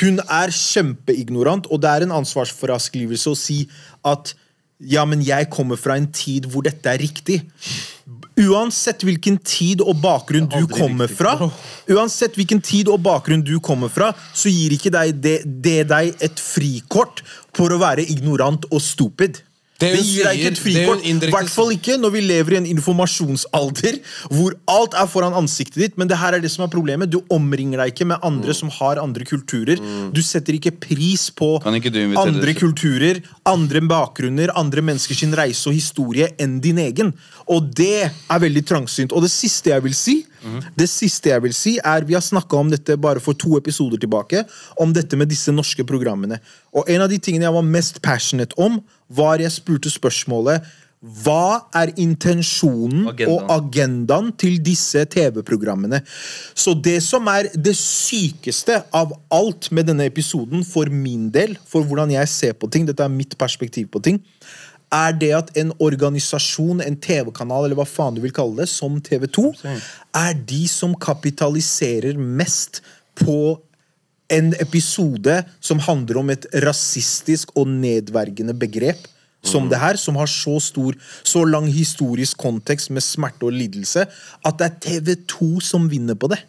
hun 0.00 0.18
er 0.26 0.50
kjempeignorant, 0.50 1.68
og 1.70 1.84
det 1.84 1.92
er 1.92 2.06
en 2.06 2.16
ansvarsfraskrivelse 2.18 3.30
å 3.30 3.38
si 3.38 3.60
at 4.02 4.34
ja, 4.78 5.04
men 5.06 5.22
jeg 5.26 5.48
kommer 5.54 5.78
fra 5.78 5.94
en 5.98 6.10
tid 6.14 6.50
hvor 6.50 6.66
dette 6.66 6.90
er 6.90 6.98
riktig. 7.02 7.40
Uansett 8.38 9.02
hvilken 9.02 9.38
tid 9.42 9.82
og 9.82 9.98
bakgrunn 10.02 10.46
du 10.50 10.68
kommer 10.70 11.10
fra, 11.10 11.34
Uansett 11.90 12.36
hvilken 12.38 12.60
tid 12.62 12.90
og 12.92 13.02
bakgrunn 13.02 13.42
du 13.42 13.56
kommer 13.64 13.90
fra, 13.90 14.12
så 14.36 14.52
gir 14.52 14.76
ikke 14.76 14.92
det, 14.94 15.40
det 15.44 15.80
deg 15.90 16.14
et 16.22 16.42
frikort 16.42 17.24
for 17.56 17.74
å 17.74 17.80
være 17.82 18.06
ignorant 18.06 18.68
og 18.70 18.82
stupid. 18.84 19.42
Det 19.78 19.92
Det, 19.94 20.00
gir 20.02 20.26
deg 20.26 20.40
ikke 20.40 20.50
et 20.50 20.58
frikort. 20.58 21.02
I 21.04 21.12
indirekte 21.12 21.36
hvert 21.36 21.52
fall 21.52 21.68
ikke 21.70 21.94
når 22.02 22.10
vi 22.16 22.22
lever 22.26 22.56
i 22.56 22.58
en 22.58 22.66
informasjonsalder 22.66 24.00
hvor 24.34 24.56
alt 24.74 24.96
er 24.98 25.06
foran 25.10 25.36
ansiktet 25.38 25.78
ditt. 25.84 25.98
Men 26.00 26.10
det 26.10 26.18
her 26.18 26.34
er 26.34 26.42
det 26.42 26.50
som 26.50 26.64
er 26.66 26.72
problemet. 26.72 27.12
Du 27.12 27.20
omringer 27.30 27.78
deg 27.78 27.92
ikke 27.92 28.08
med 28.10 28.24
andre 28.26 28.56
som 28.58 28.72
har 28.74 28.98
andre 28.98 29.26
kulturer. 29.28 29.78
Du 30.10 30.18
setter 30.24 30.58
ikke 30.58 30.74
pris 30.82 31.28
på 31.30 31.52
ikke 31.62 31.94
andre 32.18 32.56
kulturer, 32.58 33.22
andre 33.46 33.84
bakgrunner, 33.86 34.50
andre 34.58 34.82
menneskers 34.82 35.22
reise 35.38 35.70
og 35.70 35.78
historie 35.78 36.32
enn 36.42 36.58
din 36.64 36.82
egen. 36.82 37.14
Og 37.46 37.70
det 37.78 38.08
er 38.10 38.42
veldig 38.42 38.64
trangsynt. 38.66 39.14
Og 39.14 39.22
det 39.22 39.30
siste 39.30 39.70
jeg 39.70 39.86
vil 39.86 39.94
si, 39.94 40.18
det 40.78 40.86
siste 40.90 41.30
jeg 41.30 41.42
vil 41.42 41.54
si 41.54 41.78
er, 41.78 42.04
Vi 42.06 42.14
har 42.14 42.22
snakka 42.22 42.56
om 42.56 42.70
dette 42.70 42.96
bare 42.96 43.20
for 43.20 43.34
to 43.34 43.56
episoder 43.58 43.98
tilbake, 43.98 44.44
om 44.78 44.92
dette 44.92 45.16
med 45.16 45.28
disse 45.28 45.52
norske 45.52 45.84
programmene. 45.84 46.40
Og 46.74 46.88
en 46.88 47.02
av 47.02 47.10
de 47.10 47.18
tingene 47.18 47.46
jeg 47.46 47.54
var 47.54 47.66
mest 47.66 48.02
passionate 48.02 48.58
om, 48.58 48.80
var 49.08 49.42
jeg 49.42 49.54
spurte 49.54 49.92
spørsmålet 49.92 50.66
hva 50.98 51.68
er 51.78 51.92
intensjonen 52.02 53.04
Agendaen. 53.06 53.30
og 53.30 53.52
agendaen 53.54 54.32
til 54.34 54.56
disse 54.58 55.04
TV-programmene? 55.06 56.00
Så 56.58 56.74
det 56.74 56.96
som 57.06 57.28
er 57.30 57.46
det 57.54 57.76
sykeste 57.78 58.80
av 58.90 59.14
alt 59.30 59.70
med 59.70 59.86
denne 59.92 60.08
episoden, 60.10 60.64
for 60.66 60.90
min 60.90 61.28
del, 61.30 61.54
for 61.70 61.86
hvordan 61.86 62.10
jeg 62.16 62.32
ser 62.32 62.58
på 62.58 62.66
ting, 62.66 62.88
dette 62.88 63.04
er 63.04 63.14
mitt 63.14 63.38
perspektiv 63.38 63.92
på 63.94 64.02
ting, 64.02 64.18
er 64.90 65.12
det 65.12 65.30
at 65.36 65.54
en 65.60 65.70
organisasjon, 65.78 66.80
en 66.82 66.98
TV-kanal, 66.98 67.68
eller 67.68 67.78
hva 67.78 67.86
faen 67.86 68.16
du 68.16 68.22
vil 68.24 68.34
kalle 68.34 68.64
det, 68.64 68.68
som 68.72 68.98
TV2, 68.98 69.52
er 70.16 70.34
de 70.48 70.62
som 70.66 70.96
kapitaliserer 70.98 72.18
mest 72.18 72.82
på 73.18 73.58
en 74.28 74.50
episode 74.60 75.38
som 75.60 75.80
handler 75.80 76.20
om 76.20 76.32
et 76.34 76.46
rasistisk 76.64 77.54
og 77.56 77.70
nedvergende 77.70 78.54
begrep 78.58 79.06
som 79.46 79.68
det 79.70 79.78
her, 79.78 79.96
som 79.96 80.16
har 80.18 80.28
så 80.30 80.58
stor, 80.60 80.96
så 81.22 81.44
lang 81.46 81.68
historisk 81.70 82.40
kontekst 82.42 82.90
med 82.90 83.04
smerte 83.06 83.46
og 83.46 83.54
lidelse, 83.54 84.04
at 84.44 84.58
det 84.58 84.66
er 84.66 84.80
TV2 84.84 85.60
som 85.64 85.86
vinner 85.90 86.18
på 86.18 86.30
det. 86.32 86.40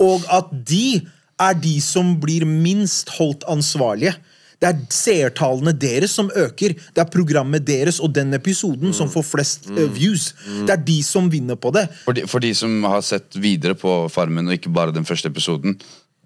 Og 0.00 0.24
at 0.32 0.50
de 0.66 1.02
er 1.38 1.54
de 1.58 1.76
som 1.84 2.16
blir 2.20 2.46
minst 2.48 3.12
holdt 3.18 3.44
ansvarlige. 3.50 4.14
Det 4.58 4.66
er 4.66 4.78
seertallene 4.90 5.70
deres 5.76 6.16
som 6.18 6.32
øker. 6.34 6.74
Det 6.74 7.02
er 7.02 7.12
programmet 7.12 7.66
deres 7.66 8.00
og 8.02 8.10
den 8.14 8.34
episoden 8.34 8.94
som 8.96 9.10
får 9.10 9.26
flest 9.28 9.68
uh, 9.70 9.84
views. 9.94 10.32
Det 10.66 10.74
er 10.74 10.82
de 10.82 10.98
som 11.06 11.28
vinner 11.30 11.54
på 11.54 11.70
det. 11.76 11.86
For 12.02 12.16
de, 12.16 12.26
for 12.26 12.42
de 12.42 12.50
som 12.58 12.82
har 12.88 13.04
sett 13.06 13.38
videre 13.38 13.78
på 13.78 14.00
Farmen, 14.10 14.50
og 14.50 14.58
ikke 14.58 14.72
bare 14.74 14.96
den 14.96 15.06
første 15.06 15.30
episoden 15.30 15.78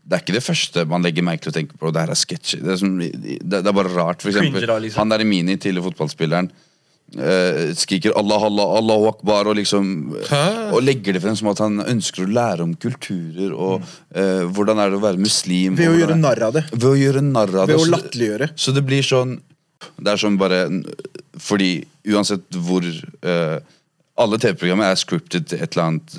Det 0.03 0.17
er 0.17 0.23
ikke 0.25 0.35
det 0.35 0.43
første 0.43 0.83
man 0.91 1.05
legger 1.07 1.25
merke 1.27 1.47
til 1.47 1.53
å 1.53 1.55
tenke 1.55 1.79
på. 1.79 1.93
Det 1.95 2.03
her 2.03 2.11
er 2.11 2.19
sketsjer. 2.19 2.63
Det, 2.67 2.75
er 2.75 3.39
det, 3.39 3.39
det 3.63 3.63
er 3.63 3.77
bare 3.77 3.93
rart. 3.95 4.23
For 4.25 4.33
eksempel, 4.33 4.65
da, 4.67 4.79
liksom. 4.83 4.99
Han 4.99 5.13
der 5.15 5.23
i 5.23 5.29
Mini, 5.29 5.55
tidligere 5.63 5.87
fotballspilleren, 5.93 6.49
uh, 7.19 7.61
skriker 7.79 8.17
Allah, 8.19 8.47
Allah, 8.49 8.73
Allahu 8.81 9.07
akbar 9.13 9.51
og 9.53 9.57
liksom 9.61 9.93
Hæ? 10.27 10.43
Og 10.75 10.83
legger 10.83 11.15
det 11.17 11.23
frem 11.23 11.37
som 11.39 11.53
at 11.53 11.63
han 11.63 11.79
ønsker 11.85 12.27
å 12.27 12.33
lære 12.35 12.67
om 12.67 12.75
kulturer 12.83 13.55
og 13.55 13.87
uh, 14.17 14.43
hvordan 14.51 14.83
er 14.83 14.91
det 14.91 14.99
å 14.99 15.05
være 15.07 15.23
muslim. 15.23 15.79
Ved 15.79 15.93
å 15.93 15.97
gjøre 16.01 16.19
narr 16.19 16.47
av 16.49 16.59
det. 16.59 16.65
Ved 16.75 16.89
å 16.91 16.97
gjøre 16.99 17.25
narr 17.29 17.55
av 17.63 17.71
det. 17.71 17.77
Ved 17.77 17.79
å 17.79 17.85
Så 17.85 17.91
det- 17.91 17.97
latterliggjøre. 17.97 18.51
Så 18.57 18.75
det 18.77 18.85
blir 18.89 19.07
sånn 19.07 19.39
Det 20.03 20.13
er 20.13 20.19
sånn 20.21 20.37
bare 20.39 20.65
Fordi 21.43 21.73
uansett 22.11 22.45
hvor 22.55 22.87
uh, 22.87 23.59
Alle 24.23 24.39
TV-programmer 24.39 24.91
er 24.91 24.99
scripted 25.01 25.47
til 25.51 25.63
et 25.63 25.73
eller 25.77 25.89
annet 25.93 26.19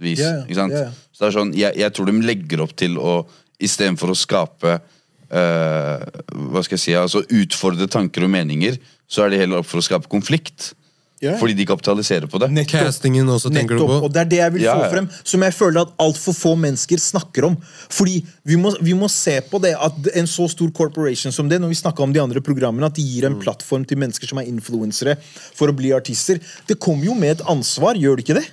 vis. 0.00 0.18
Ja, 0.20 0.30
ja. 0.38 0.44
Ikke 0.46 0.58
sant? 0.58 0.72
Ja. 0.72 0.90
Så 1.14 1.24
det 1.24 1.28
er 1.30 1.36
sånn, 1.38 1.52
jeg, 1.54 1.76
jeg 1.78 1.92
tror 1.94 2.06
de 2.10 2.18
legger 2.26 2.64
opp 2.66 2.74
til 2.76 2.98
å 2.98 3.24
Istedenfor 3.64 4.10
å 4.10 4.16
skape 4.18 4.72
uh, 5.30 6.00
Hva 6.50 6.62
skal 6.66 6.74
jeg 6.74 6.82
si 6.82 6.94
Altså 6.98 7.22
utfordre 7.22 7.86
tanker 7.88 8.26
og 8.26 8.32
meninger, 8.34 8.80
så 9.06 9.22
er 9.24 9.30
de 9.34 9.38
heller 9.44 9.60
opp 9.62 9.68
for 9.70 9.78
å 9.78 9.84
skape 9.84 10.10
konflikt. 10.10 10.72
Yeah. 11.22 11.38
Fordi 11.40 11.54
de 11.56 11.64
kapitaliserer 11.64 12.26
på 12.28 12.40
det. 12.42 12.48
Nettopp. 12.52 12.82
Castingen 12.88 13.28
også, 13.30 13.48
tenker 13.54 13.78
du 13.78 13.84
på? 13.86 14.00
og 14.04 14.10
det 14.12 14.24
er 14.24 14.28
det 14.28 14.40
jeg 14.40 14.52
vil 14.56 14.64
Ja, 14.66 14.74
få 14.76 14.82
ja. 14.82 14.88
frem, 14.92 15.06
som 15.22 15.44
jeg 15.46 15.54
føler 15.56 15.84
at 15.86 15.92
altfor 16.02 16.34
få 16.36 16.52
mennesker 16.60 17.00
snakker 17.00 17.46
om. 17.48 17.54
Fordi 17.94 18.18
vi 18.44 18.58
må, 18.60 18.74
vi 18.84 18.96
må 18.98 19.08
se 19.08 19.38
på 19.48 19.60
det 19.62 19.72
at 19.78 20.10
en 20.18 20.28
så 20.28 20.48
stor 20.52 20.74
corporation 20.76 21.32
som 21.32 21.48
det, 21.48 21.60
når 21.62 21.70
vi 21.72 21.78
snakket 21.80 22.04
om 22.04 22.12
de 22.12 22.20
andre 22.20 22.42
programmene, 22.44 22.90
at 22.90 22.98
de 22.98 23.06
gir 23.06 23.24
Mm. 23.24 23.36
en 23.38 23.40
plattform 23.46 23.86
til 23.88 24.02
mennesker 24.02 24.28
som 24.28 24.42
er 24.42 24.50
influensere 24.50 25.14
for 25.54 25.70
å 25.70 25.76
bli 25.78 25.94
artister. 25.96 26.42
Det 26.66 26.76
kommer 26.82 27.06
jo 27.06 27.14
med 27.14 27.38
et 27.38 27.46
ansvar, 27.48 27.94
gjør 27.96 28.18
det 28.18 28.26
ikke 28.26 28.40
det? 28.42 28.48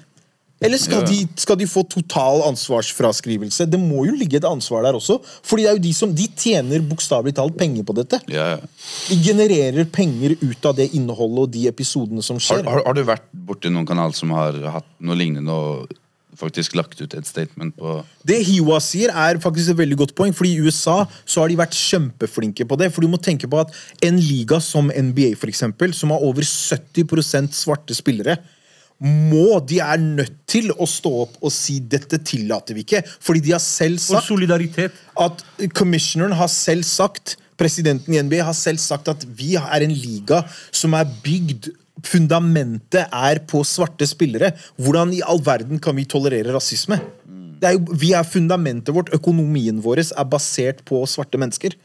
Eller 0.62 0.78
skal, 0.78 1.01
de, 1.09 1.24
skal 1.41 1.57
de 1.57 1.66
få 1.66 1.82
total 1.89 2.43
ansvarsfraskrivelse? 2.45 3.66
Det 3.66 3.80
må 3.82 4.03
jo 4.05 4.14
ligge 4.14 4.38
et 4.38 4.45
ansvar 4.45 4.86
der 4.86 4.97
også. 4.97 5.18
Fordi 5.41 5.66
det 5.66 5.72
er 5.72 5.80
jo 5.80 5.86
de 5.88 5.93
som 5.97 6.14
de 6.14 6.28
tjener 6.38 6.84
bokstavelig 6.86 7.34
talt 7.39 7.57
penger 7.57 7.88
på 7.88 7.95
dette. 7.97 8.20
Ja, 8.30 8.51
ja. 8.53 8.59
De 9.09 9.18
genererer 9.26 9.89
penger 9.89 10.36
ut 10.38 10.70
av 10.70 10.78
det 10.78 10.91
innholdet 10.97 11.47
og 11.47 11.55
de 11.55 11.66
episodene 11.72 12.22
som 12.26 12.38
skjer. 12.38 12.62
har, 12.68 12.86
har 12.86 12.97
du 12.97 13.01
vært 13.07 13.26
borti 13.34 13.74
noen 13.74 13.89
kanal 13.89 14.14
som 14.18 14.36
har 14.38 14.59
hatt 14.78 14.88
noe 15.01 15.18
lignende 15.18 15.55
og 15.55 15.97
faktisk 16.41 16.78
lagt 16.78 17.01
ut 17.01 17.14
et 17.14 17.28
statement 17.28 17.76
på 17.78 17.97
Det 18.28 18.39
Hiwa 18.47 18.80
sier, 18.84 19.12
er 19.12 19.41
faktisk 19.41 19.74
et 19.74 19.82
veldig 19.82 19.97
godt 20.03 20.16
poeng. 20.18 20.34
Fordi 20.36 20.55
I 20.55 20.70
USA 20.70 21.01
så 21.26 21.43
har 21.43 21.51
de 21.51 21.59
vært 21.59 21.78
kjempeflinke 21.78 22.70
på 22.70 22.78
det. 22.80 22.91
For 22.93 23.03
du 23.03 23.09
må 23.12 23.20
tenke 23.22 23.49
på 23.49 23.62
at 23.62 23.74
en 24.05 24.22
liga 24.22 24.62
som 24.64 24.93
NBA, 24.93 25.34
for 25.41 25.51
eksempel, 25.51 25.95
som 25.97 26.14
har 26.14 26.24
over 26.26 26.45
70% 26.45 27.57
svarte 27.57 27.97
spillere, 27.97 28.38
må, 29.01 29.59
de 29.65 29.79
er 29.81 29.97
nødt 30.01 30.35
til 30.49 30.69
å 30.77 30.85
stå 30.85 31.11
opp 31.23 31.37
og 31.41 31.51
si 31.53 31.79
'dette 31.79 32.21
tillater 32.21 32.77
vi 32.77 32.83
ikke'. 32.85 33.03
Fordi 33.19 33.41
de 33.41 33.55
har 33.55 33.63
selv 33.63 33.97
sagt 33.97 34.27
solidaritet. 34.27 34.91
at 35.17 35.43
commissioneren 35.73 36.37
har 36.37 36.47
selv 36.47 36.83
sagt 36.83 37.37
Presidenten 37.61 38.13
i 38.13 38.21
NBA 38.21 38.41
har 38.41 38.57
selv 38.57 38.79
sagt 38.81 39.07
at 39.07 39.21
vi 39.37 39.53
er 39.53 39.83
en 39.85 39.93
liga 39.93 40.41
som 40.71 40.95
er 40.97 41.05
bygd 41.21 41.69
Fundamentet 42.01 43.11
er 43.13 43.41
på 43.45 43.59
svarte 43.67 44.07
spillere. 44.09 44.55
Hvordan 44.81 45.11
i 45.13 45.21
all 45.21 45.41
verden 45.45 45.77
kan 45.77 45.93
vi 45.93 46.07
tolerere 46.09 46.55
rasisme? 46.55 46.97
Det 47.61 47.67
er 47.69 47.75
jo, 47.75 47.83
vi 47.93 48.13
er 48.17 48.25
Fundamentet 48.25 48.89
vårt, 48.95 49.11
økonomien 49.13 49.77
vår, 49.83 50.01
er 50.01 50.25
basert 50.25 50.81
på 50.87 51.03
svarte 51.05 51.37
mennesker. 51.37 51.75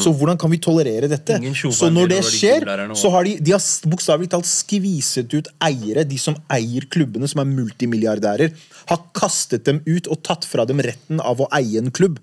Så 0.00 0.12
hvordan 0.16 0.38
kan 0.40 0.52
vi 0.52 0.58
tolerere 0.62 1.08
dette? 1.10 1.36
Så 1.74 1.90
når 1.92 2.12
det 2.14 2.20
skjer, 2.24 2.64
så 2.96 3.12
har 3.12 3.28
de, 3.28 3.36
de 3.42 3.52
har 3.52 3.62
bokstavelig 3.92 4.30
talt 4.32 4.48
skviset 4.48 5.32
ut 5.36 5.50
eiere, 5.64 6.06
de 6.08 6.20
som 6.20 6.36
eier 6.52 6.86
klubbene, 6.92 7.28
som 7.28 7.42
er 7.44 7.50
multimilliardærer, 7.50 8.54
har 8.88 9.02
kastet 9.16 9.66
dem 9.68 9.82
ut 9.84 10.08
og 10.08 10.22
tatt 10.24 10.48
fra 10.48 10.64
dem 10.68 10.80
retten 10.84 11.20
av 11.20 11.42
å 11.44 11.50
eie 11.58 11.82
en 11.82 11.92
klubb. 11.92 12.20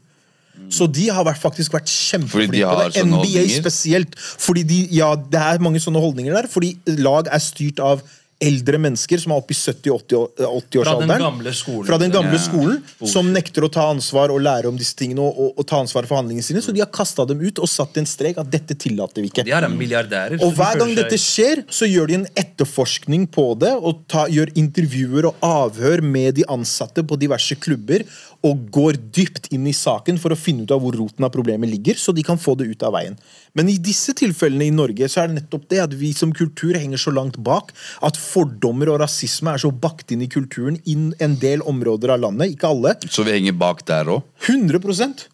Så 0.67 0.89
de 0.91 1.07
har 1.07 1.27
faktisk 1.39 1.73
vært 1.77 1.87
kjempeflinke 1.87 2.57
de 2.57 2.63
på 2.67 2.79
det. 2.81 3.03
NBA 3.07 3.19
holdninger? 3.21 3.53
spesielt. 3.61 4.17
Fordi 4.19 4.65
de, 4.67 4.79
ja, 4.91 5.13
det 5.15 5.39
er 5.39 5.61
mange 5.63 5.79
sånne 5.81 6.01
holdninger 6.03 6.35
der. 6.35 6.49
Fordi 6.51 6.73
lag 6.99 7.29
er 7.31 7.41
styrt 7.43 7.79
av 7.79 8.03
eldre 8.39 8.79
mennesker 8.79 9.19
som 9.19 9.33
er 9.33 9.41
oppe 9.41 9.51
i 9.51 9.57
70-80-årsalderen. 9.57 10.83
Fra 10.85 11.17
den 11.17 11.23
gamle 11.25 11.53
skolen. 11.55 11.87
Fra 11.89 11.97
den 11.99 12.13
gamle 12.13 12.37
Ja. 12.39 13.07
som 13.07 13.31
nekter 13.33 13.65
å 13.67 13.69
ta 13.71 13.89
ansvar 13.91 14.31
og 14.31 14.41
lære 14.41 14.69
om 14.69 14.77
disse 14.79 14.95
tingene 14.95 15.21
og, 15.21 15.35
og, 15.37 15.51
og 15.59 15.67
ta 15.67 15.79
ansvar 15.83 16.07
for 16.07 16.19
handlingene 16.19 16.45
sine. 16.45 16.61
Så 16.63 16.73
de 16.75 16.79
har 16.83 16.89
kasta 16.93 17.25
dem 17.27 17.41
ut 17.41 17.59
og 17.59 17.67
satt 17.69 17.97
en 17.99 18.07
strek 18.07 18.39
at 18.39 18.49
dette 18.51 18.77
tillater 18.79 19.21
vi 19.21 19.31
ikke. 19.31 19.43
De 19.47 19.51
er 19.55 19.67
milliardærer. 19.69 20.39
Og 20.45 20.53
hver 20.55 20.79
gang 20.79 20.95
dette 20.95 21.19
skjer, 21.19 21.65
så 21.69 21.87
gjør 21.89 22.07
de 22.07 22.19
en 22.21 22.27
etterforskning 22.39 23.27
på 23.27 23.45
det. 23.59 23.73
Og 23.75 24.03
ta, 24.11 24.25
gjør 24.31 24.53
intervjuer 24.59 25.29
og 25.31 25.35
avhør 25.45 26.03
med 26.05 26.39
de 26.39 26.47
ansatte 26.49 27.03
på 27.03 27.19
diverse 27.19 27.55
klubber. 27.59 28.05
Og 28.47 28.69
går 28.71 28.95
dypt 29.11 29.49
inn 29.51 29.67
i 29.67 29.75
saken 29.75 30.19
for 30.21 30.31
å 30.31 30.39
finne 30.39 30.63
ut 30.63 30.71
av 30.71 30.79
hvor 30.79 30.95
roten 30.95 31.25
av 31.27 31.33
problemet 31.33 31.67
ligger, 31.67 31.97
så 31.99 32.13
de 32.15 32.23
kan 32.23 32.39
få 32.39 32.55
det 32.55 32.69
ut 32.71 32.85
av 32.87 32.93
veien. 32.95 33.17
Men 33.57 33.67
i 33.67 33.75
disse 33.83 34.13
tilfellene 34.15 34.69
i 34.69 34.71
Norge 34.71 35.09
så 35.11 35.23
er 35.25 35.27
det 35.27 35.41
nettopp 35.41 35.65
det 35.73 35.81
at 35.83 35.95
vi 35.99 36.13
som 36.15 36.31
kultur 36.31 36.77
henger 36.77 37.01
så 37.01 37.11
langt 37.11 37.35
bak 37.43 37.73
at 38.05 38.15
fordommer 38.29 38.91
og 38.93 38.99
rasisme 39.03 39.53
er 39.55 39.61
så 39.63 39.71
bakt 39.73 40.11
inn 40.13 40.21
i 40.25 40.29
kulturen 40.31 40.77
i 40.85 40.95
en 41.23 41.35
del 41.41 41.63
områder 41.67 42.13
av 42.15 42.21
landet. 42.27 42.53
Ikke 42.55 42.69
alle. 42.69 42.95
Så 43.09 43.25
vi 43.27 43.33
henger 43.37 43.57
bak 43.57 43.83
der 43.89 44.11
òg? 44.15 44.23
100% 44.47 45.27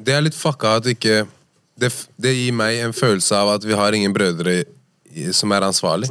Det 0.00 0.14
er 0.16 0.22
litt 0.24 0.36
fucka 0.38 0.78
at 0.80 0.86
ikke 0.88 1.26
det, 1.80 1.90
det 2.20 2.34
gir 2.36 2.52
meg 2.56 2.78
en 2.84 2.92
følelse 2.96 3.36
av 3.36 3.54
at 3.56 3.64
vi 3.68 3.76
har 3.76 3.92
ingen 3.96 4.12
brødre 4.16 4.60
i- 4.62 4.68
som 5.32 5.50
er 5.52 5.60
ansvarlig. 5.66 6.08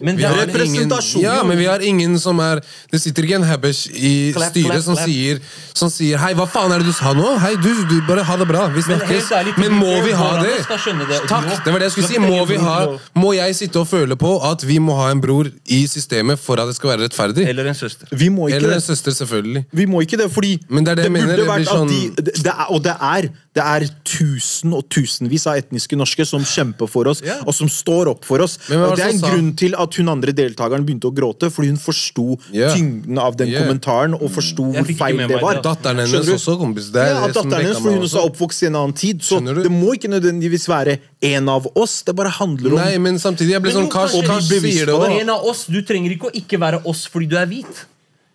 Men 0.00 0.16
Vi 0.16 0.22
det 0.22 0.28
har 0.28 0.36
er 0.36 0.42
ingen, 0.64 0.88
representasjon. 0.90 1.22
ja, 1.22 1.42
men 1.42 1.56
vi 1.58 1.64
har 1.64 1.78
ingen 1.80 2.18
som 2.18 2.38
er 2.40 2.60
Det 2.92 3.00
sitter 3.00 3.22
ikke 3.24 3.36
en 3.36 3.42
habesh 3.48 3.88
i 3.94 4.32
Clap, 4.34 4.50
styret 4.52 4.70
clap, 4.70 4.82
som 4.84 4.94
clap. 4.96 5.08
sier, 5.08 5.40
som 5.74 5.88
sier 5.90 6.18
'Hei, 6.18 6.34
hva 6.34 6.46
faen 6.46 6.72
er 6.72 6.78
det 6.78 6.86
du 6.86 6.92
sa 6.92 7.12
nå?' 7.14 7.38
Hei, 7.38 7.54
du, 7.56 7.70
du 7.88 8.00
bare 8.06 8.22
ha 8.22 8.36
det 8.36 8.46
bra. 8.48 8.66
Vi 8.68 8.82
Men 8.86 8.98
snakkes. 9.00 9.30
Men, 9.30 9.38
ærlig, 9.38 9.58
Men 9.58 9.72
må 9.80 10.04
vi 10.04 10.12
ha 10.12 10.42
det? 10.42 10.58
det? 10.58 11.20
Takk, 11.28 11.64
det 11.64 11.72
var 11.72 11.78
det 11.78 11.86
jeg 11.88 11.92
skulle 11.92 12.08
si. 12.08 12.18
Må, 12.18 12.44
vi 12.46 12.56
ha, 12.56 12.98
må 13.16 13.32
jeg 13.34 13.56
sitte 13.56 13.76
og 13.80 13.88
føle 13.88 14.16
på 14.16 14.32
at 14.50 14.62
vi 14.66 14.78
må 14.78 14.94
ha 14.96 15.10
en 15.10 15.20
bror 15.20 15.48
i 15.66 15.86
systemet 15.86 16.38
for 16.38 16.60
at 16.60 16.66
det 16.68 16.76
skal 16.76 16.90
være 16.90 17.08
rettferdig? 17.08 17.48
Eller 17.48 17.66
en 17.66 17.74
søster. 17.74 18.06
Vi 18.12 18.28
må 18.28 18.48
ikke 18.48 18.56
Eller 18.56 18.74
en 18.74 18.80
søster, 18.80 19.10
selvfølgelig. 19.12 19.64
Vi 19.72 19.86
må 19.86 20.00
ikke 20.02 20.16
det, 20.18 20.30
fordi 20.32 20.58
Men 20.68 20.84
det 20.84 20.90
er 20.92 20.94
det 20.96 21.04
det 21.04 21.12
burde 21.12 21.26
mener, 21.26 21.36
det 21.36 21.46
vært 21.48 21.66
sånn- 21.68 21.88
at 21.88 22.16
de, 22.16 22.22
det, 22.22 22.34
det 22.44 22.46
er, 22.52 22.66
Og 22.70 22.82
det 22.84 22.96
er, 23.00 23.22
det 23.54 23.62
er 23.64 23.88
tusen 24.04 24.72
og 24.74 24.84
tusenvis 24.90 25.46
av 25.46 25.56
etniske 25.60 25.96
norske 25.96 26.26
som 26.26 26.42
kjemper 26.44 26.88
for 26.90 27.04
oss, 27.08 27.22
Ja. 27.24 27.40
og 27.46 27.54
som 27.54 27.68
står 27.68 28.08
opp 28.10 28.24
for 28.24 28.33
oss. 28.42 28.58
Men 28.68 28.80
hva 28.80 28.90
Og 28.90 28.96
det 28.98 29.04
er 29.04 29.12
en 29.12 29.22
grunn 29.22 29.50
til 29.56 29.76
at 29.78 29.98
hun 30.00 30.08
andre 30.08 30.34
deltakeren 30.34 30.86
begynte 30.86 31.10
å 31.10 31.14
gråte, 31.14 31.50
fordi 31.54 31.70
hun 31.70 31.78
forsto 31.78 32.26
yeah. 32.50 32.74
tyngden 32.74 33.18
av 33.18 33.36
den 33.36 33.52
yeah. 33.52 33.62
kommentaren, 33.62 34.16
og 34.18 34.32
forsto 34.34 34.66
hvor 34.74 34.90
feil 34.98 35.22
det 35.22 35.40
var. 35.42 35.62
Datteren 35.62 36.02
hennes 36.02 36.32
også, 36.34 36.56
kompis. 36.58 36.90
Det 36.94 37.04
er 37.04 37.12
ja, 37.12 37.22
det 37.26 37.38
datteren 37.38 37.68
hennes, 37.68 37.80
for 37.80 37.94
hun 37.94 38.08
også 38.08 38.20
er 38.22 38.28
oppvokst 38.32 38.66
i 38.66 38.70
en 38.70 38.80
annen 38.82 38.98
tid. 38.98 39.22
Så 39.22 39.40
det 39.44 39.72
må 39.72 39.94
ikke 39.94 40.10
nødvendigvis 40.10 40.68
være 40.68 40.98
en 41.34 41.48
av 41.54 41.70
oss. 41.74 42.02
Det 42.02 42.16
bare 42.16 42.34
handler 42.40 42.74
om 42.74 42.82
Nei, 42.82 42.98
men 42.98 43.18
samtidig, 43.22 43.56
jeg 43.56 43.64
ble 43.64 43.74
sånn 43.78 43.90
kanskje- 43.92 44.26
Kars 44.26 44.48
sier 44.48 44.86
det 44.86 45.20
En 45.20 45.30
av 45.30 45.44
oss, 45.44 45.66
Du 45.66 45.82
trenger 45.82 46.10
ikke 46.10 46.30
å 46.30 46.34
ikke 46.34 46.58
være 46.60 46.84
oss 46.84 47.06
fordi 47.06 47.28
du 47.28 47.36
er 47.36 47.46
hvit. 47.46 47.84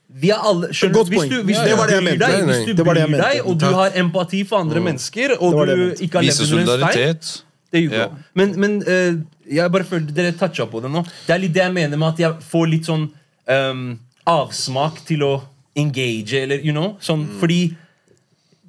Vi 0.10 0.32
er 0.34 0.42
alle, 0.42 0.72
skjønner 0.74 0.96
Godt? 0.96 1.12
Hvis 1.12 1.20
poeng. 1.20 1.30
du, 1.30 1.44
hvis 1.46 1.56
Ja, 1.56 1.64
du 1.64 1.70
det 1.70 1.78
var 1.78 1.88
det 1.88 1.96
jeg 1.96 2.06
bryr 2.06 2.18
deg, 2.18 2.48
hvis 2.48 2.66
du 2.66 2.84
bryr 2.84 3.12
deg, 3.14 3.42
og 3.46 3.60
du 3.62 3.66
har 3.66 3.92
empati 4.02 4.42
for 4.44 4.64
andre 4.64 4.82
mennesker, 4.82 5.36
og 5.38 5.54
du 5.70 5.84
ikke 6.02 6.18
har 6.18 6.26
levd 6.26 6.54
under 6.58 6.74
en 6.74 6.94
stein. 6.94 7.46
Det 7.70 7.78
er 7.78 7.84
jo 7.84 7.92
Ja. 7.94 8.08
Men, 8.34 8.56
men 8.58 8.82
eh, 8.82 9.20
jeg 9.50 9.72
bare 9.74 9.88
føler 9.88 10.12
dere 10.14 10.36
toucha 10.38 10.66
på 10.70 10.82
det 10.84 10.92
nå. 10.94 11.02
Det 11.28 11.34
er 11.36 11.42
litt 11.42 11.54
det 11.56 11.64
jeg 11.64 11.74
mener 11.74 11.98
med 11.98 12.14
at 12.14 12.20
jeg 12.22 12.48
får 12.52 12.68
litt 12.70 12.90
sånn 12.90 13.08
um, 13.50 13.86
avsmak 14.30 15.02
til 15.08 15.24
å 15.26 15.32
engage, 15.80 16.38
eller 16.44 16.62
you 16.66 16.74
know. 16.76 16.96
Sånn, 17.02 17.26
Mm. 17.30 17.40
Fordi 17.42 17.60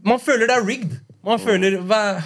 man 0.06 0.20
føler 0.22 0.46
det 0.48 0.56
er 0.56 0.64
rigged. 0.64 0.94
Man 1.26 1.38
føler 1.42 1.76
hva, 1.84 2.22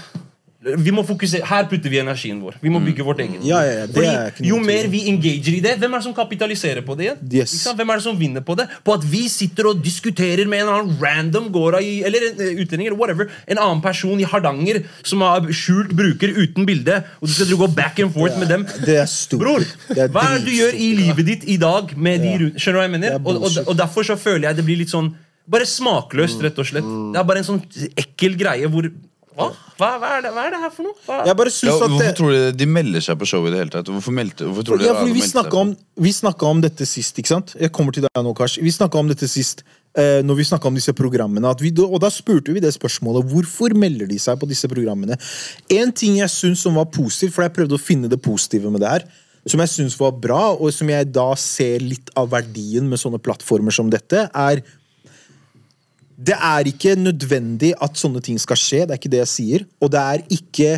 vi 0.64 0.92
må 0.94 1.02
fokusere, 1.04 1.44
Her 1.44 1.66
putter 1.68 1.92
vi 1.92 1.98
energien 2.00 2.38
vår. 2.40 2.56
Vi 2.62 2.70
må 2.72 2.80
bygge 2.80 3.04
vårt 3.04 3.20
eget. 3.20 3.36
Mm. 3.42 3.46
Ja, 3.48 3.60
ja, 3.66 3.72
ja, 3.82 3.86
Fordi 3.92 4.48
jo 4.48 4.58
mer 4.64 4.88
vi 4.92 5.02
engager 5.10 5.58
i 5.58 5.60
det, 5.64 5.74
hvem 5.80 5.92
er 5.92 6.00
det 6.00 6.06
som 6.06 6.14
kapitaliserer 6.16 6.84
på 6.86 6.96
det? 6.96 7.10
Yes. 7.32 7.52
Hvem 7.76 7.90
er 7.92 8.00
det 8.00 8.04
som 8.06 8.16
vinner 8.18 8.44
på 8.44 8.56
det? 8.58 8.66
På 8.84 8.96
at 8.96 9.04
vi 9.04 9.26
sitter 9.28 9.68
og 9.70 9.82
diskuterer 9.84 10.48
med 10.48 10.64
en 10.64 10.72
annen 10.72 10.94
random 11.02 11.50
gårda 11.52 11.82
i 11.84 11.98
Eller 12.08 12.30
en 12.30 12.40
eh, 12.40 12.62
utlending, 12.62 12.88
eller 12.88 13.00
whatever. 13.00 13.28
En 13.46 13.60
annen 13.60 13.82
person 13.84 14.20
i 14.20 14.28
Hardanger 14.28 14.82
som 15.02 15.24
har 15.26 15.44
skjult 15.52 15.92
bruker 15.96 16.32
uten 16.32 16.64
bilde, 16.68 17.02
og 17.20 17.28
du 17.28 17.34
skal 17.36 17.60
gå 17.60 17.68
back 17.76 18.00
and 18.00 18.14
forth 18.16 18.38
med 18.40 18.48
dem. 18.48 18.64
Det 18.86 18.96
er 19.02 19.10
stort. 19.10 19.44
Bror, 19.44 19.66
Det 19.90 20.06
er 20.06 20.14
hva 20.14 20.24
er 20.30 20.38
det 20.38 20.48
du 20.48 20.54
gjør 20.56 20.80
i 20.80 20.90
livet 21.02 21.28
ditt 21.28 21.44
i 21.50 21.58
dag? 21.60 21.92
Med 21.96 22.24
de 22.24 22.34
rundt, 22.40 22.56
skjønner 22.60 22.78
du 22.78 22.82
hva 22.82 22.88
jeg 22.88 22.96
mener? 22.96 23.18
Er 23.18 23.20
Og, 23.20 23.44
og, 23.44 23.60
og 23.68 23.76
derfor 23.78 24.06
så 24.06 24.16
føler 24.16 24.48
jeg 24.48 24.62
det 24.62 24.66
blir 24.66 24.80
litt 24.80 24.92
sånn 24.92 25.12
Bare 25.44 25.66
smakløst, 25.68 26.40
rett 26.40 26.56
og 26.56 26.64
slett. 26.64 26.86
Det 27.12 27.18
er 27.20 27.24
bare 27.28 27.42
en 27.42 27.44
sånn 27.44 27.58
ekkel 28.00 28.32
greie 28.40 28.64
hvor 28.72 28.86
Hva? 29.34 29.48
Hva, 29.74 29.88
hva, 29.98 30.10
er, 30.16 30.20
det, 30.22 30.30
hva 30.34 30.42
er 30.46 30.52
det 30.54 30.60
her 30.62 30.70
for 30.74 30.86
noe? 30.86 30.96
Hva? 31.06 31.20
Jeg 31.26 31.38
bare 31.40 31.50
Ja, 31.50 31.54
synes 31.56 31.74
at 31.74 31.90
hvorfor 31.90 32.04
det, 32.04 32.10
tror 32.18 32.34
du 32.34 32.58
de 32.60 32.66
melder 32.70 33.02
seg 33.02 33.16
på 33.18 33.26
showet 33.26 33.50
i 33.50 33.54
det 33.54 33.62
hele 33.64 33.72
tatt? 33.74 33.88
Hvorfor, 33.90 34.14
meldte, 34.14 34.46
hvorfor 34.46 34.68
tror 34.68 34.78
du 34.78 34.84
ja, 34.86 34.94
fordi 34.98 35.16
vi 35.16 35.24
snakka 35.26 35.58
om, 35.58 35.72
om 36.52 36.60
dette 36.62 36.86
sist, 36.86 37.18
ikke 37.18 37.32
sant? 37.32 37.56
Jeg 37.58 37.72
kommer 37.74 37.96
til 37.96 38.06
deg 38.06 38.22
nå, 38.22 38.34
Kars. 38.38 38.54
Vi 38.62 38.74
snakka 38.74 39.00
om 39.02 39.10
dette 39.10 39.26
sist 39.30 39.64
eh, 39.98 40.20
når 40.26 40.38
vi 40.38 40.46
snakket 40.50 40.70
om 40.70 40.78
disse 40.78 40.94
programmene. 40.94 41.50
At 41.50 41.64
vi, 41.64 41.72
og 41.82 41.98
da 42.04 42.12
spurte 42.14 42.54
vi 42.54 42.62
det 42.62 42.70
spørsmålet 42.76 43.26
hvorfor 43.32 43.74
melder 43.78 44.10
de 44.10 44.20
seg 44.22 44.38
på 44.38 44.48
disse 44.50 44.70
programmene. 44.70 45.18
En 45.74 45.92
ting 45.96 46.20
jeg 46.20 46.30
syns 46.32 46.62
som 46.62 46.78
var 46.78 46.86
positivt, 46.94 47.34
for 47.34 47.46
jeg 47.46 47.56
prøvde 47.58 47.78
å 47.78 47.82
finne 47.82 48.10
det 48.12 48.22
positive 48.22 48.70
med 48.70 48.84
det 48.84 48.94
her, 48.94 49.08
som 49.50 49.60
jeg 49.60 49.74
syns 49.74 49.98
var 50.00 50.14
bra, 50.16 50.54
og 50.54 50.70
som 50.72 50.88
jeg 50.88 51.10
da 51.12 51.26
ser 51.36 51.82
litt 51.84 52.14
av 52.16 52.30
verdien 52.32 52.86
med 52.88 53.02
sånne 53.02 53.20
plattformer 53.20 53.74
som 53.74 53.90
dette, 53.92 54.28
er 54.30 54.62
det 56.16 56.36
er 56.38 56.70
ikke 56.70 56.94
nødvendig 56.98 57.72
at 57.82 57.98
sånne 57.98 58.22
ting 58.24 58.38
skal 58.42 58.58
skje. 58.60 58.84
Det 58.84 58.94
er 58.94 59.00
ikke 59.00 59.14
det 59.14 59.22
jeg 59.24 59.32
sier. 59.32 59.64
Og 59.82 59.90
det 59.94 60.02
er 60.02 60.26
ikke 60.36 60.74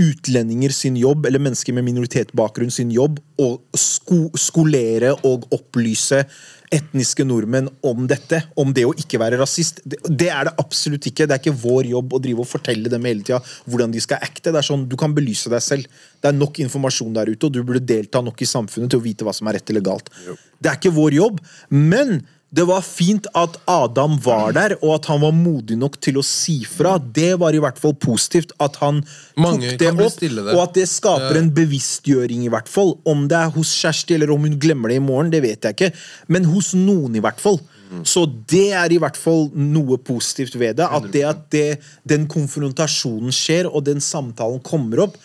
utlendinger 0.00 0.72
sin 0.74 0.96
jobb, 0.98 1.28
eller 1.28 1.42
mennesker 1.42 1.74
med 1.76 1.86
minoritetsbakgrunn 1.86 2.72
sin 2.74 2.90
jobb, 2.90 3.20
å 3.38 3.54
sko 3.78 4.26
skolere 4.38 5.12
og 5.26 5.46
opplyse 5.54 6.24
etniske 6.74 7.22
nordmenn 7.26 7.68
om 7.86 8.08
dette. 8.10 8.40
Om 8.58 8.72
det 8.74 8.86
å 8.88 8.94
ikke 8.98 9.20
være 9.22 9.38
rasist. 9.38 9.80
Det, 9.86 10.00
det 10.10 10.30
er 10.34 10.48
det 10.48 10.56
absolutt 10.62 11.06
ikke. 11.10 11.28
Det 11.28 11.36
er 11.36 11.42
ikke 11.42 11.62
vår 11.62 11.90
jobb 11.92 12.16
å 12.16 12.22
drive 12.22 12.42
og 12.42 12.50
fortelle 12.50 12.90
dem 12.90 13.06
hele 13.06 13.22
tida 13.26 13.40
hvordan 13.70 13.94
de 13.94 14.02
skal 14.02 14.22
acte. 14.24 14.50
Det 14.50 14.58
er 14.58 14.66
sånn, 14.66 14.88
Du 14.90 14.98
kan 15.00 15.14
belyse 15.14 15.52
deg 15.52 15.62
selv. 15.62 16.02
Det 16.18 16.30
er 16.30 16.36
nok 16.36 16.58
informasjon 16.64 17.14
der 17.14 17.30
ute, 17.30 17.46
og 17.46 17.54
du 17.54 17.62
burde 17.62 17.84
delta 17.86 18.22
nok 18.24 18.42
i 18.42 18.50
samfunnet 18.50 18.90
til 18.90 19.02
å 19.02 19.06
vite 19.06 19.26
hva 19.26 19.34
som 19.36 19.50
er 19.50 19.60
rett 19.60 19.70
eller 19.70 19.86
galt. 19.86 20.10
Det 20.58 20.70
er 20.72 20.80
ikke 20.80 20.96
vår 20.96 21.20
jobb, 21.20 21.42
men 21.70 22.18
det 22.54 22.64
var 22.68 22.84
fint 22.86 23.26
at 23.34 23.56
Adam 23.70 24.14
var 24.22 24.52
der, 24.54 24.76
og 24.80 24.94
at 24.98 25.08
han 25.10 25.22
var 25.24 25.32
modig 25.34 25.76
nok 25.80 25.96
til 26.02 26.20
å 26.20 26.24
si 26.26 26.60
fra. 26.68 26.96
Det 26.98 27.32
var 27.40 27.56
i 27.56 27.62
hvert 27.62 27.80
fall 27.82 27.96
positivt 27.98 28.54
at 28.62 28.78
han 28.82 29.00
Mange 29.40 29.72
tok 29.72 29.80
det 29.80 29.90
opp, 30.06 30.20
det. 30.22 30.44
og 30.52 30.60
at 30.62 30.76
det 30.78 30.86
skaper 30.90 31.40
en 31.40 31.50
bevisstgjøring, 31.56 32.44
i 32.46 32.52
hvert 32.52 32.70
fall. 32.70 32.94
Om 33.10 33.26
det 33.30 33.40
er 33.40 33.54
hos 33.56 33.74
Kjersti, 33.80 34.14
eller 34.18 34.30
om 34.34 34.46
hun 34.46 34.58
glemmer 34.62 34.92
det 34.92 35.00
i 35.00 35.04
morgen, 35.04 35.32
det 35.34 35.42
vet 35.42 35.66
jeg 35.66 35.78
ikke. 35.78 35.90
Men 36.30 36.46
hos 36.52 36.74
noen, 36.78 37.16
i 37.18 37.24
hvert 37.24 37.42
fall. 37.42 37.58
Så 38.06 38.24
det 38.50 38.72
er 38.74 38.90
i 38.90 38.98
hvert 39.02 39.18
fall 39.18 39.48
noe 39.54 39.98
positivt 40.02 40.56
ved 40.58 40.78
det. 40.80 40.86
At 40.86 41.10
det 41.14 41.24
at 41.28 41.44
det, 41.54 41.68
den 42.08 42.26
konfrontasjonen 42.30 43.34
skjer, 43.34 43.68
og 43.70 43.84
den 43.86 44.02
samtalen 44.02 44.62
kommer 44.66 45.06
opp, 45.08 45.18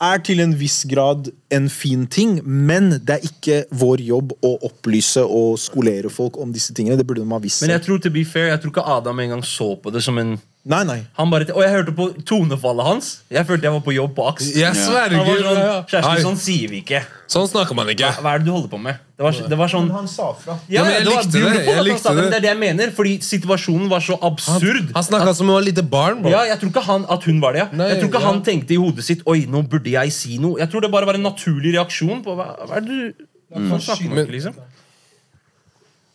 er 0.00 0.22
til 0.24 0.40
en 0.40 0.54
viss 0.56 0.84
grad 0.88 1.28
en 1.52 1.68
fin 1.72 2.06
ting, 2.08 2.38
men 2.44 2.92
det 3.04 3.16
er 3.18 3.26
ikke 3.26 3.58
vår 3.82 4.02
jobb 4.06 4.32
å 4.46 4.54
opplyse 4.70 5.22
og 5.24 5.58
skolere 5.60 6.12
folk 6.12 6.38
om 6.40 6.54
disse 6.54 6.74
tingene. 6.76 6.96
Det 6.98 7.06
burde 7.08 7.24
de 7.24 7.32
ha 7.32 7.40
visst. 7.42 7.62
Men 7.64 7.76
jeg 7.76 7.84
tror 7.86 8.00
to 8.00 8.12
be 8.14 8.24
fair, 8.24 8.48
jeg 8.52 8.62
tror 8.62 8.74
ikke 8.74 8.86
Adam 8.96 9.20
engang 9.20 9.44
så 9.44 9.74
på 9.82 9.92
det 9.92 10.02
som 10.06 10.18
en 10.22 10.38
Nei, 10.68 10.82
nei. 10.84 10.98
han 11.16 11.30
bare, 11.32 11.46
Og 11.56 11.62
jeg 11.64 11.70
hørte 11.72 11.92
på 11.96 12.04
tonefallet 12.28 12.84
hans. 12.84 13.06
Jeg 13.32 13.46
følte 13.48 13.64
jeg 13.64 13.72
var 13.72 13.80
på 13.80 13.94
jobb 13.96 14.10
på 14.18 14.26
AKS. 14.28 14.48
Jeg 14.60 14.66
Han 14.66 14.76
sverger! 14.76 15.22
var 15.24 15.38
sånn. 15.46 15.86
Kjersti, 15.88 16.24
sånn 16.26 16.36
sier 16.36 16.68
vi 16.68 16.82
ikke. 16.82 17.00
Sånn 17.32 17.46
snakker 17.48 17.78
man 17.78 17.88
ikke. 17.88 18.10
Hva 18.20 18.34
er 18.34 18.42
det 18.42 18.44
du 18.44 18.52
holder 18.52 18.68
på 18.74 18.80
med? 18.84 18.98
Det 19.16 19.24
var, 19.24 19.38
det 19.52 19.58
var 19.62 19.72
sånn 19.72 19.88
han 19.94 20.06
sa 20.08 20.26
fra. 20.36 20.58
ja, 20.68 20.80
Ja, 20.80 20.84
men 20.84 20.92
jeg 20.98 21.06
det 21.06 21.14
var 21.14 21.24
likte 21.24 21.40
det, 21.40 21.64
jeg 21.64 21.84
likte 21.86 22.02
sa 22.04 22.12
det, 22.12 22.16
men 22.22 22.30
det. 22.30 22.36
er 22.36 22.44
det 22.44 22.50
jeg 22.50 22.60
mener. 22.60 22.92
Fordi 23.00 23.14
situasjonen 23.24 23.88
var 23.88 24.04
så 24.04 24.18
absurd. 24.30 24.92
Han 24.96 25.06
snakka 25.08 25.34
som 25.38 25.46
om 25.48 25.54
han 25.54 25.58
var 25.62 25.66
lite 25.70 25.82
barn. 25.96 26.20
Bro. 26.20 26.30
Ja, 26.36 26.44
jeg 26.52 26.60
tror 26.60 26.74
ikke 26.74 26.84
han, 26.90 27.08
at 27.16 27.24
hun 27.30 27.40
var 27.40 27.56
det. 27.56 27.64
ja. 27.64 27.68
Nei, 27.72 27.88
jeg 27.94 28.02
tror 28.02 28.12
ikke 28.12 28.20
ja. 28.20 28.28
han 28.28 28.42
tenkte 28.44 28.76
i 28.76 28.80
hodet 28.84 29.04
sitt 29.08 29.24
Oi, 29.26 29.46
nå 29.48 29.64
burde 29.64 29.96
jeg 29.96 30.12
si 30.12 30.36
noe. 30.38 30.60
Jeg 30.60 30.68
tror 30.72 30.84
det 30.84 30.92
bare 30.92 31.08
var 31.08 31.16
en 31.16 31.24
naturlig 31.24 31.72
reaksjon 31.78 32.20
på 32.26 32.36
hva, 32.36 32.52
hva 32.68 32.76
er 32.76 32.84
det 32.84 33.00
du 33.16 33.26
Mm. 33.50 33.66
snakker 33.82 34.04
ikke, 34.14 34.30
liksom? 34.30 34.54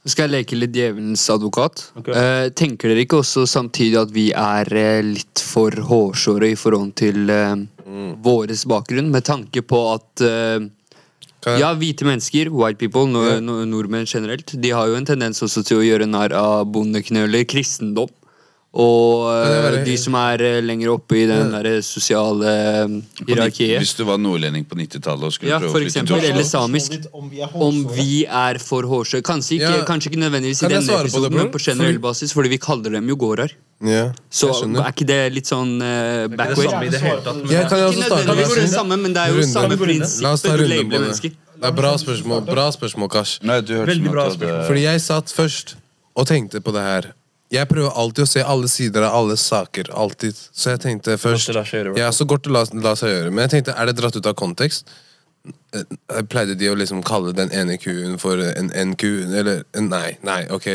Skal 0.06 0.28
jeg 0.30 0.34
leke 0.46 0.58
litt 0.60 0.74
djevelens 0.76 1.24
advokat? 1.34 1.88
Okay. 1.98 2.14
Eh, 2.14 2.50
tenker 2.54 2.92
dere 2.92 3.02
ikke 3.08 3.22
også 3.24 3.48
samtidig 3.50 3.98
at 4.04 4.12
vi 4.14 4.28
er 4.38 4.70
eh, 4.78 5.02
litt 5.02 5.42
for 5.42 5.72
hårsåre 5.72 6.52
i 6.52 6.58
forhold 6.60 6.92
til 7.00 7.30
eh, 7.34 7.56
våres 8.26 8.66
bakgrunn, 8.70 9.10
med 9.14 9.26
tanke 9.26 9.64
på 9.66 9.80
at 9.96 10.22
eh, 10.22 10.68
jeg- 11.46 11.60
ja, 11.62 11.72
hvite 11.78 12.06
mennesker, 12.06 12.50
white 12.54 12.78
people, 12.82 13.06
no, 13.10 13.24
no, 13.40 13.60
nordmenn 13.70 14.06
generelt, 14.10 14.54
de 14.62 14.70
har 14.74 14.88
jo 14.90 14.96
en 14.98 15.06
tendens 15.06 15.42
også 15.46 15.64
til 15.66 15.78
å 15.82 15.86
gjøre 15.86 16.08
narr 16.10 16.34
av 16.38 16.66
bondeknøler, 16.74 17.46
kristendom. 17.50 18.10
Og 18.76 19.30
være- 19.32 19.86
de 19.86 19.96
som 19.98 20.16
er 20.20 20.42
eh, 20.44 20.62
lenger 20.62 20.90
oppe 20.92 21.16
i 21.16 21.26
den 21.30 21.52
der 21.54 21.82
sosiale 21.82 22.44
eh, 22.84 22.96
hierarkiet. 23.26 23.80
Hvis 23.80 23.94
du 23.96 24.04
var 24.04 24.18
nordlending 24.20 24.66
på 24.68 24.76
90-tallet 24.76 25.24
og 25.24 25.32
skulle 25.32 25.54
Ja, 25.54 25.60
prøve 25.60 25.72
å 25.72 25.80
flytte 25.80 26.04
til 26.06 26.16
Oslo 26.18 26.28
Eller 26.28 26.44
samisk. 26.44 26.98
Om 27.14 27.30
vi 27.32 27.40
er 27.40 27.50
Om 27.56 27.78
vi 27.96 28.26
er 28.26 28.60
for 28.60 28.84
hårsåre. 28.84 29.22
Kanskje 29.24 29.62
Ja. 29.62 29.86
kanskje 29.88 30.12
ikke 30.12 30.20
nødvendigvis 30.20 30.64
i 30.64 30.68
denne 30.68 31.00
episoden, 31.00 31.32
på 31.32 31.38
men 31.38 31.52
på 31.52 31.60
generell 31.64 31.94
Fordi- 31.96 32.02
basis, 32.04 32.34
fordi 32.34 32.50
vi 32.50 32.58
kaller 32.58 32.92
dem 32.92 33.08
jo 33.08 33.16
gårder. 33.16 33.50
Ja, 33.82 34.12
Så 34.32 34.52
er 34.52 34.92
ikke 34.92 35.06
det 35.06 35.34
litt 35.34 35.48
sånn 35.48 35.82
uh, 35.82 36.28
Det 36.28 36.40
er 36.40 36.56
det 36.56 36.58
samme 36.58 36.92
det 36.92 37.02
hele 37.02 37.22
tatt. 37.22 37.36
Men 37.44 37.70
kan 37.70 37.80
også 37.80 38.04
starte 38.04 38.26
nødvendigvis 38.28 38.56
det 38.56 38.70
samme, 38.72 38.98
men 39.00 39.14
det 39.14 39.22
er 39.22 39.28
jo 39.28 39.40
Runde. 39.42 39.52
samme 39.52 40.22
La 40.22 40.32
oss 40.32 40.42
prinsipp. 40.42 40.52
ta 40.52 40.58
Du 40.58 40.68
labeler 40.68 41.00
mennesker. 41.00 41.32
Det 41.56 41.64
er 41.64 41.72
bra 41.72 41.96
spørsmål, 41.96 42.46
bra 42.46 42.72
spørsmål 42.72 43.10
Kash. 43.12 43.40
Nei, 43.42 43.62
du 43.62 43.74
hørte 43.74 43.88
Veldig 43.88 44.12
bra 44.12 44.30
spørsmål. 44.30 44.68
Fordi 44.68 44.82
jeg 44.82 45.00
satt 45.02 45.26
først 45.32 45.76
og 46.16 46.28
tenkte 46.28 46.60
på 46.62 46.72
det 46.74 46.82
her. 46.84 47.14
Jeg 47.54 47.70
prøver 47.70 47.94
alltid 47.94 48.24
å 48.26 48.30
se 48.30 48.42
alle 48.44 48.68
sider 48.72 49.06
av 49.06 49.16
alle 49.20 49.36
saker. 49.38 49.92
Alltid. 49.94 50.38
Så 50.52 50.74
jeg 50.74 50.82
tenkte 50.82 51.18
først 51.22 51.52
det 51.52 51.56
la 51.60 51.66
seg 51.68 51.84
gjøre, 51.84 51.98
Ja, 52.00 52.12
så 52.16 52.26
godt 52.28 52.48
det 52.48 52.54
la, 52.56 52.64
la 52.82 52.96
seg 52.98 53.12
gjøre. 53.14 53.32
Men 53.34 53.46
jeg 53.46 53.54
tenkte, 53.58 53.76
er 53.78 53.90
det 53.92 53.98
dratt 54.00 54.18
ut 54.18 54.30
av 54.32 54.34
kontekst? 54.40 54.90
Eh, 55.76 56.24
Pleide 56.32 56.56
de 56.58 56.72
å 56.72 56.78
liksom 56.78 57.04
kalle 57.06 57.36
den 57.38 57.52
ene 57.54 57.78
kuen 57.78 58.18
for 58.22 58.42
en 58.42 58.72
NQ? 58.74 59.06
Eller 59.30 59.62
Nei, 59.78 60.18
nei, 60.26 60.42
ok. 60.50 60.68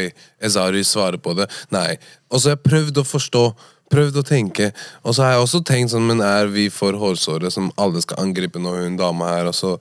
Ezari 0.46 0.84
svarer 0.86 1.18
på 1.22 1.34
det. 1.38 1.48
Nei. 1.74 1.96
Og 2.30 2.38
så 2.38 2.52
har 2.52 2.56
jeg 2.58 2.66
prøvd 2.68 3.02
å 3.02 3.06
forstå. 3.08 3.44
Prøvd 3.90 4.20
å 4.20 4.26
tenke. 4.26 4.70
Og 5.02 5.16
så 5.16 5.24
har 5.26 5.34
jeg 5.34 5.42
også 5.48 5.64
tenkt 5.66 5.90
sånn, 5.90 6.06
men 6.06 6.22
er 6.22 6.46
vi 6.54 6.68
for 6.70 6.94
hårsåre 6.94 7.50
som 7.50 7.72
alle 7.74 7.98
skal 8.04 8.22
angripe 8.22 8.62
når 8.62 8.84
hun 8.84 9.00
dama 9.00 9.32
her? 9.34 9.50
Og 9.50 9.56
så, 9.58 9.72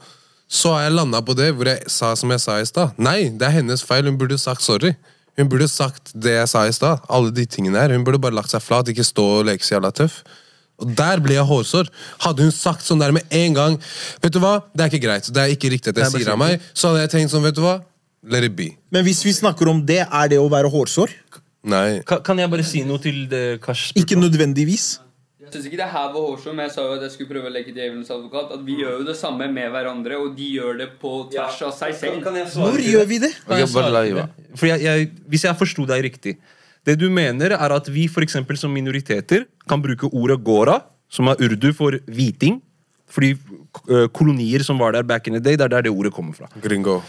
så 0.50 0.74
har 0.74 0.88
jeg 0.88 0.98
landa 0.98 1.22
på 1.22 1.38
det 1.38 1.52
hvor 1.54 1.70
jeg 1.70 1.86
sa 1.94 2.16
som 2.18 2.34
jeg 2.34 2.42
sa 2.42 2.58
i 2.58 2.66
stad. 2.66 2.98
Nei, 2.98 3.30
det 3.30 3.46
er 3.46 3.60
hennes 3.60 3.86
feil. 3.86 4.10
Hun 4.10 4.18
burde 4.18 4.42
sagt 4.42 4.66
sorry. 4.66 4.96
Hun 5.40 5.48
burde 5.48 5.70
sagt 5.72 6.12
det 6.12 6.36
jeg 6.36 6.52
sa 6.52 6.66
i 6.68 6.76
stad. 6.76 7.06
Alle 7.08 7.32
de 7.32 7.46
tingene 7.48 7.80
her. 7.80 7.96
Hun 7.96 8.04
burde 8.04 8.20
bare 8.22 8.36
lagt 8.36 8.52
seg 8.52 8.64
flat, 8.64 8.92
ikke 8.92 9.06
stå 9.08 9.26
og 9.40 9.48
leke 9.48 9.64
så 9.64 9.78
jævla 9.78 9.94
tøff. 9.96 10.22
Og 10.80 10.92
Der 10.96 11.20
ble 11.24 11.36
jeg 11.36 11.48
hårsår. 11.48 11.90
Hadde 12.24 12.46
hun 12.46 12.54
sagt 12.56 12.86
sånn 12.88 13.02
der 13.02 13.12
med 13.16 13.28
en 13.36 13.56
gang 13.56 13.78
Vet 14.24 14.36
du 14.36 14.40
hva, 14.44 14.60
det 14.72 14.86
er 14.86 14.92
ikke 14.92 15.06
greit. 15.08 15.28
Det 15.32 15.44
er 15.44 15.54
ikke 15.56 15.72
riktig 15.76 15.92
at 15.94 16.02
jeg 16.02 16.08
er 16.08 16.14
sier 16.14 16.34
av 16.34 16.40
meg. 16.40 16.64
Så 16.74 16.92
hadde 16.92 17.06
jeg 17.06 17.14
tenkt 17.16 17.34
sånn, 17.34 17.44
vet 17.48 17.58
du 17.58 17.64
hva, 17.66 17.80
let 18.28 18.48
it 18.48 18.56
be. 18.56 18.72
Men 18.92 19.04
hvis 19.08 19.24
vi 19.28 19.36
snakker 19.36 19.72
om 19.72 19.84
det, 19.86 20.02
er 20.06 20.32
det 20.32 20.40
å 20.40 20.48
være 20.52 20.72
hårsår? 20.72 21.16
Nei. 21.70 22.00
Kan, 22.08 22.24
kan 22.24 22.40
jeg 22.40 22.52
bare 22.52 22.64
si 22.64 22.86
noe 22.88 23.04
til 23.04 23.26
det 23.32 23.60
Kash 23.64 23.92
Ikke 24.00 24.16
nødvendigvis. 24.20 24.98
Jeg 25.50 25.56
syns 25.56 25.66
ikke 25.66 25.80
det 25.82 25.88
her 25.90 26.12
var 26.14 26.26
hårsomt, 26.28 26.54
men 26.54 26.68
jeg 26.68 26.74
sa 26.76 26.84
jo 26.86 26.92
at 26.94 27.04
jeg 27.08 27.14
skulle 27.16 27.32
prøve 27.32 27.50
å 27.50 27.54
leke 27.54 27.72
djevelens 27.74 28.12
advokat. 28.14 28.52
At 28.54 28.62
vi 28.68 28.76
gjør 28.84 29.00
jo 29.00 29.06
det 29.08 29.16
samme 29.18 29.48
med 29.50 29.72
hverandre, 29.74 30.20
og 30.22 30.36
de 30.38 30.50
gjør 30.60 30.78
det 30.84 30.88
på 31.02 31.14
tvers 31.34 31.58
av 31.66 31.74
seg 31.74 31.96
selv. 31.98 32.28
Når 32.54 32.78
gjør 32.86 33.08
vi 33.10 33.18
det? 33.24 33.32
Jeg, 33.50 34.82
jeg, 34.86 35.10
Hvis 35.34 35.46
jeg 35.48 35.58
forsto 35.58 35.86
deg 35.90 36.04
riktig 36.06 36.36
Det 36.86 36.96
du 37.02 37.08
mener, 37.14 37.54
er 37.58 37.74
at 37.76 37.90
vi 37.90 38.06
for 38.12 38.26
eksempel, 38.26 38.58
som 38.62 38.72
minoriteter 38.74 39.48
kan 39.70 39.82
bruke 39.82 40.10
ordet 40.14 40.38
gora, 40.46 40.80
som 41.10 41.28
er 41.34 41.42
urdu 41.42 41.72
for 41.74 41.98
hviting. 42.06 42.62
Fordi 43.10 43.34
eh, 43.34 44.06
kolonier 44.14 44.62
som 44.66 44.78
var 44.78 44.94
der 44.94 45.04
back 45.04 45.28
in 45.28 45.34
the 45.34 45.42
day, 45.42 45.58
det 45.58 45.66
er 45.66 45.74
der 45.80 45.90
det 45.90 45.92
ordet 45.96 46.14
kommer 46.14 46.38
fra. 46.38 46.46
Gringo. 46.62 47.00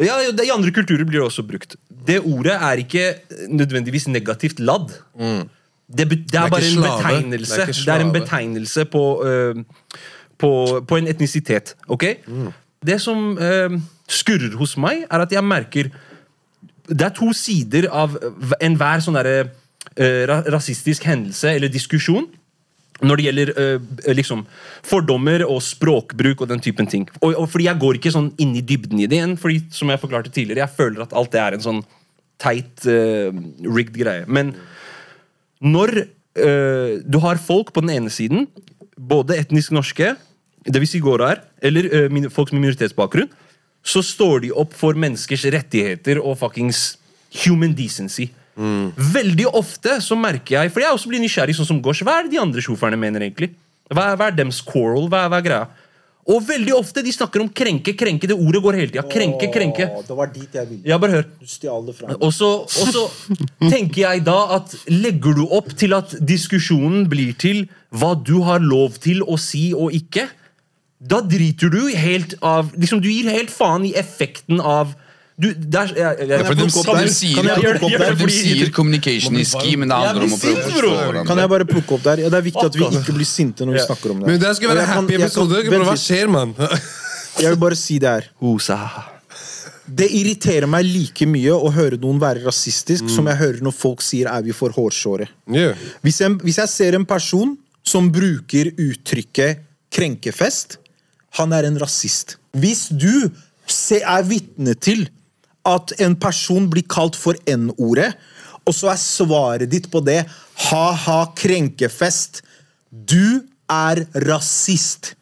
Ja, 0.00 0.16
I 0.24 0.52
andre 0.54 0.72
kulturer 0.72 1.04
blir 1.04 1.20
det 1.20 1.26
også 1.28 1.44
brukt. 1.44 1.76
Det 1.90 2.22
ordet 2.24 2.56
er 2.56 2.80
ikke 2.80 3.04
nødvendigvis 3.52 4.08
negativt 4.08 4.60
ladd. 4.62 4.94
Det, 5.90 6.06
be, 6.08 6.16
det, 6.16 6.38
er 6.38 6.50
bare 6.50 6.66
en 6.70 6.84
betegnelse. 6.84 7.56
Det 7.56 7.62
er 7.62 7.84
Det 7.84 7.94
er, 7.94 8.04
en 8.04 8.12
betegnelse 8.12 8.84
på, 8.84 9.04
uh, 9.26 9.62
på, 10.38 10.50
på 10.86 10.96
en 10.96 11.08
etnisitet. 11.10 11.74
Ok? 11.88 12.04
Det 12.86 13.00
som 13.02 13.32
uh, 13.38 13.80
skurrer 14.08 14.54
hos 14.58 14.76
meg, 14.78 15.04
er 15.10 15.26
at 15.26 15.32
jeg 15.32 15.44
merker 15.44 15.90
Det 16.88 17.06
er 17.06 17.14
to 17.14 17.32
sider 17.36 17.88
av 17.90 18.16
enhver 18.62 19.02
sånn 19.02 19.18
derre 19.18 19.50
uh, 19.50 20.38
rasistisk 20.54 21.06
hendelse 21.10 21.56
eller 21.58 21.72
diskusjon. 21.72 22.28
Når 23.00 23.16
det 23.16 23.24
gjelder 23.24 23.50
liksom 24.12 24.42
fordommer 24.84 25.40
og 25.46 25.62
språkbruk 25.64 26.42
og 26.44 26.50
den 26.50 26.60
typen 26.60 26.84
ting. 26.84 27.06
Og, 27.22 27.32
og 27.32 27.46
fordi 27.48 27.64
Jeg 27.64 27.80
går 27.80 27.96
ikke 27.96 28.12
sånn 28.12 28.28
inn 28.36 28.52
i 28.58 28.60
dybden 28.60 29.00
i 29.00 29.06
det 29.08 29.16
igjen, 29.16 29.38
fordi 29.40 29.62
som 29.72 29.88
jeg 29.88 30.02
forklarte 30.02 30.28
tidligere, 30.28 30.66
jeg 30.66 30.76
føler 30.76 31.06
at 31.06 31.14
alt 31.16 31.32
det 31.32 31.40
er 31.40 31.56
en 31.56 31.64
sånn 31.64 31.80
teit, 32.40 32.84
rigged 32.84 33.96
greie. 33.96 34.26
Men 34.28 34.52
når 35.60 35.92
øh, 36.00 37.00
du 37.04 37.18
har 37.22 37.40
folk 37.40 37.72
på 37.72 37.84
den 37.84 37.92
ene 37.94 38.10
siden, 38.10 38.48
både 38.96 39.38
etnisk 39.40 39.72
norske, 39.76 40.14
dvs. 40.66 40.96
Si 40.96 41.00
gårdaer, 41.00 41.40
eller 41.62 41.88
øh, 41.92 42.30
folk 42.32 42.52
med 42.52 42.60
minoritetsbakgrunn, 42.60 43.30
så 43.84 44.02
står 44.04 44.44
de 44.44 44.52
opp 44.52 44.74
for 44.76 44.92
menneskers 44.92 45.46
rettigheter 45.52 46.20
og 46.20 46.36
fuckings 46.40 46.98
human 47.44 47.72
decency. 47.76 48.28
Veldig 49.14 49.46
ofte 49.56 49.94
så 50.04 50.16
merker 50.18 50.58
jeg 50.58 50.72
For 50.72 50.82
jeg 50.82 50.92
også 50.92 51.08
blir 51.08 51.22
nysgjerrig, 51.22 51.54
sånn 51.56 51.68
som 51.68 51.78
Gosh. 51.80 52.04
Hva 52.04 52.18
er 52.18 52.26
det 52.26 52.34
de 52.34 52.40
andre 52.42 52.60
sjåførene 52.60 52.98
mener, 53.00 53.24
egentlig? 53.24 53.54
Hva 53.88 54.10
er, 54.10 54.18
hva 54.20 54.28
er 54.28 54.36
dems 54.36 54.60
quarrel? 54.66 55.08
Hva 55.08 55.24
er, 55.24 55.30
hva 55.32 55.38
er 55.40 55.46
greia? 55.46 55.79
Og 56.30 56.44
veldig 56.46 56.74
ofte 56.76 57.02
de 57.02 57.12
snakker 57.14 57.42
om 57.42 57.48
krenke, 57.50 57.94
krenke. 57.98 58.28
Det 58.30 58.36
ordet 58.38 58.62
går 58.62 58.78
hele 58.78 58.92
tida. 58.92 59.04
Krenke, 59.10 59.48
krenke. 59.52 59.88
Åh, 59.90 60.04
det 60.06 60.16
var 60.18 60.30
dit 60.34 60.58
jeg 60.60 60.68
ville. 60.68 60.82
Ja, 60.86 60.98
bare 61.02 61.18
hør. 61.18 61.28
Du 61.40 61.50
stjal 61.50 61.86
det 61.88 61.96
fra 61.98 62.10
meg. 62.10 62.20
Og 62.22 62.34
så, 62.36 62.50
og 62.64 62.92
så 62.94 63.04
tenker 63.64 64.04
jeg 64.04 64.24
da 64.28 64.38
at 64.60 64.76
legger 64.92 65.40
du 65.40 65.44
opp 65.48 65.72
til 65.80 65.96
at 65.96 66.14
diskusjonen 66.22 67.08
blir 67.10 67.34
til 67.40 67.64
hva 67.90 68.12
du 68.14 68.36
har 68.46 68.62
lov 68.62 69.00
til 69.02 69.24
å 69.26 69.38
si 69.40 69.70
og 69.74 69.96
ikke, 69.96 70.28
da 71.00 71.22
driter 71.24 71.72
du 71.72 71.86
helt 71.96 72.34
av 72.44 72.74
liksom 72.76 73.00
Du 73.00 73.08
gir 73.08 73.30
helt 73.32 73.48
faen 73.48 73.86
i 73.88 73.94
effekten 73.96 74.60
av 74.60 74.92
du, 75.40 75.46
der, 75.54 75.92
jeg, 75.96 76.28
jeg, 76.28 76.46
for 76.46 76.54
de, 76.58 76.64
opp 76.68 76.88
der? 76.98 77.08
sier, 77.14 77.36
Kan 77.38 77.46
jeg 77.48 77.60
plukke 77.64 77.86
opp 77.88 78.02
der? 78.02 78.14
de 78.20 78.32
sier 78.34 78.70
communication 78.76 79.36
is 79.40 79.54
key, 79.56 79.76
men 79.80 79.88
det 79.88 79.96
handler 79.96 80.26
om 80.26 80.34
å 80.36 80.40
prøve 80.42 80.58
å 80.58 80.66
forstå 80.66 80.90
hverandre. 80.96 81.26
Kan 81.30 81.38
jeg 81.42 81.52
bare 81.54 81.66
plukke 81.70 81.96
opp 81.96 82.02
der? 82.08 82.22
Ja, 82.24 82.32
det 82.34 82.40
er 82.40 82.46
viktig 82.50 82.66
at 82.66 82.76
vi 82.76 82.88
ikke 83.00 83.14
blir 83.16 83.28
sinte 83.28 83.68
når 83.68 83.78
vi 83.78 83.84
snakker 83.86 84.12
om 84.14 84.20
det. 84.20 84.26
Men 84.32 84.42
det 84.42 84.50
skal 84.58 84.74
være 84.74 84.84
en 84.84 84.92
happy 84.94 85.16
episode. 85.20 85.62
hva 85.88 85.96
skjer, 85.96 86.28
mann? 86.28 86.54
Jeg 87.40 87.54
vil 87.54 87.60
bare 87.62 87.78
si 87.78 87.96
det 88.02 88.10
her. 88.10 88.24
Hosa. 88.42 88.76
Det 89.90 90.06
irriterer 90.12 90.68
meg 90.70 90.84
like 90.86 91.26
mye 91.26 91.54
å 91.56 91.70
høre 91.74 91.96
noen 91.98 92.18
være 92.22 92.44
rasistisk 92.44 93.06
Mm. 93.06 93.14
som 93.14 93.26
jeg 93.30 93.36
hører 93.40 93.62
når 93.64 93.72
folk 93.74 94.02
sier 94.02 94.28
'er 94.28 94.42
vi 94.42 94.52
for 94.52 94.70
hårsåre'. 94.70 95.26
Yeah. 95.50 95.74
Hvis 96.02 96.20
jeg, 96.20 96.30
hvis 96.42 96.58
jeg 96.58 96.68
ser 96.68 96.94
en 96.94 97.04
person 97.06 97.56
som 97.82 98.10
bruker 98.12 98.70
uttrykket 98.76 99.58
krenkefest, 99.90 100.76
han 101.38 101.52
er 101.52 101.64
en 101.64 101.78
rasist. 101.78 102.36
Hvis 102.54 102.88
du 102.90 103.30
er 103.90 104.22
vitne 104.26 104.74
til 104.74 105.08
at 105.68 105.92
en 106.00 106.16
person 106.18 106.68
blir 106.70 106.86
kalt 106.88 107.18
for 107.18 107.36
N-ordet, 107.48 108.12
og 108.66 108.76
så 108.76 108.92
er 108.92 109.00
svaret 109.00 109.70
ditt 109.72 109.88
på 109.92 110.02
det 110.04 110.22
ha-ha, 110.68 111.20
krenkefest, 111.36 112.42
du 112.90 113.46
er 113.70 114.04
rasist. 114.26 115.14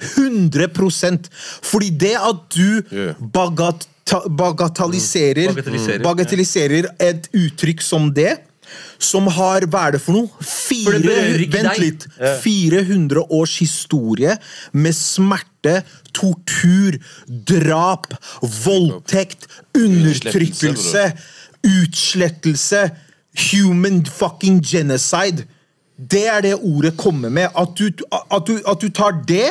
100% 0.00 1.26
Fordi 1.68 1.90
det 2.00 2.14
at 2.16 2.54
du 2.54 2.80
bagat, 3.34 3.84
bagatelliserer, 4.32 5.52
Bagatelliserer, 6.00 6.88
et 6.98 7.28
uttrykk 7.36 7.84
som 7.84 8.08
det, 8.14 8.38
som 9.04 9.28
har 9.32 9.66
Hva 9.70 9.86
er 9.88 9.96
det 9.96 10.02
for 10.04 10.16
noe? 10.16 10.44
Fire, 10.44 10.98
for 10.98 11.44
vent 11.54 11.70
deg. 11.70 11.80
litt. 11.82 12.06
400 12.44 13.24
års 13.32 13.56
historie 13.62 14.36
med 14.72 14.96
smerte, 14.96 15.80
tortur, 16.16 16.98
drap, 17.28 18.12
voldtekt, 18.64 19.48
undertrykkelse, 19.76 21.06
utslettelse, 21.66 22.84
human 23.50 24.04
fucking 24.06 24.60
genocide. 24.64 25.46
Det 26.00 26.26
er 26.32 26.40
det 26.44 26.54
ordet 26.56 26.96
kommer 26.96 27.28
med. 27.28 27.50
At 27.56 27.76
du, 27.76 27.90
at 28.10 28.46
du, 28.48 28.56
at 28.66 28.80
du 28.80 28.88
tar 28.88 29.20
det 29.28 29.50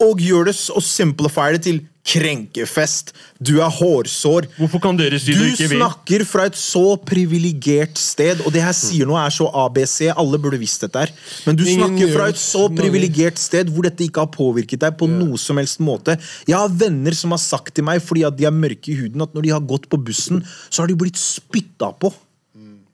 og 0.00 0.22
gjør 0.22 0.48
det 0.48 0.56
og 0.72 0.82
simplifier 0.84 1.58
det 1.58 1.64
til 1.66 1.80
krenkefest. 2.06 3.12
Du 3.42 3.58
er 3.60 3.70
hårsår. 3.70 4.46
Hvorfor 4.56 4.80
kan 4.82 4.96
dere 4.98 5.18
si 5.20 5.34
det 5.34 5.38
Du 5.38 5.44
ikke 5.50 5.68
vi? 5.68 5.76
snakker 5.78 6.24
fra 6.28 6.46
et 6.48 6.56
så 6.58 6.96
privilegert 7.06 7.98
sted, 8.00 8.40
og 8.46 8.52
det 8.54 8.62
her 8.64 8.72
sier 8.76 9.08
noe 9.08 9.20
er 9.22 9.34
så 9.34 9.48
ABC. 9.64 10.08
Alle 10.14 10.40
burde 10.40 10.58
visst 10.60 10.80
dette 10.86 11.04
her. 11.04 11.12
Men 11.46 11.58
du 11.58 11.64
Ingen 11.64 11.84
snakker 11.84 12.14
fra 12.16 12.28
et 12.32 12.40
så 12.40 12.66
privilegert 12.72 13.38
sted 13.38 13.70
hvor 13.70 13.86
dette 13.86 14.04
ikke 14.06 14.24
har 14.24 14.32
påvirket 14.32 14.80
deg 14.80 14.96
på 15.00 15.08
noe 15.10 15.38
som 15.40 15.60
helst 15.60 15.80
måte. 15.84 16.16
Jeg 16.48 16.56
har 16.56 16.72
venner 16.72 17.16
som 17.16 17.30
har 17.36 17.42
sagt 17.42 17.74
til 17.76 17.84
meg, 17.86 18.02
fordi 18.02 18.24
at 18.26 18.36
de 18.38 18.48
er 18.48 18.54
mørke 18.54 18.92
i 18.92 18.98
huden, 19.02 19.20
at 19.22 19.34
når 19.36 19.42
de 19.46 19.54
har 19.54 19.60
gått 19.60 19.88
på 19.92 20.00
bussen, 20.00 20.42
så 20.70 20.82
har 20.82 20.88
de 20.90 20.98
blitt 20.98 21.20
spytta 21.20 21.92
på. 22.00 22.12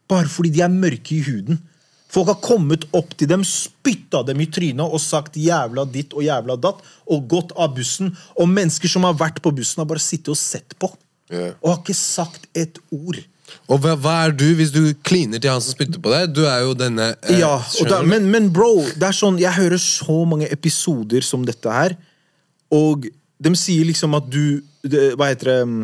Bare 0.07 0.29
fordi 0.31 0.53
de 0.55 0.61
er 0.63 0.71
mørke 0.71 1.17
i 1.17 1.23
huden. 1.27 1.59
Folk 2.13 2.31
har 2.31 2.39
kommet 2.43 2.87
opp 2.97 3.15
til 3.19 3.29
dem, 3.31 3.43
spytta 3.45 4.23
dem 4.27 4.41
i 4.41 4.47
trynet 4.47 4.87
og 4.87 5.03
sagt 5.03 5.37
'jævla 5.37 5.85
ditt' 5.91 6.15
og 6.15 6.23
'jævla 6.23 6.57
datt' 6.57 6.85
og 7.07 7.29
gått 7.29 7.53
av 7.57 7.75
bussen. 7.75 8.17
Og 8.39 8.49
mennesker 8.49 8.89
som 8.89 9.05
har 9.05 9.15
vært 9.15 9.43
på 9.43 9.53
bussen, 9.55 9.83
har 9.83 9.91
bare 9.91 10.03
sittet 10.03 10.29
og 10.29 10.39
sett 10.39 10.79
på. 10.79 10.93
Yeah. 11.31 11.55
Og 11.63 11.71
har 11.71 11.81
ikke 11.83 11.99
sagt 11.99 12.47
et 12.55 12.79
ord. 12.95 13.19
Og 13.67 13.81
hva, 13.83 13.95
hva 13.99 14.15
er 14.27 14.35
du 14.35 14.47
hvis 14.59 14.73
du 14.75 14.95
kliner 15.07 15.43
til 15.43 15.51
han 15.51 15.63
som 15.63 15.75
spytter 15.75 16.03
på 16.03 16.11
deg? 16.13 16.31
Du 16.35 16.45
er 16.47 16.63
jo 16.63 16.75
denne 16.79 17.13
eh, 17.27 17.41
Ja, 17.41 17.59
da, 17.87 18.01
men, 18.07 18.29
men 18.31 18.51
bro, 18.55 18.83
det 18.95 19.09
er 19.09 19.17
sånn, 19.17 19.39
jeg 19.43 19.55
hører 19.55 19.81
så 19.83 20.19
mange 20.29 20.49
episoder 20.51 21.27
som 21.27 21.47
dette 21.47 21.71
her, 21.71 21.97
og 22.75 23.07
de 23.43 23.53
sier 23.59 23.87
liksom 23.87 24.17
at 24.19 24.27
du 24.31 24.63
det, 24.87 25.13
Hva 25.19 25.31
heter 25.31 25.51
det 25.51 25.59
mm, 25.69 25.81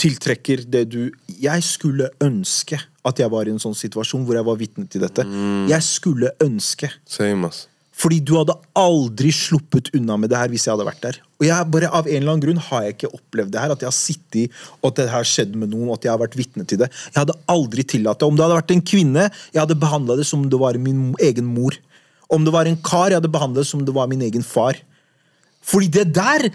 Tiltrekker 0.00 0.64
det 0.66 0.82
du 0.90 1.12
Jeg 1.38 1.62
skulle 1.62 2.08
ønske 2.24 2.80
at 3.06 3.20
jeg 3.22 3.32
var 3.32 3.48
i 3.48 3.54
en 3.54 3.62
sånn 3.62 3.76
situasjon 3.76 4.24
hvor 4.26 4.36
jeg 4.36 4.46
var 4.46 4.58
vitne 4.60 4.86
til 4.90 5.04
dette. 5.04 5.24
Jeg 5.70 5.84
skulle 5.86 6.32
ønske. 6.44 6.90
Same. 7.08 7.48
Fordi 8.00 8.20
du 8.24 8.32
hadde 8.38 8.56
aldri 8.78 9.32
sluppet 9.34 9.90
unna 9.96 10.16
med 10.20 10.30
det 10.32 10.38
her 10.40 10.50
hvis 10.52 10.64
jeg 10.66 10.72
hadde 10.72 10.86
vært 10.88 11.02
der. 11.04 11.18
Og 11.40 11.46
jeg 11.48 11.68
bare 11.72 11.90
Av 11.90 12.06
en 12.06 12.16
eller 12.16 12.32
annen 12.32 12.44
grunn 12.44 12.62
har 12.70 12.84
jeg 12.86 12.96
ikke 12.96 13.12
opplevd 13.18 13.52
det 13.52 13.60
her. 13.60 13.74
At 13.74 13.84
jeg 13.84 13.90
har 13.90 13.96
sittet 13.96 14.60
og 14.80 14.90
at 14.90 15.00
det 15.00 15.08
her 15.12 15.28
skjedde 15.28 15.60
med 15.60 15.72
noen, 15.72 15.90
at 15.94 16.06
jeg 16.06 16.12
har 16.12 16.20
vært 16.22 16.38
vitne 16.38 16.64
til 16.68 16.80
det. 16.82 16.90
Jeg 17.10 17.18
hadde 17.18 17.36
aldri 17.52 17.84
tillatt 17.84 18.20
det. 18.20 18.28
Om 18.28 18.38
det 18.38 18.46
hadde 18.46 18.60
vært 18.60 18.74
en 18.76 18.86
kvinne, 18.92 19.26
jeg 19.52 19.62
hadde 19.62 19.80
behandla 19.80 20.16
det 20.20 20.28
som 20.28 20.44
om 20.44 20.52
det 20.52 20.60
var 20.60 20.80
min 20.80 21.10
egen 21.28 21.48
mor. 21.50 21.76
Om 22.30 22.46
det 22.46 22.54
var 22.54 22.70
en 22.70 22.78
kar, 22.86 23.10
jeg 23.10 23.20
hadde 23.20 23.32
behandla 23.32 23.64
det 23.64 23.68
som 23.68 23.82
om 23.82 23.88
det 23.88 23.96
var 23.96 24.08
min 24.12 24.24
egen 24.28 24.46
far. 24.46 24.78
Fordi 25.66 25.90
det 25.92 26.06
der 26.16 26.48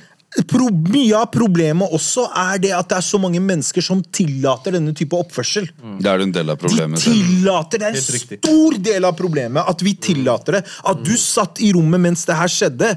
pro, 0.44 0.68
Mye 0.70 1.16
av 1.18 1.30
problemet 1.34 1.94
også 1.96 2.28
er 2.36 2.60
det 2.64 2.72
at 2.76 2.90
det 2.92 2.98
er 3.00 3.06
så 3.08 3.20
mange 3.22 3.42
mennesker 3.44 3.84
som 3.86 4.04
tillater 4.14 4.76
denne 4.76 4.94
type 4.98 5.16
oppførsel. 5.18 5.68
Det 6.02 6.12
er 6.12 6.24
en 6.26 6.36
del 6.36 6.52
av 6.54 6.60
problemet. 6.62 7.00
De 7.00 7.12
tillater 7.16 7.82
Det 7.82 7.90
er 7.90 8.00
en 8.00 8.40
stor 8.46 8.80
del 8.90 9.08
av 9.08 9.16
problemet 9.18 9.64
at 9.72 9.84
vi 9.86 9.96
tillater 9.96 10.60
det. 10.60 10.64
At 10.86 11.04
du 11.06 11.14
satt 11.20 11.62
i 11.64 11.72
rommet 11.76 12.04
mens 12.04 12.26
det 12.28 12.36
her 12.38 12.52
skjedde, 12.52 12.96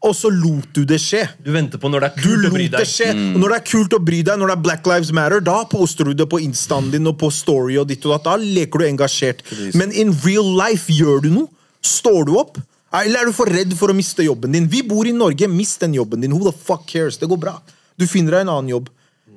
og 0.00 0.14
så 0.16 0.30
lot 0.32 0.70
du 0.72 0.86
det 0.88 0.96
skje. 1.02 1.26
Du 1.44 1.50
venter 1.52 1.76
på 1.80 1.90
når 1.92 2.06
det 2.06 2.08
er 2.08 2.22
kult 2.24 2.46
å 2.48 2.52
bry 2.54 2.66
det 2.72 2.78
deg. 2.78 2.88
skje. 2.88 3.10
Og 3.12 3.38
når 3.42 3.52
det 3.52 3.58
er 3.58 3.66
kult 3.68 3.96
å 3.98 4.00
bry 4.00 4.22
deg, 4.24 4.38
når 4.40 4.48
det 4.48 4.54
er 4.56 4.62
Black 4.64 4.88
Lives 4.88 5.10
Matter, 5.12 5.42
da 5.44 5.58
poster 5.68 6.08
du 6.08 6.14
det 6.16 6.26
på 6.32 6.40
instaen 6.40 6.88
din 6.94 7.10
og 7.10 7.18
på 7.20 7.28
Story 7.34 7.76
og 7.76 7.90
ditt 7.90 8.06
og 8.08 8.14
datt. 8.16 8.24
Da 8.30 8.36
leker 8.40 8.80
du 8.80 8.86
engasjert. 8.88 9.44
Men 9.76 9.92
in 9.92 10.14
real 10.24 10.48
life, 10.56 10.88
gjør 10.88 11.20
du 11.26 11.30
noe? 11.34 11.52
Står 11.84 12.24
du 12.30 12.38
opp? 12.40 12.56
Eller 12.92 13.22
er 13.22 13.26
du 13.30 13.32
for 13.36 13.46
redd 13.46 13.74
for 13.78 13.92
å 13.92 13.94
miste 13.96 14.24
jobben 14.26 14.52
din? 14.56 14.66
Vi 14.70 14.82
bor 14.82 15.06
i 15.06 15.12
Norge, 15.14 15.46
mist 15.48 15.80
den 15.84 15.94
jobben 15.94 16.20
din. 16.24 16.32
Who 16.34 16.50
the 16.50 16.56
fuck 16.56 16.86
cares? 16.90 17.18
Det 17.20 17.28
går 17.30 17.38
bra. 17.38 17.60
Du 18.00 18.06
finner 18.10 18.38
deg 18.38 18.46
en 18.48 18.56
annen 18.56 18.72
jobb. 18.76 18.88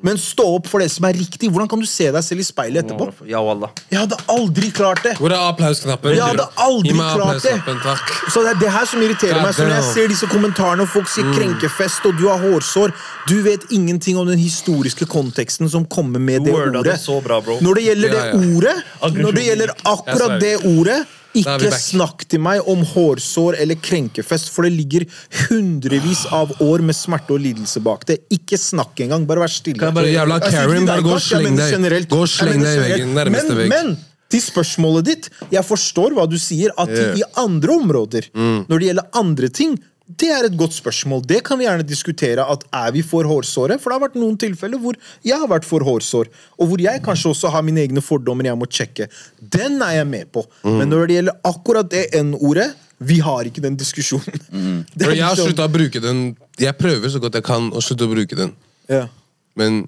Men 0.03 0.17
stå 0.19 0.43
opp 0.57 0.65
for 0.67 0.83
det 0.83 0.89
som 0.91 1.05
er 1.07 1.13
riktig. 1.15 1.47
Hvordan 1.47 1.69
kan 1.71 1.79
du 1.79 1.85
se 1.87 2.09
deg 2.11 2.23
selv 2.25 2.41
i 2.43 2.43
speilet 2.43 2.83
etterpå? 2.83 3.05
Ja, 3.29 3.39
wallah. 3.39 3.69
Jeg 3.87 4.01
hadde 4.01 4.17
aldri 4.33 4.67
klart 4.75 4.99
det. 5.05 5.13
Hvor 5.15 5.31
er 5.31 5.45
applausknappen? 5.47 6.11
Jeg 6.17 6.25
hadde 6.25 6.43
aldri 6.59 6.89
Gi 6.91 6.97
meg 6.97 7.13
klart 7.15 7.39
det. 7.45 7.53
applausknappen, 7.53 7.79
takk. 7.85 8.11
Så 8.33 8.43
det 8.43 8.51
er 8.51 8.59
det 8.65 8.73
her 8.73 8.89
som 8.91 9.05
irriterer 9.05 9.39
meg. 9.39 9.55
Så 9.55 9.63
når 9.63 9.77
jeg 9.77 9.87
ser 9.93 10.11
disse 10.11 10.27
kommentarene 10.33 10.83
og 10.83 10.91
folk 10.91 11.07
sier 11.07 11.29
krenkefest 11.37 12.09
og 12.09 12.19
du 12.19 12.25
har 12.27 12.43
hårsår 12.43 12.91
Du 13.31 13.37
vet 13.47 13.63
ingenting 13.71 14.17
om 14.19 14.27
den 14.27 14.41
historiske 14.43 15.07
konteksten 15.07 15.71
som 15.71 15.85
kommer 15.87 16.19
med 16.19 16.43
det 16.43 16.51
worda 16.51 16.81
ordet. 16.83 16.97
det 16.97 16.99
så 17.05 17.21
bra, 17.23 17.39
bro. 17.39 17.61
Når 17.63 17.79
det 17.79 17.83
gjelder 17.87 18.09
det 18.17 18.19
Ja, 18.19 18.25
ja. 18.33 18.55
ordet, 18.57 18.75
når 19.23 19.31
det 19.39 19.45
gjelder 19.47 19.75
akkurat 19.93 20.39
det 20.43 20.55
ordet 20.67 20.99
ikke 21.41 21.71
snakk 21.79 22.25
til 22.29 22.39
meg 22.43 22.61
om 22.69 22.83
hårsår 22.85 23.57
eller 23.63 23.75
krenkefest, 23.81 24.49
for 24.53 24.63
det 24.67 24.73
ligger 24.75 25.05
hundrevis 25.49 26.25
av 26.31 26.51
år 26.63 26.83
med 26.85 26.95
smerte 26.97 27.33
og 27.35 27.41
lidelse 27.43 27.81
bak 27.83 28.05
det. 28.09 28.19
Ikke 28.33 28.57
snakk 28.59 28.99
engang, 29.05 29.25
bare 29.29 29.43
vær 29.45 29.51
stille. 29.53 29.79
Kan 29.79 29.91
jeg 29.91 29.99
bare- 29.99 30.13
jævla 30.13 30.39
Karen, 30.43 30.85
bare 30.85 31.01
gå 31.01 31.13
og 31.13 31.21
sleng 31.21 31.57
deg- 31.57 32.07
gå 32.09 32.21
og 32.21 32.27
sleng 32.29 32.61
deg 32.61 32.77
i 32.77 32.81
veggen, 32.87 33.13
nærmeste 33.13 33.49
men, 33.55 33.57
vegg. 33.57 33.69
Men 33.69 33.97
til 34.29 34.41
spørsmålet 34.41 35.03
ditt, 35.05 35.29
jeg 35.51 35.63
forstår 35.63 36.13
hva 36.17 36.27
du 36.29 36.37
sier, 36.41 36.71
at 36.77 36.89
i 36.89 37.21
andre 37.37 37.69
områder, 37.77 38.29
når 38.33 38.79
det 38.79 38.87
gjelder 38.89 39.09
andre 39.13 39.49
ting, 39.49 39.79
det 40.03 40.27
er 40.35 40.45
et 40.45 40.55
godt 40.59 40.75
spørsmål. 40.75 41.21
Det 41.27 41.39
kan 41.47 41.57
vi 41.57 41.63
gjerne 41.63 41.85
diskutere. 41.87 42.43
at 42.43 42.63
Er 42.73 42.91
vi 42.91 43.01
for 43.01 43.23
hårsåre? 43.23 43.79
For 43.79 43.89
det 43.89 43.95
har 43.95 44.03
vært 44.09 44.17
noen 44.19 44.35
tilfeller 44.37 44.77
hvor 44.77 44.97
jeg 45.23 45.39
har 45.39 45.47
vært 45.47 45.65
for 45.65 45.79
hårsår. 45.79 46.27
Og 46.59 46.67
hvor 46.67 46.81
jeg 46.83 47.01
kanskje 47.05 47.31
også 47.31 47.49
har 47.49 47.63
mine 47.63 47.79
egne 47.85 48.01
fordommer 48.03 48.43
jeg 48.45 48.57
må 48.59 48.67
sjekke. 48.67 49.07
Den 49.39 49.81
er 49.81 50.01
jeg 50.01 50.07
med 50.07 50.31
på. 50.31 50.43
Men 50.63 50.89
når 50.91 51.07
det 51.07 51.15
gjelder 51.19 51.39
akkurat 51.47 51.89
det 51.89 52.03
N-ordet, 52.19 52.73
vi 52.99 53.19
har 53.23 53.47
ikke 53.47 53.63
den 53.63 53.75
diskusjonen. 53.79 54.43
Det 54.95 55.07
er 55.07 55.15
jeg 55.15 55.23
har 55.23 55.35
liksom- 55.35 55.49
slutta 55.49 55.65
å 55.67 55.71
bruke 55.71 55.99
den 56.01 56.37
Jeg 56.59 56.77
prøver 56.77 57.09
så 57.09 57.19
godt 57.19 57.33
jeg 57.35 57.43
kan 57.43 57.71
å 57.71 57.81
slutte 57.81 58.05
å 58.05 58.11
bruke 58.11 58.35
den. 58.35 58.53
ja. 58.89 59.07
Men 59.55 59.87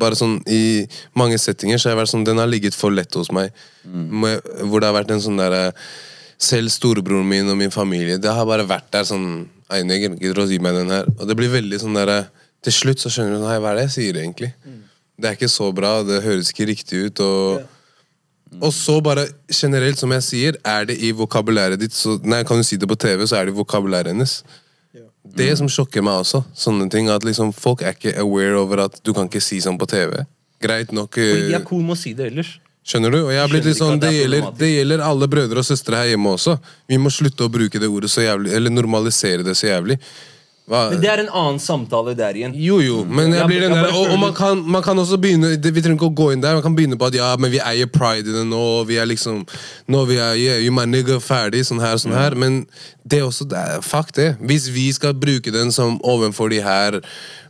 bare 0.00 0.16
sånn 0.16 0.38
i 0.48 0.86
mange 1.14 1.36
settinger 1.38 1.76
så 1.78 1.88
har 1.90 1.96
jeg 1.96 2.02
vært 2.04 2.12
sånn 2.14 2.24
Den 2.24 2.38
har 2.38 2.46
ligget 2.46 2.74
for 2.74 2.90
lett 2.90 3.12
hos 3.14 3.30
meg. 3.32 3.52
Mm. 3.84 4.22
Hvor 4.70 4.80
det 4.80 4.88
har 4.88 4.94
vært 4.96 5.10
en 5.10 5.20
sånn 5.20 5.36
derre 5.36 5.72
Selv 6.44 6.72
storebroren 6.74 7.28
min 7.28 7.48
og 7.48 7.56
min 7.56 7.72
familie 7.72 8.18
Det 8.20 8.32
har 8.36 8.46
bare 8.48 8.66
vært 8.68 8.90
der 8.92 9.06
sånn 9.08 9.46
Eineger, 9.72 10.12
gidder 10.20 10.42
å 10.42 10.48
gi 10.50 10.58
meg 10.62 10.76
den 10.76 10.92
her? 10.92 11.08
Og 11.16 11.28
det 11.28 11.36
blir 11.38 11.52
veldig 11.52 11.78
sånn 11.80 11.96
der, 11.96 12.26
Til 12.64 12.74
slutt 12.78 13.00
så 13.00 13.12
skjønner 13.12 13.38
du 13.38 13.46
Nei, 13.46 13.60
hva 13.62 13.72
er 13.72 13.80
det 13.80 13.86
jeg 13.88 13.94
sier 13.98 14.20
egentlig? 14.20 14.50
Det 15.14 15.30
er 15.30 15.38
ikke 15.38 15.52
så 15.52 15.70
bra, 15.74 16.00
det 16.02 16.24
høres 16.24 16.50
ikke 16.50 16.66
riktig 16.72 17.04
ut. 17.06 17.20
Og, 17.22 17.60
og 18.58 18.72
så 18.74 18.96
bare 19.04 19.28
generelt, 19.46 20.00
som 20.00 20.10
jeg 20.16 20.24
sier, 20.26 20.56
er 20.66 20.88
det 20.90 20.96
i 21.06 21.12
vokabulæret 21.14 21.78
ditt 21.78 21.94
så, 21.94 22.16
Nei, 22.26 22.42
kan 22.46 22.58
du 22.58 22.66
si 22.66 22.78
det 22.80 22.88
på 22.90 22.98
TV, 22.98 23.22
så 23.30 23.38
er 23.38 23.46
det 23.46 23.54
i 23.54 23.58
vokabulæret 23.60 24.10
hennes. 24.10 24.40
Det 25.24 25.46
som 25.56 25.70
sjokker 25.70 26.02
meg 26.04 26.24
også, 26.24 26.42
sånne 26.58 26.88
ting, 26.92 27.08
at 27.14 27.24
liksom 27.24 27.54
folk 27.56 27.82
er 27.86 27.94
ikke 27.94 28.16
aware 28.20 28.58
over 28.58 28.84
at 28.88 28.98
du 29.06 29.14
kan 29.16 29.30
ikke 29.30 29.42
si 29.42 29.60
sånn 29.62 29.78
på 29.80 29.88
TV. 29.88 30.18
Greit 30.62 30.92
nok 30.92 31.16
uh... 31.16 31.30
Fordi 31.30 31.48
de 31.48 31.56
er 31.56 31.64
cool 31.70 31.86
med 31.86 31.96
å 31.96 32.00
si 32.02 32.12
det 32.18 32.28
ellers. 32.32 32.56
Skjønner 32.84 33.14
du? 33.14 33.18
Og 33.22 33.32
jeg 33.32 33.40
har 33.40 33.48
blitt 33.48 33.64
litt 33.64 33.78
sånn, 33.78 33.96
det 34.00 34.10
er 34.10 34.18
gjelder, 34.18 34.50
det 34.60 34.68
gjelder 34.68 35.02
alle 35.06 35.28
brødre 35.32 35.62
og 35.62 35.64
søstre 35.64 36.02
her 36.02 36.10
hjemme 36.12 36.34
også. 36.36 36.58
Vi 36.90 36.98
må 37.00 37.12
slutte 37.12 37.46
å 37.46 37.52
bruke 37.52 37.80
det 37.80 37.88
ordet 37.88 38.12
så 38.12 38.26
jævlig, 38.26 38.52
eller 38.52 38.74
normalisere 38.74 39.46
det 39.46 39.56
så 39.56 39.70
jævlig. 39.70 39.96
Hva? 40.64 40.86
Men 40.94 41.00
det 41.02 41.08
er 41.12 41.20
en 41.20 41.28
annen 41.28 41.58
samtale 41.60 42.14
der 42.16 42.38
igjen. 42.38 42.54
Jo, 42.56 42.78
jo, 42.80 43.02
men 43.04 43.34
jeg 43.36 43.44
blir 43.50 43.66
den 43.66 43.74
der 43.76 43.90
Og, 43.92 44.14
og 44.14 44.16
man, 44.16 44.30
kan, 44.32 44.62
man 44.64 44.80
kan 44.82 44.96
også 44.96 45.18
begynne 45.20 45.50
Vi 45.60 45.82
trenger 45.84 45.98
ikke 45.98 46.08
å 46.08 46.16
gå 46.16 46.30
inn 46.32 46.40
der. 46.40 46.56
Man 46.56 46.64
kan 46.64 46.76
begynne 46.76 46.96
på 46.96 47.10
at 47.10 47.18
ja, 47.18 47.34
men 47.36 47.52
vi 47.52 47.60
eier 47.60 47.90
pride 47.92 48.32
i 48.32 48.36
det 48.38 48.46
nå. 48.48 48.62
Vi 48.88 48.96
er 48.96 49.10
liksom 49.10 49.42
Nå 49.92 50.04
vi 50.08 50.16
er 50.16 50.38
yeah, 50.40 50.62
you 50.64 50.72
my 50.72 50.86
nigga, 50.88 51.18
ferdig, 51.20 51.66
sånn 51.68 51.82
her, 51.84 51.98
sånn 52.00 52.16
her. 52.16 52.32
Men 52.40 52.62
det 53.04 53.20
er 53.20 53.26
også 53.26 53.44
det 53.50 53.60
er, 53.60 53.84
Fuck 53.84 54.14
det. 54.16 54.30
Hvis 54.40 54.70
vi 54.72 54.86
skal 54.96 55.12
bruke 55.12 55.52
den 55.52 55.72
som 55.74 55.98
overfor 56.00 56.48
de 56.48 56.62
her 56.64 56.96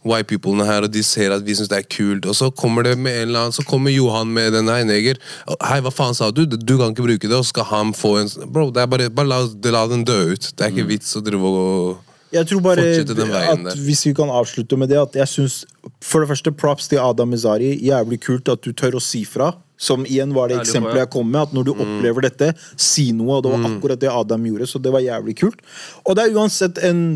white 0.02 0.26
peoplene 0.28 0.66
her, 0.66 0.82
og 0.82 0.90
de 0.92 1.04
ser 1.06 1.32
at 1.36 1.44
vi 1.46 1.54
syns 1.54 1.70
det 1.70 1.78
er 1.78 1.86
kult, 1.86 2.26
og 2.26 2.34
så 2.34 2.50
kommer 2.50 2.84
det 2.84 2.96
med 2.98 3.14
en 3.14 3.28
eller 3.28 3.46
annen 3.46 3.54
Så 3.56 3.62
kommer 3.64 3.94
Johan 3.94 4.32
med 4.34 4.52
den 4.58 4.66
her 4.68 4.82
neger. 4.88 5.22
Hei, 5.62 5.78
hva 5.86 5.94
faen 5.94 6.18
sa 6.18 6.32
du? 6.34 6.42
Du 6.50 6.74
kan 6.80 6.90
ikke 6.90 7.06
bruke 7.06 7.30
det, 7.30 7.38
og 7.38 7.46
så 7.46 7.54
skal 7.54 7.70
han 7.70 7.94
få 7.94 8.16
en 8.24 8.34
Bro, 8.50 8.72
det 8.74 8.82
er 8.82 8.90
bare, 8.90 9.06
bare 9.14 9.30
la, 9.30 9.38
la 9.70 9.84
den 9.94 10.02
dø 10.02 10.18
ut. 10.34 10.50
Det 10.50 10.66
er 10.66 10.74
ikke 10.74 10.90
vits 10.90 11.14
å 11.14 11.22
drive 11.22 11.54
og 11.54 12.10
Jeg 12.34 12.48
tror 12.50 12.62
bare 12.64 12.84
at. 12.84 13.68
Hvis 13.86 14.04
vi 14.08 14.14
kan 14.16 14.32
avslutte 14.32 14.78
med 14.80 14.90
det 14.92 14.98
at 15.00 15.20
jeg 15.22 15.30
synes, 15.30 15.60
For 16.02 16.20
det 16.20 16.30
første, 16.32 16.52
props 16.52 16.88
til 16.88 17.00
Adam 17.02 17.30
Mizari. 17.32 17.74
Jævlig 17.84 18.20
kult 18.24 18.48
at 18.52 18.64
du 18.64 18.72
tør 18.72 18.98
å 18.98 19.02
si 19.02 19.24
fra. 19.28 19.52
Som 19.80 20.04
igjen 20.06 20.34
var 20.34 20.50
det 20.50 20.60
eksempelet 20.62 21.04
jeg 21.04 21.12
kom 21.14 21.30
med. 21.30 21.48
At 21.48 21.54
når 21.56 21.68
du 21.68 21.72
opplever 21.74 22.26
dette, 22.28 22.52
si 22.76 23.10
noe. 23.16 23.38
Og 23.38 23.46
det 23.46 23.54
var 23.54 23.70
akkurat 23.70 24.02
det 24.02 24.12
Adam 24.12 24.50
gjorde, 24.50 24.68
så 24.70 24.82
det 24.82 24.92
var 24.94 25.04
jævlig 25.04 25.38
kult. 25.40 25.64
Og 26.04 26.16
det 26.16 26.26
er 26.26 26.36
uansett 26.38 26.82
en 26.84 27.06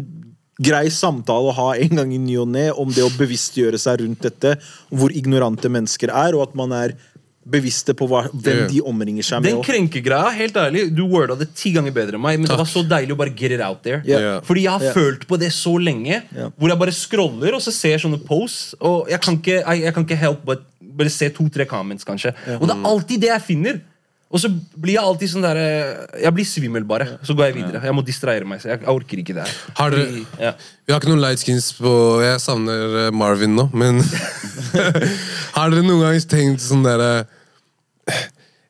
grei 0.58 0.88
samtale 0.90 1.52
å 1.52 1.54
ha 1.54 1.68
en 1.78 2.00
gang 2.00 2.12
i 2.14 2.18
ny 2.18 2.34
og 2.42 2.48
ne 2.50 2.66
om 2.74 2.90
det 2.90 3.04
å 3.06 3.12
bevisstgjøre 3.14 3.78
seg 3.78 4.02
rundt 4.02 4.24
dette, 4.26 4.56
hvor 4.90 5.14
ignorante 5.14 5.70
mennesker 5.70 6.10
er, 6.10 6.34
og 6.34 6.48
at 6.48 6.58
man 6.58 6.74
er 6.74 6.96
bevisste 7.48 7.94
på 7.96 8.08
hva, 8.10 8.24
hvem 8.32 8.64
de 8.70 8.80
omringer 8.84 9.26
seg 9.26 9.42
med. 9.42 9.50
Den 9.50 9.64
krenkegreia, 9.64 10.30
helt 10.36 10.56
ærlig, 10.60 10.86
du 10.94 11.04
worda 11.08 11.36
det 11.38 11.50
ti 11.56 11.72
ganger 11.74 11.94
bedre 11.96 12.18
enn 12.18 12.24
meg, 12.24 12.40
men 12.40 12.50
det 12.50 12.58
var 12.60 12.68
så 12.68 12.84
deilig 12.86 13.16
å 13.16 13.20
bare 13.20 13.34
get 13.36 13.54
it 13.56 13.64
out 13.64 13.82
there. 13.86 14.02
Ja. 14.08 14.38
Fordi 14.44 14.66
jeg 14.66 14.74
har 14.74 14.88
yeah. 14.88 14.96
følt 14.96 15.28
på 15.30 15.40
det 15.40 15.50
så 15.56 15.74
lenge, 15.80 16.22
yeah. 16.22 16.50
hvor 16.56 16.72
jeg 16.72 16.80
bare 16.80 16.94
scroller 16.94 17.56
og 17.56 17.64
så 17.64 17.74
ser 17.74 17.96
jeg 17.96 18.04
sånne 18.04 18.20
posts, 18.28 18.74
og 18.78 19.08
jeg 19.12 19.22
kan 19.24 19.38
ikke, 19.40 19.60
jeg, 19.60 19.84
jeg 19.86 19.96
kan 19.96 20.08
ikke 20.08 20.20
help 20.24 20.42
but 20.48 20.66
bare 20.98 21.12
se 21.14 21.28
to-tre 21.30 21.66
comments, 21.68 22.06
kanskje. 22.06 22.34
Og 22.58 22.66
det 22.66 22.74
er 22.74 22.90
alltid 22.90 23.22
det 23.22 23.30
jeg 23.30 23.46
finner. 23.52 23.78
Og 24.28 24.42
så 24.42 24.50
blir 24.76 24.98
jeg 24.98 25.08
alltid 25.08 25.30
sånn 25.32 25.44
der 25.44 25.56
eh, 25.56 26.24
Jeg 26.24 26.34
blir 26.36 26.44
svimmel, 26.44 26.84
bare. 26.88 27.06
Så 27.24 27.32
går 27.36 27.48
jeg 27.48 27.56
videre. 27.62 27.80
Jeg 27.80 27.96
må 27.96 28.04
distrahere 28.04 28.48
meg. 28.48 28.60
Så 28.60 28.68
jeg, 28.68 28.82
jeg 28.82 28.92
orker 28.92 29.22
ikke 29.22 29.36
det 29.38 29.46
her. 29.46 29.54
Har 29.78 29.94
dere 29.94 30.24
ja. 30.36 30.52
Vi 30.84 30.92
har 30.92 31.00
ikke 31.00 31.12
noen 31.14 31.22
lightskins 31.24 31.70
på 31.78 31.92
Jeg 32.26 32.42
savner 32.44 32.98
eh, 33.06 33.08
Marvin 33.14 33.56
nå, 33.56 33.68
men 33.72 34.02
Har 35.56 35.72
dere 35.72 35.86
noen 35.86 36.04
gang 36.04 36.28
tenkt 36.28 36.64
sånn 36.64 36.84
derre 36.84 37.24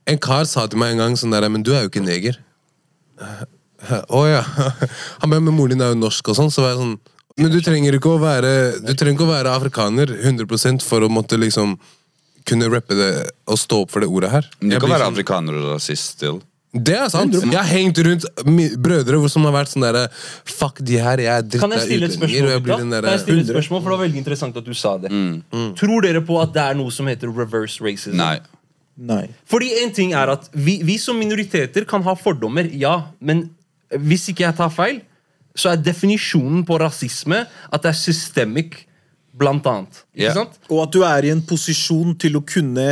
En 0.08 0.18
kar 0.18 0.44
sa 0.48 0.66
til 0.66 0.78
meg 0.80 0.94
en 0.94 1.02
gang 1.02 1.16
sånn 1.20 1.30
der 1.34 1.48
Men 1.52 1.62
du 1.62 1.74
er 1.76 1.82
jo 1.84 1.90
ikke 1.90 2.00
neger. 2.04 2.38
Å 4.08 4.22
ja. 4.28 4.42
Han 5.22 5.30
bare 5.30 5.40
Men 5.44 5.54
moren 5.54 5.76
din 5.76 5.84
er 5.84 5.92
jo 5.94 6.00
norsk 6.00 6.32
og 6.32 6.38
sånn, 6.38 6.50
så 6.54 6.64
var 6.64 6.72
jeg 6.74 6.80
sånn 6.82 6.96
Men 7.38 7.52
du 7.54 7.60
trenger 7.62 7.94
ikke 7.98 8.14
å 8.16 8.18
være 8.22 8.52
Du 8.82 8.92
trenger 8.94 9.14
ikke 9.18 9.28
å 9.28 9.32
være 9.34 9.52
afrikaner 9.54 10.10
100 10.22 10.82
for 10.86 11.06
å 11.06 11.10
måtte 11.12 11.38
liksom 11.38 11.76
kunne 12.48 12.64
rappe 12.72 12.96
det 12.96 13.10
og 13.44 13.58
stå 13.60 13.82
opp 13.84 13.90
for 13.92 14.00
det 14.00 14.06
ordet 14.08 14.30
her. 14.32 14.46
Du 14.62 14.70
kan 14.80 14.88
være 14.88 15.02
sånn- 15.04 15.12
afrikaner 15.12 15.56
og 15.58 15.66
rasist 15.74 16.14
still. 16.14 16.38
Det 16.72 16.94
er 16.96 17.10
sant. 17.12 17.34
Jeg 17.36 17.52
har 17.52 17.68
hengt 17.68 17.98
rundt 18.06 18.24
brødre 18.80 19.18
som 19.28 19.44
har 19.44 19.52
vært 19.52 19.68
sånn 19.74 19.84
derre 19.84 20.06
Fuck 20.48 20.80
de 20.80 20.96
her, 20.96 21.20
jeg 21.20 21.28
er 21.28 21.42
dritt 21.44 21.60
Kan 21.60 21.74
jeg 21.76 21.84
stille 21.84 22.08
et 22.08 22.14
spørsmål? 22.16 22.48
Jeg 22.54 22.62
blir 22.64 22.72
gutta? 22.72 22.78
den 22.80 23.04
Kan 23.04 23.12
jeg 23.12 23.20
stille 23.26 23.44
et 23.44 23.50
spørsmål, 23.52 23.82
for 23.82 23.90
Det 23.92 23.98
var 23.98 24.02
veldig 24.06 24.20
interessant 24.22 24.56
at 24.56 24.64
du 24.64 24.72
sa 24.80 24.94
det. 25.04 25.12
Tror 25.76 26.00
dere 26.08 26.20
på 26.24 26.40
at 26.40 26.52
det 26.56 26.64
er 26.70 26.74
noe 26.80 26.90
som 26.96 27.06
heter 27.12 27.28
reverse 27.36 27.84
racism? 27.84 28.16
Nei. 28.16 28.38
Nei. 28.98 29.28
Fordi 29.46 29.70
en 29.82 29.92
ting 29.94 30.12
er 30.16 30.32
at 30.32 30.48
vi, 30.52 30.80
vi 30.86 30.98
som 30.98 31.18
minoriteter 31.18 31.86
kan 31.88 32.02
ha 32.06 32.16
fordommer, 32.18 32.66
ja. 32.74 32.96
Men 33.20 33.46
hvis 33.94 34.28
ikke 34.32 34.44
jeg 34.46 34.58
tar 34.58 34.72
feil, 34.74 35.00
så 35.58 35.72
er 35.72 35.82
definisjonen 35.82 36.64
på 36.66 36.78
rasisme 36.82 37.44
at 37.46 37.84
det 37.84 37.92
er 37.92 37.98
systemic, 37.98 38.84
blant 39.38 39.66
annet. 39.70 40.00
Ikke 40.16 40.24
yeah. 40.24 40.34
sant? 40.34 40.58
Og 40.66 40.82
at 40.82 40.94
du 40.94 41.04
er 41.06 41.28
i 41.28 41.30
en 41.30 41.42
posisjon 41.46 42.16
til 42.18 42.40
å 42.40 42.42
kunne 42.42 42.88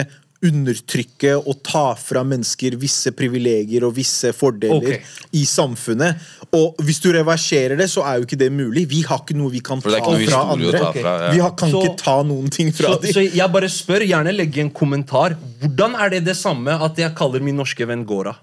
undertrykke 0.46 1.34
og 1.36 1.60
ta 1.66 1.84
fra 1.98 2.22
mennesker 2.26 2.76
visse 2.80 3.12
privilegier 3.16 3.84
og 3.86 3.94
visse 3.96 4.32
fordeler 4.36 4.76
okay. 4.76 5.00
i 5.36 5.44
samfunnet. 5.48 6.22
Og 6.56 6.78
hvis 6.86 7.00
du 7.04 7.10
reverserer 7.14 7.76
det, 7.78 7.88
så 7.92 8.04
er 8.06 8.20
jo 8.20 8.26
ikke 8.28 8.38
det 8.40 8.50
mulig. 8.54 8.86
Vi 8.90 9.02
har 9.08 9.22
ikke 9.22 9.36
noe 9.38 9.52
vi 9.52 9.62
kan 9.64 9.82
ta 9.82 9.90
fra 9.90 10.42
andre. 10.54 10.72
ta 10.78 10.92
fra. 10.94 11.14
Ja. 11.26 11.30
Vi 11.34 11.44
har, 11.44 11.54
kan 11.58 11.70
Så- 11.70 11.82
ikke 11.82 11.98
ta 12.02 12.16
noen 12.22 12.50
ting 12.50 12.72
fra 12.72 12.94
Så, 12.94 13.02
dem. 13.02 13.12
så 13.12 13.26
jeg 13.34 13.52
bare 13.52 13.68
spør, 13.68 14.06
gjerne 14.06 14.34
legge 14.36 14.60
en 14.60 14.70
kommentar. 14.70 15.36
Hvordan 15.60 15.94
er 16.00 16.10
det 16.10 16.24
det 16.24 16.36
samme 16.36 16.70
at 16.70 16.96
jeg 16.96 17.14
kaller 17.14 17.40
min 17.40 17.56
norske 17.56 17.86
venn 17.86 18.04
Gora? 18.06 18.36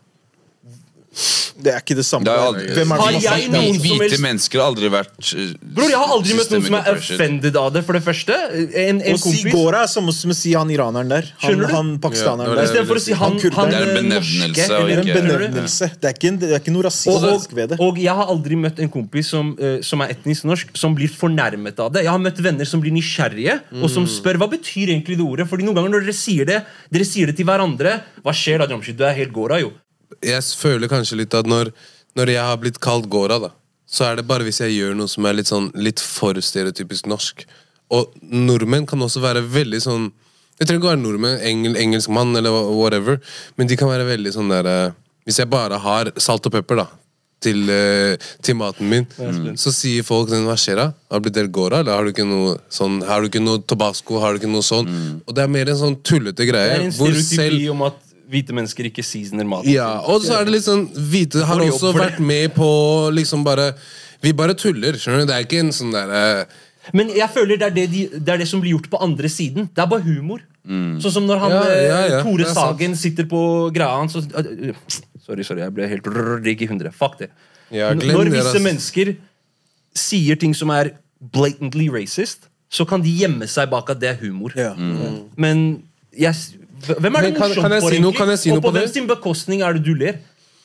Det 1.53 1.69
er 1.69 1.81
ikke 1.83 1.95
det 1.95 2.03
samme. 2.07 2.25
Det 2.25 2.33
har 2.33 2.47
aldri, 2.49 2.63
Hvem 2.73 2.91
er 2.93 2.97
det 2.97 3.03
Har 3.03 3.37
jeg 3.37 3.49
noen 3.53 3.75
som 3.75 3.83
Hvite 3.83 3.97
helst- 4.03 4.23
mennesker 4.23 4.59
har 4.59 4.69
aldri 4.71 4.89
vært 4.89 5.27
uh, 5.37 5.51
Bror, 5.61 5.89
Jeg 5.91 5.99
har 6.01 6.13
aldri 6.15 6.37
møtt 6.39 6.53
noen 6.53 6.63
som 6.65 6.77
er 6.79 6.87
offended 6.93 7.59
av 7.61 7.67
det, 7.75 7.83
for 7.85 7.93
det 7.97 8.01
første. 8.07 8.37
En, 8.83 9.01
en 9.03 9.13
Å 9.13 9.19
si 9.21 9.23
kompis 9.27 9.53
Gora 9.53 9.83
er 9.85 9.91
samme 9.91 10.15
som 10.17 10.33
å 10.33 10.37
si 10.37 10.53
han 10.57 10.71
iraneren 10.73 11.11
der. 11.13 11.29
Han, 11.45 11.61
han 11.69 11.91
pakistaneren 12.01 12.49
Ja, 12.49 12.57
der. 12.57 12.69
Istedenfor 12.71 12.97
å 12.97 13.03
si 13.05 13.13
han, 13.19 13.37
Han 13.37 13.53
han 13.59 13.69
Det 13.69 13.77
er 13.77 13.83
en 13.83 13.91
eh, 13.91 13.99
benevnelse, 13.99 14.39
norske, 14.41 14.55
Det 14.55 14.65
er 14.65 14.87
eller- 14.87 15.03
en 15.03 15.19
benevnelse. 15.19 15.91
Det 15.93 16.09
er 16.09 16.17
ikke, 16.17 16.33
det 16.41 16.49
er 16.49 16.63
ikke 16.63 16.73
noe 16.73 16.83
Og, 16.83 16.87
rasistisk 16.89 17.53
ved 17.59 17.69
det. 17.75 17.79
og 17.85 18.01
jeg 18.01 18.17
har 18.21 18.33
aldri 18.33 18.59
møtt 18.65 18.81
en 18.87 18.89
kompis 18.97 19.29
som, 19.35 19.53
uh, 19.61 19.77
som 19.85 20.01
er 20.01 20.15
etnisk 20.17 20.49
norsk, 20.49 20.73
som 20.81 20.97
blir 20.97 21.13
fornærmet 21.13 21.79
av 21.85 21.93
det. 21.93 22.03
Jeg 22.07 22.13
har 22.15 22.19
møtt 22.25 22.41
venner 22.41 22.65
som 22.65 22.81
blir 22.81 22.91
nysgjerrige, 22.97 23.59
og 23.77 23.89
som 23.93 24.09
spør 24.09 24.41
hva 24.41 24.49
betyr 24.49 24.89
egentlig 24.97 25.21
det 25.21 25.25
ordet. 25.29 25.47
Fordi 25.49 25.63
noen 25.69 25.77
ganger 25.77 25.93
når 25.99 26.07
dere 26.09 26.17
sier 26.17 26.49
det, 26.49 26.63
dere 26.89 27.05
sier 27.05 27.29
det 27.29 27.37
til 27.37 27.45
hverandre. 27.45 27.99
Hva 28.25 28.33
skjer 28.33 28.57
da, 28.65 28.67
Jamshid? 28.73 28.97
Du 28.97 29.05
er 29.05 29.13
helt 29.13 29.31
Gora, 29.35 29.61
jo. 29.61 29.69
Jeg 30.21 30.43
føler 30.59 30.87
kanskje 30.91 31.17
litt 31.23 31.33
at 31.33 31.47
når, 31.49 31.71
når 32.15 32.27
jeg 32.35 32.43
har 32.43 32.57
blitt 32.61 32.79
kalt 32.83 33.09
Gora, 33.09 33.39
da, 33.39 33.49
så 33.87 34.05
er 34.11 34.15
det 34.19 34.27
bare 34.27 34.43
hvis 34.47 34.59
jeg 34.63 34.75
gjør 34.77 34.95
noe 34.97 35.07
som 35.11 35.25
er 35.25 35.33
litt 35.37 35.49
sånn 35.51 35.71
litt 35.75 35.99
for 36.01 36.33
stereotypisk 36.41 37.05
norsk. 37.11 37.45
Og 37.93 38.13
nordmenn 38.23 38.87
kan 38.89 39.01
også 39.05 39.21
være 39.21 39.41
veldig 39.43 39.79
sånn 39.83 40.11
Det 40.57 40.65
trenger 40.69 40.79
ikke 40.81 40.91
være 40.93 41.01
nordmenn, 41.03 41.39
engel, 41.45 41.75
engelskmann 41.81 42.35
eller 42.39 42.53
whatever, 42.77 43.19
men 43.57 43.67
de 43.67 43.75
kan 43.77 43.89
være 43.89 44.05
veldig 44.07 44.31
sånn 44.33 44.49
der 44.53 44.65
eh, 44.69 44.91
Hvis 45.27 45.39
jeg 45.41 45.49
bare 45.51 45.77
har 45.81 46.11
salt 46.21 46.45
og 46.47 46.53
pepper, 46.55 46.75
da. 46.83 46.85
Til, 47.43 47.65
eh, 47.69 48.15
til 48.41 48.55
maten 48.55 48.87
min, 48.87 49.03
så 49.59 49.73
sier 49.75 50.05
folk 50.07 50.29
den, 50.31 50.45
hva 50.47 50.55
skjer 50.55 50.77
da? 50.79 50.85
Har 51.11 51.19
du 51.19 51.25
blitt 51.27 51.35
del 51.35 51.49
Gora, 51.51 51.81
eller 51.83 51.91
har 51.97 52.05
du 52.07 52.13
ikke 52.13 52.23
noe 52.25 52.53
sånn 52.71 53.01
Har 53.03 53.19
du 53.21 53.27
ikke 53.27 53.41
noe 53.43 53.59
tobasco? 53.67 54.21
Har 54.23 54.33
du 54.33 54.39
ikke 54.39 54.51
noe 54.53 54.63
sånn? 54.63 54.87
Og 55.27 55.35
det 55.35 55.43
er 55.43 55.51
mer 55.51 55.69
en 55.73 55.81
sånn 55.81 55.97
tullete 56.07 56.47
greie. 56.47 56.69
Det 56.71 56.79
er 56.79 56.85
en 56.87 56.95
stereotypi 56.95 57.35
selv- 57.35 57.71
om 57.75 57.81
at 57.89 57.99
hvite 58.33 58.55
mennesker 58.57 58.89
ikke 58.89 59.03
seasoner 59.05 59.47
maten. 59.47 59.69
ja, 59.71 59.87
og 60.09 60.23
så 60.25 60.39
er 60.39 60.47
det 60.47 60.55
litt 60.57 60.65
sånn 60.65 60.87
Hvite 60.97 61.45
har 61.47 61.61
også 61.63 61.93
vært 61.95 62.19
med 62.23 62.53
på 62.57 62.67
liksom 63.13 63.45
bare 63.45 63.71
Vi 64.23 64.33
bare 64.35 64.55
tuller, 64.57 64.97
skjønner 64.99 65.23
du? 65.23 65.29
Det 65.31 65.35
er 65.37 65.45
ikke 65.47 65.61
en 65.63 65.71
sånn 65.75 65.93
derre 65.93 66.23
Men 66.95 67.13
jeg 67.15 67.29
føler 67.31 67.59
det 67.61 67.67
er 67.69 67.75
det, 67.77 67.85
de, 67.93 68.01
det 68.17 68.33
er 68.33 68.41
det 68.43 68.47
som 68.49 68.59
blir 68.63 68.73
gjort 68.75 68.89
på 68.91 68.99
andre 69.05 69.29
siden. 69.31 69.69
Det 69.71 69.79
er 69.83 69.87
bare 69.91 70.03
humor. 70.03 70.41
Sånn 70.67 71.13
som 71.15 71.25
når 71.27 71.39
han, 71.43 71.53
Ja, 71.53 71.61
eh, 71.71 71.83
ja, 71.87 71.99
ja, 72.11 72.21
Tore. 72.25 72.47
Sagen 72.51 72.95
sitter 72.99 73.27
på 73.31 73.39
greia 73.75 73.97
hans 74.01 74.15
og 74.19 74.27
øh, 74.39 74.73
Sorry, 75.23 75.43
sorry, 75.47 75.61
jeg 75.63 75.71
ble 75.75 75.87
helt 75.87 76.07
rigg 76.43 76.63
i 76.65 76.67
hundre. 76.67 76.91
Fuck 76.91 77.15
det. 77.21 77.29
Ja, 77.71 77.93
Når 77.95 78.31
visse 78.33 78.59
mennesker 78.63 79.13
sier 79.95 80.35
ting 80.39 80.51
som 80.57 80.71
er 80.75 80.91
blatantly 81.33 81.87
racist, 81.93 82.49
så 82.73 82.83
kan 82.89 83.03
de 83.05 83.11
gjemme 83.15 83.47
seg 83.47 83.69
bak 83.71 83.91
at 83.93 84.01
det 84.01 84.09
er 84.11 84.19
humor. 84.23 84.51
Ja. 84.59 84.73
Men 85.39 85.83
jeg, 86.11 86.35
hvem 86.81 87.15
er 87.15 87.21
det 87.21 87.35
kan- 87.37 87.49
morsomt 87.49 87.61
kan 87.61 87.71
jeg 87.71 87.81
for, 87.81 87.89
si 87.89 87.99
noe? 87.99 88.11
egentlig? 88.11 88.17
Kan 88.17 88.29
jeg 88.29 88.39
si 88.39 88.49
og 88.49 88.55
noe 88.55 88.61
på 88.61 88.71
på 88.71 88.77
hvem 88.79 88.93
sin 88.93 89.07
bekostning 89.07 89.61
er 89.61 89.73
det 89.73 89.83
du 89.85 89.93
ler? 89.95 90.15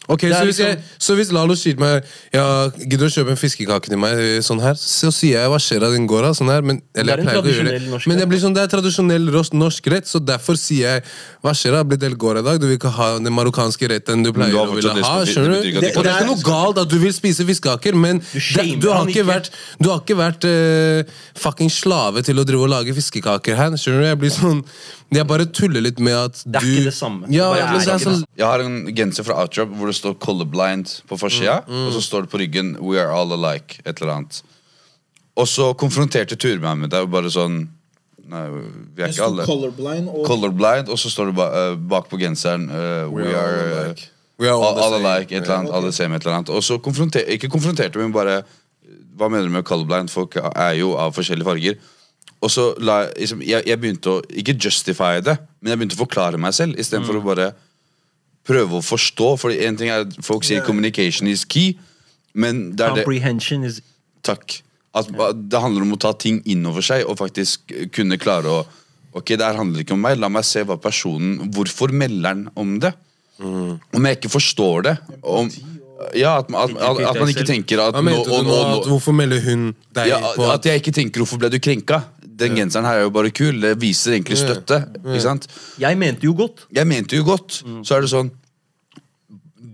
Ok, 0.08 0.22
så 0.24 0.40
hvis, 0.48 0.56
jeg, 0.58 0.76
liksom- 0.78 0.96
så 1.04 1.14
hvis 1.18 1.30
Lalo 1.36 1.52
sier 1.54 1.74
til 1.76 1.80
meg 1.84 2.02
Ja, 2.32 2.70
gidder 2.70 3.08
å 3.08 3.12
kjøpe 3.12 3.28
en 3.34 3.36
fiskekake 3.36 3.90
til 3.90 3.98
meg 3.98 4.16
eh, 4.16 4.38
sånn 4.40 4.58
her, 4.62 4.72
så 4.72 5.10
sier 5.12 5.36
jeg 5.42 5.50
hva 5.52 5.58
skjer 5.60 5.84
av 5.84 5.92
den 5.92 6.06
gårda? 6.08 6.30
Sånn 6.32 6.48
her, 6.48 6.62
men, 6.62 6.80
eller, 6.96 7.16
Det 7.16 7.26
er 7.26 7.28
en 7.28 7.36
jeg 7.36 7.42
pleier 7.44 7.44
ikke 7.44 7.44
å 7.44 7.84
gjøre 7.84 8.00
det. 8.00 8.06
Men 8.08 8.18
jeg 8.22 8.28
blir 8.30 8.40
sånn, 8.40 8.54
det 8.56 8.62
er 8.62 8.70
tradisjonell 8.72 9.28
norsk 9.52 9.86
rett, 9.92 10.06
så 10.08 10.18
derfor 10.24 10.56
sier 10.56 10.80
jeg 10.96 11.02
hva 11.44 11.52
skjer 11.52 11.72
da? 11.76 11.82
Blir 11.84 11.98
del 12.00 12.16
gårda 12.16 12.40
i 12.40 12.42
dag? 12.42 12.58
Du 12.58 12.66
vil 12.66 12.78
ikke 12.78 12.88
ha 12.90 13.18
den 13.18 13.28
marokkanske 13.36 13.84
retten 13.92 14.24
du 14.24 14.32
pleier 14.32 14.48
du 14.50 14.56
å 14.56 14.72
ville 14.74 14.88
ha? 15.04 15.24
Skjønner 15.28 15.60
det 15.60 15.74
du? 15.74 15.80
Det, 15.80 15.92
og 15.98 16.02
det 16.04 16.08
er 16.14 16.24
ikke 16.24 16.24
ikke 16.24 16.32
noe 16.32 16.42
galt 16.48 16.78
at 16.78 16.88
du 16.88 16.98
vil 16.98 17.12
spise 17.12 17.44
fiskekaker, 17.44 17.94
men 17.94 18.22
Du 18.32 18.38
det, 18.40 18.80
du, 18.80 18.88
har 18.88 19.04
ikke 19.04 19.20
ikke. 19.20 19.26
vært, 19.28 19.50
du 19.78 19.90
har 19.90 20.00
ikke 20.00 20.16
vært 20.16 20.48
uh, 20.48 21.12
fucking 21.36 21.68
slave 21.68 22.22
til 22.24 22.38
å 22.40 22.46
drive 22.48 22.64
og 22.64 22.70
lage 22.72 22.96
fiskekaker 22.96 23.54
her. 23.60 23.76
Skjønner 23.76 24.00
du? 24.00 24.08
Jeg 24.08 24.18
blir 24.24 24.30
sånn 24.32 24.64
Jeg 25.14 25.24
bare 25.24 25.46
tuller 25.48 25.80
litt 25.80 26.00
med 26.04 26.12
at 26.12 26.42
du 26.44 26.52
Det 26.52 26.60
er 26.60 26.66
ikke 26.68 26.90
det 26.90 26.94
samme. 26.94 27.28
Ja, 27.32 27.48
Det 27.54 27.62
er 27.62 27.78
det 27.78 27.88
er 27.94 28.02
sånn 28.02 28.24
Jeg 28.36 28.46
har 28.46 28.60
en 28.60 28.94
genser 28.94 29.24
fra 29.24 29.38
Outrap 29.40 29.70
hvor 29.72 29.88
det 29.88 29.96
står 29.96 30.18
'colorblind' 30.20 31.00
på 31.08 31.16
forsida. 31.16 31.62
Og 31.64 31.92
så 31.96 32.02
står 32.04 32.26
det 32.26 32.30
på 32.30 32.38
ryggen 32.42 32.76
'We 32.76 33.00
are 33.00 33.12
all 33.12 33.32
alike'. 33.32 33.80
Et 33.86 34.00
eller 34.00 34.12
annet. 34.12 34.42
Og 35.36 35.46
så 35.48 35.72
konfronterte 35.74 36.36
Ture 36.36 36.58
meg 36.60 36.76
med 36.78 36.90
det. 36.90 37.00
Og 37.00 37.10
bare 37.10 37.30
sånn 37.32 37.68
Nei, 38.28 38.44
vi 38.94 39.02
er 39.02 39.08
ikke 39.08 39.24
alle. 39.24 39.44
Colorblind 39.48 40.08
og 40.12 40.26
Colorblind, 40.26 40.90
og 40.92 40.98
så 41.00 41.08
står 41.08 41.30
det 41.30 41.34
ba, 41.38 41.46
uh, 41.48 41.76
bak 41.76 42.10
på 42.10 42.18
genseren 42.20 42.68
uh, 42.68 43.08
We, 43.08 43.24
are 43.24 43.32
all 43.32 43.38
are, 43.38 43.84
alike. 43.86 44.08
We 44.38 44.48
are 44.48 44.54
all 44.54 44.64
all, 44.64 44.74
the 44.74 44.82
all 44.82 44.92
same. 44.92 45.06
alike. 45.06 45.32
Et 45.32 45.42
eller 45.42 45.54
annet, 45.56 45.72
alle 45.72 45.92
same, 45.92 46.14
et 46.16 46.26
eller 46.26 46.36
annet. 46.36 46.50
Og 46.52 46.62
så 46.62 46.76
konfronter, 46.78 47.24
ikke 47.24 47.48
konfronterte 47.48 47.96
vi, 47.96 48.04
men 48.04 48.12
bare 48.12 48.42
Hva 49.18 49.30
mener 49.32 49.48
du 49.48 49.50
med 49.50 49.64
colorblind? 49.64 50.10
Folk 50.12 50.36
er 50.36 50.74
jo 50.78 50.92
av 50.94 51.16
forskjellige 51.16 51.48
farger. 51.48 51.74
Og 52.42 52.50
så 52.50 52.68
la 52.78 53.00
jeg 53.04 53.14
liksom, 53.18 53.40
jeg, 53.42 53.66
jeg 53.66 53.80
begynte 53.80 54.10
å 54.12 54.22
Ikke 54.30 54.54
justify 54.54 55.18
det, 55.20 55.38
men 55.60 55.72
jeg 55.72 55.78
begynte 55.80 55.96
å 55.98 56.04
forklare 56.06 56.38
meg 56.38 56.54
selv 56.54 56.78
istedenfor 56.78 57.14
Mm. 57.18 57.22
å 57.22 57.24
bare 57.34 57.48
prøve 58.48 58.78
å 58.78 58.84
forstå. 58.84 59.32
For 59.38 59.50
en 59.50 59.76
ting 59.76 59.90
er 59.90 60.06
at 60.06 60.14
folk 60.24 60.44
sier 60.44 60.62
'communication 60.64 61.26
is 61.28 61.44
key', 61.44 61.76
men 62.34 62.70
det 62.76 62.86
er 62.86 62.94
det 62.94 63.04
Comprehension 63.04 63.64
is 63.64 63.80
Takk. 64.22 64.62
At 64.94 65.06
det 65.48 65.60
handler 65.60 65.82
om 65.82 65.92
å 65.94 65.98
ta 66.00 66.12
ting 66.12 66.42
innover 66.46 66.80
seg 66.82 67.04
og 67.06 67.18
faktisk 67.18 67.60
kunne 67.92 68.18
klare 68.18 68.44
å 68.46 68.66
Ok, 69.14 69.24
det 69.36 69.40
her 69.40 69.54
handler 69.56 69.80
ikke 69.82 69.92
om 69.94 70.00
meg, 70.02 70.18
la 70.18 70.28
meg 70.28 70.44
se 70.44 70.62
hva 70.62 70.76
personen 70.78 71.50
Hvorfor 71.50 71.90
melder 71.90 72.28
han 72.28 72.48
om 72.56 72.78
det? 72.78 72.92
Mm. 73.40 73.80
Om 73.94 74.04
jeg 74.04 74.16
ikke 74.20 74.30
forstår 74.30 74.82
det 74.82 74.98
om, 75.22 75.48
Ja, 76.14 76.38
at, 76.38 76.46
at, 76.54 76.70
at, 76.76 77.00
at 77.00 77.16
man 77.18 77.28
ikke 77.28 77.46
tenker 77.46 77.80
at 77.80 77.94
nå, 77.94 78.02
nå? 78.02 78.44
og- 78.46 78.86
hvorfor 78.86 79.12
melder 79.12 79.40
hun 79.40 79.74
deg 79.94 80.08
ja, 80.08 80.18
på 80.36 80.52
At 80.52 80.62
jeg 80.64 80.82
ikke 80.82 80.92
tenker 80.94 81.20
'hvorfor 81.20 81.38
ble 81.38 81.48
du 81.50 81.58
krenka'? 81.58 82.02
Den 82.38 82.58
genseren 82.58 82.86
her 82.88 83.00
er 83.00 83.06
jo 83.06 83.14
bare 83.14 83.32
kul. 83.34 83.60
Det 83.64 83.74
viser 83.82 84.16
egentlig 84.16 84.38
støtte. 84.40 84.82
Ikke 85.04 85.22
sant? 85.24 85.48
Jeg 85.82 85.98
mente 86.00 86.28
jo 86.28 86.34
godt. 86.38 86.66
Jeg 86.74 86.86
mente 86.88 87.18
jo 87.18 87.26
godt. 87.26 87.62
Så 87.86 87.98
er 87.98 88.06
det 88.06 88.12
sånn 88.12 88.30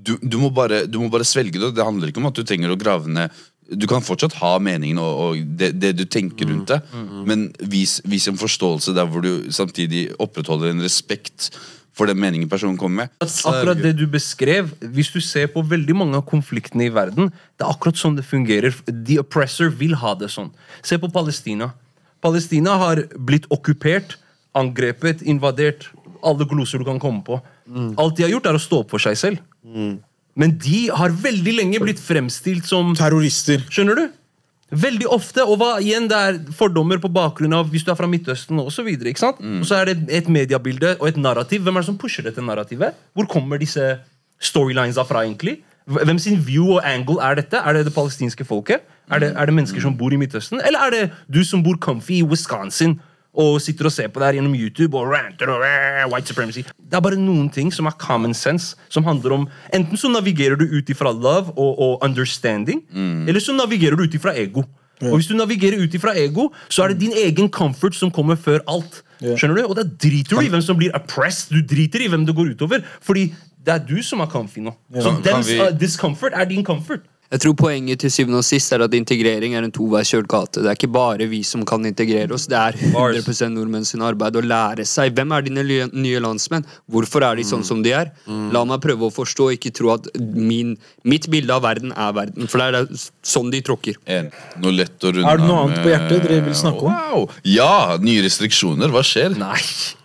du, 0.04 0.18
du, 0.20 0.36
må 0.36 0.50
bare, 0.52 0.84
du 0.90 0.98
må 1.00 1.08
bare 1.12 1.24
svelge 1.24 1.60
det. 1.60 1.74
Det 1.76 1.84
handler 1.84 2.10
ikke 2.10 2.20
om 2.20 2.28
at 2.28 2.36
du 2.36 2.44
trenger 2.46 2.72
å 2.72 2.78
grave 2.80 3.08
ned 3.08 3.32
Du 3.64 3.86
kan 3.88 4.04
fortsatt 4.04 4.34
ha 4.42 4.58
meningen 4.60 5.00
og, 5.00 5.20
og 5.24 5.54
det, 5.60 5.70
det 5.80 5.94
du 5.96 6.04
tenker 6.04 6.50
rundt 6.50 6.68
det, 6.68 6.82
men 7.24 7.46
vis, 7.72 7.96
vis 8.04 8.28
en 8.28 8.36
forståelse 8.36 8.92
der 8.96 9.08
hvor 9.08 9.24
du 9.24 9.48
samtidig 9.54 10.10
opprettholder 10.20 10.74
en 10.74 10.84
respekt 10.84 11.48
for 11.94 12.10
den 12.10 12.18
meningen 12.18 12.50
personen 12.50 12.76
kommer 12.76 13.04
med. 13.04 13.14
Akkurat 13.22 13.78
det 13.80 13.94
du 13.96 14.04
beskrev, 14.10 14.72
hvis 14.92 15.12
du 15.14 15.20
ser 15.22 15.46
på 15.54 15.62
veldig 15.62 15.94
mange 15.96 16.18
av 16.18 16.26
konfliktene 16.26 16.88
i 16.88 16.92
verden, 16.92 17.30
det 17.54 17.64
er 17.64 17.70
akkurat 17.70 18.00
sånn 18.00 18.18
det 18.18 18.26
fungerer. 18.26 18.74
The 18.90 19.20
oppressor 19.22 19.70
vil 19.78 19.94
ha 20.02 20.16
det 20.18 20.28
sånn. 20.34 20.50
Se 20.84 20.98
på 21.00 21.08
Palestina. 21.14 21.70
Palestina 22.24 22.78
har 22.80 23.04
blitt 23.20 23.46
okkupert, 23.52 24.16
angrepet, 24.56 25.22
invadert. 25.28 25.90
Alle 26.24 26.46
gloser 26.48 26.80
du 26.80 26.88
kan 26.88 27.00
komme 27.02 27.20
på. 27.26 27.36
Alt 28.00 28.16
de 28.16 28.24
har 28.24 28.32
gjort, 28.32 28.48
er 28.48 28.56
å 28.56 28.62
stå 28.62 28.82
opp 28.84 28.94
for 28.96 29.02
seg 29.02 29.18
selv. 29.20 29.42
Men 30.34 30.54
de 30.58 30.86
har 30.90 31.12
veldig 31.14 31.52
lenge 31.60 31.80
blitt 31.82 32.00
fremstilt 32.02 32.66
som 32.66 32.94
Terrorister. 32.98 33.62
Skjønner 33.70 34.00
du? 34.00 34.06
Veldig 34.74 35.06
ofte, 35.12 35.44
og 35.44 35.60
hva, 35.60 35.74
igjen 35.84 36.08
det 36.10 36.16
er 36.18 36.38
fordommer 36.56 36.98
på 36.98 37.10
bakgrunn 37.12 37.52
av 37.54 37.68
hvis 37.70 37.84
du 37.86 37.92
er 37.92 37.98
fra 37.98 38.08
Midtøsten 38.10 38.58
og 38.58 38.72
så 38.74 38.82
videre, 38.82 39.12
ikke 39.12 39.22
sant? 39.22 39.38
Og 39.60 39.68
så 39.68 39.76
er 39.82 39.92
det 39.92 40.08
et 40.16 40.30
mediebilde 40.32 40.96
og 40.96 41.06
et 41.12 41.20
narrativ. 41.20 41.62
Hvem 41.62 41.76
er 41.76 41.84
det 41.84 41.90
som 41.92 42.00
pusher 42.00 42.26
dette 42.26 42.42
narrativet? 42.42 42.96
Hvor 43.14 43.28
kommer 43.30 43.60
disse 43.60 43.84
storylinesa 44.42 45.04
fra, 45.06 45.22
egentlig? 45.28 45.60
Hvem 45.84 46.18
sin 46.18 46.38
view 46.40 46.78
og 46.78 46.84
angle 46.88 47.20
er 47.20 47.34
dette? 47.42 47.60
Er 47.60 47.76
det 47.76 47.84
det 47.84 47.94
palestinske 47.94 48.44
folket? 48.48 48.86
Er 49.12 49.20
det, 49.20 49.34
er 49.36 49.44
det 49.44 49.54
mennesker 49.54 49.82
som 49.84 49.96
bor 49.98 50.12
i 50.12 50.16
Midtøsten? 50.16 50.62
Eller 50.64 50.86
er 50.86 50.94
det 50.94 51.02
du 51.28 51.42
som 51.44 51.62
bor 51.64 51.76
comfy 51.76 52.22
i 52.22 52.24
Wisconsin 52.24 52.96
og 53.34 53.58
sitter 53.60 53.90
og 53.90 53.92
ser 53.92 54.08
på 54.08 54.22
det 54.22 54.28
her 54.28 54.38
gjennom 54.38 54.54
YouTube 54.54 54.96
og 54.96 55.10
ranter 55.10 55.50
og 55.50 55.60
ranter 55.60 56.08
white 56.12 56.30
supremacy? 56.30 56.62
Det 56.78 56.96
er 56.96 57.02
bare 57.04 57.18
noen 57.20 57.50
ting 57.52 57.72
som 57.74 57.90
er 57.90 57.98
common 58.00 58.32
sense, 58.34 58.78
som 58.88 59.04
handler 59.04 59.36
om 59.36 59.48
Enten 59.74 60.00
så 60.00 60.08
navigerer 60.08 60.56
du 60.56 60.64
ut 60.64 60.88
ifra 60.88 61.12
love 61.12 61.52
og, 61.52 61.76
og 61.78 62.06
understanding, 62.06 62.80
eller 63.28 63.42
så 63.42 63.52
navigerer 63.52 63.98
du 63.98 64.06
ut 64.06 64.16
ifra 64.16 64.32
ego. 64.40 64.64
Og 65.02 65.18
hvis 65.18 65.26
du 65.28 65.34
navigerer 65.36 65.82
ut 65.82 65.94
ifra 65.94 66.14
ego, 66.16 66.48
så 66.70 66.84
er 66.84 66.94
det 66.94 67.00
din 67.02 67.12
egen 67.26 67.50
comfort 67.52 67.96
som 67.98 68.12
kommer 68.14 68.38
før 68.40 68.62
alt. 68.70 69.02
Yeah. 69.20 69.36
Skjønner 69.38 69.58
du? 69.58 69.64
Og 69.66 69.76
da 69.76 69.82
driter 69.84 70.38
du 70.38 70.46
i 70.46 70.52
hvem 70.52 70.62
som 70.64 70.78
blir 70.78 70.94
oppressed, 70.96 71.52
du 71.52 71.60
driter 71.66 72.04
i 72.04 72.08
hvem 72.08 72.24
det 72.24 72.34
går 72.36 72.54
utover. 72.54 72.84
Fordi 73.04 73.26
det 73.64 73.74
er 73.74 73.78
du 73.88 74.02
som 74.02 74.20
er 74.20 74.26
comfy 74.26 74.60
nå. 74.60 74.74
Så 74.92 75.02
Kan- 75.02 75.22
kan 75.22 75.22
dems 75.40 75.48
vi- 75.48 75.60
uh, 75.60 75.70
discomfort 75.70 76.32
er 76.34 76.44
din 76.46 76.64
comfort. 76.64 77.02
Jeg 77.32 77.40
tror 77.40 77.54
poenget 77.56 77.98
til 77.98 78.10
syvende 78.12 78.36
og 78.38 78.44
sist 78.44 78.70
er 78.72 78.82
at 78.84 78.92
integrering 78.94 79.54
er 79.56 79.64
en 79.64 79.72
toveiskjørt 79.72 80.28
gate. 80.28 80.60
Det 80.62 80.66
er 80.70 80.76
ikke 80.76 80.92
bare 80.92 81.26
vi 81.26 81.42
som 81.42 81.64
kan 81.64 81.82
integrere 81.84 82.30
oss, 82.36 82.46
det 82.46 82.54
er 82.56 82.76
100 82.92 83.48
nordmenn 83.50 83.84
sin 83.84 84.02
arbeid 84.02 84.36
å 84.36 84.42
lære 84.44 84.84
seg. 84.86 85.14
Hvem 85.16 85.32
er 85.34 85.42
dine 85.42 85.64
nye 85.90 86.20
landsmenn? 86.20 86.64
Hvorfor 86.88 87.24
er 87.26 87.34
de 87.34 87.42
sånn 87.42 87.64
som 87.64 87.82
de 87.82 87.90
er? 87.96 88.12
La 88.52 88.62
meg 88.64 88.80
prøve 88.84 89.08
å 89.08 89.10
forstå, 89.10 89.48
ikke 89.56 89.72
tro 89.74 89.90
at 89.96 90.06
min, 90.20 90.76
mitt 91.02 91.26
bilde 91.32 91.50
av 91.50 91.62
verden 91.62 91.90
er 91.96 92.12
verden. 92.12 92.46
For 92.46 92.58
det 92.58 92.68
er 92.68 92.84
det- 92.84 93.10
sånn 93.24 93.50
de 93.50 93.60
tråkker. 93.62 93.96
Noe 94.60 94.70
lett 94.72 95.00
å 95.00 95.10
runde 95.12 95.26
Er 95.26 95.36
det 95.38 95.46
noe 95.48 95.64
annet 95.66 95.82
på 95.82 95.90
hjertet 95.90 96.28
dere 96.28 96.40
vil 96.44 96.54
snakke 96.54 96.82
om? 96.84 96.92
Wow. 96.92 97.30
Ja! 97.42 97.96
Nye 97.98 98.22
restriksjoner. 98.22 98.90
Hva 98.94 99.02
skjer? 99.02 99.36
Nei, 99.36 99.58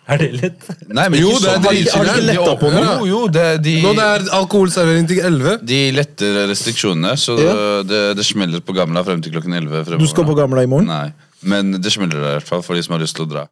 er 0.09 0.21
det 0.21 0.29
lett? 0.35 0.65
Nei, 0.87 1.05
men 1.11 1.19
Jo, 1.21 1.31
det 1.41 1.51
er 1.53 1.59
noe? 1.61 2.33
Jo, 2.35 3.05
jo, 3.09 3.21
det 3.33 3.45
de, 3.65 3.75
Nå 3.83 3.93
det 3.97 4.05
er 4.05 4.25
alkoholservering 4.39 5.07
til 5.09 5.21
11. 5.21 5.59
de 5.69 5.79
letter 5.95 6.41
restriksjonene, 6.49 7.13
så 7.19 7.37
Ja. 7.39 7.53
det, 7.83 8.01
det 8.17 8.25
smeller 8.25 8.63
på 8.65 8.75
Gamla 8.77 9.03
frem 9.05 9.21
til 9.21 9.35
klokken 9.35 9.53
11 9.53 9.85
fremover. 9.85 10.01
Du 10.01 10.09
skal 10.09 10.25
på. 10.25 10.35
Gamla 10.39 10.63
i 10.65 10.71
morgen? 10.71 10.89
Nei, 10.89 11.13
men 11.43 11.77
det 11.77 11.93
smeller 11.93 12.17
der 12.17 12.35
i 12.35 12.39
hvert 12.39 12.49
fall 12.49 12.65
for 12.65 12.77
de 12.77 12.83
som 12.85 12.97
har 12.97 13.03
lyst 13.03 13.17
til 13.19 13.27
å 13.27 13.31
dra. 13.35 13.45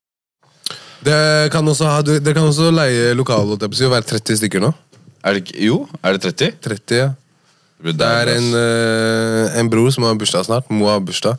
Det 1.03 1.51
kan 1.53 1.67
også 1.67 2.01
dere 2.07 2.33
kan 2.33 2.47
også 2.49 2.71
leie 2.73 3.13
lokal 3.13 3.53
og 3.53 3.61
være 3.61 4.03
30 4.17 4.41
stykker 4.41 4.63
nå. 4.63 4.73
Er 5.23 5.37
det 5.37 5.53
Jo, 5.61 5.85
er 6.03 6.17
det 6.17 6.33
30? 6.33 6.57
30, 6.63 6.97
ja. 6.97 7.09
Det, 7.83 7.93
Det 7.97 8.07
er 8.07 8.31
en, 8.33 8.47
eh, 8.57 9.59
en 9.59 9.69
bror 9.69 9.91
som 9.93 10.03
har 10.03 10.15
bursdag 10.17 10.47
snart. 10.47 10.69
Mo 10.69 10.87
har 10.89 10.99
bursdag. 10.99 11.37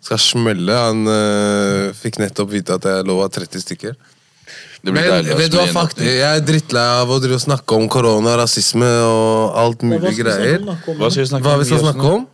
Skal 0.00 0.18
smelle. 0.22 0.72
Han 0.72 1.04
uh, 1.04 1.92
fikk 1.92 2.20
nettopp 2.22 2.48
vite 2.54 2.72
at 2.78 2.86
jeg 2.88 3.04
lova 3.04 3.26
30 3.28 3.60
stykker. 3.60 3.96
Det 4.80 4.92
blir 4.94 5.02
Men 5.12 5.36
vet 5.36 5.52
du 5.52 5.58
hva, 5.58 5.66
faktisk, 5.74 6.06
jeg 6.08 6.24
er 6.24 6.40
drittlei 6.40 6.84
av 7.02 7.10
å 7.12 7.18
drive 7.20 7.36
og 7.36 7.42
snakke 7.42 7.76
om 7.76 7.88
korona, 7.92 8.36
rasisme 8.40 8.88
og 9.04 9.56
alt 9.60 9.82
mulig 9.84 10.14
greier. 10.16 10.62
Hva 10.64 11.10
skal 11.10 11.24
vi 11.24 11.26
snakke 11.34 11.44
Hva 11.44 11.56
vi 11.60 11.68
skal 11.68 11.82
snakke 11.84 12.12
om? 12.18 12.28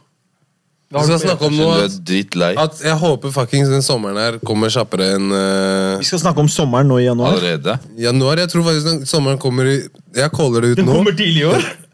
Vi 0.87 1.03
skal 1.03 1.18
snakke 1.18 1.49
om 1.49 1.57
noe 1.59 1.81
at, 1.83 2.59
at 2.62 2.83
jeg 2.87 2.97
håper 3.01 3.33
fuckings 3.35 3.72
den 3.72 3.83
sommeren 3.83 4.20
her 4.22 4.37
kommer 4.47 4.70
kjappere 4.70 5.09
enn 5.16 5.33
uh, 5.35 5.97
Vi 5.99 6.07
skal 6.07 6.20
snakke 6.22 6.45
om 6.45 6.51
sommeren 6.53 6.87
nå 6.87 7.01
i 7.03 7.09
januar. 7.09 7.35
allerede. 7.35 7.74
januar. 7.99 8.39
Jeg 8.45 8.53
tror 8.53 8.68
faktisk 8.68 8.87
den 8.93 9.01
sommeren 9.11 9.41
kommer 9.43 9.66
i 9.66 9.81
Jeg 10.14 10.31
caller 10.37 10.62
det 10.62 10.77
ut 10.77 10.79
nå. 10.79 10.85
Den 10.85 10.93
kommer 10.95 11.18
tidlig 11.18 11.43
i 11.43 11.49
år. 11.51 11.66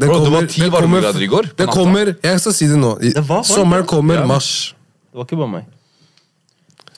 Den 0.00 0.08
Bro, 0.08 0.14
det 0.14 0.24
kommer- 0.24 0.40
var 0.40 0.46
ti 0.48 0.68
varmegrader 0.70 1.22
i 1.22 1.26
går, 1.26 1.48
Det 1.58 1.66
kommer 1.66 2.14
Jeg 2.22 2.40
skal 2.40 2.52
si 2.54 2.66
det 2.70 2.78
nå. 2.78 2.92
Det 3.02 3.22
var 3.26 3.42
Sommeren 3.46 3.86
kommer 3.86 4.14
Ja. 4.14 4.26
mars. 4.26 4.74
Det 5.12 5.18
var 5.18 5.24
ikke 5.26 5.38
bare 5.38 5.52
meg. 5.54 5.64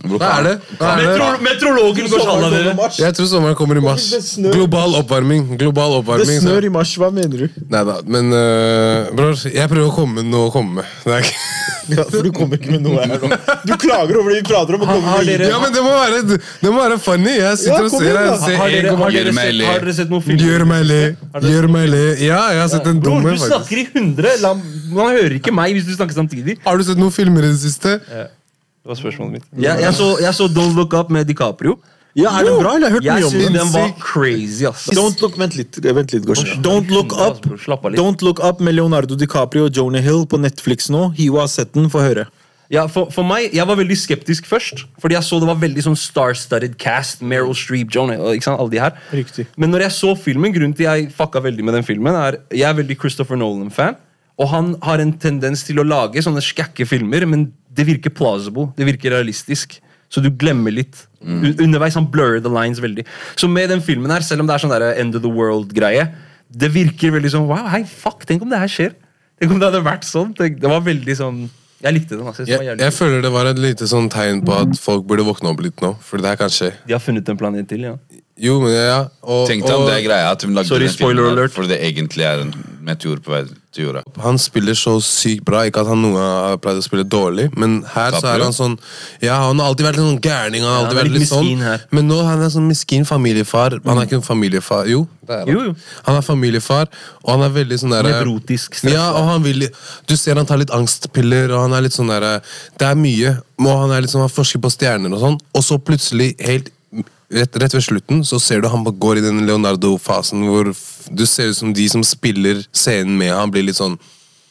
Hva 0.03 0.29
er 0.39 0.43
det? 0.49 0.53
Hva 0.81 0.89
er 0.93 0.99
det? 0.99 1.07
Metro, 1.07 1.27
meteorologen 1.47 2.09
går 2.11 2.23
sjalla 2.27 2.49
dere. 2.51 2.73
Jeg 2.99 3.15
tror 3.19 3.29
sommeren 3.31 3.55
kommer 3.59 3.79
i 3.79 3.83
mars. 3.85 4.09
Det 4.11 4.21
snør. 4.27 4.57
Global 4.57 4.97
oppvarming. 4.99 5.45
Global 5.61 5.93
Det 5.95 6.01
oppvarming. 6.03 6.27
Det 6.33 6.43
snør 6.43 6.67
i 6.67 6.73
mars, 6.75 6.95
hva 6.99 7.11
mener 7.15 7.45
du? 7.45 7.61
Nei 7.71 7.83
da, 7.89 7.99
men 8.17 8.33
uh, 8.35 9.13
bror, 9.15 9.37
jeg 9.47 9.71
prøver 9.71 9.87
å 9.89 9.95
komme 9.95 10.19
med 10.21 10.31
noe 10.33 10.49
å 10.51 10.55
komme 10.55 10.81
med. 10.81 10.97
Det 11.07 11.19
er 11.19 11.27
ikke... 11.29 11.39
Ja, 11.93 12.05
for 12.07 12.23
du 12.23 12.31
kommer 12.31 12.61
ikke 12.61 12.71
med 12.77 12.85
noe 12.87 13.01
her 13.03 13.19
nå. 13.19 13.29
Du 13.67 13.73
klager 13.83 14.19
over 14.21 14.31
det 14.31 14.37
vi 14.39 14.45
prater 14.47 14.77
om. 14.77 14.85
og 14.85 14.87
kommer 14.87 15.09
Har 15.17 15.25
med 15.27 15.33
dere- 15.33 15.49
Ja, 15.51 15.57
men 15.59 15.73
det 15.75 15.81
må 15.83 15.91
være, 15.91 16.21
det 16.63 16.71
må 16.71 16.77
være 16.79 16.99
funny. 17.03 17.33
Jeg 17.33 17.43
Ja, 17.43 17.55
sitter 17.59 17.89
og 17.89 17.91
kom 17.91 18.03
ser 18.05 18.07
igjen, 18.07 18.19
her. 18.19 18.29
da. 18.29 18.37
Har 18.61 18.71
dere, 18.71 18.93
har, 19.01 19.11
1,1. 19.11 19.17
dere 19.17 19.25
Gjør 19.25 19.35
meg 19.35 19.49
sett, 19.51 19.67
har 19.67 19.81
dere 19.83 19.95
sett 19.97 20.13
noen 20.15 20.23
filmer? 20.29 20.45
Gjør 20.47 20.65
meg 20.71 20.85
le. 20.87 21.01
Gjør 21.51 21.67
meg 21.75 21.89
le. 21.91 22.03
Ja, 22.23 22.39
jeg 22.55 22.63
har 22.63 22.71
sett 22.77 22.87
en 22.93 23.01
Bror, 23.03 23.19
dum 23.19 23.27
du 23.27 23.33
en, 23.33 23.35
faktisk. 23.35 23.51
snakker 23.51 23.83
i 23.83 23.87
hundre. 23.97 24.37
La, 24.45 24.53
man 24.95 25.11
hører 25.19 25.35
ikke 25.41 25.55
meg 25.59 25.75
hvis 25.75 25.89
du 25.91 25.93
snakker 25.99 26.21
samtidig. 26.23 26.57
Har 26.69 26.79
du 26.79 26.87
sett 26.87 27.03
noen 27.03 27.15
filmer 27.19 27.49
i 27.49 27.51
det 27.51 27.61
siste? 27.65 27.97
Det 28.83 28.91
var 28.91 28.99
spørsmålet 28.99 29.33
mitt. 29.39 29.45
Jeg, 29.63 29.79
jeg, 29.85 29.95
så, 29.95 30.07
jeg 30.21 30.35
så 30.35 30.49
Don't 30.51 30.75
Look 30.75 30.95
Up 30.99 31.11
med 31.15 31.29
DiCaprio. 31.31 31.77
Ja, 32.19 32.29
Er 32.41 32.45
den 32.45 32.59
bra, 32.61 32.75
eller? 32.77 32.91
Jeg 32.91 32.91
har 32.91 32.97
hørt 32.99 33.05
Jeg 33.07 33.15
mye 33.23 33.27
om 33.29 33.33
den. 33.39 33.55
den 33.57 33.71
var 33.73 33.93
crazy, 34.03 34.67
ass. 34.69 34.89
Don't 34.93 35.23
look, 35.23 35.39
Vent 35.41 35.55
litt. 35.57 35.79
vent 35.81 36.13
litt, 36.13 36.27
Gosh. 36.29 36.59
Don't 36.61 36.91
Look 36.93 37.15
Up. 37.17 37.47
Don't 37.97 38.21
Look 38.27 38.43
Up 38.45 38.61
med 38.61 38.75
Leonardo 38.75 39.17
DiCaprio 39.17 39.65
og 39.71 39.77
Jonah 39.77 40.03
Hill 40.05 40.27
på 40.29 40.37
Netflix 40.43 40.91
nå. 40.93 41.07
Hiwa 41.17 41.47
har 41.47 41.49
sett 41.55 41.73
den, 41.73 41.89
få 41.89 42.03
høre. 42.05 42.27
Ja, 42.73 42.87
for, 42.89 43.11
for 43.13 43.25
meg, 43.25 43.51
Jeg 43.53 43.67
var 43.69 43.77
veldig 43.77 43.97
skeptisk 44.01 44.47
først, 44.49 44.85
fordi 45.01 45.15
jeg 45.15 45.25
så 45.25 45.39
det 45.41 45.49
var 45.49 45.59
veldig 45.61 45.83
sånn 45.85 45.97
star-studded 45.97 46.77
cast. 46.81 47.21
Meryl 47.25 47.55
Streep, 47.57 47.91
Joni, 47.93 48.17
ikke 48.37 48.49
sant, 48.49 48.61
alle 48.61 48.73
de 48.73 48.81
her. 48.81 48.95
Riktig. 49.13 49.47
Men 49.61 49.73
når 49.73 49.87
jeg 49.87 49.97
så 49.97 50.15
filmen, 50.17 50.53
grunnen 50.53 50.77
til 50.77 50.89
jeg 50.89 51.11
fucka 51.17 51.41
veldig 51.45 51.65
med 51.69 51.77
den 51.81 51.85
filmen, 51.85 52.17
er 52.17 52.39
jeg 52.51 52.69
er 52.69 52.77
veldig 52.81 52.97
Christopher 53.01 53.37
Nolan-fan. 53.41 53.97
Og 54.41 54.49
han 54.49 54.75
har 54.85 55.03
en 55.03 55.13
tendens 55.21 55.65
til 55.67 55.81
å 55.83 55.87
lage 55.87 56.23
sånne 56.25 56.43
skække 56.45 56.87
filmer, 56.89 57.27
men 57.29 57.51
det 57.73 57.87
virker 57.89 58.15
plausible. 58.15 58.71
Det 58.77 58.87
virker 58.89 59.15
realistisk. 59.15 59.79
Så 60.13 60.21
du 60.21 60.29
glemmer 60.37 60.75
litt. 60.75 61.07
Mm. 61.25 61.55
Underveis 61.65 61.97
han 61.97 62.09
blurrer 62.13 62.43
the 62.45 62.53
lines 62.53 62.83
veldig. 62.85 63.05
Så 63.39 63.49
med 63.49 63.71
den 63.73 63.81
filmen 63.85 64.13
her, 64.13 64.25
selv 64.25 64.45
om 64.45 64.51
det 64.51 64.57
er 64.57 64.65
sånn 64.65 64.75
der 64.75 64.85
end 65.01 65.17
of 65.17 65.25
the 65.25 65.31
world-greie, 65.33 66.05
det 66.53 66.69
virker 66.75 67.15
veldig 67.15 67.31
sånn 67.33 67.47
Wow, 67.49 67.65
hei, 67.73 67.81
fuck, 67.89 68.27
tenk 68.29 68.45
om 68.45 68.51
det 68.53 68.61
her 68.61 68.69
skjer. 68.69 68.93
Tenk 69.41 69.55
om 69.55 69.61
det 69.63 69.71
hadde 69.71 69.81
vært 69.87 70.05
sånn. 70.05 70.35
Det 70.37 70.69
var 70.69 70.85
veldig 70.85 71.17
sånn 71.17 71.39
Jeg 71.83 71.97
likte 71.97 72.15
den. 72.19 72.27
altså. 72.29 72.45
Jeg, 72.47 72.77
jeg 72.79 72.95
føler 72.95 73.25
det 73.25 73.33
var 73.35 73.49
et 73.51 73.59
lite 73.59 73.89
sånn 73.91 74.11
tegn 74.13 74.45
på 74.47 74.53
at 74.55 74.77
folk 74.79 75.07
burde 75.09 75.25
våkne 75.27 75.51
opp 75.51 75.65
litt 75.65 75.81
nå. 75.83 75.95
For 76.05 76.21
det 76.23 76.35
her 76.35 76.43
kan 76.45 76.53
skje. 76.53 76.71
De 76.87 76.95
har 76.95 77.03
funnet 77.03 77.27
en 77.33 77.41
planet 77.41 77.67
til, 77.73 77.89
ja. 77.89 77.97
Jo, 78.41 78.61
men 78.63 78.73
ja. 78.73 79.01
Og, 79.23 79.47
Tenk 79.51 79.67
deg 79.67 79.75
om 79.77 79.83
og 79.85 79.91
det 79.91 79.99
er 80.01 80.07
greia 80.07 80.31
at 80.33 80.43
hun 80.43 80.55
lagde 80.57 80.69
Sorry, 80.73 80.87
den 80.89 80.95
spoiler 80.95 81.21
filmen 81.23 81.35
her, 81.37 81.43
alert. 81.45 81.53
fordi 81.57 81.69
det 81.75 81.81
egentlig 81.85 82.25
er 82.27 82.41
en 82.47 82.55
meteor 82.83 83.21
på 83.23 83.31
vei 83.31 83.43
til 83.73 83.85
jorda. 83.87 84.01
han 84.25 84.39
spiller 84.41 84.75
så 84.75 84.97
sykt 85.05 85.45
bra. 85.47 85.61
Ikke 85.69 85.81
at 85.85 85.87
han 85.93 86.01
noen 86.03 86.17
gang 86.17 86.33
har 86.49 86.57
pleid 86.65 86.81
å 86.81 86.83
spille 86.85 87.05
dårlig, 87.09 87.45
men 87.57 87.77
her 87.93 88.11
så 88.11 88.19
er 88.19 88.41
Caprio? 88.41 88.45
han 88.49 88.57
sånn 88.57 88.75
Ja, 89.23 89.37
han 89.47 89.61
har 89.63 89.69
alltid 89.71 89.87
vært 89.87 90.01
en 90.01 90.09
sånn 90.11 90.21
gærning. 90.25 90.65
Han 90.65 90.73
har 90.73 90.75
Ja, 90.75 90.81
alltid 90.83 90.97
han 90.97 90.99
er 90.99 91.03
vært 91.05 91.13
litt 91.13 91.23
litt 91.23 91.31
sånn 91.31 91.63
her. 91.63 91.85
Men 91.93 92.09
nå 92.11 92.19
han 92.27 92.43
er 92.43 92.51
sånn 92.57 92.67
miskin 92.73 93.07
familiefar. 93.09 93.79
Han 93.85 94.01
er 94.03 94.09
ikke 94.11 94.19
en 94.19 94.27
familiefar 94.27 94.91
Jo, 94.91 95.05
det 95.29 95.37
er 95.39 95.45
han. 95.45 95.53
Jo, 95.55 95.63
jo. 95.69 95.77
Han 96.09 96.17
er 96.19 96.27
familiefar, 96.27 96.91
og 97.23 97.31
han 97.37 97.47
er 97.47 97.55
veldig 97.61 97.81
sånn 97.85 97.95
der 97.99 98.11
Nevrotisk. 98.11 98.83
Ja, 98.91 99.07
og 99.13 99.29
han 99.31 99.43
vil 99.47 99.69
Du 100.09 100.17
ser 100.17 100.35
han 100.41 100.47
tar 100.49 100.59
litt 100.65 100.73
angstpiller, 100.75 101.53
og 101.53 101.69
han 101.69 101.79
er 101.79 101.87
litt 101.87 101.95
sånn 101.97 102.09
derre 102.11 102.41
Det 102.81 102.89
er 102.91 102.99
mye. 102.99 103.37
Og 103.63 103.75
han 103.85 103.93
er 103.95 104.01
litt 104.03 104.11
sånn, 104.11 104.25
han 104.27 104.33
forsker 104.33 104.59
på 104.59 104.73
stjerner 104.75 105.13
og 105.15 105.21
sånn, 105.23 105.39
og 105.55 105.63
så 105.63 105.79
plutselig, 105.79 106.33
helt 106.43 106.72
rett, 107.33 107.57
rett 107.63 107.75
ved 107.75 107.85
slutten, 107.85 108.25
så 108.27 108.39
ser 108.43 108.63
du 108.63 108.69
han 108.73 108.85
går 108.85 109.21
i 109.21 109.25
den 109.25 109.45
Leonardo-fasen 109.49 110.45
hvor 110.49 110.73
du 110.73 111.25
ser 111.27 111.53
ut 111.53 111.59
som 111.59 111.73
de 111.75 111.87
som 111.91 112.05
spiller 112.07 112.63
scenen 112.73 113.17
med 113.19 113.33
han, 113.35 113.51
blir 113.53 113.67
litt 113.69 113.79
sånn 113.79 113.99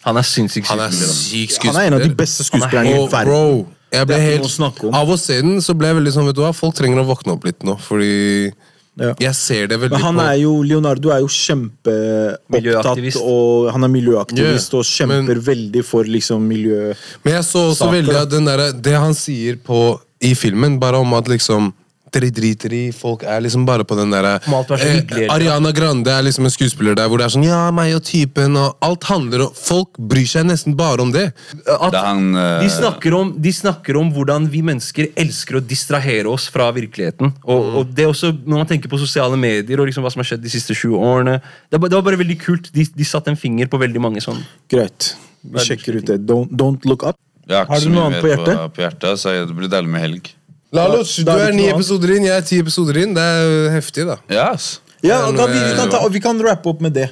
Han 0.06 0.18
er 0.18 0.26
sinnssykt 0.26 0.72
Han 0.72 0.82
er 0.82 0.90
skuespiller. 0.96 1.76
Han 1.76 1.82
er 1.84 1.92
en 1.92 2.00
av 2.00 2.04
de 2.04 2.16
beste 2.18 2.46
skuespillerne 2.48 2.96
i 2.96 3.08
verden. 3.12 3.64
jeg 3.92 4.08
ble 4.10 4.20
helt. 4.24 4.60
Av 4.98 5.14
å 5.14 5.18
se 5.20 5.42
den, 5.44 5.62
så 5.62 5.76
ble 5.78 5.92
jeg 5.92 6.00
veldig 6.02 6.14
sånn, 6.18 6.28
vet 6.32 6.38
du 6.40 6.44
hva, 6.46 6.54
folk 6.58 6.76
trenger 6.78 7.04
å 7.04 7.08
våkne 7.10 7.38
opp 7.38 7.46
litt 7.48 7.66
nå, 7.68 7.78
fordi 7.86 8.52
Ja. 9.00 9.14
jeg 9.20 9.36
ser 9.36 9.68
det 9.72 9.78
veldig 9.80 10.00
på 10.02 10.10
er 10.20 10.40
jo, 10.42 10.64
Leonardo 10.68 11.14
er 11.16 11.22
jo 11.24 11.30
kjempeopptatt, 11.32 13.22
og 13.22 13.70
han 13.72 13.84
er 13.88 13.92
miljøaktivist 13.94 14.74
yeah. 14.74 14.80
og 14.80 14.84
kjemper 14.86 15.36
men- 15.38 15.46
veldig 15.46 15.84
for 15.86 16.04
liksom 16.04 16.44
miljø... 16.44 16.94
Men 17.24 17.38
jeg 17.38 17.46
så 17.48 17.70
også 17.70 17.86
Saker, 17.86 17.96
veldig 18.02 18.18
at 18.20 18.34
den 18.34 18.50
der, 18.50 18.72
det 18.74 18.98
han 18.98 19.14
sier 19.14 19.56
på, 19.56 20.00
i 20.22 20.34
filmen, 20.36 20.80
bare 20.80 21.00
om 21.00 21.14
at 21.14 21.30
liksom 21.32 21.72
dere 22.12 22.30
driter 22.36 22.74
i. 22.76 22.82
Folk 22.96 23.24
er 23.24 23.42
liksom 23.44 23.64
bare 23.68 23.86
på 23.88 23.96
den 23.98 24.12
derre 24.14 24.34
eh. 24.42 25.28
Ariana 25.32 25.72
Grande 25.76 26.12
er 26.12 26.26
liksom 26.28 26.46
en 26.48 26.54
skuespiller 26.54 26.96
der 26.98 27.08
hvor 27.10 27.22
det 27.22 27.28
er 27.28 27.34
sånn 27.36 27.46
Ja, 27.48 27.62
meg 27.76 27.94
og 27.96 28.04
typen, 28.08 28.58
og 28.60 28.78
alt 28.84 29.08
handler 29.10 29.46
om 29.48 29.54
Folk 29.58 29.98
bryr 30.12 30.28
seg 30.30 30.46
nesten 30.50 30.76
bare 30.78 31.02
om 31.06 31.12
det. 31.14 31.30
At 31.66 31.92
Det 31.94 32.04
han 32.04 32.36
uh... 32.36 32.60
de, 32.62 32.70
snakker 32.74 33.16
om, 33.18 33.34
de 33.42 33.54
snakker 33.56 33.98
om 34.02 34.12
hvordan 34.16 34.50
vi 34.52 34.62
mennesker 34.68 35.12
elsker 35.20 35.60
å 35.60 35.64
distrahere 35.64 36.28
oss 36.32 36.50
fra 36.52 36.70
virkeligheten. 36.76 37.34
Og, 37.44 37.72
og 37.82 37.96
det 37.96 38.06
er 38.06 38.12
også, 38.12 38.34
Når 38.44 38.64
man 38.64 38.70
tenker 38.70 38.92
på 38.92 39.00
sosiale 39.02 39.40
medier 39.40 39.80
og 39.82 39.90
liksom 39.90 40.06
hva 40.06 40.12
som 40.14 40.24
har 40.24 40.32
skjedd 40.34 40.44
de 40.44 40.52
siste 40.54 40.76
sju 40.78 40.92
årene 40.98 41.40
Det, 41.42 41.80
var- 41.80 41.90
det 41.90 41.98
var 42.00 42.08
bare 42.12 42.22
veldig 42.22 42.40
kult. 42.44 42.72
De, 42.76 42.86
de 42.86 43.08
satte 43.08 43.32
en 43.32 43.40
finger 43.40 43.72
på 43.72 43.80
veldig 43.82 44.02
mange 44.04 44.24
sånn 44.24 44.42
Greit. 44.72 45.14
Vi 45.42 45.64
sjekker 45.66 45.98
ut 45.98 46.06
det. 46.12 46.20
Don't, 46.28 46.52
don't 46.54 46.86
look 46.86 47.04
up. 47.08 47.18
Har 47.50 47.66
Har 47.66 47.82
du 47.82 47.90
noe 47.90 48.06
annet 48.08 48.22
på 48.24 48.30
hjertet? 48.30 48.54
på, 48.56 48.76
på 48.78 48.84
hjertet, 48.86 49.20
så 49.20 49.34
jeg- 49.34 49.48
det 49.50 49.56
blir 49.58 49.72
deilig 49.72 49.90
med 49.90 50.02
helg. 50.06 50.30
Lalos, 50.72 51.18
du 51.20 51.32
er 51.36 51.52
ni 51.56 51.66
episoder 51.68 52.16
inn, 52.16 52.26
jeg 52.30 52.38
er 52.38 52.48
ti 52.48 52.62
episoder 52.64 53.02
inn. 53.02 53.16
Det 53.18 53.24
er 53.24 53.74
heftig, 53.74 54.06
da. 54.08 54.16
Ja, 54.32 54.48
ass. 54.54 54.78
Ja, 55.04 55.20
da, 55.34 55.48
vi, 55.50 55.60
vi, 55.60 55.76
kan 55.76 55.90
ta, 55.92 56.00
vi 56.08 56.22
kan 56.24 56.40
rappe 56.46 56.70
opp 56.72 56.82
med 56.84 56.94
det. 56.96 57.10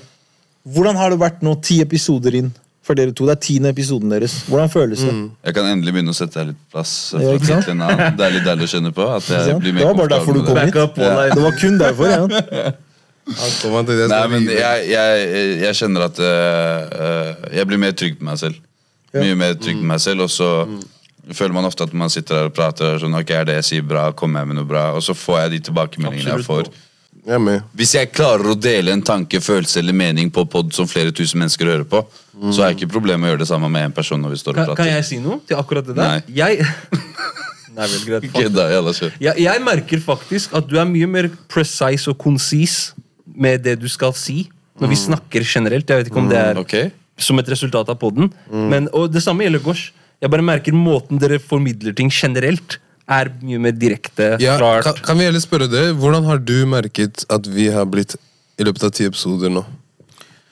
Hvordan 0.69 0.99
har 0.99 1.11
det 1.11 1.19
vært 1.19 1.39
nå, 1.43 1.55
ti 1.65 1.79
episoder 1.83 2.37
inn 2.39 2.51
for 2.85 2.95
dere 2.95 3.11
to? 3.15 3.25
Det 3.27 3.35
er 3.35 3.41
tiende 3.43 3.71
episoden 3.73 4.13
deres. 4.13 4.37
Hvordan 4.47 4.71
føles 4.71 5.01
det? 5.03 5.15
Jeg 5.49 5.57
kan 5.57 5.67
endelig 5.73 5.95
begynne 5.95 6.13
å 6.13 6.17
sette 6.17 6.39
deg 6.39 6.53
litt 6.53 6.61
plass. 6.71 6.93
Ja. 7.17 7.33
Det 7.33 8.27
er 8.27 8.35
litt 8.37 8.45
deilig 8.47 8.69
å 8.69 8.71
kjenne 8.75 8.93
på. 8.95 9.07
At 9.17 9.27
jeg 9.33 9.57
blir 9.63 9.75
Det 9.79 9.87
var 9.89 9.97
bare 9.97 10.13
derfor 10.13 10.37
du 10.37 10.45
kom 10.45 10.61
hit. 10.61 10.77
Up, 10.77 11.01
wallah. 11.01 11.33
Det 11.33 11.43
var 11.47 11.57
kun 11.59 11.81
derfor. 11.81 12.13
Ja. 12.13 12.71
Nei, 13.29 14.23
men 14.31 14.47
jeg, 14.49 14.85
jeg, 14.89 15.25
jeg 15.61 15.77
kjenner 15.77 16.07
at 16.07 16.21
eh, 16.23 17.43
jeg 17.59 17.67
blir 17.69 17.81
mer 17.81 17.91
trygg 17.97 18.15
på 18.21 18.25
meg 18.25 18.39
selv. 18.41 18.57
Mye 19.13 19.35
mer 19.37 19.59
trygg 19.59 19.81
på 19.81 19.89
meg 19.89 20.01
selv, 20.01 20.25
og 20.25 20.31
så 20.33 20.49
føler 21.35 21.55
man 21.55 21.67
ofte 21.67 21.85
at 21.87 21.95
man 21.97 22.11
sitter 22.13 22.35
der 22.35 22.49
og 22.49 22.55
prater 22.57 22.99
sånn, 23.01 23.15
ok, 23.19 23.33
er 23.35 23.49
det 23.49 23.57
jeg 23.59 23.67
sier 23.69 23.87
bra, 23.87 24.09
kommer 24.17 24.43
jeg 24.43 24.51
med 24.51 24.59
noe 24.61 24.69
bra? 24.69 24.89
Og 24.97 25.03
så 25.05 25.15
får 25.17 25.43
jeg 25.43 25.55
de 25.55 25.59
tilbakemeldingene 25.69 26.37
jeg 26.37 26.47
får. 26.47 26.71
Jeg 27.29 27.43
med. 27.43 27.65
Hvis 27.77 27.93
jeg 27.97 28.09
klarer 28.15 28.53
å 28.53 28.55
dele 28.57 28.93
en 28.95 29.03
tanke, 29.05 29.41
følelse 29.43 29.81
eller 29.81 29.95
mening 29.97 30.31
på 30.33 30.45
pod 30.49 30.71
som 30.73 30.87
flere 30.89 31.11
tusen 31.15 31.41
mennesker 31.41 31.69
hører 31.69 31.85
på, 31.89 32.01
så 32.39 32.63
har 32.63 32.71
jeg 32.71 32.79
ikke 32.79 32.93
problemer 32.93 33.21
med 33.21 33.29
å 33.29 33.33
gjøre 33.33 33.43
det 33.43 33.49
samme 33.49 33.69
med 33.71 33.89
en 33.89 33.95
person 33.95 34.21
når 34.23 34.33
vi 34.33 34.39
står 34.39 34.55
og 34.55 34.71
kan, 34.71 34.77
kan 34.79 34.87
jeg 34.87 35.05
si 35.05 35.19
noe 35.21 35.41
til 35.45 35.59
akkurat 35.59 35.85
det 35.89 35.97
der? 35.97 36.15
Nei. 36.15 36.37
Jeg 36.39 36.63
Nei, 37.79 37.85
vel, 37.87 37.99
greit. 38.07 38.25
Ikke 38.27 38.49
da. 38.51 38.65
Jeg, 39.21 39.33
jeg 39.43 39.63
merker 39.63 40.01
faktisk 40.03 40.55
at 40.57 40.65
du 40.67 40.79
er 40.79 40.87
mye 40.89 41.07
mer 41.07 41.29
precise 41.51 42.09
og 42.11 42.17
konsis 42.19 42.95
med 43.23 43.63
det 43.63 43.77
du 43.79 43.87
skal 43.91 44.15
si. 44.17 44.47
Når 44.79 44.91
vi 44.93 44.97
snakker 44.99 45.43
generelt. 45.43 45.89
Jeg 45.91 46.01
vet 46.01 46.09
ikke 46.09 46.21
om 46.21 46.29
det 46.31 46.39
er 46.39 46.59
okay. 46.59 46.89
som 47.19 47.39
et 47.41 47.49
resultat 47.51 47.89
av 47.91 47.97
poden. 47.99 48.31
Men, 48.49 48.87
og 48.95 49.09
det 49.11 49.23
samme 49.23 49.43
gjelder 49.43 49.63
Gosh. 49.63 49.91
Jeg 50.19 50.31
bare 50.33 50.43
merker 50.43 50.75
måten 50.75 51.19
dere 51.21 51.39
formidler 51.39 51.95
ting 51.95 52.09
generelt, 52.11 52.79
er 53.09 53.31
mye 53.41 53.59
mer 53.63 53.73
direkte. 53.73 54.33
Ja, 54.43 54.57
klart. 54.59 54.83
kan, 54.85 54.99
kan 55.05 55.17
vi 55.17 55.25
heller 55.29 55.41
spørre 55.41 55.69
det? 55.71 55.85
Hvordan 55.97 56.27
har 56.27 56.41
du 56.43 56.57
merket 56.69 57.23
at 57.31 57.47
vi 57.49 57.69
har 57.73 57.87
blitt 57.89 58.17
i 58.59 58.67
løpet 58.67 58.83
av 58.85 58.91
ti 58.93 59.07
episoder 59.07 59.49
nå? 59.53 59.63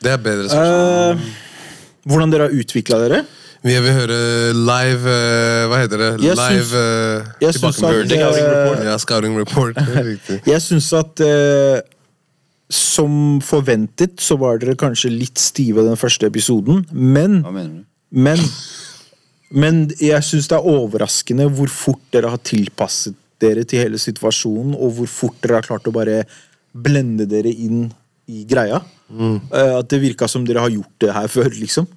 Det 0.02 0.14
er 0.14 0.22
bedre 0.24 0.48
spørsmål. 0.50 1.20
Uh, 1.20 2.08
hvordan 2.08 2.32
dere 2.34 2.48
har 2.48 2.56
utvikla 2.56 3.02
dere? 3.04 3.26
Vi 3.66 3.74
vil 3.84 3.94
høre 3.98 4.18
live 4.54 5.10
eh, 5.12 5.64
Hva 5.68 5.80
heter 5.82 6.00
det? 6.00 6.10
Jeg 6.24 6.38
live 6.38 6.64
syns- 6.64 6.74
uh, 6.78 7.32
jeg 7.42 7.56
syns 7.58 7.66
at, 7.68 7.80
Scouting 7.82 8.22
eh, 8.22 8.48
report. 8.48 8.84
Ja, 8.86 8.98
scouting 9.02 9.38
report. 9.40 9.80
Det 9.88 10.38
er. 10.38 10.42
Jeg 10.54 10.64
syns 10.64 10.88
at 10.96 11.24
eh, 11.26 11.82
som 12.72 13.40
forventet 13.44 14.22
så 14.24 14.38
var 14.40 14.62
dere 14.62 14.78
kanskje 14.80 15.12
litt 15.12 15.42
stive 15.42 15.84
den 15.88 16.00
første 16.00 16.30
episoden, 16.30 16.86
men 16.92 17.42
Hva 17.44 17.54
mener 17.56 17.80
du? 17.82 17.84
Men, 18.08 18.40
men 19.50 19.86
jeg 20.02 20.26
syns 20.26 20.50
det 20.52 20.58
er 20.58 20.68
overraskende 20.68 21.48
hvor 21.56 21.72
fort 21.72 22.04
dere 22.12 22.34
har 22.34 22.42
tilpasset 22.44 23.16
dere 23.42 23.64
til 23.70 23.84
hele 23.86 24.00
situasjonen, 24.02 24.74
og 24.76 24.98
hvor 24.98 25.10
fort 25.12 25.38
dere 25.44 25.60
har 25.60 25.68
klart 25.68 25.88
å 25.88 25.94
bare 25.96 26.24
blende 26.74 27.28
dere 27.30 27.52
inn 27.54 27.86
i 28.28 28.44
greia. 28.50 28.82
Mm. 29.08 29.38
At 29.54 29.88
det 29.92 30.02
virka 30.04 30.28
som 30.28 30.44
dere 30.46 30.66
har 30.66 30.74
gjort 30.74 30.96
det 31.04 31.14
her 31.16 31.30
før, 31.32 31.52
liksom. 31.54 31.88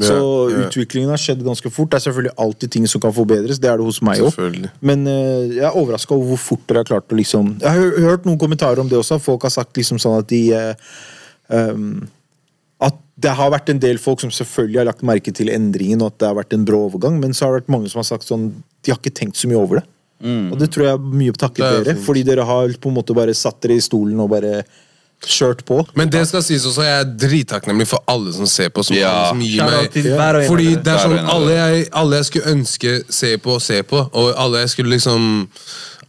Så 0.00 0.14
Ja, 0.14 0.58
ja. 0.58 0.66
utviklingen 0.66 1.10
har 1.12 1.20
skjedd 1.20 1.44
ganske 1.46 1.70
fort. 1.70 1.90
Det 1.92 2.00
er 2.00 2.04
selvfølgelig 2.08 2.34
alltid 2.36 2.70
ting 2.70 2.86
som 2.90 3.00
kan 3.00 3.12
forbedres. 3.14 3.60
Det 3.62 3.70
er 3.70 3.78
det 3.78 3.86
hos 3.86 4.00
meg 4.02 4.22
òg. 4.24 4.66
Men 4.80 5.06
uh, 5.06 5.44
jeg 5.46 5.62
er 5.62 5.76
overraska 5.76 6.16
over 6.16 6.32
hvor 6.32 6.40
fort 6.42 6.64
dere 6.66 6.82
har 6.82 6.88
klart 6.88 7.12
å 7.12 7.18
liksom 7.18 7.58
Jeg 7.60 7.70
har 7.70 8.00
hørt 8.08 8.26
noen 8.26 8.40
kommentarer 8.40 8.80
om 8.82 8.90
det 8.90 8.98
også. 8.98 9.20
Folk 9.22 9.46
har 9.46 9.54
sagt 9.54 9.76
liksom 9.76 10.00
sånn 10.02 10.18
at 10.18 10.28
de 10.32 10.42
uh, 10.50 10.74
um, 11.48 12.08
det 13.24 13.32
har 13.38 13.50
vært 13.54 13.72
en 13.72 13.80
del 13.82 13.98
folk 14.02 14.20
som 14.22 14.30
selvfølgelig 14.34 14.82
har 14.82 14.88
lagt 14.90 15.02
merke 15.06 15.32
til 15.34 15.48
endringen, 15.52 16.02
og 16.04 16.12
at 16.12 16.20
det 16.22 16.28
har 16.30 16.38
vært 16.38 16.54
en 16.56 16.64
brå 16.68 16.84
overgang, 16.90 17.18
men 17.22 17.32
så 17.34 17.46
har 17.48 17.54
det 17.54 17.62
vært 17.64 17.74
mange 17.76 17.90
som 17.92 18.02
har 18.02 18.08
sagt 18.12 18.28
sånn 18.28 18.50
De 18.84 18.92
har 18.92 19.00
ikke 19.00 19.14
tenkt 19.16 19.40
så 19.40 19.48
mye 19.50 19.60
over 19.60 19.80
det. 19.80 19.86
Og 20.24 20.56
det 20.60 20.70
tror 20.72 20.86
jeg 20.86 20.96
er 20.96 21.02
mye 21.20 21.32
takket 21.36 21.64
er 21.66 21.82
dere, 21.84 22.00
fordi 22.00 22.22
dere 22.24 22.44
har 22.48 22.72
på 22.80 22.88
en 22.88 22.96
måte 22.96 23.16
bare 23.16 23.34
satt 23.36 23.58
dere 23.64 23.76
i 23.76 23.82
stolen 23.84 24.20
og 24.24 24.30
bare 24.32 24.62
kjørt 25.24 25.64
på. 25.68 25.78
Men 25.96 26.10
det 26.12 26.22
skal 26.28 26.42
sies 26.44 26.64
også, 26.68 26.84
jeg 26.84 27.00
er 27.00 27.10
drittakknemlig 27.24 27.86
for 27.90 28.04
alle 28.10 28.32
som 28.36 28.48
ser 28.48 28.70
på. 28.72 28.84
Som, 28.84 28.96
Ja. 28.96 29.28
som 29.30 29.40
gir 29.40 29.64
meg 29.64 29.88
og 29.88 30.46
Fordi 30.48 30.74
det 30.76 30.92
er 30.94 30.98
sånn 31.02 31.18
alle 31.34 31.52
jeg, 31.52 31.88
alle 31.92 32.20
jeg 32.20 32.28
skulle 32.30 32.52
ønske 32.54 32.94
se 33.08 33.36
på, 33.38 33.58
se 33.60 33.82
på. 33.82 34.04
Og 34.12 34.32
alle 34.36 34.64
jeg 34.64 34.74
skulle 34.76 34.96
liksom 34.96 35.48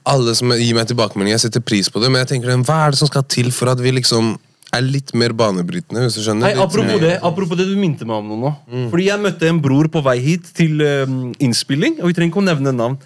Alle 0.06 0.36
som 0.38 0.52
gir 0.54 0.76
meg 0.78 0.86
tilbakemeldinger, 0.86 1.34
jeg 1.34 1.48
setter 1.48 1.62
pris 1.66 1.88
på 1.90 2.00
det. 2.00 2.12
Men 2.12 2.22
jeg 2.22 2.36
tenker, 2.36 2.52
hva 2.62 2.76
er 2.86 2.92
det 2.92 3.00
som 3.00 3.08
skal 3.10 3.24
til 3.24 3.48
for 3.50 3.72
at 3.72 3.80
vi 3.82 3.90
liksom 3.90 4.36
er 4.74 4.82
litt 4.84 5.14
mer 5.18 5.34
banebrytende? 5.38 6.06
hvis 6.06 6.18
du 6.18 6.24
skjønner? 6.26 6.48
Nei, 6.50 6.64
apropos 6.64 7.02
det, 7.02 7.14
apropos 7.24 7.60
det 7.60 7.68
du 7.70 7.76
minte 7.80 8.08
meg 8.08 8.18
om 8.18 8.32
noe 8.32 8.42
nå. 8.42 8.54
Fordi 8.92 9.08
jeg 9.08 9.22
møtte 9.24 9.48
en 9.52 9.62
bror 9.64 9.88
på 9.92 10.02
vei 10.04 10.18
hit 10.24 10.50
til 10.58 10.82
um, 10.82 11.34
innspilling, 11.40 12.00
og 12.02 12.10
vi 12.10 12.18
trenger 12.18 12.34
ikke 12.34 12.44
å 12.44 12.50
nevne 12.50 12.76
navn. 12.76 12.98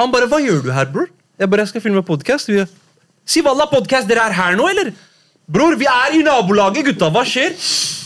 Han 0.00 0.12
bare 0.12 0.28
'Hva 0.28 0.40
gjør 0.40 0.62
du 0.64 0.70
her, 0.72 0.86
bror?' 0.86 1.10
Jeg 1.38 1.50
bare 1.50 1.60
'Jeg 1.62 1.68
skal 1.68 1.80
filme 1.80 2.02
podkast'. 2.02 2.68
Si 3.26 3.40
valla, 3.40 3.66
podkast, 3.66 4.08
dere 4.08 4.26
er 4.28 4.32
her 4.32 4.56
nå, 4.56 4.68
eller? 4.68 4.92
Bror, 5.52 5.74
vi 5.76 5.84
er 5.84 6.14
i 6.16 6.22
nabolaget, 6.22 6.84
gutta. 6.86 7.10
Hva 7.10 7.24
skjer? 7.26 7.52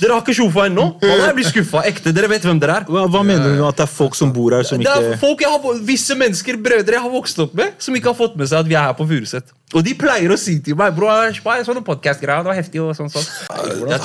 Dere 0.01 0.17
har 0.17 0.23
ikke 0.25 0.35
sjofa 0.35 0.67
ennå? 0.67 0.87
Jeg 1.05 1.35
blir 1.37 1.47
skuffa. 1.47 1.83
Ekte. 1.89 2.13
Dere 2.17 2.29
vet 2.33 2.45
hvem 2.45 2.59
dere 2.61 2.81
er. 2.81 2.87
Hva, 2.89 3.05
hva 3.13 3.23
mener 3.25 3.55
du? 3.55 3.63
At 3.69 3.79
det 3.79 3.85
er 3.87 3.93
folk 3.93 4.17
som 4.19 4.33
bor 4.35 4.57
her, 4.57 4.65
som 4.67 4.81
Det 4.81 4.89
er 4.89 5.17
folk 5.21 5.45
jeg 5.45 5.53
har, 5.53 5.79
visse 5.87 6.17
mennesker, 6.19 6.59
brødre 6.61 6.97
jeg 6.97 7.05
har 7.05 7.13
vokst 7.13 7.39
opp 7.45 7.55
med, 7.57 7.77
som 7.79 7.97
ikke 7.97 8.13
har 8.13 8.19
fått 8.19 8.37
med 8.41 8.51
seg 8.51 8.65
at 8.65 8.69
vi 8.69 8.77
er 8.77 8.89
her 8.89 8.97
på 8.99 9.07
Furuset. 9.09 9.53
Og 9.75 9.83
de 9.83 9.97
pleier 9.99 10.31
å 10.31 10.37
si 10.39 10.61
til 10.63 10.77
meg 10.79 10.93
Bro, 10.95 11.09
jeg 11.11 11.41
så 11.43 11.75
noen 11.75 11.83
podcast-greier, 11.85 12.45
det 12.45 12.51
var 12.53 12.55
heftig 12.55 12.79
og 12.85 12.93
sånn 12.95 13.09
sånn. 13.11 13.25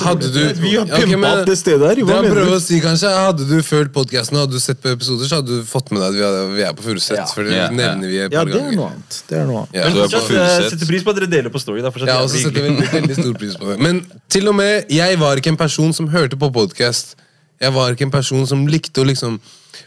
Hadde 0.02 0.26
du 0.34 0.40
Vi 0.58 0.72
har 0.74 0.88
Ja, 0.90 0.96
pimpa 0.98 1.18
men- 1.22 1.38
opp 1.38 1.46
det 1.46 1.54
stedet 1.60 1.86
her. 1.86 2.00
Hva 2.02 2.16
mener 2.20 2.34
du? 2.34 2.50
å 2.56 2.60
si 2.60 2.80
kanskje 2.82 3.06
Hadde 3.14 3.46
du 3.46 3.62
fulgt 3.62 3.92
podcasten 3.94 4.36
Hadde 4.40 4.50
du 4.52 4.58
sett 4.58 4.80
på 4.82 4.90
episoder, 4.90 5.24
så 5.30 5.38
hadde 5.38 5.60
du 5.60 5.62
fått 5.62 5.92
med 5.94 6.02
deg 6.02 6.18
at 6.20 6.50
vi 6.56 6.62
er, 6.66 6.72
på 6.74 6.82
Furuset. 6.82 7.14
Ja. 7.16 7.26
For 7.30 7.44
det 7.46 7.52
Ja, 7.54 7.62
ja. 7.66 7.70
nevner 7.70 8.08
vi 8.10 8.18
et 8.18 8.32
Ja, 8.32 8.44
det 8.44 8.54
er 8.58 8.72
noe 8.74 8.90
annet. 8.90 9.22
Det 9.28 9.38
er 9.38 9.46
noe 9.46 9.58
annet. 9.62 9.72
Ja. 9.78 9.84
Men 9.88 10.10
fortsatt, 10.10 10.70
setter 10.72 10.86
pris 10.90 11.02
på 11.06 11.10
at 11.14 11.16
dere 11.16 11.30
deler 11.30 11.50
på 11.54 11.60
story. 11.62 11.80
Da, 11.80 11.90
fortsatt 11.94 12.08
har 12.10 12.24
også 12.26 12.42
setter 12.42 12.62
vi 12.62 12.68
en 12.68 12.82
veldig 12.82 13.16
stor 13.22 13.34
pris 13.38 13.54
på 13.56 13.66
det. 13.70 13.78
Men 13.78 14.02
til 14.28 14.48
og 14.48 14.54
med 14.58 14.90
jeg 14.90 15.18
var 15.22 15.36
ikke 15.36 15.54
en 15.54 15.56
person 15.62 15.92
som 15.94 16.08
hørte 16.08 16.34
på 16.36 16.50
podkast. 16.52 17.14
Jeg 17.62 17.72
var 17.72 17.92
ikke 17.94 18.02
en 18.10 18.10
person 18.10 18.44
som 18.50 18.66
likte 18.66 18.98
å 18.98 19.06
liksom 19.06 19.38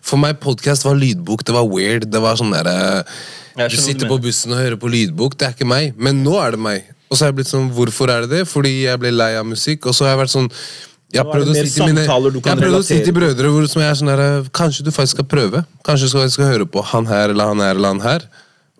For 0.01 0.21
meg 0.21 0.39
podkast 0.43 0.85
var 0.87 0.97
lydbok. 0.99 1.43
Det 1.45 1.55
var 1.55 1.67
weird. 1.69 2.09
Det 2.11 2.21
var 2.23 2.39
sånn 2.39 2.53
derre 2.55 3.03
Du 3.05 3.05
skjønner 3.05 3.69
hva 3.69 3.69
du 3.71 3.77
sitter 3.81 4.11
på 4.11 4.19
bussen 4.23 4.55
og 4.55 4.59
hører 4.63 4.79
på 4.81 4.91
lydbok. 4.91 5.37
Det 5.37 5.47
er 5.47 5.55
ikke 5.55 5.69
meg. 5.69 5.93
Men 5.97 6.23
nå 6.25 6.35
er 6.41 6.57
det 6.57 6.61
meg. 6.65 6.91
Og 7.09 7.17
så 7.17 7.25
har 7.25 7.31
jeg 7.31 7.39
blitt 7.41 7.51
sånn 7.53 7.69
Hvorfor 7.75 8.11
er 8.11 8.25
det 8.25 8.31
det? 8.33 8.43
Fordi 8.49 8.73
jeg 8.85 8.99
ble 9.01 9.13
lei 9.13 9.33
av 9.39 9.47
musikk. 9.47 9.85
Og 9.89 9.95
så 9.95 10.07
har 10.07 10.15
jeg 10.15 10.23
vært 10.25 10.35
sånn 10.35 10.51
jeg 11.13 11.21
har 11.21 11.27
Nå 11.29 11.35
er 11.35 11.45
det 11.45 11.45
prøvd 11.45 11.51
å 11.51 11.55
si 11.55 11.75
til 11.75 11.85
mine 11.85 12.01
Jeg 12.03 12.57
prøvd 12.59 12.77
å 12.79 12.83
si 12.83 12.97
til 13.05 13.13
brødre 13.15 13.51
hvor 13.53 13.67
som 13.71 13.83
jeg 13.83 13.91
er 13.93 13.99
sånn 13.99 14.09
der, 14.11 14.49
Kanskje 14.57 14.87
du 14.87 14.91
faktisk 14.91 15.19
skal 15.19 15.29
prøve. 15.29 15.61
Kanskje 15.85 16.09
du 16.09 16.11
skal, 16.15 16.31
skal 16.33 16.49
høre 16.49 16.67
på 16.67 16.83
han 16.91 17.07
her 17.07 17.31
eller 17.31 17.53
han 17.53 17.61
her 17.63 17.77
eller 17.77 17.93
han 17.93 18.01
her. 18.03 18.25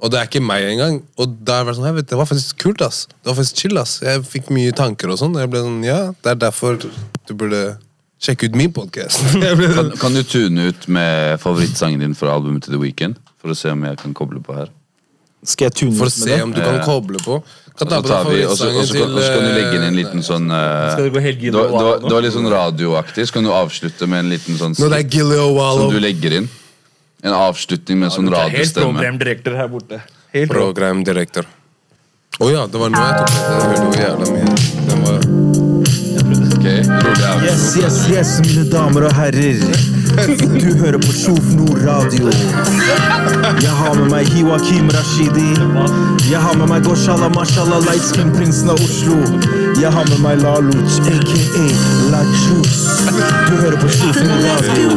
Og 0.04 0.12
det 0.12 0.20
er 0.20 0.28
ikke 0.28 0.42
meg 0.44 0.66
engang. 0.74 0.98
Og 1.22 1.38
da 1.48 1.60
har 1.60 1.64
jeg 1.64 1.70
vært 1.70 1.78
sånn, 1.80 1.88
jeg 1.88 1.98
vet, 2.00 2.10
Det 2.12 2.18
var 2.20 2.28
faktisk 2.28 2.58
kult. 2.66 2.82
ass 2.84 3.06
Det 3.08 3.30
var 3.30 3.38
faktisk 3.40 3.62
chill. 3.62 3.78
ass 3.80 4.00
Jeg 4.04 4.26
fikk 4.28 4.52
mye 4.52 4.74
tanker 4.76 5.14
og 5.14 5.22
sånn. 5.22 5.38
Jeg 5.40 5.52
ble 5.54 5.62
sånn, 5.64 5.84
ja, 5.86 6.00
Det 6.12 6.34
er 6.34 6.42
derfor 6.50 6.82
du 6.82 7.34
burde 7.34 7.78
sjekke 8.22 8.50
ut 8.50 8.56
min 8.56 8.74
podkast. 8.74 9.22
Kan, 9.76 9.92
kan 10.00 10.14
du 10.14 10.24
tune 10.24 10.70
ut 10.72 10.88
med 10.88 11.40
favorittsangen 11.42 12.00
din 12.00 12.16
fra 12.16 12.34
albumet 12.36 12.66
til 12.66 12.76
The 12.76 12.82
Weeknd? 12.82 13.20
For 13.42 13.54
å 13.54 13.58
se 13.58 13.70
om 13.74 13.84
jeg 13.86 14.00
kan 14.02 14.14
koble 14.18 14.42
på 14.42 14.56
her. 14.58 14.72
Skal 15.46 15.68
jeg 15.70 15.76
tune 15.78 15.98
For 16.00 16.10
å 16.10 16.14
se 16.14 16.40
om 16.42 16.54
du 16.56 16.62
kan 16.64 16.80
koble 16.86 17.22
på. 17.22 17.40
Kan 17.76 17.92
ta 17.92 18.00
så 18.00 18.24
på 18.24 18.32
deg 18.32 18.38
vi- 18.40 18.46
og 18.46 18.58
så- 18.58 18.70
og 18.72 18.86
så 18.88 18.94
kan, 18.94 19.12
og 19.12 19.22
så 19.22 19.34
kan 19.36 19.44
du 19.44 19.52
legge 19.54 19.76
inn 19.76 19.84
en 19.84 19.94
eh, 19.94 20.04
liten 20.04 20.24
sånn 20.24 20.50
uh, 20.50 20.92
Skal 20.94 21.04
det 21.04 21.14
gå 21.14 21.22
helt 21.22 21.38
det, 21.38 21.44
Gildo 21.44 21.68
var, 21.70 22.00
det, 22.00 22.10
det 22.10 22.22
litt 22.24 22.34
sånn 22.34 22.50
radioaktig. 22.50 23.28
Så 23.28 23.34
kan 23.34 23.44
du 23.44 23.52
avslutte 23.52 24.08
med 24.08 24.20
en 24.20 24.30
liten 24.32 24.58
sånn 24.58 24.74
no, 24.80 24.90
det 24.90 25.12
som 25.12 25.92
du 25.92 26.00
legger 26.00 26.38
inn. 26.40 26.50
En 27.22 27.34
avslutning 27.34 28.00
med 28.00 28.12
en 28.12 28.16
sånn 28.16 28.32
Det 28.32 28.38
er 28.38 28.50
helt 28.50 28.74
programdirektør 28.74 29.56
her 29.58 29.68
borte. 29.68 30.02
Helt. 30.34 30.52
Programdirektør. 30.52 31.46
Å 32.40 32.52
ja, 32.52 32.66
det 32.68 32.80
var 32.80 32.90
nå 32.90 33.00
jeg 33.00 33.18
tok 33.18 33.32
det. 33.32 33.76
Det 33.76 33.86
var 33.86 33.98
jævla 34.04 34.32
mye. 34.34 34.56
Den 34.90 35.04
var 35.06 35.45
Ok, 36.66 36.72
rolig 36.72 37.26
av. 37.34 37.44
Yes, 37.44 37.78
yes, 37.78 38.10
yes, 38.10 38.30
mine 38.42 38.64
damer 38.72 39.06
og 39.06 39.12
herrer. 39.14 39.60
Du 40.58 40.72
hører 40.80 40.98
på 40.98 41.12
Sjof 41.14 41.52
Nord 41.54 41.84
Radio. 41.86 42.32
Jeg 43.62 43.70
har 43.70 43.94
med 44.00 44.10
meg 44.10 44.32
Hiwakim 44.34 44.90
Rashidi. 44.96 45.52
Jeg 46.32 46.42
har 46.42 46.58
med 46.58 46.66
meg 46.72 46.82
Goshala 46.88 47.30
Mashala 47.36 47.78
lightskin-prinsen 47.86 48.74
av 48.74 48.82
Oslo. 48.82 49.20
Jeg 49.78 49.94
har 49.94 50.10
med 50.10 50.26
meg 50.26 50.42
Laluch, 50.42 50.98
aka 51.06 51.68
La 52.10 52.26
Juice. 52.34 53.14
Du 53.14 53.62
hører 53.62 53.78
på 53.86 53.94
Sjof 54.00 54.18
Nord 54.26 54.50
Radio. 54.50 54.90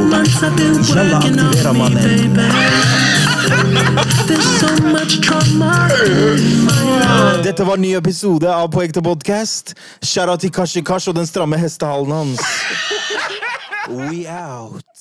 Inshallah, 0.73 1.21
aktiverer 1.21 1.73
mannen. 1.83 3.18
There's 3.49 4.61
so 4.61 4.69
much 4.93 5.21
trauma 5.21 5.89
Dette 7.43 7.65
var 7.65 7.75
en 7.75 7.81
ny 7.81 7.95
episode 7.97 8.55
av 8.55 8.69
På 8.69 8.83
ekte 8.85 9.01
podkast. 9.03 9.73
Shara 10.05 10.37
til 10.37 10.53
Kashi 10.53 10.83
Kash 10.85 11.09
og 11.09 11.17
den 11.17 11.27
stramme 11.27 11.57
hestehalen 11.57 12.13
hans. 12.13 12.45
We 13.89 14.27
out. 14.29 14.98